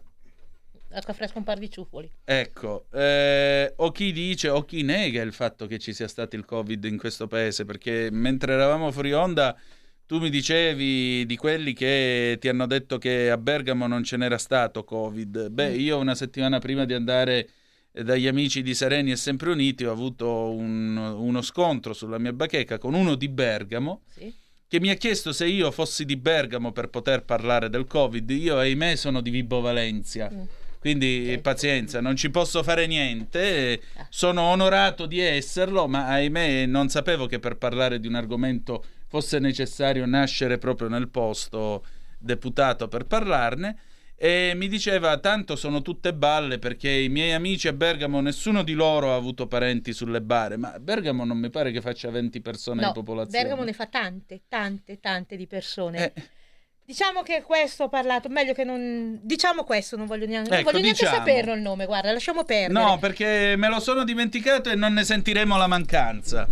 Acqua 0.91 1.13
fresca 1.13 1.39
un 1.39 1.43
par 1.43 1.57
di 1.57 1.71
ciuffoli. 1.71 2.11
Ecco, 2.23 2.85
eh, 2.91 3.73
o 3.77 3.91
chi 3.91 4.11
dice 4.11 4.49
o 4.49 4.63
chi 4.63 4.83
nega 4.83 5.21
il 5.23 5.33
fatto 5.33 5.65
che 5.65 5.79
ci 5.79 5.93
sia 5.93 6.07
stato 6.07 6.35
il 6.35 6.45
Covid 6.45 6.83
in 6.83 6.97
questo 6.97 7.27
paese, 7.27 7.65
perché 7.65 8.09
mentre 8.11 8.53
eravamo 8.53 8.91
fuori 8.91 9.11
onda 9.11 9.57
tu 10.11 10.19
mi 10.19 10.29
dicevi 10.29 11.25
di 11.25 11.37
quelli 11.37 11.71
che 11.71 12.35
ti 12.37 12.49
hanno 12.49 12.65
detto 12.65 12.97
che 12.97 13.31
a 13.31 13.37
Bergamo 13.37 13.87
non 13.87 14.03
ce 14.03 14.17
n'era 14.17 14.37
stato 14.37 14.83
Covid. 14.83 15.47
Beh, 15.47 15.69
mm. 15.69 15.79
io 15.79 15.99
una 15.99 16.15
settimana 16.15 16.59
prima 16.59 16.83
di 16.83 16.93
andare 16.93 17.47
dagli 17.93 18.27
amici 18.27 18.61
di 18.61 18.75
Sereni 18.75 19.11
e 19.11 19.15
Sempre 19.15 19.51
Uniti 19.51 19.85
ho 19.85 19.91
avuto 19.93 20.51
un, 20.51 20.97
uno 20.97 21.41
scontro 21.41 21.93
sulla 21.93 22.17
mia 22.17 22.33
bacheca 22.33 22.77
con 22.77 22.93
uno 22.93 23.15
di 23.15 23.29
Bergamo 23.29 24.01
sì. 24.13 24.35
che 24.67 24.81
mi 24.81 24.89
ha 24.89 24.95
chiesto 24.95 25.31
se 25.31 25.47
io 25.47 25.71
fossi 25.71 26.03
di 26.03 26.17
Bergamo 26.17 26.73
per 26.73 26.89
poter 26.89 27.23
parlare 27.23 27.69
del 27.69 27.85
Covid. 27.85 28.29
Io, 28.31 28.57
ahimè, 28.57 28.97
sono 28.97 29.21
di 29.21 29.29
Vibo 29.29 29.61
Valencia. 29.61 30.29
Mm. 30.29 30.41
Quindi 30.77 31.21
okay. 31.23 31.39
pazienza, 31.39 32.01
non 32.01 32.17
ci 32.17 32.29
posso 32.29 32.63
fare 32.63 32.85
niente. 32.85 33.79
Ah. 33.95 34.07
Sono 34.09 34.41
onorato 34.41 35.05
di 35.05 35.21
esserlo, 35.21 35.87
ma 35.87 36.07
ahimè 36.07 36.65
non 36.65 36.89
sapevo 36.89 37.27
che 37.27 37.39
per 37.39 37.55
parlare 37.55 37.97
di 38.01 38.07
un 38.07 38.15
argomento 38.15 38.83
fosse 39.11 39.39
necessario 39.39 40.05
nascere 40.05 40.57
proprio 40.57 40.87
nel 40.87 41.09
posto 41.09 41.85
deputato 42.17 42.87
per 42.87 43.03
parlarne 43.05 43.77
e 44.15 44.53
mi 44.55 44.69
diceva 44.69 45.17
tanto 45.17 45.57
sono 45.57 45.81
tutte 45.81 46.13
balle 46.13 46.59
perché 46.59 46.89
i 46.89 47.09
miei 47.09 47.33
amici 47.33 47.67
a 47.67 47.73
Bergamo 47.73 48.21
nessuno 48.21 48.63
di 48.63 48.71
loro 48.71 49.11
ha 49.11 49.15
avuto 49.15 49.47
parenti 49.47 49.91
sulle 49.91 50.21
bare 50.21 50.55
ma 50.55 50.79
Bergamo 50.79 51.25
non 51.25 51.39
mi 51.39 51.49
pare 51.49 51.71
che 51.71 51.81
faccia 51.81 52.09
20 52.09 52.39
persone 52.39 52.81
no, 52.83 52.87
di 52.87 52.93
popolazione 52.93 53.43
Bergamo 53.43 53.65
ne 53.65 53.73
fa 53.73 53.87
tante 53.87 54.43
tante 54.47 55.01
tante 55.01 55.35
di 55.35 55.45
persone 55.45 56.13
eh. 56.13 56.29
Diciamo 56.83 57.21
che 57.21 57.41
questo 57.43 57.85
ho 57.85 57.89
parlato, 57.89 58.27
meglio 58.27 58.51
che 58.51 58.65
non... 58.65 59.17
Diciamo 59.21 59.63
questo, 59.63 59.95
non 59.95 60.07
voglio 60.07 60.25
neanche, 60.25 60.49
ecco, 60.49 60.55
non 60.55 60.63
voglio 60.73 60.83
neanche 60.83 61.05
diciamo. 61.05 61.25
saperlo 61.25 61.53
il 61.53 61.61
nome, 61.61 61.85
guarda, 61.85 62.11
lasciamo 62.11 62.43
perdere. 62.43 62.83
No, 62.83 62.97
perché 62.97 63.53
me 63.55 63.69
lo 63.69 63.79
sono 63.79 64.03
dimenticato 64.03 64.69
e 64.69 64.75
non 64.75 64.91
ne 64.91 65.05
sentiremo 65.05 65.55
la 65.55 65.67
mancanza. 65.67 66.45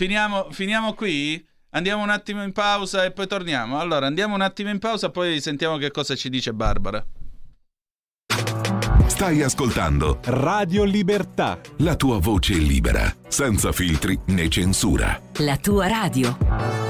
Finiamo, 0.00 0.46
finiamo 0.50 0.94
qui? 0.94 1.46
Andiamo 1.72 2.02
un 2.02 2.08
attimo 2.08 2.42
in 2.42 2.52
pausa 2.52 3.04
e 3.04 3.10
poi 3.10 3.26
torniamo. 3.26 3.78
Allora, 3.78 4.06
andiamo 4.06 4.34
un 4.34 4.40
attimo 4.40 4.70
in 4.70 4.78
pausa, 4.78 5.10
poi 5.10 5.42
sentiamo 5.42 5.76
che 5.76 5.90
cosa 5.90 6.14
ci 6.14 6.30
dice 6.30 6.54
Barbara. 6.54 7.04
Stai 9.08 9.42
ascoltando 9.42 10.20
Radio 10.24 10.84
Libertà. 10.84 11.60
La 11.80 11.96
tua 11.96 12.18
voce 12.18 12.54
libera, 12.54 13.14
senza 13.28 13.72
filtri 13.72 14.18
né 14.28 14.48
censura. 14.48 15.20
La 15.34 15.58
tua 15.58 15.86
radio. 15.86 16.89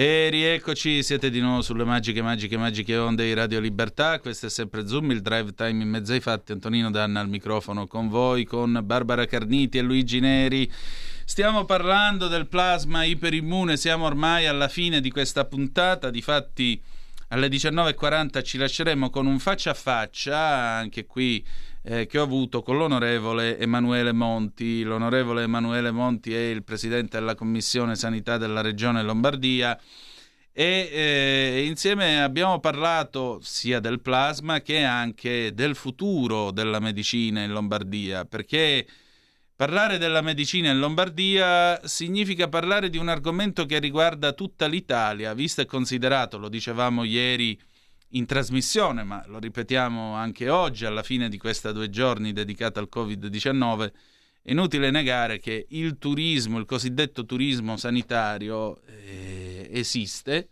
E 0.00 0.28
rieccoci, 0.30 1.02
siete 1.02 1.28
di 1.28 1.40
nuovo 1.40 1.60
sulle 1.60 1.82
magiche, 1.82 2.22
magiche, 2.22 2.56
magiche 2.56 2.96
onde 2.96 3.24
di 3.24 3.34
Radio 3.34 3.58
Libertà. 3.58 4.20
Questo 4.20 4.46
è 4.46 4.48
sempre 4.48 4.86
Zoom, 4.86 5.10
il 5.10 5.22
drive 5.22 5.54
time 5.54 5.82
in 5.82 5.88
mezzo 5.88 6.12
ai 6.12 6.20
fatti. 6.20 6.52
Antonino 6.52 6.88
Danna 6.92 7.18
al 7.18 7.28
microfono 7.28 7.88
con 7.88 8.08
voi, 8.08 8.44
con 8.44 8.78
Barbara 8.84 9.26
Carniti 9.26 9.76
e 9.76 9.82
Luigi 9.82 10.20
Neri. 10.20 10.70
Stiamo 11.24 11.64
parlando 11.64 12.28
del 12.28 12.46
plasma 12.46 13.02
iperimmune, 13.02 13.76
siamo 13.76 14.04
ormai 14.04 14.46
alla 14.46 14.68
fine 14.68 15.00
di 15.00 15.10
questa 15.10 15.44
puntata. 15.46 16.10
Difatti, 16.10 16.80
alle 17.30 17.48
19.40 17.48 18.44
ci 18.44 18.56
lasceremo 18.56 19.10
con 19.10 19.26
un 19.26 19.40
faccia 19.40 19.70
a 19.70 19.74
faccia, 19.74 20.38
anche 20.38 21.06
qui 21.06 21.44
eh, 21.88 22.06
che 22.06 22.18
ho 22.18 22.22
avuto 22.22 22.62
con 22.62 22.76
l'onorevole 22.76 23.58
Emanuele 23.58 24.12
Monti. 24.12 24.82
L'onorevole 24.82 25.44
Emanuele 25.44 25.90
Monti 25.90 26.34
è 26.34 26.50
il 26.50 26.62
presidente 26.62 27.18
della 27.18 27.34
Commissione 27.34 27.96
Sanità 27.96 28.36
della 28.36 28.60
Regione 28.60 29.02
Lombardia 29.02 29.78
e 30.52 30.90
eh, 30.92 31.64
insieme 31.66 32.22
abbiamo 32.22 32.60
parlato 32.60 33.38
sia 33.42 33.80
del 33.80 34.00
plasma 34.00 34.60
che 34.60 34.84
anche 34.84 35.54
del 35.54 35.74
futuro 35.74 36.50
della 36.50 36.78
medicina 36.78 37.42
in 37.42 37.52
Lombardia, 37.52 38.26
perché 38.26 38.86
parlare 39.56 39.96
della 39.96 40.20
medicina 40.20 40.70
in 40.70 40.78
Lombardia 40.78 41.80
significa 41.86 42.48
parlare 42.48 42.90
di 42.90 42.98
un 42.98 43.08
argomento 43.08 43.64
che 43.64 43.78
riguarda 43.78 44.32
tutta 44.32 44.66
l'Italia, 44.66 45.32
visto 45.32 45.62
e 45.62 45.66
considerato, 45.66 46.36
lo 46.38 46.48
dicevamo 46.48 47.04
ieri, 47.04 47.58
in 48.10 48.26
trasmissione, 48.26 49.02
ma 49.02 49.22
lo 49.26 49.38
ripetiamo 49.38 50.14
anche 50.14 50.48
oggi, 50.48 50.84
alla 50.84 51.02
fine 51.02 51.28
di 51.28 51.38
questa 51.38 51.72
due 51.72 51.90
giorni 51.90 52.32
dedicata 52.32 52.80
al 52.80 52.88
Covid-19, 52.92 53.92
è 54.42 54.50
inutile 54.50 54.90
negare 54.90 55.38
che 55.38 55.66
il 55.70 55.98
turismo, 55.98 56.58
il 56.58 56.64
cosiddetto 56.64 57.26
turismo 57.26 57.76
sanitario, 57.76 58.80
eh, 58.86 59.68
esiste 59.72 60.48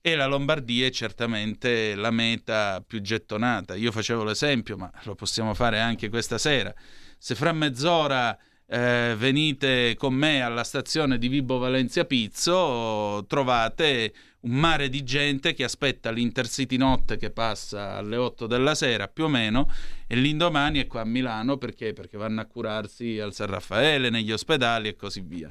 e 0.00 0.14
la 0.14 0.26
Lombardia 0.26 0.86
è 0.86 0.90
certamente 0.90 1.94
la 1.94 2.10
meta 2.10 2.82
più 2.86 3.00
gettonata. 3.00 3.74
Io 3.74 3.92
facevo 3.92 4.24
l'esempio, 4.24 4.76
ma 4.76 4.90
lo 5.04 5.14
possiamo 5.14 5.54
fare 5.54 5.80
anche 5.80 6.08
questa 6.08 6.38
sera. 6.38 6.72
Se 7.18 7.34
fra 7.34 7.52
mezz'ora 7.52 8.36
eh, 8.70 9.14
venite 9.16 9.94
con 9.96 10.12
me 10.12 10.42
alla 10.42 10.62
stazione 10.62 11.16
di 11.16 11.28
Vibo 11.28 11.58
Valencia 11.58 12.04
Pizzo, 12.04 13.24
trovate 13.26 14.12
un 14.40 14.52
mare 14.52 14.88
di 14.90 15.02
gente 15.04 15.54
che 15.54 15.64
aspetta 15.64 16.10
l'Intercity 16.10 16.76
notte 16.76 17.16
che 17.16 17.30
passa 17.30 17.94
alle 17.94 18.16
8 18.16 18.46
della 18.46 18.74
sera 18.74 19.08
più 19.08 19.24
o 19.24 19.28
meno 19.28 19.72
e 20.06 20.16
l'indomani 20.16 20.80
è 20.80 20.86
qua 20.86 21.00
a 21.00 21.04
Milano 21.04 21.56
perché? 21.56 21.94
Perché 21.94 22.18
vanno 22.18 22.42
a 22.42 22.44
curarsi 22.44 23.18
al 23.18 23.32
San 23.32 23.48
Raffaele, 23.48 24.10
negli 24.10 24.32
ospedali 24.32 24.88
e 24.88 24.96
così 24.96 25.22
via. 25.22 25.50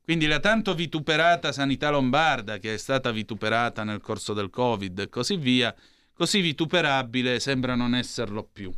Quindi 0.00 0.26
la 0.26 0.40
tanto 0.40 0.74
vituperata 0.74 1.52
sanità 1.52 1.90
lombarda 1.90 2.58
che 2.58 2.74
è 2.74 2.78
stata 2.78 3.10
vituperata 3.10 3.82
nel 3.82 4.00
corso 4.00 4.32
del 4.32 4.48
Covid 4.48 5.00
e 5.00 5.08
così 5.08 5.36
via, 5.36 5.74
così 6.14 6.40
vituperabile 6.40 7.40
sembra 7.40 7.74
non 7.74 7.94
esserlo 7.94 8.48
più. 8.50 8.72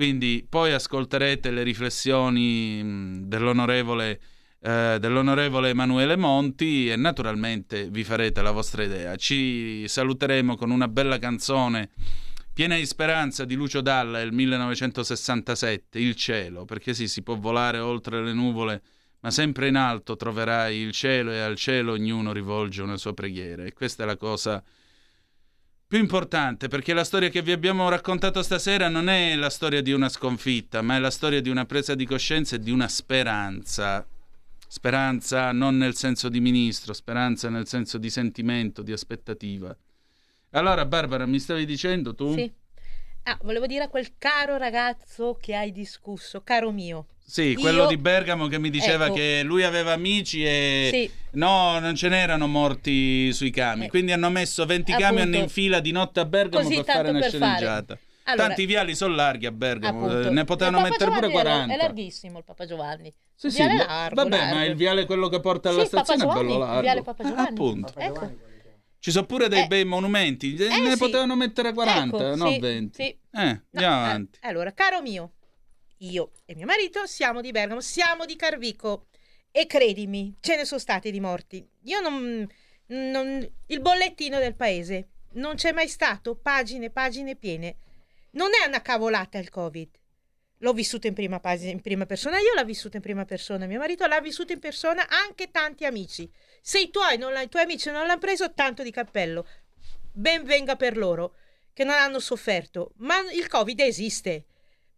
Quindi 0.00 0.46
poi 0.48 0.72
ascolterete 0.72 1.50
le 1.50 1.62
riflessioni 1.62 3.26
dell'onorevole 3.26 4.18
eh, 4.62 4.96
dell'onorevole 4.98 5.68
Emanuele 5.68 6.16
Monti 6.16 6.88
e 6.88 6.96
naturalmente 6.96 7.90
vi 7.90 8.02
farete 8.02 8.40
la 8.40 8.50
vostra 8.50 8.82
idea. 8.82 9.14
Ci 9.16 9.86
saluteremo 9.86 10.56
con 10.56 10.70
una 10.70 10.88
bella 10.88 11.18
canzone 11.18 11.90
piena 12.50 12.76
di 12.76 12.86
speranza 12.86 13.44
di 13.44 13.54
Lucio 13.54 13.82
Dalla 13.82 14.20
del 14.20 14.32
1967, 14.32 15.98
Il 15.98 16.14
cielo, 16.14 16.64
perché 16.64 16.94
sì, 16.94 17.06
si 17.06 17.22
può 17.22 17.36
volare 17.36 17.76
oltre 17.76 18.24
le 18.24 18.32
nuvole, 18.32 18.82
ma 19.20 19.30
sempre 19.30 19.68
in 19.68 19.76
alto 19.76 20.16
troverai 20.16 20.78
il 20.78 20.92
cielo 20.92 21.30
e 21.30 21.40
al 21.40 21.56
cielo 21.56 21.92
ognuno 21.92 22.32
rivolge 22.32 22.80
una 22.80 22.96
sua 22.96 23.12
preghiera. 23.12 23.64
E 23.64 23.74
questa 23.74 24.04
è 24.04 24.06
la 24.06 24.16
cosa 24.16 24.64
più 25.90 25.98
importante, 25.98 26.68
perché 26.68 26.94
la 26.94 27.02
storia 27.02 27.30
che 27.30 27.42
vi 27.42 27.50
abbiamo 27.50 27.88
raccontato 27.88 28.44
stasera 28.44 28.88
non 28.88 29.08
è 29.08 29.34
la 29.34 29.50
storia 29.50 29.82
di 29.82 29.90
una 29.90 30.08
sconfitta, 30.08 30.82
ma 30.82 30.94
è 30.94 31.00
la 31.00 31.10
storia 31.10 31.40
di 31.40 31.50
una 31.50 31.66
presa 31.66 31.96
di 31.96 32.06
coscienza 32.06 32.54
e 32.54 32.60
di 32.60 32.70
una 32.70 32.86
speranza 32.86 34.06
Speranza 34.72 35.50
non 35.50 35.76
nel 35.76 35.96
senso 35.96 36.28
di 36.28 36.38
ministro, 36.38 36.92
speranza 36.92 37.48
nel 37.48 37.66
senso 37.66 37.98
di 37.98 38.08
sentimento, 38.08 38.82
di 38.82 38.92
aspettativa. 38.92 39.76
Allora, 40.50 40.86
Barbara, 40.86 41.26
mi 41.26 41.40
stavi 41.40 41.66
dicendo 41.66 42.14
tu? 42.14 42.34
Sì. 42.34 42.52
Ah, 43.24 43.36
volevo 43.42 43.66
dire 43.66 43.82
a 43.82 43.88
quel 43.88 44.12
caro 44.16 44.58
ragazzo 44.58 45.36
che 45.40 45.56
hai 45.56 45.72
discusso, 45.72 46.42
caro 46.42 46.70
mio. 46.70 47.06
Sì, 47.30 47.52
Io- 47.52 47.60
quello 47.60 47.86
di 47.86 47.96
Bergamo 47.96 48.48
che 48.48 48.58
mi 48.58 48.70
diceva 48.70 49.04
Ecco. 49.06 49.14
che 49.14 49.42
lui 49.44 49.62
aveva 49.62 49.92
amici 49.92 50.44
e 50.44 50.88
Sì. 50.92 51.10
no, 51.34 51.78
non 51.78 51.94
ce 51.94 52.08
n'erano 52.08 52.48
morti 52.48 53.32
sui 53.32 53.50
camion. 53.50 53.88
Quindi 53.88 54.10
hanno 54.10 54.30
messo 54.30 54.66
20 54.66 54.90
camion 54.92 55.28
appunto. 55.28 55.38
in 55.38 55.48
fila 55.48 55.78
di 55.78 55.92
notte 55.92 56.18
a 56.18 56.24
Bergamo 56.24 56.64
Così 56.64 56.74
per 56.76 56.84
fare 56.84 56.96
tanto 57.04 57.10
una 57.10 57.20
per 57.20 57.30
fare. 57.30 57.44
sceneggiata. 57.54 57.98
Allora- 58.24 58.46
Tanti 58.48 58.66
viali 58.66 58.94
sono 58.96 59.14
larghi 59.14 59.46
a 59.46 59.52
Bergamo, 59.52 60.06
Appunto. 60.06 60.28
eh, 60.28 60.30
ne 60.30 60.44
potevano 60.44 60.76
Papa 60.78 60.88
mettere 60.90 61.10
pure 61.10 61.20
Giovanni 61.28 61.38
è- 61.38 61.42
40. 61.42 61.74
È 61.74 61.76
larghissimo 61.76 62.38
il 62.38 62.44
Papa 62.44 62.66
Giovanni. 62.66 63.14
Sì, 63.34 63.46
Il 63.46 63.52
sì, 63.52 63.62
largo, 63.76 64.14
vabbè, 64.16 64.36
largo. 64.36 64.54
ma 64.56 64.64
il 64.64 64.74
viale 64.74 65.04
quello 65.06 65.28
che 65.28 65.40
porta 65.40 65.68
alla 65.70 65.84
Sì, 65.84 65.90
Papa 65.90 66.04
stazione 66.04 66.30
è 66.30 66.34
bello 66.34 66.48
Giovanni, 66.48 66.58
largo. 66.60 66.74
il 66.76 66.82
viale 66.82 67.02
Papa 67.02 67.22
Giovanni. 67.24 67.48
appunto. 67.48 67.92
Ecco. 67.96 68.32
Ci 68.98 69.10
sono 69.12 69.24
pure 69.26 69.48
dei 69.48 69.66
bei 69.68 69.84
monumenti, 69.84 70.54
eh, 70.56 70.68
ne 70.80 70.90
sì. 70.92 70.96
potevano 70.98 71.34
mettere 71.36 71.72
40, 71.72 72.16
Ecco, 72.32 72.36
no 72.36 72.50
sì, 72.50 72.58
20. 72.58 73.02
sì. 73.02 73.08
Eh, 73.08 73.18
andiamo 73.30 73.62
No, 73.72 73.80
eh, 73.80 73.84
avanti. 73.84 74.38
allora, 74.42 74.72
caro 74.72 75.00
mio, 75.00 75.30
io 76.02 76.32
e 76.44 76.54
mio 76.54 76.66
marito 76.66 77.06
siamo 77.06 77.40
di 77.40 77.50
Bergamo, 77.50 77.80
siamo 77.80 78.24
di 78.24 78.36
Carvico 78.36 79.06
e 79.50 79.66
credimi, 79.66 80.36
ce 80.40 80.56
ne 80.56 80.64
sono 80.64 80.80
stati 80.80 81.10
di 81.10 81.20
morti. 81.20 81.66
Io 81.84 82.00
non, 82.00 82.48
non- 82.86 83.50
il 83.66 83.80
bollettino 83.80 84.38
del 84.38 84.54
paese 84.54 85.08
non 85.32 85.56
c'è 85.56 85.72
mai 85.72 85.88
stato, 85.88 86.36
pagine, 86.36 86.90
pagine 86.90 87.36
piene. 87.36 87.76
Non 88.32 88.50
è 88.62 88.66
una 88.66 88.80
cavolata 88.80 89.38
il 89.38 89.50
Covid. 89.50 89.88
L'ho 90.58 90.72
vissuto 90.72 91.06
in 91.06 91.14
prima, 91.14 91.40
pag- 91.40 91.62
in 91.62 91.80
prima 91.80 92.06
persona, 92.06 92.38
io 92.38 92.54
l'ho 92.54 92.64
vissuto 92.64 92.96
in 92.96 93.02
prima 93.02 93.24
persona, 93.24 93.66
mio 93.66 93.78
marito 93.78 94.06
l'ha 94.06 94.20
vissuto 94.20 94.52
in 94.52 94.58
persona, 94.58 95.08
anche 95.08 95.50
tanti 95.50 95.84
amici. 95.84 96.30
Se 96.60 96.78
i 96.78 96.90
tuoi, 96.90 97.16
non 97.16 97.34
i 97.40 97.48
tuoi 97.48 97.62
amici 97.62 97.90
non 97.90 98.06
l'hanno 98.06 98.18
preso, 98.18 98.52
tanto 98.52 98.82
di 98.82 98.90
cappello. 98.90 99.46
Ben 100.12 100.44
venga 100.44 100.76
per 100.76 100.96
loro 100.96 101.34
che 101.72 101.84
non 101.84 101.94
hanno 101.94 102.20
sofferto, 102.20 102.92
ma 102.96 103.20
il 103.32 103.48
Covid 103.48 103.80
esiste. 103.80 104.44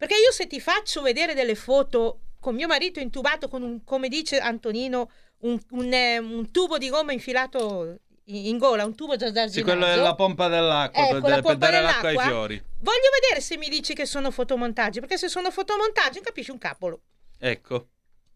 Perché 0.03 0.15
io 0.15 0.33
se 0.33 0.47
ti 0.47 0.59
faccio 0.59 1.01
vedere 1.01 1.33
delle 1.33 1.55
foto 1.55 2.19
con 2.41 2.55
mio 2.55 2.67
marito 2.67 2.99
intubato 2.99 3.47
con 3.47 3.61
un, 3.61 3.85
come 3.85 4.09
dice 4.09 4.37
Antonino, 4.37 5.09
un, 5.43 5.57
un, 5.69 5.93
eh, 5.93 6.17
un 6.17 6.51
tubo 6.51 6.77
di 6.77 6.89
gomma 6.89 7.13
infilato 7.13 7.99
in, 8.25 8.47
in 8.47 8.57
gola, 8.57 8.83
un 8.83 8.95
tubo 8.95 9.15
già 9.15 9.31
da 9.31 9.47
Sì, 9.47 9.61
quello 9.61 9.85
è 9.85 9.95
la 9.95 10.13
pompa 10.13 10.49
dell'acqua 10.49 11.07
Ecco, 11.07 11.21
per, 11.21 11.41
pompa 11.41 11.53
dare 11.53 11.81
l'acqua 11.81 12.09
ai 12.09 12.19
fiori. 12.19 12.61
Voglio 12.81 13.09
vedere 13.21 13.39
se 13.39 13.55
mi 13.55 13.69
dici 13.69 13.93
che 13.93 14.05
sono 14.05 14.29
fotomontaggi, 14.29 14.99
perché 14.99 15.17
se 15.17 15.29
sono 15.29 15.49
fotomontaggi 15.51 16.19
capisci 16.19 16.51
un 16.51 16.57
capolo. 16.57 17.03
Ecco, 17.39 17.87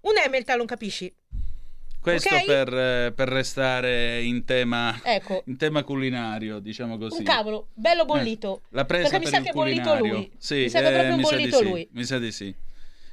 Un 0.04 0.14
Hamilton 0.24 0.56
non 0.56 0.68
capisci. 0.68 1.14
Questo 2.12 2.36
Ok? 2.36 2.46
per, 2.46 2.74
eh, 2.74 3.12
per 3.12 3.28
restare 3.28 4.22
in 4.22 4.46
tema, 4.46 5.00
Ecco. 5.04 5.44
in 5.46 5.58
tema 5.58 5.84
culinario, 5.84 6.60
diciamo 6.60 6.98
così. 6.98 7.20
Un 7.20 7.24
cavolo, 7.24 7.68
bello 7.74 8.06
bollito. 8.06 8.62
Eh, 8.64 8.68
La 8.70 8.86
presa 8.86 9.10
Perché 9.10 9.18
mi 9.18 9.24
per 9.24 9.34
sa 9.34 9.38
il 9.38 9.44
che 9.44 9.50
è 9.50 9.54
bollito 9.54 9.98
lui. 9.98 10.32
Sì, 10.38 10.56
mi 10.56 10.70
sa 10.70 10.80
che 10.80 10.86
è 10.86 10.90
eh, 10.90 10.94
proprio 10.94 11.16
mi 11.16 11.24
sa 11.24 11.30
di 11.30 11.42
bollito 11.42 11.58
sì, 11.58 11.64
lui. 11.64 11.88
Mi 11.92 12.04
sa 12.04 12.18
di 12.20 12.32
sì. 12.32 12.56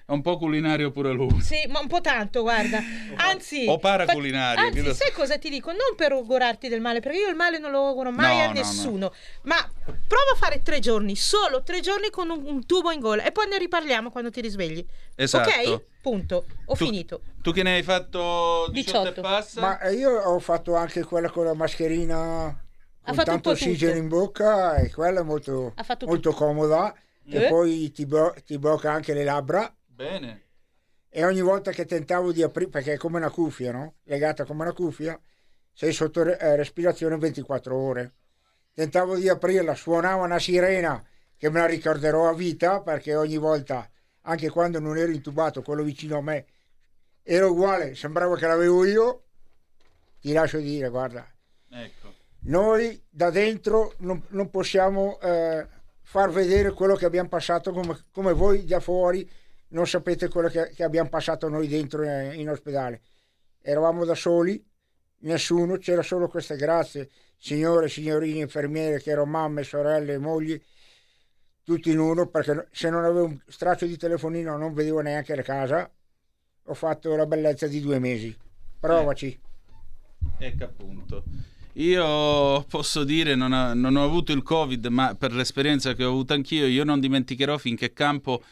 È 0.06 0.12
un 0.12 0.20
po' 0.20 0.36
culinario 0.36 0.90
pure 0.90 1.12
lui. 1.12 1.40
Sì, 1.40 1.64
ma 1.68 1.80
un 1.80 1.86
po' 1.86 2.02
tanto, 2.02 2.42
guarda. 2.42 2.78
Anzi, 3.16 3.64
O 3.66 3.78
paraculinario, 3.78 4.60
fa- 4.60 4.66
Anzi, 4.68 4.82
lo- 4.82 4.92
sai 4.94 5.12
cosa 5.12 5.38
ti 5.38 5.48
dico? 5.48 5.70
Non 5.70 5.94
per 5.96 6.12
augurarti 6.12 6.68
del 6.68 6.82
male, 6.82 7.00
perché 7.00 7.18
io 7.18 7.28
il 7.30 7.34
male 7.36 7.58
non 7.58 7.70
lo 7.70 7.86
auguro 7.86 8.10
mai 8.10 8.36
No, 8.36 8.42
a 8.42 8.46
no, 8.48 8.52
nessuno. 8.52 9.12
Ma 9.44 9.56
prova 9.86 10.32
a 10.34 10.36
fare 10.36 10.60
tre 10.62 10.78
giorni, 10.80 11.16
solo 11.16 11.62
tre 11.62 11.80
giorni 11.80 12.10
con 12.10 12.28
un, 12.28 12.44
un 12.44 12.66
tubo 12.66 12.90
in 12.90 13.00
gola 13.00 13.22
e 13.24 13.32
poi 13.32 13.46
ne 13.48 13.56
riparliamo 13.56 14.10
quando 14.10 14.30
ti 14.30 14.42
risvegli. 14.42 14.84
Esatto. 15.14 15.48
Ok? 15.48 15.82
Punto. 16.02 16.44
Ho 16.66 16.74
Tu- 16.76 16.84
finito. 16.84 17.22
Tu 17.40 17.52
che 17.52 17.62
ne 17.62 17.76
hai 17.76 17.82
fatto 17.82 18.68
18, 18.72 18.98
18. 19.10 19.20
e 19.20 19.22
passa? 19.22 19.60
Ma 19.62 19.80
eh, 19.80 19.94
io 19.94 20.10
ho 20.20 20.38
fatto 20.38 20.74
anche 20.76 21.02
quella 21.04 21.30
con 21.30 21.46
la 21.46 21.54
mascherina 21.54 22.62
con 23.02 23.14
fatto 23.14 23.30
un 23.30 23.40
tanto 23.40 23.50
ossigeno 23.50 23.96
in 23.96 24.08
bocca 24.08 24.76
e 24.76 24.90
quella 24.90 25.20
è 25.20 25.22
molto, 25.22 25.72
Ha 25.76 25.96
molto 26.04 26.32
comoda 26.32 26.94
Eh? 27.28 27.44
e 27.44 27.48
poi 27.48 27.90
ti, 27.92 28.04
blo- 28.06 28.34
ti 28.44 28.58
blocca 28.58 28.90
anche 28.92 29.12
le 29.14 29.24
labbra 29.24 29.70
Bene. 29.94 30.42
e 31.08 31.24
ogni 31.24 31.40
volta 31.40 31.70
che 31.70 31.84
tentavo 31.84 32.32
di 32.32 32.42
aprire, 32.42 32.70
perché 32.70 32.94
è 32.94 32.96
come 32.96 33.18
una 33.18 33.30
cuffia, 33.30 33.70
no? 33.70 33.94
Legata 34.04 34.44
come 34.44 34.62
una 34.62 34.72
cuffia, 34.72 35.18
sei 35.72 35.92
sotto 35.92 36.22
eh, 36.24 36.56
respirazione 36.56 37.16
24 37.16 37.76
ore. 37.76 38.12
Tentavo 38.72 39.14
di 39.16 39.28
aprirla, 39.28 39.74
suonava 39.76 40.24
una 40.24 40.40
sirena 40.40 41.00
che 41.36 41.50
me 41.50 41.60
la 41.60 41.66
ricorderò 41.66 42.28
a 42.28 42.34
vita 42.34 42.80
perché 42.80 43.14
ogni 43.14 43.36
volta, 43.36 43.88
anche 44.22 44.50
quando 44.50 44.80
non 44.80 44.96
ero 44.96 45.12
intubato, 45.12 45.62
quello 45.62 45.84
vicino 45.84 46.16
a 46.18 46.22
me, 46.22 46.46
era 47.22 47.46
uguale, 47.46 47.94
sembrava 47.94 48.36
che 48.36 48.46
l'avevo 48.48 48.84
io. 48.84 49.22
Ti 50.20 50.32
lascio 50.32 50.58
dire, 50.58 50.88
guarda, 50.88 51.24
Ecco. 51.70 52.12
noi 52.46 53.00
da 53.08 53.30
dentro 53.30 53.94
non, 53.98 54.20
non 54.30 54.50
possiamo 54.50 55.20
eh, 55.20 55.66
far 56.00 56.30
vedere 56.30 56.72
quello 56.72 56.96
che 56.96 57.04
abbiamo 57.04 57.28
passato 57.28 57.70
come, 57.72 58.04
come 58.10 58.32
voi 58.32 58.64
da 58.64 58.80
fuori 58.80 59.28
non 59.74 59.86
sapete 59.86 60.28
quello 60.28 60.48
che, 60.48 60.70
che 60.74 60.84
abbiamo 60.84 61.08
passato 61.08 61.48
noi 61.48 61.68
dentro 61.68 62.02
eh, 62.02 62.34
in 62.34 62.48
ospedale. 62.48 63.02
Eravamo 63.60 64.04
da 64.04 64.14
soli, 64.14 64.64
nessuno, 65.20 65.76
c'era 65.78 66.02
solo 66.02 66.28
queste 66.28 66.56
grazie, 66.56 67.10
signore, 67.36 67.88
signorini, 67.88 68.38
infermiere 68.38 69.00
che 69.00 69.10
erano 69.10 69.30
mamme, 69.30 69.64
sorelle, 69.64 70.18
mogli, 70.18 70.60
tutti 71.62 71.90
in 71.90 71.98
uno, 71.98 72.28
perché 72.28 72.68
se 72.70 72.88
non 72.88 73.04
avevo 73.04 73.24
un 73.24 73.38
straccio 73.46 73.86
di 73.86 73.96
telefonino 73.96 74.56
non 74.56 74.74
vedevo 74.74 75.00
neanche 75.00 75.34
la 75.34 75.42
casa, 75.42 75.90
ho 76.66 76.74
fatto 76.74 77.16
la 77.16 77.26
bellezza 77.26 77.66
di 77.66 77.80
due 77.80 77.98
mesi. 77.98 78.34
Provaci. 78.78 79.38
Ecco 80.38 80.64
appunto. 80.64 81.24
Io 81.76 82.62
posso 82.68 83.02
dire, 83.02 83.34
non 83.34 83.52
ho, 83.52 83.74
non 83.74 83.96
ho 83.96 84.04
avuto 84.04 84.30
il 84.30 84.42
Covid, 84.42 84.86
ma 84.86 85.16
per 85.16 85.32
l'esperienza 85.32 85.94
che 85.94 86.04
ho 86.04 86.10
avuto 86.10 86.32
anch'io, 86.32 86.66
io 86.66 86.84
non 86.84 87.00
dimenticherò 87.00 87.58
finché 87.58 87.92
campo 87.92 88.42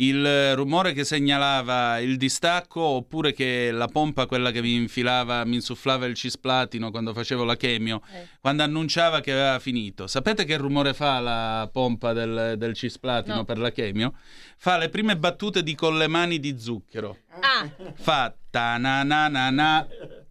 il 0.00 0.54
rumore 0.54 0.92
che 0.92 1.02
segnalava 1.04 1.98
il 1.98 2.16
distacco 2.16 2.80
oppure 2.80 3.32
che 3.32 3.70
la 3.72 3.88
pompa, 3.88 4.26
quella 4.26 4.50
che 4.52 4.60
mi 4.62 4.74
infilava, 4.74 5.44
mi 5.44 5.56
insufflava 5.56 6.06
il 6.06 6.14
cisplatino 6.14 6.90
quando 6.90 7.12
facevo 7.12 7.42
la 7.44 7.56
chemio, 7.56 8.02
Eh. 8.12 8.26
quando 8.40 8.62
annunciava 8.62 9.20
che 9.20 9.32
aveva 9.32 9.58
finito. 9.58 10.06
Sapete 10.06 10.44
che 10.44 10.56
rumore 10.56 10.94
fa 10.94 11.18
la 11.18 11.68
pompa 11.72 12.12
del, 12.12 12.54
del 12.56 12.74
cisplatino 12.74 13.36
No. 13.36 13.44
per 13.44 13.58
la 13.58 13.70
chemio? 13.72 14.14
Fa 14.56 14.76
le 14.78 14.88
prime 14.88 15.16
battute 15.16 15.62
di 15.62 15.74
con 15.74 15.96
le 15.98 16.06
mani 16.06 16.38
di 16.38 16.58
zucchero. 16.58 17.16
Ah, 17.40 17.68
Fa 17.94 18.34
ta 18.50 18.76
na 18.78 19.02
na 19.02 19.28
na 19.28 19.50
na. 19.50 19.86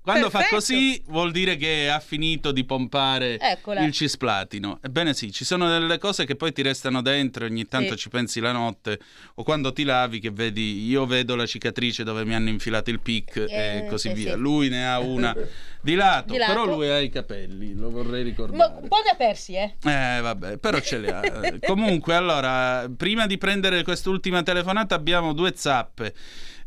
Quando 0.08 0.30
fa 0.30 0.38
Perfetto. 0.38 0.56
così 0.56 1.04
vuol 1.08 1.32
dire 1.32 1.58
che 1.58 1.90
ha 1.90 2.00
finito 2.00 2.54
di 2.54 2.64
pompare 2.64 3.38
Eccola. 3.40 3.82
il 3.84 3.92
cisplatino. 3.92 4.80
Ebbene 4.82 5.14
sì, 5.14 5.34
ci 5.34 5.44
sono 5.44 5.68
delle 5.68 5.98
cose 5.98 6.24
che 6.26 6.38
poi 6.38 6.54
ti 6.54 6.62
restano 6.62 7.02
dentro 7.02 7.44
e 7.44 7.50
ogni 7.50 7.66
tanto 7.66 7.92
Sì. 7.92 7.98
ci 7.98 8.10
pensi 8.10 8.40
la 8.40 8.54
notte 8.54 9.00
o 9.36 9.44
quando 9.44 9.74
ti 9.74 9.84
lavi 9.84 10.20
che 10.22 10.32
vedi, 10.32 10.88
io 10.88 11.06
vedo 11.06 11.36
la 11.36 11.46
cicatrice 11.46 12.06
dove 12.06 12.24
mi 12.24 12.34
hanno 12.36 12.48
infilato 12.48 12.90
il 12.90 13.02
pic 13.02 13.36
Eh, 13.50 13.80
e 13.80 13.86
così 13.90 14.08
sì, 14.08 14.14
via. 14.14 14.34
sì. 14.36 14.40
Lui 14.40 14.70
ne 14.70 14.88
ha 14.88 15.00
una 15.00 15.36
di 15.82 15.96
lato, 15.96 16.32
Di 16.32 16.38
lato. 16.40 16.54
però 16.54 16.66
lui 16.66 16.88
ha 16.88 17.00
i 17.00 17.10
capelli, 17.10 17.76
lo 17.76 17.90
vorrei 17.90 18.24
ma 18.24 18.30
ricordare. 18.30 18.74
un 18.82 18.88
po' 18.88 19.02
ne 19.04 19.10
ha 19.12 19.16
persi, 19.16 19.56
eh. 19.56 19.76
Eh, 19.84 20.22
vabbè, 20.22 20.58
però 20.58 20.80
ce 20.80 21.00
li 21.00 21.10
ha. 21.10 21.20
Eh, 21.22 21.60
Comunque, 21.68 22.16
allora, 22.16 22.90
prima 22.96 23.28
di 23.28 23.38
prendere 23.38 23.84
quest'ultima 23.84 24.42
telefonata 24.42 24.96
abbiamo 24.96 25.34
due 25.34 25.52
zappe. 25.54 26.14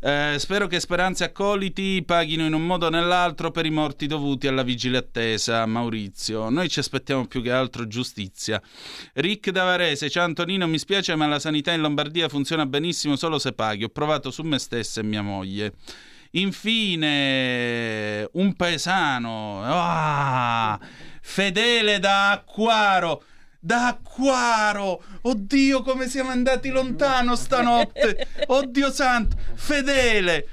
Eh, 0.03 0.37
spero 0.39 0.65
che 0.65 0.79
Speranze 0.79 1.25
Accoliti 1.25 2.01
paghino 2.03 2.43
in 2.43 2.53
un 2.53 2.65
modo 2.65 2.87
o 2.87 2.89
nell'altro 2.89 3.51
per 3.51 3.67
i 3.67 3.69
morti 3.69 4.07
dovuti 4.07 4.47
alla 4.47 4.63
vigile 4.63 4.97
attesa, 4.97 5.63
Maurizio. 5.67 6.49
Noi 6.49 6.69
ci 6.69 6.79
aspettiamo 6.79 7.27
più 7.27 7.43
che 7.43 7.51
altro 7.51 7.85
giustizia. 7.85 8.59
Rick 9.13 9.51
da 9.51 9.63
Varese, 9.63 10.09
ciao 10.09 10.23
Antonino, 10.23 10.65
mi 10.65 10.79
spiace 10.79 11.15
ma 11.15 11.27
la 11.27 11.37
sanità 11.37 11.71
in 11.71 11.81
Lombardia 11.81 12.29
funziona 12.29 12.65
benissimo 12.65 13.15
solo 13.15 13.37
se 13.37 13.53
paghi. 13.53 13.83
Ho 13.83 13.89
provato 13.89 14.31
su 14.31 14.41
me 14.41 14.57
stessa 14.57 15.01
e 15.01 15.03
mia 15.03 15.21
moglie. 15.21 15.73
Infine, 16.31 18.27
un 18.31 18.55
paesano, 18.55 19.61
ah, 19.63 20.79
fedele 21.21 21.99
da 21.99 22.31
Acquaro. 22.31 23.21
Da 23.63 23.89
Acquaro! 23.89 25.03
Oddio, 25.21 25.83
come 25.83 26.09
siamo 26.09 26.31
andati 26.31 26.69
lontano 26.69 27.35
stanotte! 27.35 28.27
Oddio 28.47 28.91
santo! 28.91 29.37
Fedele! 29.53 30.47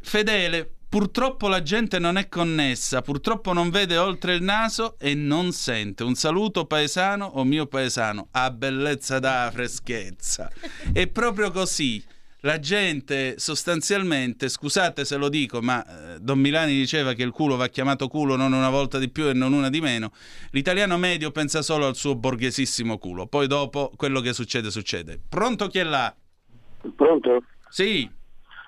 Fedele, 0.00 0.66
purtroppo 0.88 1.48
la 1.48 1.62
gente 1.62 1.98
non 1.98 2.16
è 2.16 2.28
connessa, 2.30 3.02
purtroppo 3.02 3.52
non 3.52 3.68
vede 3.68 3.98
oltre 3.98 4.36
il 4.36 4.42
naso 4.42 4.96
e 4.98 5.14
non 5.14 5.52
sente. 5.52 6.02
Un 6.02 6.14
saluto 6.14 6.64
paesano 6.64 7.26
o 7.26 7.44
mio 7.44 7.66
paesano, 7.66 8.28
a 8.30 8.50
bellezza 8.50 9.18
da 9.18 9.50
freschezza. 9.52 10.50
È 10.94 11.06
proprio 11.08 11.50
così. 11.50 12.02
La 12.46 12.60
gente 12.60 13.40
sostanzialmente, 13.40 14.48
scusate 14.48 15.04
se 15.04 15.16
lo 15.16 15.28
dico, 15.28 15.60
ma 15.60 15.84
eh, 15.84 16.20
Don 16.20 16.38
Milani 16.38 16.74
diceva 16.74 17.12
che 17.12 17.24
il 17.24 17.32
culo 17.32 17.56
va 17.56 17.66
chiamato 17.66 18.06
culo 18.06 18.36
non 18.36 18.52
una 18.52 18.70
volta 18.70 19.00
di 19.00 19.10
più 19.10 19.26
e 19.26 19.32
non 19.32 19.52
una 19.52 19.68
di 19.68 19.80
meno. 19.80 20.12
L'italiano 20.52 20.96
medio 20.96 21.32
pensa 21.32 21.60
solo 21.60 21.86
al 21.86 21.96
suo 21.96 22.14
borghesissimo 22.14 22.98
culo, 22.98 23.26
poi 23.26 23.48
dopo 23.48 23.90
quello 23.96 24.20
che 24.20 24.32
succede 24.32 24.70
succede. 24.70 25.18
Pronto 25.28 25.66
chi 25.66 25.80
è 25.80 25.82
là? 25.82 26.14
Pronto? 26.94 27.42
Sì. 27.68 28.08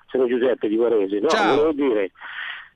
Sono 0.07 0.27
Giuseppe 0.27 0.67
di 0.67 0.75
Varese. 0.75 1.19
No, 1.21 1.29
Ciao. 1.29 1.55
volevo 1.55 1.71
dire, 1.71 2.11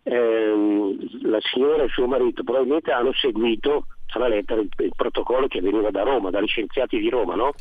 ehm, 0.03 1.27
la 1.29 1.39
signora 1.51 1.83
e 1.83 1.89
suo 1.89 2.07
marito 2.07 2.45
probabilmente 2.45 2.91
hanno 2.91 3.11
seguito 3.11 3.87
tra 4.05 4.29
le 4.29 4.35
lettere 4.35 4.61
il, 4.61 4.69
il 4.77 4.93
protocollo 4.95 5.47
che 5.47 5.59
veniva 5.59 5.91
da 5.91 6.03
Roma, 6.03 6.29
dagli 6.29 6.47
scienziati 6.47 6.97
di 6.97 7.09
Roma, 7.09 7.35
no? 7.35 7.51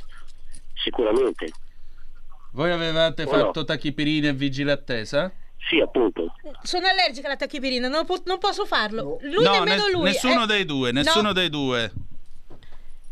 Sicuramente. 0.75 1.51
Voi 2.53 2.71
avevate 2.71 3.23
O 3.25 3.27
fatto 3.29 3.61
no? 3.61 3.65
tachipirina 3.65 4.29
e 4.29 4.33
vigile 4.33 4.73
attesa? 4.73 5.33
Sì, 5.69 5.81
appunto. 5.81 6.35
Sono 6.63 6.87
allergica 6.87 7.27
alla 7.29 7.37
tachipirina, 7.37 7.89
non, 7.89 8.05
po- 8.05 8.21
non 8.25 8.39
posso 8.39 8.67
farlo. 8.67 9.19
Lui 9.23 9.45
no, 9.45 9.53
nemmeno 9.53 9.87
ne- 9.87 9.93
lui. 9.93 10.03
nessuno 10.05 10.43
eh. 10.43 10.47
dei 10.47 10.65
due, 10.65 10.93
nessuno 10.93 11.29
No. 11.29 11.33
dei 11.33 11.49
due. 11.49 11.93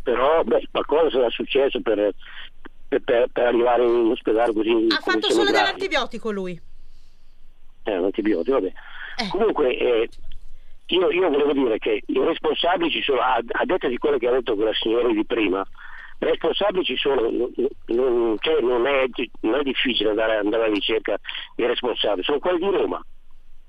Però 0.03 0.43
beh, 0.43 0.69
qualcosa 0.71 1.11
sarà 1.11 1.31
successo 1.31 1.81
per, 1.81 2.13
per- 2.89 3.03
per- 3.05 3.29
arrivare 3.45 3.85
in 3.85 4.11
ospedale 4.11 4.53
così. 4.53 4.71
Ha 4.89 5.01
fatto 5.01 5.31
solo 5.31 5.45
gravi. 5.51 5.53
dell'antibiotico 5.59 6.31
lui. 6.31 6.61
Eh, 7.85 7.97
un 7.97 8.05
antibiotico, 8.05 8.61
vabbè. 8.61 8.73
Comunque, 9.31 9.77
eh, 9.77 10.09
io, 10.87 11.11
io 11.11 11.29
volevo 11.31 11.53
dire 11.53 11.79
che 11.79 12.03
i 12.05 12.19
responsabili 12.19 12.91
ci 12.91 13.03
sono, 13.03 13.21
a, 13.21 13.35
a 13.37 13.65
detta 13.65 13.87
di 13.89 13.97
quello 13.99 14.19
che 14.19 14.27
ha 14.27 14.33
detto 14.33 14.55
quella 14.55 14.73
signora 14.75 15.09
di 15.09 15.25
prima, 15.25 15.65
responsabili 16.29 16.85
ci 16.85 16.97
sono, 16.97 17.29
non, 17.87 18.37
cioè 18.41 18.61
non, 18.61 18.87
è, 18.87 19.05
non 19.41 19.55
è 19.61 19.63
difficile 19.63 20.11
andare, 20.11 20.37
andare 20.37 20.65
alla 20.65 20.75
ricerca 20.75 21.17
dei 21.57 21.67
responsabili, 21.67 22.23
sono 22.25 22.39
quelli 22.39 22.59
di 22.59 22.77
Roma. 22.77 23.05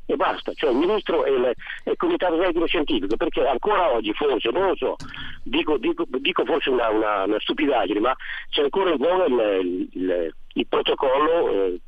E 0.07 0.15
basta, 0.18 0.52
cioè 0.53 0.72
il 0.72 0.78
ministro 0.78 1.23
e 1.23 1.32
il, 1.32 1.52
il 1.86 1.95
comitato 1.95 2.38
tecnico 2.38 2.65
scientifico, 2.68 3.15
perché 3.15 3.48
ancora 3.48 3.94
oggi 3.94 4.11
forse, 4.14 4.49
non 4.52 4.68
lo 4.68 4.76
so, 4.76 4.95
dico, 5.44 5.78
dico- 5.78 6.03
dico 6.07 6.44
forse 6.44 6.69
una, 6.69 6.90
una- 6.90 7.23
una 7.23 7.40
stupidaggine, 7.40 7.99
ma 8.02 8.14
c'è 8.49 8.64
ancora 8.64 8.90
in 8.91 8.98
voga 8.98 9.26
il, 9.26 9.88
il- 9.94 10.36
il 10.56 10.68
protocollo 10.68 11.49
eh, 11.49 11.80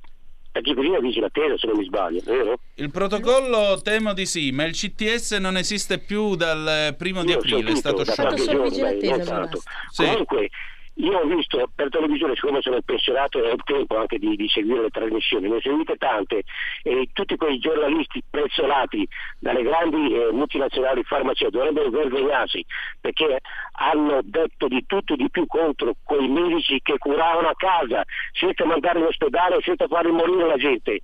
tachipirina 0.53 0.99
vigile 0.99 1.25
attesa 1.25 1.57
se 1.57 1.67
non 1.67 1.77
mi 1.77 1.85
sbaglio, 1.85 2.21
vero? 2.23 2.59
Il 2.75 2.91
protocollo 2.91 3.81
temo 3.81 4.13
di 4.13 4.25
sì, 4.25 4.51
ma 4.51 4.63
il 4.63 4.73
CTS 4.73 5.31
non 5.33 5.57
esiste 5.57 5.97
più 5.97 6.35
dal 6.35 6.95
primo 6.97 7.23
di 7.23 7.31
Io 7.31 7.37
ho 7.37 7.39
aprile, 7.39 7.71
è 7.71 7.75
sentito 7.75 8.03
stato 8.05 8.39
sciolto. 8.39 9.59
Sì. 9.89 10.05
Comunque, 10.05 10.49
io 10.95 11.17
ho 11.17 11.25
visto 11.25 11.69
per 11.75 11.89
televisione, 11.89 12.35
siccome 12.35 12.61
sono 12.61 12.79
pensionato 12.81 13.39
e 13.39 13.49
ho 13.49 13.53
il 13.53 13.63
tempo 13.63 13.97
anche 13.97 14.19
di, 14.19 14.35
di 14.35 14.47
seguire 14.47 14.83
le 14.83 14.89
trasmissioni, 14.89 15.49
ne 15.49 15.55
ho 15.55 15.61
seguite 15.61 15.95
tante 15.97 16.43
e 16.83 17.09
tutti 17.13 17.35
quei 17.35 17.57
giornalisti 17.59 18.23
prezzolati 18.29 19.07
dalle 19.39 19.63
grandi 19.63 20.13
eh, 20.13 20.31
multinazionali 20.31 21.03
farmaceutiche 21.03 21.51
dovrebbero 21.53 21.89
vergognarsi 21.89 22.65
perché 22.99 23.39
hanno 23.73 24.19
detto 24.23 24.67
di 24.67 24.85
tutto 24.85 25.13
e 25.13 25.17
di 25.17 25.29
più 25.29 25.45
contro 25.45 25.93
quei 26.03 26.27
medici 26.27 26.79
che 26.81 26.97
curavano 26.97 27.47
a 27.47 27.55
casa 27.55 28.03
senza 28.31 28.65
mandarli 28.65 29.01
in 29.01 29.07
ospedale, 29.07 29.61
senza 29.61 29.87
farli 29.87 30.11
morire 30.11 30.47
la 30.47 30.57
gente. 30.57 31.01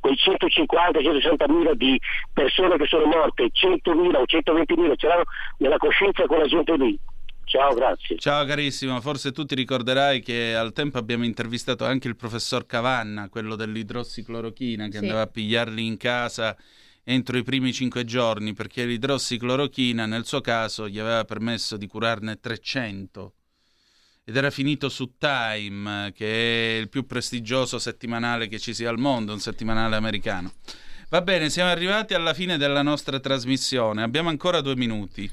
Quei 0.00 0.14
150-160 0.14 1.50
mila 1.50 1.74
di 1.74 1.98
persone 2.32 2.76
che 2.76 2.86
sono 2.86 3.06
morte, 3.06 3.48
100 3.50 3.94
mila 3.94 4.20
o 4.20 4.26
120 4.26 4.74
mila 4.76 4.94
ce 4.96 5.06
l'hanno 5.06 5.24
nella 5.58 5.78
coscienza 5.78 6.26
quella 6.26 6.46
gente 6.46 6.76
lì. 6.76 6.98
Ciao, 7.50 7.74
grazie. 7.74 8.16
Ciao 8.16 8.44
carissimo, 8.44 9.00
forse 9.00 9.32
tu 9.32 9.44
ti 9.44 9.56
ricorderai 9.56 10.20
che 10.20 10.54
al 10.54 10.72
tempo 10.72 10.98
abbiamo 10.98 11.24
intervistato 11.24 11.84
anche 11.84 12.06
il 12.06 12.14
professor 12.14 12.64
Cavanna, 12.64 13.28
quello 13.28 13.56
dell'idrossiclorochina, 13.56 14.84
che 14.86 14.92
Sì. 14.92 14.98
andava 14.98 15.22
a 15.22 15.26
pigliarli 15.26 15.84
in 15.84 15.96
casa 15.96 16.56
entro 17.02 17.36
i 17.36 17.42
primi 17.42 17.72
cinque 17.72 18.04
giorni, 18.04 18.52
perché 18.52 18.84
l'idrossiclorochina 18.84 20.06
nel 20.06 20.26
suo 20.26 20.40
caso 20.40 20.88
gli 20.88 21.00
aveva 21.00 21.24
permesso 21.24 21.76
di 21.76 21.88
curarne 21.88 22.38
300. 22.38 23.34
Ed 24.24 24.36
era 24.36 24.50
finito 24.50 24.88
su 24.88 25.14
Time, 25.18 26.12
che 26.14 26.76
è 26.76 26.78
il 26.78 26.88
più 26.88 27.04
prestigioso 27.04 27.80
settimanale 27.80 28.46
che 28.46 28.60
ci 28.60 28.72
sia 28.72 28.90
al 28.90 28.98
mondo, 28.98 29.32
un 29.32 29.40
settimanale 29.40 29.96
americano. 29.96 30.52
Va 31.08 31.20
bene, 31.20 31.50
siamo 31.50 31.70
arrivati 31.70 32.14
alla 32.14 32.32
fine 32.32 32.56
della 32.56 32.82
nostra 32.82 33.18
trasmissione, 33.18 34.04
abbiamo 34.04 34.28
ancora 34.28 34.60
due 34.60 34.76
minuti. 34.76 35.28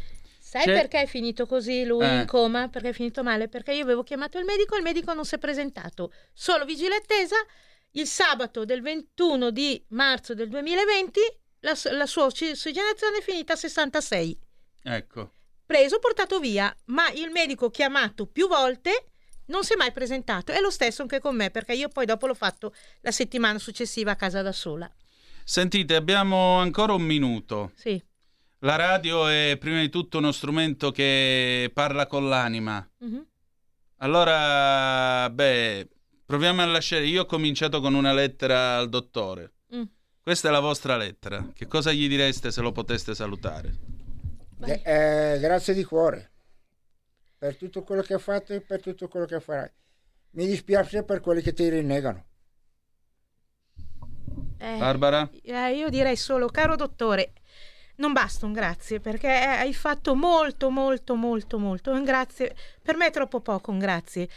Sai 0.58 0.66
C'è- 0.66 0.74
perché 0.74 1.02
è 1.02 1.06
finito 1.08 1.46
così 1.46 1.84
lui 1.86 2.06
Eh. 2.06 2.20
in 2.22 2.26
coma? 2.26 2.68
Perché 2.70 2.90
è 2.90 2.94
finito 2.94 3.24
male? 3.24 3.48
Perché 3.48 3.74
io 3.74 3.84
avevo 3.84 4.04
chiamato 4.04 4.38
il 4.40 4.46
medico 4.46 4.74
e 4.76 4.78
il 4.78 4.84
medico 4.84 5.14
non 5.14 5.26
si 5.26 5.36
è 5.36 5.38
presentato. 5.38 6.12
Solo 6.34 6.66
vigile 6.66 6.96
attesa. 6.96 7.36
Il 7.92 8.08
sabato 8.08 8.66
del 8.66 8.82
21 8.82 9.50
di 9.52 9.84
marzo 9.90 10.34
del 10.34 10.50
2020 10.50 11.20
la, 11.62 11.76
la 11.92 12.06
sua 12.06 12.26
ossigenazione 12.26 13.18
è 13.18 13.22
finita 13.22 13.54
a 13.54 13.56
66. 13.56 14.40
Ecco. 14.84 15.32
Preso, 15.66 16.00
portato 16.00 16.40
via, 16.40 16.74
ma 16.86 17.10
il 17.12 17.30
medico 17.32 17.70
chiamato 17.70 18.26
più 18.28 18.48
volte 18.48 19.08
non 19.48 19.64
si 19.64 19.74
è 19.74 19.76
mai 19.76 19.92
presentato. 19.92 20.52
È 20.52 20.60
lo 20.60 20.70
stesso 20.70 21.02
anche 21.02 21.20
con 21.20 21.36
me, 21.36 21.50
perché 21.52 21.74
io 21.74 21.88
poi 21.90 22.06
dopo 22.06 22.28
l'ho 22.28 22.34
fatto 22.36 22.74
la 23.02 23.12
settimana 23.12 23.58
successiva 23.60 24.12
a 24.12 24.16
casa 24.16 24.42
da 24.42 24.52
sola. 24.52 24.90
Sentite, 25.44 25.96
abbiamo 25.96 26.58
ancora 26.60 26.94
un 26.94 27.02
minuto. 27.04 27.72
Sì. 27.76 28.02
La 28.60 28.76
radio 28.76 29.28
è 29.28 29.56
prima 29.60 29.80
di 29.82 29.90
tutto 29.90 30.18
uno 30.18 30.32
strumento 30.32 30.92
che 30.92 31.70
parla 31.74 32.08
con 32.08 32.28
l'anima. 32.28 32.88
Mhm. 33.00 33.26
Allora, 33.98 35.30
beh, 35.30 35.88
proviamo 36.26 36.62
a 36.62 36.66
lasciare. 36.66 37.06
Io 37.06 37.24
ho 37.24 37.26
cominciato 37.26 37.82
con 37.82 37.94
una 37.94 38.14
lettera 38.14 38.78
al 38.78 38.90
dottore. 38.90 39.54
Mm. 39.76 39.84
Questa 40.22 40.50
è 40.50 40.52
la 40.52 40.60
vostra 40.60 40.98
lettera. 40.98 41.52
Che 41.54 41.68
cosa 41.68 41.92
gli 41.92 42.08
direste 42.08 42.52
se 42.52 42.62
lo 42.62 42.72
poteste 42.72 43.16
salutare? 43.16 43.74
Eh, 44.66 44.82
eh, 44.84 45.40
grazie 45.40 45.74
di 45.74 45.84
cuore 45.84 46.32
per 47.38 47.56
tutto 47.56 47.84
quello 47.84 48.02
che 48.02 48.16
hai 48.16 48.20
fatto 48.20 48.54
e 48.54 48.62
per 48.62 48.82
tutto 48.82 49.08
quello 49.08 49.26
che 49.26 49.40
farai. 49.40 49.70
Mi 50.32 50.48
dispiace 50.48 51.04
per 51.04 51.20
quelli 51.22 51.42
che 51.42 51.54
ti 51.54 51.70
rinnegano. 51.70 52.26
Eh, 54.58 54.78
Barbara? 54.78 55.30
eh, 55.44 55.76
io 55.76 55.90
direi 55.90 56.16
solo, 56.16 56.48
caro 56.48 56.76
dottore, 56.76 57.34
non 57.98 58.14
basta 58.14 58.46
un 58.46 58.54
grazie 58.54 59.00
perché 59.00 59.30
hai 59.30 59.74
fatto 59.74 60.16
molto, 60.16 60.70
molto, 60.70 61.16
molto, 61.16 61.58
molto. 61.58 61.92
Un 61.92 62.04
grazie, 62.04 62.56
per 62.82 62.96
me 62.96 63.08
è 63.08 63.12
troppo 63.12 63.40
poco 63.40 63.72
un 63.72 63.80
grazie. 63.80 64.30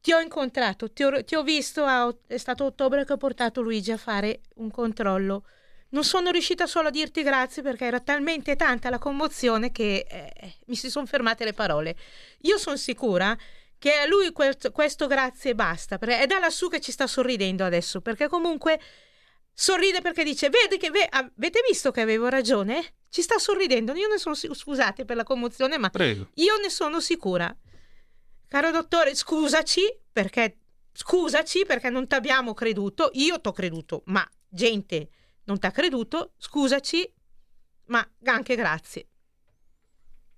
Ti 0.00 0.12
ho 0.12 0.20
incontrato, 0.20 0.92
ti 0.92 1.02
ho, 1.02 1.24
ti 1.24 1.34
ho 1.34 1.42
visto, 1.42 1.84
a, 1.84 2.14
è 2.26 2.36
stato 2.36 2.64
ottobre 2.64 3.04
che 3.04 3.14
ho 3.14 3.16
portato 3.16 3.62
Luigi 3.62 3.90
a 3.92 3.96
fare 3.96 4.40
un 4.56 4.70
controllo. 4.70 5.44
Non 5.90 6.04
sono 6.04 6.30
riuscita 6.30 6.66
solo 6.66 6.88
a 6.88 6.90
dirti 6.90 7.22
grazie 7.22 7.62
perché 7.62 7.86
era 7.86 8.00
talmente 8.00 8.56
tanta 8.56 8.90
la 8.90 8.98
commozione 8.98 9.70
che 9.70 10.06
eh, 10.08 10.54
mi 10.66 10.74
si 10.74 10.90
sono 10.90 11.06
fermate 11.06 11.44
le 11.44 11.52
parole. 11.52 11.96
Io 12.42 12.58
sono 12.58 12.76
sicura 12.76 13.36
che 13.78 13.92
a 13.92 14.06
lui 14.06 14.32
quel- 14.32 14.56
questo 14.72 15.06
grazie 15.06 15.54
basta, 15.54 15.96
perché 15.96 16.20
è 16.20 16.26
da 16.26 16.38
lassù 16.38 16.68
che 16.68 16.80
ci 16.80 16.92
sta 16.92 17.06
sorridendo 17.06 17.64
adesso, 17.64 18.00
perché 18.00 18.28
comunque 18.28 18.80
sorride 19.54 20.00
perché 20.00 20.24
dice, 20.24 20.50
vedi 20.50 20.76
che 20.76 20.90
ve- 20.90 21.08
avete 21.08 21.60
visto 21.68 21.90
che 21.90 22.00
avevo 22.00 22.28
ragione? 22.28 22.94
Ci 23.08 23.22
sta 23.22 23.38
sorridendo, 23.38 23.94
io 23.94 24.08
ne 24.08 24.18
sono 24.18 24.34
sicura, 24.34 24.58
scusate 24.58 25.04
per 25.04 25.16
la 25.16 25.22
commozione, 25.22 25.78
ma 25.78 25.88
Prego. 25.88 26.28
io 26.34 26.56
ne 26.56 26.68
sono 26.68 27.00
sicura. 27.00 27.56
Caro 28.48 28.70
dottore, 28.72 29.14
scusaci 29.14 29.82
perché 30.12 30.58
scusaci 30.92 31.64
perché 31.66 31.90
non 31.90 32.06
ti 32.06 32.14
abbiamo 32.14 32.54
creduto, 32.54 33.10
io 33.14 33.40
t'ho 33.40 33.52
creduto, 33.52 34.02
ma 34.06 34.28
gente 34.48 35.08
non 35.44 35.58
ti 35.58 35.66
ha 35.66 35.70
creduto, 35.70 36.34
scusaci, 36.38 37.12
ma 37.86 38.06
anche 38.24 38.54
grazie. 38.56 39.08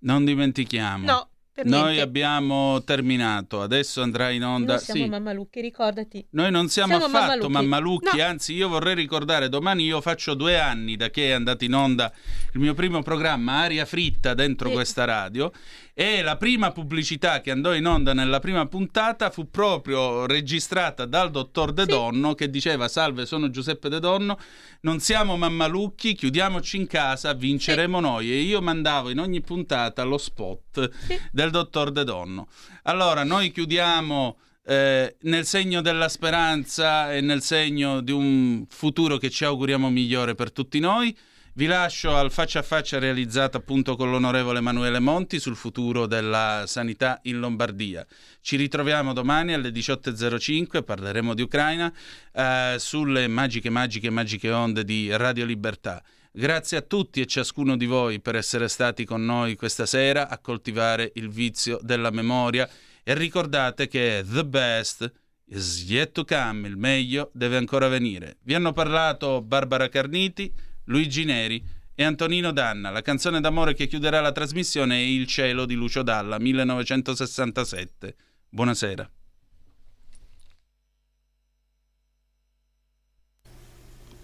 Non 0.01 0.25
dimentichiamo. 0.25 1.05
No, 1.05 1.31
per 1.57 1.65
Noi 1.65 2.01
abbiamo 2.01 2.83
terminato, 2.85 3.63
adesso 3.63 4.03
andrà 4.03 4.29
in 4.29 4.45
onda. 4.45 4.75
Noi 4.75 4.83
siamo 4.83 5.05
Sì. 5.05 5.09
mammalucchi, 5.09 5.61
ricordati. 5.63 6.27
Noi 6.33 6.51
non 6.51 6.69
siamo, 6.69 6.99
Siamo 6.99 7.07
affatto 7.07 7.49
mammalucchi. 7.49 7.53
mammalucchi, 7.53 8.17
No. 8.19 8.25
anzi 8.25 8.53
io 8.53 8.69
vorrei 8.69 8.95
ricordare, 8.95 9.49
domani 9.49 9.85
io 9.85 10.03
faccio 10.03 10.35
due 10.35 10.59
anni 10.61 10.97
da 10.97 11.09
che 11.09 11.29
è 11.29 11.33
andato 11.33 11.65
in 11.65 11.73
onda 11.75 12.13
il 12.53 12.61
mio 12.61 12.75
primo 12.75 13.01
programma 13.03 13.61
Aria 13.61 13.87
Fritta 13.87 14.35
dentro 14.35 14.69
Sì. 14.69 14.75
questa 14.75 15.07
radio 15.07 15.51
e 15.99 16.21
la 16.21 16.37
prima 16.37 16.73
pubblicità 16.73 17.41
che 17.41 17.51
andò 17.51 17.73
in 17.73 17.87
onda 17.87 18.13
nella 18.13 18.39
prima 18.39 18.67
puntata 18.67 19.31
fu 19.31 19.49
proprio 19.51 20.27
registrata 20.27 21.07
dal 21.07 21.31
dottor 21.31 21.73
De 21.73 21.87
Donno 21.87 22.35
che 22.35 22.51
diceva 22.51 22.87
salve 22.87 23.25
sono 23.25 23.49
Giuseppe 23.49 23.89
De 23.89 23.99
Donno, 23.99 24.39
non 24.83 25.01
siamo 25.01 25.39
mammalucchi, 25.39 26.15
chiudiamoci 26.15 26.77
in 26.77 26.87
casa, 26.87 27.33
vinceremo 27.33 27.99
noi 27.99 28.31
e 28.31 28.41
io 28.41 28.61
mandavo 28.61 29.09
in 29.09 29.21
ogni 29.21 29.41
puntata 29.41 30.03
lo 30.03 30.19
spot 30.19 30.91
del 31.33 31.51
dottor 31.51 31.91
De 31.91 32.05
Donno. 32.05 32.49
Allora 32.83 33.25
noi 33.25 33.51
chiudiamo 33.51 34.37
eh, 34.67 35.17
nel 35.23 35.47
segno 35.47 35.81
della 35.81 36.11
speranza 36.11 37.11
e 37.11 37.23
nel 37.23 37.41
segno 37.41 38.03
di 38.03 38.13
un 38.13 38.67
futuro 38.69 39.17
che 39.17 39.31
ci 39.31 39.47
auguriamo 39.47 39.89
migliore 39.89 40.35
per 40.35 40.53
tutti 40.53 40.79
noi. 40.79 41.17
Vi 41.57 41.65
lascio 41.65 42.15
al 42.15 42.31
faccia 42.31 42.59
a 42.59 42.63
faccia 42.63 42.99
realizzato 42.99 43.57
appunto 43.57 43.97
con 43.97 44.11
l'onorevole 44.11 44.59
Emanuele 44.59 44.99
Monti 44.99 45.41
sul 45.41 45.57
futuro 45.57 46.05
della 46.05 46.65
sanità 46.67 47.19
in 47.23 47.39
Lombardia. 47.39 48.07
Ci 48.43 48.57
ritroviamo 48.57 49.15
domani 49.15 49.55
alle 49.55 49.71
18.05, 49.71 50.85
parleremo 50.85 51.33
di 51.33 51.41
Ucraina, 51.41 51.91
eh, 52.31 52.77
sulle 52.79 53.27
magiche, 53.27 53.71
magiche, 53.71 54.11
magiche 54.11 54.51
onde 54.51 54.85
di 54.85 55.09
Radio 55.17 55.47
Libertà. 55.47 56.03
Grazie 56.31 56.77
a 56.77 56.83
tutti 56.83 57.23
e 57.23 57.27
ciascuno 57.27 57.79
di 57.79 57.87
voi 57.87 58.21
per 58.21 58.37
essere 58.37 58.69
stati 58.69 59.07
con 59.07 59.25
noi 59.25 59.57
questa 59.57 59.87
sera 59.87 60.29
a 60.29 60.37
coltivare 60.37 61.13
il 61.15 61.31
vizio 61.31 61.79
della 61.81 62.11
memoria 62.11 62.69
e 63.03 63.15
ricordate 63.15 63.89
che 63.89 64.23
the 64.31 64.45
best 64.45 65.11
is 65.47 65.89
yet 65.89 66.13
to 66.13 66.23
come, 66.27 66.69
il 66.69 66.77
meglio 66.77 67.31
deve 67.33 67.57
ancora 67.57 67.89
venire. 67.89 68.37
Vi 68.43 68.53
hanno 68.53 68.75
parlato 68.75 69.41
Barbara 69.41 69.89
Carniti, 69.89 70.53
Luigi 70.87 71.25
Neri 71.25 71.63
e 71.95 72.05
Antonino 72.05 72.53
Danna. 72.53 72.91
La 72.91 73.03
canzone 73.03 73.41
d'amore 73.41 73.75
che 73.75 73.87
chiuderà 73.87 74.21
la 74.21 74.33
trasmissione 74.33 74.97
è 74.97 75.01
Il 75.01 75.27
cielo 75.27 75.65
di 75.65 75.75
Lucio 75.75 76.03
Dalla, 76.03 76.39
1967. 76.39 78.15
Buonasera. 78.49 79.11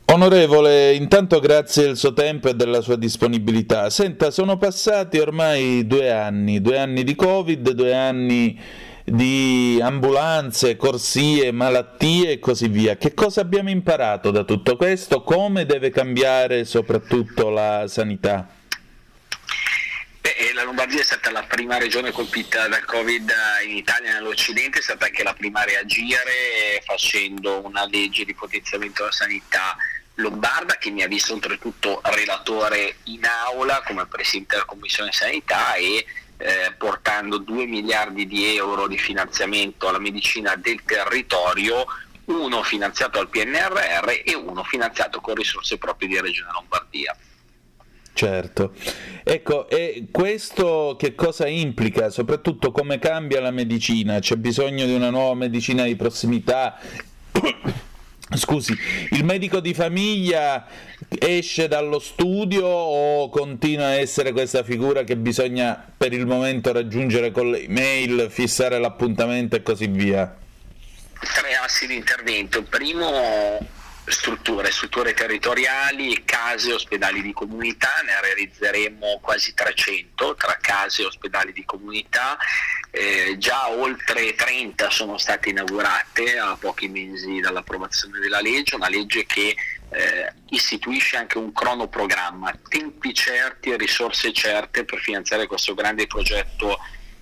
Onorevole, 0.05 0.93
intanto 0.93 1.41
grazie 1.41 1.85
del 1.85 1.97
suo 1.97 2.13
tempo 2.13 2.49
e 2.51 2.55
della 2.55 2.83
sua 2.83 2.97
disponibilità. 2.97 3.89
Senta, 3.89 4.31
sono 4.31 4.59
passati 4.59 5.19
ormai 5.19 5.87
due 5.87 6.13
anni, 6.13 6.61
due 6.61 6.79
anni 6.79 7.03
di 7.03 7.15
Covid, 7.15 7.71
due 7.71 7.95
anni 7.95 8.61
di 9.05 9.79
ambulanze, 9.83 10.77
corsie, 10.77 11.51
malattie 11.53 12.33
e 12.33 12.39
così 12.39 12.69
via. 12.69 12.97
Che 12.97 13.15
cosa 13.15 13.41
abbiamo 13.41 13.71
imparato 13.71 14.31
da 14.31 14.45
tutto 14.45 14.77
questo? 14.77 15.23
Come 15.23 15.67
deve 15.67 15.91
cambiare 15.91 16.65
soprattutto 16.65 17.51
la 17.51 17.87
sanità? 17.89 18.49
Beh, 20.21 20.35
eh, 20.37 20.53
la 20.53 20.63
Lombardia 20.63 21.01
è 21.01 21.05
stata 21.05 21.31
la 21.33 21.43
prima 21.43 21.79
regione 21.79 22.13
colpita 22.13 22.69
dal 22.69 22.85
Covid 22.85 23.33
in 23.67 23.77
Italia 23.77 24.11
e 24.11 24.13
nell'Occidente, 24.15 24.79
è 24.79 24.83
stata 24.83 25.07
anche 25.07 25.25
la 25.25 25.35
prima 25.35 25.61
a 25.61 25.65
reagire 25.65 26.77
eh, 26.77 26.83
facendo 26.85 27.65
una 27.65 27.85
legge 27.87 28.25
di 28.25 28.35
potenziamento 28.35 29.03
della 29.03 29.13
sanità 29.13 29.77
lombarda 30.17 30.77
che 30.77 30.91
mi 30.91 31.03
ha 31.03 31.09
visto 31.09 31.33
oltretutto 31.33 32.01
relatore 32.05 32.97
in 33.05 33.25
aula 33.25 33.83
come 33.85 34.07
Presidente 34.07 34.55
della 34.55 34.67
Commissione 34.67 35.11
Sanità 35.11 35.75
e 35.75 36.05
eh, 36.43 36.73
portando 36.77 37.39
2 37.39 37.67
miliardi 37.67 38.27
di 38.27 38.57
euro 38.57 38.89
di 38.89 38.99
finanziamento 38.99 39.89
alla 39.89 40.01
medicina 40.01 40.57
del 40.57 40.83
territorio, 40.85 41.85
uno 42.25 42.63
finanziato 42.63 43.19
dal 43.19 43.29
PNRR 43.29 44.23
e 44.25 44.35
uno 44.35 44.65
finanziato 44.65 45.21
con 45.21 45.35
risorse 45.35 45.79
proprie 45.79 46.09
di 46.09 46.21
Regione 46.21 46.51
Lombardia. 46.53 47.17
Certo. 48.15 48.73
Ecco, 49.25 49.69
e 49.69 50.09
questo 50.11 50.97
che 50.99 51.15
cosa 51.15 51.47
implica? 51.47 52.11
Soprattutto 52.11 52.71
come 52.71 52.99
cambia 52.99 53.41
la 53.41 53.51
medicina? 53.51 54.19
C'è 54.19 54.37
bisogno 54.37 54.85
di 54.85 54.95
una 54.95 55.11
nuova 55.11 55.35
medicina 55.35 55.85
di 55.85 55.97
prossimità? 55.97 56.79
Scusi, 58.35 58.77
il 59.11 59.25
medico 59.25 59.61
di 59.61 59.75
famiglia 59.75 60.67
esce 61.19 61.69
dallo 61.69 61.99
studio 61.99 62.67
o 62.67 63.29
continua 63.29 63.87
a 63.87 63.95
essere 63.95 64.33
questa 64.33 64.63
figura 64.63 65.05
che 65.05 65.17
bisogna 65.17 65.85
per 65.97 66.13
il 66.13 66.27
momento 66.27 66.73
raggiungere 66.73 67.31
con 67.31 67.51
le 67.51 67.65
email, 67.65 68.29
fissare 68.31 68.79
l'appuntamento 68.79 69.57
e 69.57 69.63
così 69.63 69.87
via? 69.87 70.35
Tre 71.21 71.55
assi 71.55 71.87
di 71.87 71.95
intervento. 71.95 72.63
Primo 72.63 73.59
strutture, 74.07 74.71
strutture 74.71 75.15
territoriali, 75.15 76.23
case 76.25 76.71
e 76.71 76.75
ospedali 76.75 77.23
di 77.23 77.33
comunità, 77.33 78.01
ne 78.05 78.21
realizzeremo 78.21 79.21
quasi 79.21 79.55
300 79.55 80.35
tra 80.35 80.59
case 80.61 81.03
e 81.03 81.07
ospedali 81.07 81.53
di 81.53 81.65
comunità, 81.65 82.37
eh, 82.91 83.37
già 83.39 83.71
oltre 83.71 84.35
30 84.35 84.91
sono 84.91 85.19
state 85.19 85.51
inaugurate 85.51 86.39
a 86.39 86.57
pochi 86.57 86.89
mesi 86.89 87.41
dall'approvazione 87.41 88.19
della 88.19 88.41
legge, 88.41 88.75
una 88.75 88.89
legge 88.89 89.25
che 89.25 89.55
eh, 89.91 90.33
istituisce 90.51 91.17
anche 91.17 91.39
un 91.39 91.53
cronoprogramma, 91.53 92.59
tempi 92.69 93.15
certi 93.15 93.71
e 93.71 93.77
risorse 93.77 94.33
certe 94.33 94.85
per 94.85 94.99
finanziare 94.99 95.47
questo 95.47 95.75
grande 95.75 96.07
progetto 96.07 96.79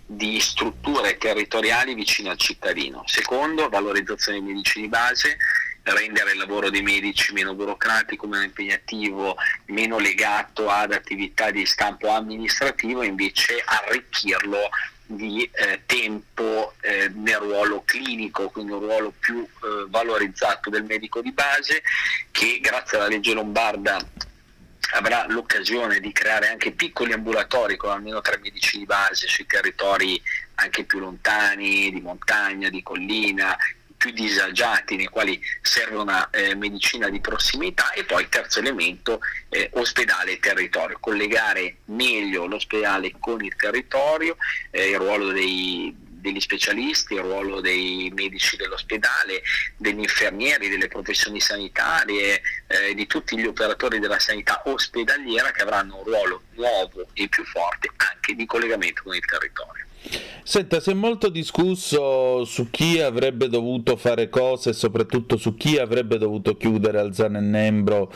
di 0.06 0.40
strutture 0.40 1.18
territoriali 1.18 1.94
vicine 1.94 2.30
al 2.30 2.36
cittadino. 2.36 3.04
Secondo, 3.06 3.68
valorizzazione 3.68 4.38
dei 4.38 4.48
medici 4.48 4.80
di 4.80 4.88
base, 4.88 5.36
rendere 5.82 6.32
il 6.32 6.38
lavoro 6.38 6.70
dei 6.70 6.82
medici 6.82 7.32
meno 7.32 7.54
burocratico, 7.54 8.26
meno 8.26 8.44
impegnativo, 8.44 9.36
meno 9.66 9.98
legato 9.98 10.68
ad 10.68 10.92
attività 10.92 11.50
di 11.50 11.64
stampo 11.66 12.08
amministrativo, 12.10 13.02
invece 13.02 13.62
arricchirlo 13.64 14.68
di 15.06 15.48
eh, 15.52 15.82
tempo 15.86 16.74
eh, 16.80 17.10
nel 17.12 17.38
ruolo 17.38 17.82
clinico, 17.84 18.48
quindi 18.48 18.72
un 18.72 18.80
ruolo 18.80 19.12
più 19.18 19.42
eh, 19.42 19.86
valorizzato 19.88 20.70
del 20.70 20.84
medico 20.84 21.20
di 21.20 21.32
base 21.32 21.82
che 22.30 22.60
grazie 22.60 22.98
alla 22.98 23.08
legge 23.08 23.34
lombarda 23.34 23.98
avrà 24.92 25.26
l'occasione 25.28 26.00
di 26.00 26.12
creare 26.12 26.48
anche 26.48 26.72
piccoli 26.72 27.12
ambulatori 27.12 27.76
con 27.76 27.90
almeno 27.90 28.20
tre 28.20 28.38
medici 28.38 28.78
di 28.78 28.86
base 28.86 29.26
sui 29.26 29.46
territori 29.46 30.20
anche 30.56 30.84
più 30.84 30.98
lontani, 30.98 31.90
di 31.90 32.00
montagna, 32.00 32.68
di 32.68 32.82
collina, 32.82 33.56
più 34.00 34.12
disagiati 34.12 34.96
nei 34.96 35.08
quali 35.08 35.38
serve 35.60 35.96
una 35.96 36.30
eh, 36.30 36.54
medicina 36.54 37.10
di 37.10 37.20
prossimità 37.20 37.92
e 37.92 38.04
poi 38.04 38.30
terzo 38.30 38.60
elemento 38.60 39.20
eh, 39.50 39.68
ospedale 39.74 40.32
e 40.32 40.38
territorio, 40.38 40.96
collegare 40.98 41.76
meglio 41.86 42.46
l'ospedale 42.46 43.12
con 43.20 43.44
il 43.44 43.54
territorio, 43.56 44.38
eh, 44.70 44.88
il 44.88 44.96
ruolo 44.96 45.32
dei 45.32 45.94
degli 46.20 46.40
specialisti, 46.40 47.14
il 47.14 47.20
ruolo 47.20 47.60
dei 47.60 48.12
medici 48.14 48.56
dell'ospedale, 48.56 49.42
degli 49.76 50.00
infermieri, 50.00 50.68
delle 50.68 50.88
professioni 50.88 51.40
sanitarie, 51.40 52.42
eh, 52.66 52.94
di 52.94 53.06
tutti 53.06 53.38
gli 53.38 53.46
operatori 53.46 53.98
della 53.98 54.18
sanità 54.18 54.62
ospedaliera 54.66 55.50
che 55.50 55.62
avranno 55.62 55.96
un 55.96 56.04
ruolo 56.04 56.42
nuovo 56.56 57.08
e 57.14 57.26
più 57.28 57.42
forte 57.44 57.90
anche 57.96 58.34
di 58.34 58.44
collegamento 58.44 59.02
con 59.02 59.14
il 59.14 59.24
territorio. 59.24 59.79
Senta, 60.42 60.80
si 60.80 60.90
è 60.90 60.94
molto 60.94 61.28
discusso 61.28 62.44
su 62.44 62.70
chi 62.70 63.00
avrebbe 63.00 63.48
dovuto 63.48 63.96
fare 63.96 64.28
cosa 64.28 64.70
e 64.70 64.72
soprattutto 64.72 65.36
su 65.36 65.54
chi 65.54 65.78
avrebbe 65.78 66.18
dovuto 66.18 66.56
chiudere 66.56 66.98
Alzano 66.98 67.38
e 67.38 67.42
Nembro 67.42 68.12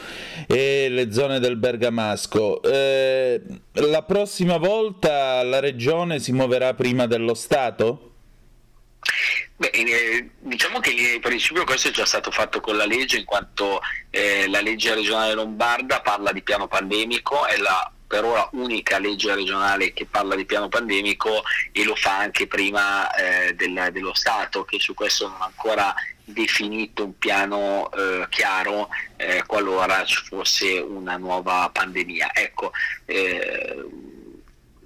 e 0.48 0.88
le 0.88 1.12
zone 1.12 1.38
del 1.38 1.56
Bergamasco. 1.56 2.60
Eh, 2.62 3.40
la 3.72 4.02
prossima 4.02 4.56
volta 4.56 5.42
la 5.44 5.60
regione 5.60 6.18
si 6.18 6.32
muoverà 6.32 6.74
prima 6.74 7.06
dello 7.06 7.34
Stato? 7.34 8.14
Beh, 9.56 9.68
eh, 9.68 10.30
diciamo 10.40 10.80
che 10.80 10.90
in 10.90 11.20
principio 11.20 11.64
questo 11.64 11.88
è 11.88 11.92
già 11.92 12.04
stato 12.04 12.32
fatto 12.32 12.60
con 12.60 12.76
la 12.76 12.86
legge, 12.86 13.18
in 13.18 13.24
quanto 13.24 13.80
eh, 14.10 14.48
la 14.48 14.60
legge 14.60 14.92
regionale 14.94 15.34
lombarda 15.34 16.00
parla 16.00 16.32
di 16.32 16.42
piano 16.42 16.66
pandemico, 16.66 17.46
è 17.46 17.58
la 17.58 17.92
per 18.14 18.24
ora 18.24 18.48
unica 18.52 19.00
legge 19.00 19.34
regionale 19.34 19.92
che 19.92 20.06
parla 20.06 20.36
di 20.36 20.44
piano 20.44 20.68
pandemico 20.68 21.42
e 21.72 21.82
lo 21.82 21.96
fa 21.96 22.18
anche 22.18 22.46
prima 22.46 23.12
eh, 23.12 23.54
del, 23.54 23.88
dello 23.90 24.14
Stato 24.14 24.64
che 24.64 24.78
su 24.78 24.94
questo 24.94 25.26
non 25.26 25.40
ha 25.40 25.46
ancora 25.46 25.92
definito 26.22 27.06
un 27.06 27.18
piano 27.18 27.90
eh, 27.90 28.24
chiaro 28.28 28.88
eh, 29.16 29.42
qualora 29.44 30.04
ci 30.04 30.22
fosse 30.26 30.78
una 30.78 31.16
nuova 31.16 31.68
pandemia. 31.72 32.30
Ecco, 32.32 32.70
eh, 33.04 33.84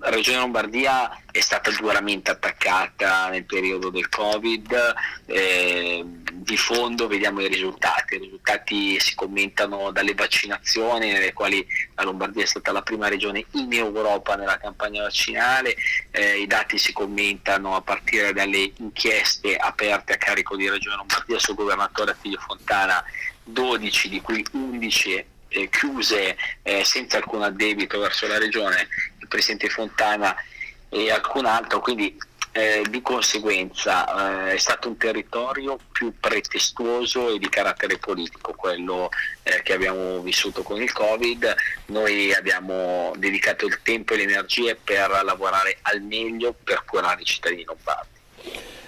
la 0.00 0.10
Regione 0.10 0.38
Lombardia 0.38 1.22
è 1.30 1.40
stata 1.40 1.70
duramente 1.72 2.30
attaccata 2.30 3.28
nel 3.30 3.44
periodo 3.44 3.90
del 3.90 4.08
Covid, 4.08 4.94
eh, 5.26 6.04
di 6.04 6.56
fondo 6.56 7.08
vediamo 7.08 7.40
i 7.40 7.48
risultati, 7.48 8.14
i 8.14 8.18
risultati 8.18 9.00
si 9.00 9.14
commentano 9.14 9.90
dalle 9.90 10.14
vaccinazioni 10.14 11.10
nelle 11.10 11.32
quali 11.32 11.66
la 11.94 12.04
Lombardia 12.04 12.44
è 12.44 12.46
stata 12.46 12.70
la 12.70 12.82
prima 12.82 13.08
regione 13.08 13.44
in 13.52 13.72
Europa 13.72 14.36
nella 14.36 14.58
campagna 14.58 15.02
vaccinale, 15.02 15.74
eh, 16.12 16.40
i 16.40 16.46
dati 16.46 16.78
si 16.78 16.92
commentano 16.92 17.74
a 17.74 17.82
partire 17.82 18.32
dalle 18.32 18.72
inchieste 18.76 19.56
aperte 19.56 20.12
a 20.12 20.16
carico 20.16 20.56
di 20.56 20.70
Regione 20.70 20.96
Lombardia 20.96 21.38
sul 21.38 21.56
governatore 21.56 22.12
Attilio 22.12 22.38
Fontana, 22.38 23.02
12 23.42 24.08
di 24.08 24.20
cui 24.20 24.44
11 24.52 25.24
eh, 25.48 25.68
chiuse 25.70 26.36
eh, 26.62 26.84
senza 26.84 27.16
alcun 27.16 27.42
addebito 27.42 27.98
verso 27.98 28.26
la 28.26 28.38
regione, 28.38 28.88
il 29.28 29.34
presidente 29.36 29.68
Fontana 29.68 30.34
e 30.88 31.10
alcun 31.10 31.44
altro, 31.44 31.80
quindi 31.80 32.16
eh, 32.52 32.82
di 32.88 33.02
conseguenza 33.02 34.48
eh, 34.48 34.54
è 34.54 34.56
stato 34.56 34.88
un 34.88 34.96
territorio 34.96 35.78
più 35.92 36.14
pretestuoso 36.18 37.34
e 37.34 37.38
di 37.38 37.48
carattere 37.48 37.98
politico, 37.98 38.54
quello 38.54 39.10
eh, 39.42 39.62
che 39.62 39.74
abbiamo 39.74 40.20
vissuto 40.20 40.62
con 40.62 40.80
il 40.80 40.90
Covid. 40.92 41.54
Noi 41.86 42.32
abbiamo 42.32 43.12
dedicato 43.16 43.66
il 43.66 43.80
tempo 43.82 44.14
e 44.14 44.16
le 44.16 44.22
energie 44.22 44.76
per 44.82 45.20
lavorare 45.22 45.78
al 45.82 46.00
meglio 46.00 46.54
per 46.64 46.84
curare 46.84 47.20
i 47.20 47.24
cittadini 47.24 47.64
lombardi. 47.64 48.16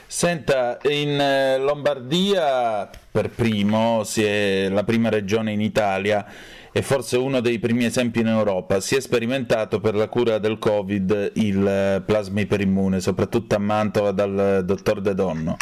Senta, 0.07 0.79
in 0.85 1.21
eh, 1.21 1.59
Lombardia 1.59 2.91
per 3.13 3.31
primo, 3.31 4.03
si 4.03 4.25
è 4.25 4.69
la 4.69 4.83
prima 4.83 5.09
regione 5.09 5.53
in 5.53 5.61
Italia 5.61 6.27
e 6.73 6.83
forse 6.83 7.17
uno 7.17 7.41
dei 7.41 7.59
primi 7.59 7.85
esempi 7.85 8.21
in 8.21 8.29
Europa, 8.29 8.81
si 8.81 8.97
è 8.97 9.01
sperimentato 9.01 9.81
per 9.81 9.95
la 9.95 10.09
cura 10.09 10.39
del 10.39 10.59
Covid 10.59 11.33
il 11.35 11.67
eh, 11.67 12.03
plasma 12.05 12.41
iperimmune, 12.41 13.01
soprattutto 13.01 13.55
a 13.55 13.59
Mantova 13.59 14.13
dal 14.13 14.63
dottor 14.65 15.01
De 15.01 15.15
Donno. 15.15 15.57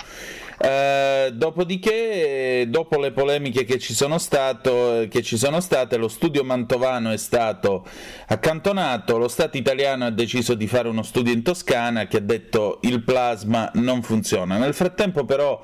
Eh, 0.60 1.30
dopodiché, 1.35 2.66
dopo 2.68 2.98
le 2.98 3.12
polemiche 3.12 3.64
che 3.64 3.78
ci, 3.78 3.94
stato, 3.94 5.06
che 5.09 5.22
ci, 5.22 5.36
sono 5.36 5.60
state, 5.60 5.97
lo 5.97 6.09
studio 6.09 6.43
mantovano 6.43 7.12
è 7.12 7.16
stato 7.16 7.86
accantonato, 8.26 9.18
lo 9.18 9.28
Stato 9.28 9.56
italiano 9.56 10.06
ha 10.06 10.10
deciso 10.10 10.55
di 10.55 10.66
fare 10.66 10.89
uno 10.89 11.02
studio 11.02 11.32
in 11.32 11.43
Toscana 11.43 12.06
che 12.06 12.16
ha 12.16 12.20
detto 12.20 12.80
il 12.82 13.02
plasma 13.02 13.70
non 13.74 14.02
funziona. 14.02 14.59
Nel 14.59 14.74
frattempo 14.74 15.24
però 15.24 15.62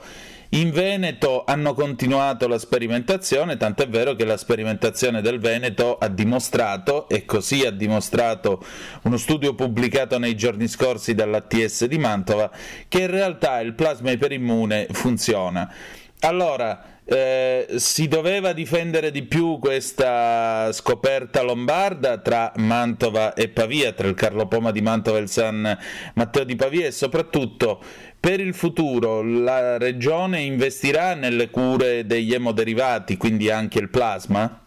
in 0.54 0.70
Veneto 0.70 1.42
hanno 1.44 1.74
continuato 1.74 2.46
la 2.46 2.58
sperimentazione, 2.58 3.56
tant'è 3.56 3.88
vero 3.88 4.14
che 4.14 4.24
la 4.24 4.36
sperimentazione 4.36 5.20
del 5.20 5.40
Veneto 5.40 5.98
ha 5.98 6.08
dimostrato, 6.08 7.08
e 7.08 7.24
così 7.24 7.64
ha 7.64 7.72
dimostrato 7.72 8.64
uno 9.02 9.16
studio 9.16 9.54
pubblicato 9.54 10.18
nei 10.18 10.36
giorni 10.36 10.68
scorsi 10.68 11.14
dall'ATS 11.14 11.86
di 11.86 11.98
Mantova, 11.98 12.50
che 12.86 13.00
in 13.00 13.10
realtà 13.10 13.58
il 13.60 13.74
plasma 13.74 14.12
iperimmune 14.12 14.86
funziona. 14.92 15.72
Allora, 16.20 16.94
eh, 17.06 17.66
si 17.76 18.08
doveva 18.08 18.54
difendere 18.54 19.10
di 19.10 19.24
più 19.24 19.58
questa 19.58 20.70
scoperta 20.72 21.42
lombarda 21.42 22.18
tra 22.18 22.52
Mantova 22.56 23.34
e 23.34 23.48
Pavia, 23.48 23.92
tra 23.92 24.08
il 24.08 24.14
Carlo 24.14 24.46
Poma 24.46 24.70
di 24.70 24.80
Mantova 24.80 25.18
e 25.18 25.22
il 25.22 25.28
San 25.28 25.78
Matteo 26.14 26.44
di 26.44 26.56
Pavia 26.56 26.86
e 26.86 26.92
soprattutto 26.92 27.82
per 28.24 28.40
il 28.40 28.54
futuro 28.54 29.22
la 29.22 29.76
regione 29.76 30.40
investirà 30.40 31.12
nelle 31.12 31.50
cure 31.50 32.06
degli 32.06 32.32
emoderivati, 32.32 33.18
quindi 33.18 33.50
anche 33.50 33.78
il 33.78 33.90
plasma? 33.90 34.64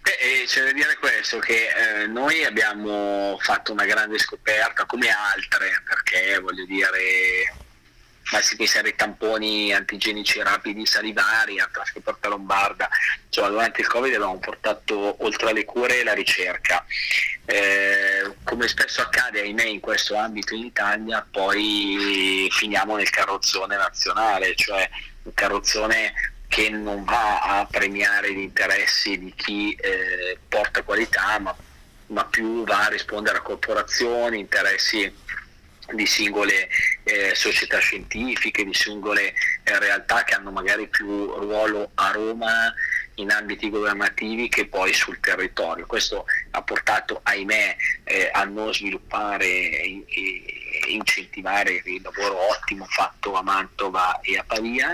Beh, 0.00 0.44
c'è 0.46 0.64
da 0.64 0.72
dire 0.72 0.96
questo, 0.98 1.38
che 1.38 1.66
eh, 1.66 2.06
noi 2.06 2.44
abbiamo 2.44 3.36
fatto 3.42 3.72
una 3.72 3.84
grande 3.84 4.16
scoperta 4.16 4.86
come 4.86 5.08
altre, 5.10 5.82
perché 5.84 6.38
voglio 6.38 6.64
dire 6.64 7.52
basti 8.32 8.56
pensare 8.56 8.88
ai 8.88 8.96
tamponi 8.96 9.74
antigenici 9.74 10.42
rapidi 10.42 10.86
salivari, 10.86 11.60
alla 11.60 11.84
scoperta 11.84 12.28
lombarda, 12.28 12.88
cioè, 13.28 13.50
durante 13.50 13.82
il 13.82 13.86
Covid 13.86 14.14
abbiamo 14.14 14.38
portato 14.38 15.22
oltre 15.22 15.50
alle 15.50 15.66
cure 15.66 16.02
la 16.02 16.14
ricerca. 16.14 16.82
Eh, 17.44 18.34
come 18.44 18.68
spesso 18.68 19.02
accade 19.02 19.40
ahimè 19.40 19.64
in 19.64 19.80
questo 19.80 20.16
ambito 20.16 20.54
in 20.54 20.64
Italia, 20.64 21.26
poi 21.30 22.48
finiamo 22.50 22.96
nel 22.96 23.10
carrozzone 23.10 23.76
nazionale, 23.76 24.54
cioè 24.54 24.88
un 25.24 25.34
carrozzone 25.34 26.12
che 26.48 26.70
non 26.70 27.04
va 27.04 27.40
a 27.40 27.66
premiare 27.66 28.32
gli 28.32 28.38
interessi 28.38 29.18
di 29.18 29.32
chi 29.36 29.74
eh, 29.74 30.38
porta 30.48 30.82
qualità, 30.82 31.38
ma, 31.38 31.54
ma 32.06 32.24
più 32.24 32.64
va 32.64 32.86
a 32.86 32.88
rispondere 32.88 33.38
a 33.38 33.42
corporazioni, 33.42 34.38
interessi 34.38 35.20
di 35.94 36.06
singole 36.06 36.68
eh, 37.04 37.34
società 37.34 37.78
scientifiche, 37.78 38.64
di 38.64 38.74
singole 38.74 39.34
eh, 39.64 39.78
realtà 39.78 40.24
che 40.24 40.34
hanno 40.34 40.50
magari 40.50 40.88
più 40.88 41.06
ruolo 41.06 41.90
a 41.94 42.10
Roma 42.12 42.72
in 43.16 43.30
ambiti 43.30 43.68
governativi 43.68 44.48
che 44.48 44.66
poi 44.66 44.92
sul 44.92 45.20
territorio. 45.20 45.86
Questo 45.86 46.24
ha 46.50 46.62
portato, 46.62 47.20
ahimè, 47.22 47.76
eh, 48.04 48.30
a 48.32 48.44
non 48.44 48.72
sviluppare 48.72 49.46
e, 49.46 50.04
incentivare 50.88 51.82
il 51.84 52.00
lavoro 52.02 52.48
ottimo 52.50 52.84
fatto 52.86 53.34
a 53.34 53.42
Mantova 53.42 54.20
e 54.20 54.38
a 54.38 54.44
Pavia 54.44 54.92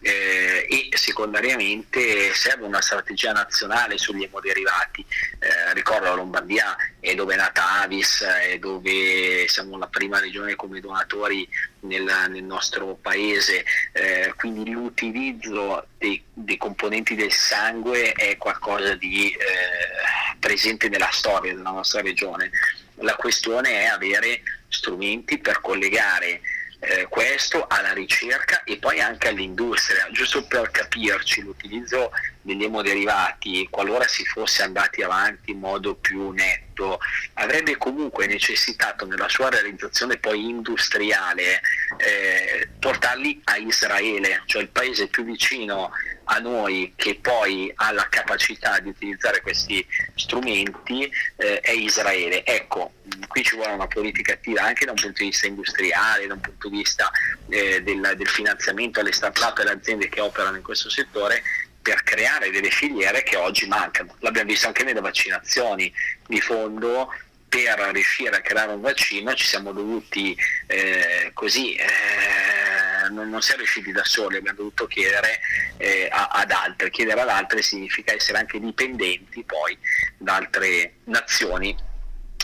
eh, 0.00 0.66
e 0.68 0.88
secondariamente 0.96 2.32
serve 2.34 2.66
una 2.66 2.80
strategia 2.80 3.32
nazionale 3.32 3.98
sugli 3.98 4.22
emoderivati. 4.22 5.04
Eh, 5.38 5.74
ricordo 5.74 6.06
la 6.06 6.14
Lombardia 6.14 6.76
è 6.98 7.14
dove 7.14 7.34
è 7.34 7.36
nata 7.36 7.80
Avis, 7.80 8.22
è 8.22 8.58
dove 8.58 9.46
siamo 9.48 9.78
la 9.78 9.86
prima 9.86 10.20
regione 10.20 10.54
come 10.54 10.80
donatori 10.80 11.48
nel, 11.80 12.04
nel 12.28 12.44
nostro 12.44 12.98
paese, 13.00 13.64
eh, 13.92 14.32
quindi 14.36 14.70
l'utilizzo 14.70 15.86
dei, 15.98 16.22
dei, 16.32 16.56
componenti 16.56 17.14
del 17.14 17.32
sangue 17.32 18.12
è 18.12 18.36
qualcosa 18.36 18.94
di 18.94 19.30
eh, 19.30 20.36
presente 20.38 20.88
nella 20.88 21.10
storia 21.10 21.54
della 21.54 21.70
nostra 21.70 22.00
regione. 22.00 22.50
La 22.96 23.14
questione 23.14 23.82
è 23.82 23.84
avere 23.86 24.42
strumenti 24.70 25.38
per 25.38 25.60
collegare 25.60 26.40
eh, 26.80 27.06
questo 27.08 27.66
alla 27.66 27.92
ricerca 27.92 28.62
e 28.64 28.78
poi 28.78 29.00
anche 29.00 29.28
all'industria, 29.28 30.08
giusto 30.12 30.46
per 30.46 30.70
capirci 30.70 31.42
l'utilizzo 31.42 32.10
degli 32.50 32.64
emoderivati, 32.64 33.68
qualora 33.70 34.06
si 34.08 34.24
fosse 34.24 34.62
andati 34.62 35.02
avanti 35.02 35.52
in 35.52 35.60
modo 35.60 35.94
più 35.94 36.30
netto, 36.30 36.98
avrebbe 37.34 37.76
comunque 37.76 38.26
necessitato 38.26 39.06
nella 39.06 39.28
sua 39.28 39.50
realizzazione 39.50 40.16
poi 40.16 40.48
industriale 40.48 41.60
eh, 41.98 42.68
portarli 42.80 43.40
a 43.44 43.56
Israele, 43.56 44.42
cioè 44.46 44.62
il 44.62 44.68
paese 44.68 45.06
più 45.06 45.22
vicino 45.24 45.92
a 46.24 46.38
noi 46.38 46.92
che 46.96 47.18
poi 47.20 47.72
ha 47.74 47.92
la 47.92 48.08
capacità 48.08 48.78
di 48.80 48.88
utilizzare 48.88 49.40
questi 49.40 49.84
strumenti 50.14 51.10
eh, 51.36 51.60
è 51.60 51.70
Israele. 51.70 52.44
Ecco, 52.44 52.92
qui 53.28 53.42
ci 53.42 53.56
vuole 53.56 53.72
una 53.72 53.86
politica 53.86 54.32
attiva 54.32 54.62
anche 54.62 54.84
da 54.84 54.92
un 54.92 55.00
punto 55.00 55.22
di 55.22 55.28
vista 55.28 55.46
industriale, 55.46 56.26
da 56.26 56.34
un 56.34 56.40
punto 56.40 56.68
di 56.68 56.76
vista 56.78 57.10
eh, 57.48 57.82
del, 57.82 58.14
del 58.16 58.28
finanziamento 58.28 59.00
alle 59.00 59.12
start-up 59.12 59.58
e 59.58 59.62
alle 59.62 59.72
aziende 59.72 60.08
che 60.08 60.20
operano 60.20 60.56
in 60.56 60.62
questo 60.62 60.88
settore 60.88 61.42
per 61.82 62.02
creare 62.02 62.50
delle 62.50 62.70
filiere 62.70 63.22
che 63.22 63.36
oggi 63.36 63.66
mancano. 63.66 64.14
L'abbiamo 64.20 64.50
visto 64.50 64.66
anche 64.66 64.84
nelle 64.84 65.00
vaccinazioni 65.00 65.92
di 66.26 66.40
fondo, 66.40 67.10
per 67.50 67.80
riuscire 67.92 68.36
a 68.36 68.40
creare 68.40 68.72
un 68.72 68.80
vaccino 68.80 69.34
ci 69.34 69.44
siamo 69.44 69.72
dovuti 69.72 70.36
eh, 70.68 71.32
così, 71.34 71.74
eh, 71.74 73.08
non, 73.10 73.28
non 73.28 73.42
siamo 73.42 73.58
riusciti 73.58 73.90
da 73.90 74.04
soli, 74.04 74.36
abbiamo 74.36 74.58
dovuto 74.58 74.86
chiedere 74.86 75.40
eh, 75.76 76.08
a- 76.12 76.28
ad 76.28 76.52
altri, 76.52 76.90
chiedere 76.90 77.20
ad 77.20 77.28
altri 77.28 77.60
significa 77.60 78.12
essere 78.12 78.38
anche 78.38 78.60
dipendenti 78.60 79.42
poi 79.42 79.76
da 80.16 80.36
altre 80.36 80.98
nazioni 81.04 81.76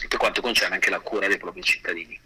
per 0.08 0.18
quanto 0.18 0.40
concerne 0.40 0.74
anche 0.74 0.90
la 0.90 0.98
cura 0.98 1.28
dei 1.28 1.38
propri 1.38 1.62
cittadini. 1.62 2.20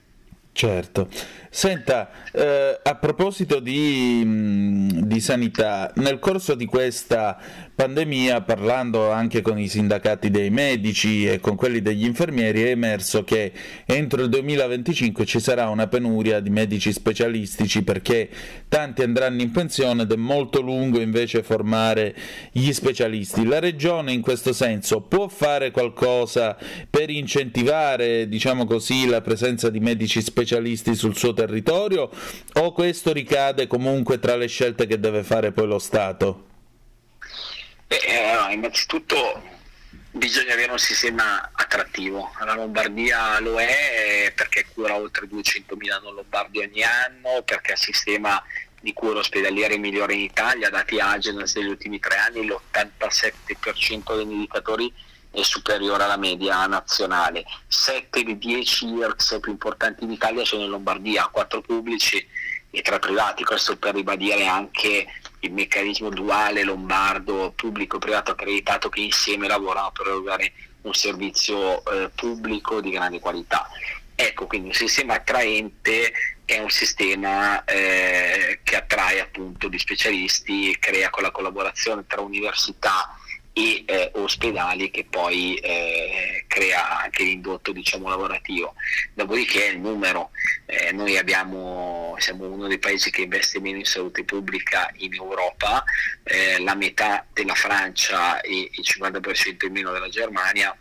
Certo. 0.61 1.09
Senta, 1.49 2.11
eh, 2.33 2.81
a 2.83 2.95
proposito 2.97 3.61
di, 3.61 4.23
mh, 4.23 5.07
di 5.07 5.19
sanità, 5.19 5.91
nel 5.95 6.19
corso 6.19 6.55
di 6.55 6.67
questa 6.67 7.39
pandemia, 7.81 8.43
parlando 8.43 9.11
anche 9.11 9.41
con 9.41 9.59
i 9.59 9.67
sindacati 9.67 10.31
dei 10.31 10.51
medici 10.51 11.27
e 11.27 11.41
con 11.41 11.57
quelli 11.57 11.81
degli 11.81 12.05
infermieri, 12.05 12.65
è 12.65 12.73
emerso 12.73 13.25
che 13.25 13.53
entro 13.87 14.21
il 14.21 14.29
2025 14.29 15.25
ci 15.25 15.41
sarà 15.41 15.67
una 15.71 15.87
penuria 15.87 16.41
di 16.41 16.51
medici 16.51 16.93
specialistici 16.93 17.83
perché 17.83 18.29
tanti 18.69 19.01
andranno 19.01 19.41
in 19.41 19.51
pensione 19.51 20.03
ed 20.03 20.13
è 20.13 20.17
molto 20.17 20.61
lungo 20.61 21.01
invece 21.01 21.43
formare 21.43 22.15
gli 22.53 22.71
specialisti. 22.71 23.47
La 23.47 23.61
Regione 23.61 24.13
in 24.13 24.21
questo 24.21 24.53
senso 24.53 25.01
può 25.01 25.29
fare 25.29 25.71
qualcosa 25.71 26.59
per 26.91 27.09
incentivare, 27.09 28.29
diciamo 28.29 28.67
così, 28.67 29.07
la 29.07 29.23
presenza 29.23 29.71
di 29.71 29.81
medici 29.81 30.21
specialisti 30.21 30.95
sul 30.95 31.17
suo 31.17 31.33
territorio 31.33 32.11
o 32.57 32.73
questo 32.73 33.15
ricade 33.15 33.67
comunque 33.67 34.19
tra 34.19 34.37
le 34.37 34.49
scelte 34.49 34.87
che 34.87 35.01
deve 35.01 35.23
fare 35.23 35.53
poi 35.53 35.67
lo 35.67 35.79
Stato? 35.79 36.49
Beh, 37.91 37.97
eh, 37.97 38.53
innanzitutto 38.53 39.43
bisogna 40.13 40.53
avere 40.53 40.71
un 40.71 40.79
sistema 40.79 41.51
attrattivo. 41.53 42.31
La 42.39 42.55
Lombardia 42.55 43.41
lo 43.41 43.59
è 43.59 44.27
eh, 44.27 44.33
perché 44.33 44.65
cura 44.73 44.95
oltre 44.95 45.27
200.000 45.27 46.01
non 46.01 46.15
lombardi 46.15 46.61
ogni 46.61 46.85
anno, 46.85 47.43
perché 47.45 47.73
il 47.73 47.79
sistema 47.79 48.41
di 48.81 48.93
cura 48.93 49.19
ospedaliere 49.19 49.77
migliore 49.77 50.15
in 50.15 50.21
Italia, 50.21 50.71
dati 50.71 51.01
Agenas 51.01 51.55
degli 51.55 51.67
ultimi 51.67 51.99
tre 51.99 52.15
anni, 52.15 52.47
l'87% 52.47 54.17
degli 54.17 54.35
indicatori 54.35 54.95
è 55.33 55.43
superiore 55.43 56.05
alla 56.05 56.17
media 56.17 56.65
nazionale. 56.67 57.45
7 57.67 58.23
dei 58.23 58.39
10 58.39 58.87
IRCS 58.87 59.39
più 59.41 59.51
importanti 59.51 60.05
in 60.05 60.13
Italia 60.13 60.45
sono 60.45 60.63
in 60.63 60.71
Lombardia, 60.71 61.27
4 61.27 61.61
pubblici 61.61 62.25
e 62.71 62.83
3 62.83 63.01
privati, 63.01 63.43
questo 63.43 63.77
per 63.79 63.95
ribadire 63.95 64.47
anche 64.47 65.09
il 65.41 65.53
meccanismo 65.53 66.09
duale 66.11 66.63
lombardo 66.63 67.53
pubblico-privato 67.55 68.33
accreditato 68.33 68.89
che 68.89 69.01
insieme 69.01 69.49
lavorano 69.49 69.91
per 69.93 70.07
erogare 70.07 70.53
un 70.83 70.95
servizio 70.95 71.85
eh, 71.85 72.11
pubblico 72.15 72.81
di 72.81 72.91
grande 72.91 73.21
qualità. 73.21 73.69
Ecco, 74.15 74.47
quindi 74.47 74.69
un 74.69 74.75
sistema 74.75 75.15
attraente 75.15 76.13
è 76.45 76.59
un 76.59 76.69
sistema 76.69 77.65
eh, 77.65 78.61
che 78.63 78.77
attrae 78.77 79.21
appunto 79.21 79.69
gli 79.69 79.79
specialisti, 79.79 80.77
crea 80.79 81.09
con 81.11 81.23
la 81.23 81.31
collaborazione 81.31 82.05
tra 82.07 82.21
università 82.21 83.17
e 83.61 83.85
eh, 83.85 84.11
ospedali 84.15 84.91
che 84.91 85.07
poi 85.09 85.55
eh, 85.57 86.45
crea 86.47 87.03
anche 87.03 87.25
l'indotto 87.25 87.73
diciamo, 87.73 88.09
lavorativo. 88.09 88.75
Dopodiché 89.13 89.67
il 89.67 89.81
numero, 89.81 90.31
eh, 90.65 90.93
noi 90.93 91.19
abbiamo, 91.19 92.15
siamo 92.19 92.47
uno 92.47 92.67
dei 92.69 92.79
paesi 92.79 93.11
che 93.11 93.23
investe 93.23 93.61
meno 93.61 93.77
in 93.77 93.85
salute 93.85 94.25
pubblica 94.25 94.91
in 94.99 95.13
Europa, 95.13 95.85
eh, 96.23 96.59
la 96.61 96.75
metà 96.75 97.27
della 97.33 97.55
Francia 97.55 98.41
e 98.41 98.71
il 98.73 98.83
50% 98.83 99.67
in 99.67 99.73
meno 99.73 99.93
della 99.93 100.09
Germania, 100.09 100.75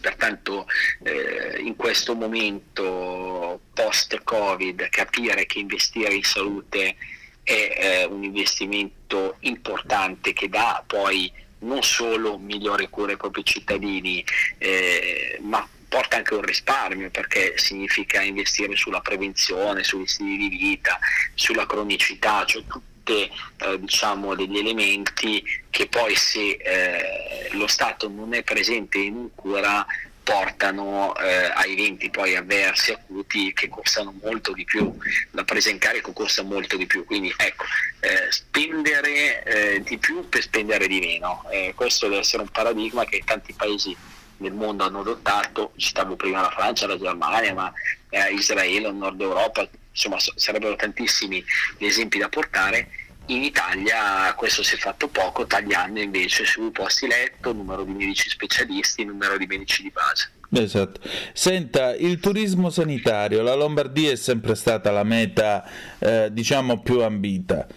pertanto 0.00 0.66
eh, 1.02 1.60
in 1.62 1.76
questo 1.76 2.14
momento 2.14 3.60
post-Covid 3.74 4.88
capire 4.88 5.44
che 5.44 5.58
investire 5.58 6.14
in 6.14 6.22
salute 6.22 6.96
è 7.42 7.52
eh, 7.52 8.04
un 8.04 8.22
investimento 8.24 9.36
importante 9.40 10.32
che 10.32 10.48
dà 10.48 10.82
poi 10.86 11.30
non 11.60 11.82
solo 11.82 12.38
migliore 12.38 12.88
cura 12.88 13.12
ai 13.12 13.16
propri 13.16 13.44
cittadini, 13.44 14.24
eh, 14.58 15.38
ma 15.42 15.66
porta 15.88 16.16
anche 16.16 16.34
un 16.34 16.42
risparmio 16.42 17.10
perché 17.10 17.58
significa 17.58 18.22
investire 18.22 18.76
sulla 18.76 19.00
prevenzione, 19.00 19.82
sugli 19.82 20.06
stili 20.06 20.48
di 20.48 20.56
vita, 20.56 20.98
sulla 21.34 21.66
cronicità, 21.66 22.44
cioè 22.44 22.62
tutti 22.64 23.28
eh, 23.58 23.80
diciamo, 23.80 24.36
degli 24.36 24.56
elementi 24.58 25.42
che 25.68 25.88
poi 25.88 26.14
se 26.14 26.50
eh, 26.52 27.48
lo 27.52 27.66
Stato 27.66 28.08
non 28.08 28.34
è 28.34 28.42
presente 28.44 28.98
in 28.98 29.30
cura 29.34 29.84
portano 30.22 31.16
eh, 31.16 31.50
a 31.52 31.64
eventi 31.66 32.10
poi 32.10 32.36
avversi, 32.36 32.92
acuti 32.92 33.52
che 33.52 33.68
costano 33.68 34.14
molto 34.22 34.52
di 34.52 34.64
più, 34.64 34.94
la 35.32 35.44
presa 35.44 35.70
in 35.70 35.78
carico 35.78 36.12
costa 36.12 36.42
molto 36.42 36.76
di 36.76 36.86
più, 36.86 37.04
quindi 37.04 37.32
ecco, 37.36 37.64
eh, 38.00 38.30
spendere 38.30 39.42
eh, 39.42 39.82
di 39.82 39.98
più 39.98 40.28
per 40.28 40.42
spendere 40.42 40.86
di 40.86 41.00
meno, 41.00 41.44
Eh, 41.50 41.72
questo 41.74 42.06
deve 42.08 42.20
essere 42.20 42.42
un 42.42 42.48
paradigma 42.48 43.04
che 43.04 43.22
tanti 43.24 43.52
paesi 43.52 43.96
nel 44.38 44.52
mondo 44.52 44.84
hanno 44.84 45.00
adottato, 45.00 45.72
citavo 45.76 46.16
prima 46.16 46.40
la 46.40 46.50
Francia, 46.50 46.86
la 46.86 46.98
Germania, 46.98 47.52
ma 47.52 47.72
eh, 48.10 48.32
Israele, 48.32 48.88
il 48.88 48.94
Nord 48.94 49.20
Europa, 49.20 49.68
insomma 49.90 50.18
so- 50.18 50.32
sarebbero 50.36 50.76
tantissimi 50.76 51.44
gli 51.76 51.86
esempi 51.86 52.18
da 52.18 52.28
portare. 52.28 52.88
In 53.30 53.44
Italia 53.44 54.34
questo 54.34 54.64
si 54.64 54.74
è 54.74 54.78
fatto 54.78 55.06
poco, 55.06 55.46
tagliando 55.46 56.00
invece 56.00 56.44
sui 56.44 56.72
posti 56.72 57.06
letto, 57.06 57.52
numero 57.52 57.84
di 57.84 57.92
medici 57.92 58.28
specialisti, 58.28 59.04
numero 59.04 59.38
di 59.38 59.46
medici 59.46 59.82
di 59.82 59.90
base. 59.92 60.32
Esatto. 60.52 61.00
Senta, 61.32 61.94
il 61.94 62.18
turismo 62.18 62.70
sanitario, 62.70 63.40
la 63.42 63.54
Lombardia 63.54 64.10
è 64.10 64.16
sempre 64.16 64.56
stata 64.56 64.90
la 64.90 65.04
meta, 65.04 65.64
eh, 66.00 66.28
diciamo, 66.32 66.80
più 66.80 67.02
ambita. 67.02 67.68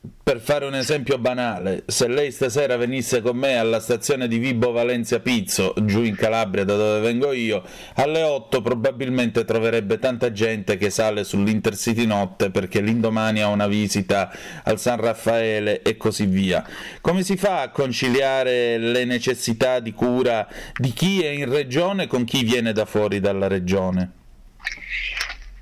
Per 0.00 0.40
fare 0.40 0.64
un 0.64 0.76
esempio 0.76 1.18
banale, 1.18 1.82
se 1.86 2.06
lei 2.06 2.30
stasera 2.30 2.76
venisse 2.76 3.20
con 3.20 3.36
me 3.36 3.56
alla 3.56 3.80
stazione 3.80 4.28
di 4.28 4.38
Vibo 4.38 4.70
Valencia 4.70 5.18
Pizzo, 5.18 5.74
giù 5.82 6.02
in 6.02 6.14
Calabria 6.14 6.64
da 6.64 6.76
dove 6.76 7.00
vengo 7.00 7.32
io, 7.32 7.64
alle 7.94 8.22
8 8.22 8.62
probabilmente 8.62 9.44
troverebbe 9.44 9.98
tanta 9.98 10.30
gente 10.30 10.76
che 10.76 10.90
sale 10.90 11.24
sull'Intercity 11.24 12.06
notte 12.06 12.50
perché 12.50 12.80
l'indomani 12.80 13.40
ha 13.40 13.48
una 13.48 13.66
visita 13.66 14.30
al 14.62 14.78
San 14.78 15.00
Raffaele 15.00 15.82
e 15.82 15.96
così 15.96 16.26
via. 16.26 16.64
Come 17.00 17.24
si 17.24 17.36
fa 17.36 17.62
a 17.62 17.70
conciliare 17.70 18.78
le 18.78 19.04
necessità 19.04 19.80
di 19.80 19.92
cura 19.92 20.46
di 20.76 20.92
chi 20.92 21.22
è 21.22 21.30
in 21.30 21.50
regione 21.50 22.06
con 22.06 22.22
chi 22.24 22.44
viene 22.44 22.72
da 22.72 22.84
fuori 22.84 23.18
dalla 23.18 23.48
regione? 23.48 24.12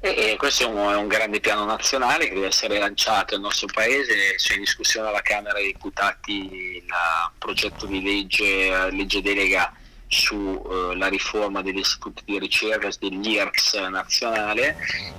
E, 0.00 0.32
e 0.32 0.36
questo 0.36 0.64
è 0.64 0.66
un, 0.66 0.76
è 0.92 0.96
un 0.96 1.08
grande 1.08 1.40
piano 1.40 1.64
nazionale 1.64 2.28
che 2.28 2.34
deve 2.34 2.48
essere 2.48 2.78
lanciato 2.78 3.34
nel 3.34 3.42
nostro 3.42 3.66
paese, 3.72 4.34
c'è 4.36 4.54
in 4.54 4.60
discussione 4.60 5.08
alla 5.08 5.22
Camera 5.22 5.54
dei 5.54 5.72
Deputati 5.72 6.76
il 6.76 6.84
progetto 7.38 7.86
di 7.86 8.02
legge, 8.02 8.66
eh, 8.66 8.90
legge 8.90 9.22
delega 9.22 9.72
sulla 10.08 11.08
riforma 11.08 11.62
degli 11.62 11.78
istituti 11.78 12.22
di 12.24 12.38
ricerca, 12.38 12.88
dell'IRCS 12.98 13.74
nazionale, 13.90 14.76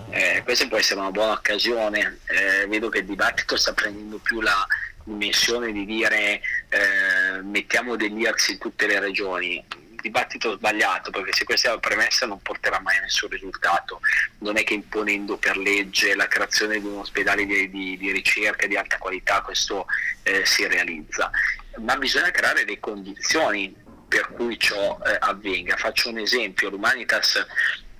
Eh, 0.10 0.42
questa 0.46 0.68
può 0.68 0.78
essere 0.78 1.02
una 1.02 1.12
buona 1.12 1.34
occasione, 1.34 2.20
Eh, 2.28 2.68
vedo 2.68 2.88
che 2.88 3.00
il 3.00 3.06
dibattito 3.06 3.58
sta 3.58 3.74
prendendo 3.74 4.18
più 4.20 4.40
la 4.40 4.66
dimensione 5.04 5.72
di 5.74 5.86
dire 5.86 6.42
eh, 6.70 7.42
mettiamo 7.42 7.96
degli 7.98 8.22
IRCS 8.22 8.48
in 8.50 8.58
tutte 8.58 8.88
le 8.88 9.00
regioni, 9.00 9.64
dibattito 10.08 10.56
sbagliato 10.56 11.12
perché 11.12 11.34
se 11.34 11.44
questa 11.44 11.70
è 11.70 11.72
la 11.72 11.80
premessa 11.80 12.26
non 12.26 12.42
porterà 12.42 12.80
mai 12.80 12.98
a 12.98 13.02
nessun 13.02 13.30
risultato. 13.30 14.00
Non 14.40 14.58
è 14.58 14.64
che 14.64 14.74
imponendo 14.74 15.38
per 15.38 15.58
legge 15.58 16.16
la 16.16 16.28
creazione 16.28 16.80
di 16.80 16.86
un 16.86 16.98
ospedale 17.00 17.46
di, 17.46 17.70
di- 17.70 17.98
di 17.98 18.12
ricerca 18.12 18.68
di 18.68 18.76
alta 18.76 18.98
qualità 18.98 19.42
questo 19.42 19.86
eh, 20.24 20.46
si 20.46 20.66
realizza. 20.68 21.30
Ma 21.80 21.96
bisogna 21.98 22.32
creare 22.32 22.66
le 22.66 22.80
condizioni 22.80 23.76
per 24.08 24.32
cui 24.34 24.58
ciò 24.58 24.98
eh, 25.06 25.18
avvenga. 25.20 25.76
Faccio 25.76 26.10
un 26.10 26.20
esempio 26.20 26.70
l'Humanitas 26.70 27.46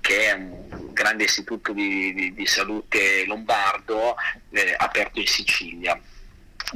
che 0.00 0.30
è 0.30 0.32
un 0.32 0.92
grande 0.92 1.24
istituto 1.24 1.72
di, 1.72 2.32
di- 2.34 2.46
salute 2.46 3.24
lombardo 3.26 4.16
eh, 4.50 4.74
aperto 4.78 5.20
in 5.20 5.26
Sicilia 5.26 6.00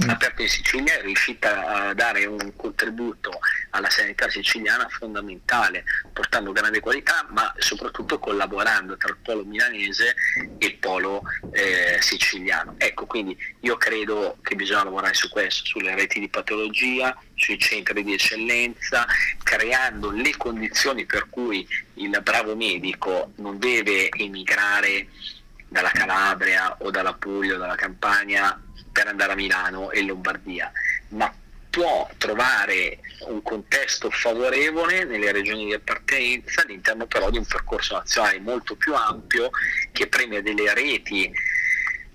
aperto 0.08 0.42
in 0.42 0.48
Sicilia 0.48 0.98
è 0.98 1.02
riuscita 1.02 1.88
a 1.88 1.94
dare 1.94 2.24
un 2.24 2.54
contributo 2.56 3.30
alla 3.70 3.90
sanità 3.90 4.28
siciliana 4.30 4.88
fondamentale, 4.88 5.84
portando 6.12 6.52
grande 6.52 6.80
qualità, 6.80 7.26
ma 7.30 7.52
soprattutto 7.58 8.18
collaborando 8.18 8.96
tra 8.96 9.10
il 9.10 9.18
polo 9.22 9.44
milanese 9.44 10.14
e 10.58 10.66
il 10.66 10.76
polo 10.76 11.22
eh, 11.52 11.98
siciliano. 12.00 12.74
Ecco, 12.78 13.06
quindi 13.06 13.36
io 13.60 13.76
credo 13.76 14.38
che 14.42 14.54
bisogna 14.54 14.84
lavorare 14.84 15.14
su 15.14 15.28
questo, 15.28 15.66
sulle 15.66 15.94
reti 15.94 16.20
di 16.20 16.28
patologia, 16.28 17.16
sui 17.34 17.58
centri 17.58 18.02
di 18.02 18.14
eccellenza, 18.14 19.06
creando 19.42 20.10
le 20.10 20.34
condizioni 20.36 21.04
per 21.04 21.28
cui 21.28 21.66
il 21.94 22.18
bravo 22.22 22.56
medico 22.56 23.32
non 23.36 23.58
deve 23.58 24.08
emigrare 24.08 25.08
dalla 25.68 25.90
Calabria 25.90 26.76
o 26.80 26.90
dalla 26.90 27.14
Puglia 27.14 27.54
o 27.54 27.58
dalla 27.58 27.74
Campania 27.74 28.60
per 28.92 29.08
andare 29.08 29.32
a 29.32 29.36
Milano 29.36 29.90
e 29.90 30.02
Lombardia, 30.02 30.70
ma 31.08 31.32
può 31.70 32.06
trovare 32.18 32.98
un 33.28 33.42
contesto 33.42 34.10
favorevole 34.10 35.04
nelle 35.04 35.32
regioni 35.32 35.64
di 35.64 35.72
appartenenza 35.72 36.62
all'interno 36.62 37.06
però 37.06 37.30
di 37.30 37.38
un 37.38 37.46
percorso 37.46 37.94
nazionale 37.94 38.40
molto 38.40 38.76
più 38.76 38.94
ampio 38.94 39.48
che 39.90 40.06
premia 40.06 40.42
delle 40.42 40.74
reti 40.74 41.32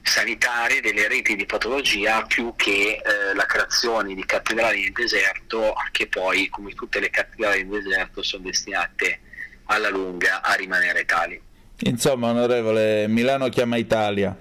sanitarie, 0.03 0.79
delle 0.79 1.07
reti 1.07 1.35
di 1.35 1.45
patologia 1.47 2.21
più 2.23 2.53
che 2.55 3.01
eh, 3.03 3.33
la 3.33 3.45
creazione 3.45 4.13
di 4.13 4.25
cattedrali 4.25 4.83
nel 4.83 4.91
deserto 4.93 5.73
che 5.91 6.07
poi 6.07 6.47
come 6.49 6.73
tutte 6.73 6.99
le 6.99 7.09
cattedrali 7.09 7.63
nel 7.63 7.81
deserto 7.83 8.21
sono 8.21 8.43
destinate 8.43 9.21
alla 9.65 9.89
lunga 9.89 10.41
a 10.41 10.53
rimanere 10.53 11.03
tali. 11.05 11.41
Insomma, 11.79 12.29
onorevole, 12.29 13.07
Milano 13.07 13.49
chiama 13.49 13.77
Italia. 13.77 14.35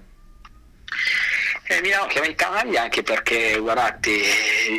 Eh, 1.68 1.80
Milano 1.80 2.06
chiama 2.06 2.28
Italia 2.28 2.82
anche 2.82 3.02
perché 3.02 3.58
guardate, 3.58 4.20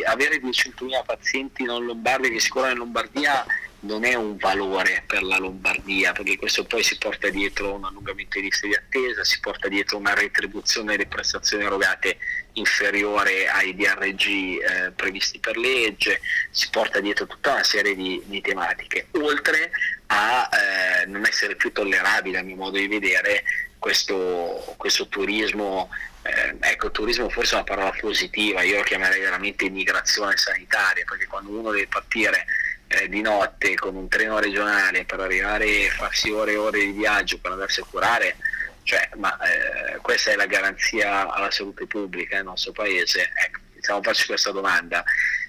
avere 0.05 0.39
200.000 0.39 1.03
pazienti 1.05 1.63
non 1.63 1.85
lombardi 1.85 2.29
che 2.29 2.39
si 2.39 2.49
curano 2.49 2.71
in 2.71 2.77
Lombardia 2.77 3.45
non 3.81 4.05
è 4.05 4.15
un 4.15 4.37
valore 4.37 5.03
per 5.05 5.21
la 5.21 5.37
Lombardia, 5.37 6.13
perché 6.13 6.37
questo 6.37 6.63
poi 6.63 6.81
si 6.83 6.97
porta 6.97 7.29
dietro 7.29 7.73
un 7.73 7.83
allungamento 7.83 8.39
di 8.39 8.45
liste 8.45 8.67
di 8.67 8.73
attesa, 8.73 9.23
si 9.23 9.39
porta 9.39 9.67
dietro 9.67 9.97
una 9.97 10.13
retribuzione 10.13 10.93
delle 10.93 11.07
prestazioni 11.07 11.65
erogate 11.65 12.17
inferiore 12.53 13.47
ai 13.47 13.75
DRG 13.75 14.27
eh, 14.27 14.91
previsti 14.95 15.39
per 15.39 15.57
legge, 15.57 16.21
si 16.49 16.69
porta 16.71 16.99
dietro 16.99 17.27
tutta 17.27 17.51
una 17.51 17.63
serie 17.63 17.95
di, 17.95 18.21
di 18.25 18.41
tematiche, 18.41 19.07
oltre 19.11 19.71
a 20.07 20.49
eh, 20.49 21.05
non 21.05 21.25
essere 21.25 21.55
più 21.55 21.71
tollerabile 21.71 22.39
a 22.39 22.43
mio 22.43 22.55
modo 22.55 22.77
di 22.77 22.87
vedere 22.87 23.43
questo, 23.79 24.75
questo 24.77 25.07
turismo 25.07 25.89
eh, 26.27 26.57
ecco, 26.59 26.91
turismo 26.91 27.29
forse 27.29 27.53
è 27.53 27.55
una 27.55 27.63
parola 27.63 27.95
positiva, 27.97 28.61
io 28.61 28.77
lo 28.77 28.83
chiamerei 28.83 29.21
veramente 29.21 29.65
immigrazione 29.65 30.35
sanitaria, 30.35 31.05
perché 31.07 31.25
quando 31.25 31.51
uno 31.51 31.71
deve 31.71 31.87
partire 31.87 32.45
eh, 32.87 33.07
di 33.07 33.21
notte 33.21 33.75
con 33.75 33.95
un 33.95 34.09
treno 34.09 34.37
regionale 34.39 35.05
per 35.05 35.21
arrivare 35.21 35.87
a 35.87 35.91
farsi 35.91 36.29
ore 36.29 36.53
e 36.53 36.57
ore 36.57 36.79
di 36.79 36.91
viaggio 36.91 37.39
per 37.39 37.51
andarsi 37.51 37.79
a 37.79 37.85
curare, 37.89 38.35
cioè, 38.83 39.09
ma 39.15 39.37
eh, 39.39 39.97
questa 39.97 40.31
è 40.31 40.35
la 40.35 40.45
garanzia 40.45 41.31
alla 41.31 41.51
salute 41.51 41.87
pubblica 41.87 42.35
nel 42.35 42.45
nostro 42.45 42.73
paese. 42.73 43.31
Ecco, 43.45 43.59
iniziamo 43.73 43.99
a 43.99 44.03
farci 44.03 44.25
questa 44.25 44.51
domanda, 44.51 45.03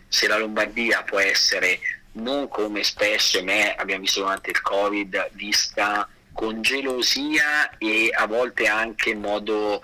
se 0.07 0.29
la 0.29 0.39
Lombardia 0.39 1.03
può 1.03 1.19
essere 1.19 1.81
non 2.13 2.49
come 2.49 2.83
spesso, 2.83 3.43
me 3.43 3.75
abbiamo 3.75 4.03
visto 4.03 4.21
durante 4.21 4.51
il 4.51 4.61
Covid, 4.61 5.31
vista 5.33 6.09
con 6.39 6.63
gelosia 6.63 7.77
e 7.79 8.13
a 8.17 8.25
volte 8.29 8.69
anche 8.69 9.11
in 9.11 9.19
modo 9.19 9.83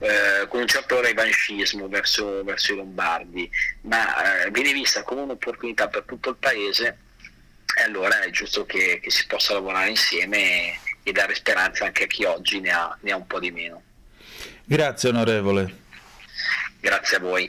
eh, 0.00 0.44
con 0.48 0.62
un 0.62 0.66
certo 0.66 1.00
revanchismo 1.00 1.86
verso, 1.86 2.42
verso 2.42 2.72
i 2.72 2.76
lombardi, 2.76 3.48
ma 3.82 4.42
eh, 4.42 4.50
viene 4.50 4.72
vista 4.72 5.04
come 5.04 5.20
un'opportunità 5.20 5.86
per 5.86 6.02
tutto 6.04 6.30
il 6.30 6.36
paese 6.36 6.98
e 7.78 7.82
allora 7.84 8.22
è 8.22 8.30
giusto 8.30 8.66
che, 8.66 8.98
che 9.00 9.10
si 9.12 9.24
possa 9.28 9.52
lavorare 9.52 9.90
insieme 9.90 10.38
e, 10.38 10.78
e, 11.04 11.12
dare 11.12 11.32
speranza 11.36 11.84
anche 11.84 12.02
a 12.02 12.08
chi 12.08 12.24
oggi 12.24 12.58
ne 12.58 12.70
ha, 12.72 12.98
ne 13.02 13.12
ha 13.12 13.16
un 13.16 13.28
po' 13.28 13.38
di 13.38 13.52
meno. 13.52 13.80
Grazie 14.64 15.10
onorevole. 15.10 15.76
Grazie 16.80 17.18
a 17.18 17.20
voi. 17.20 17.48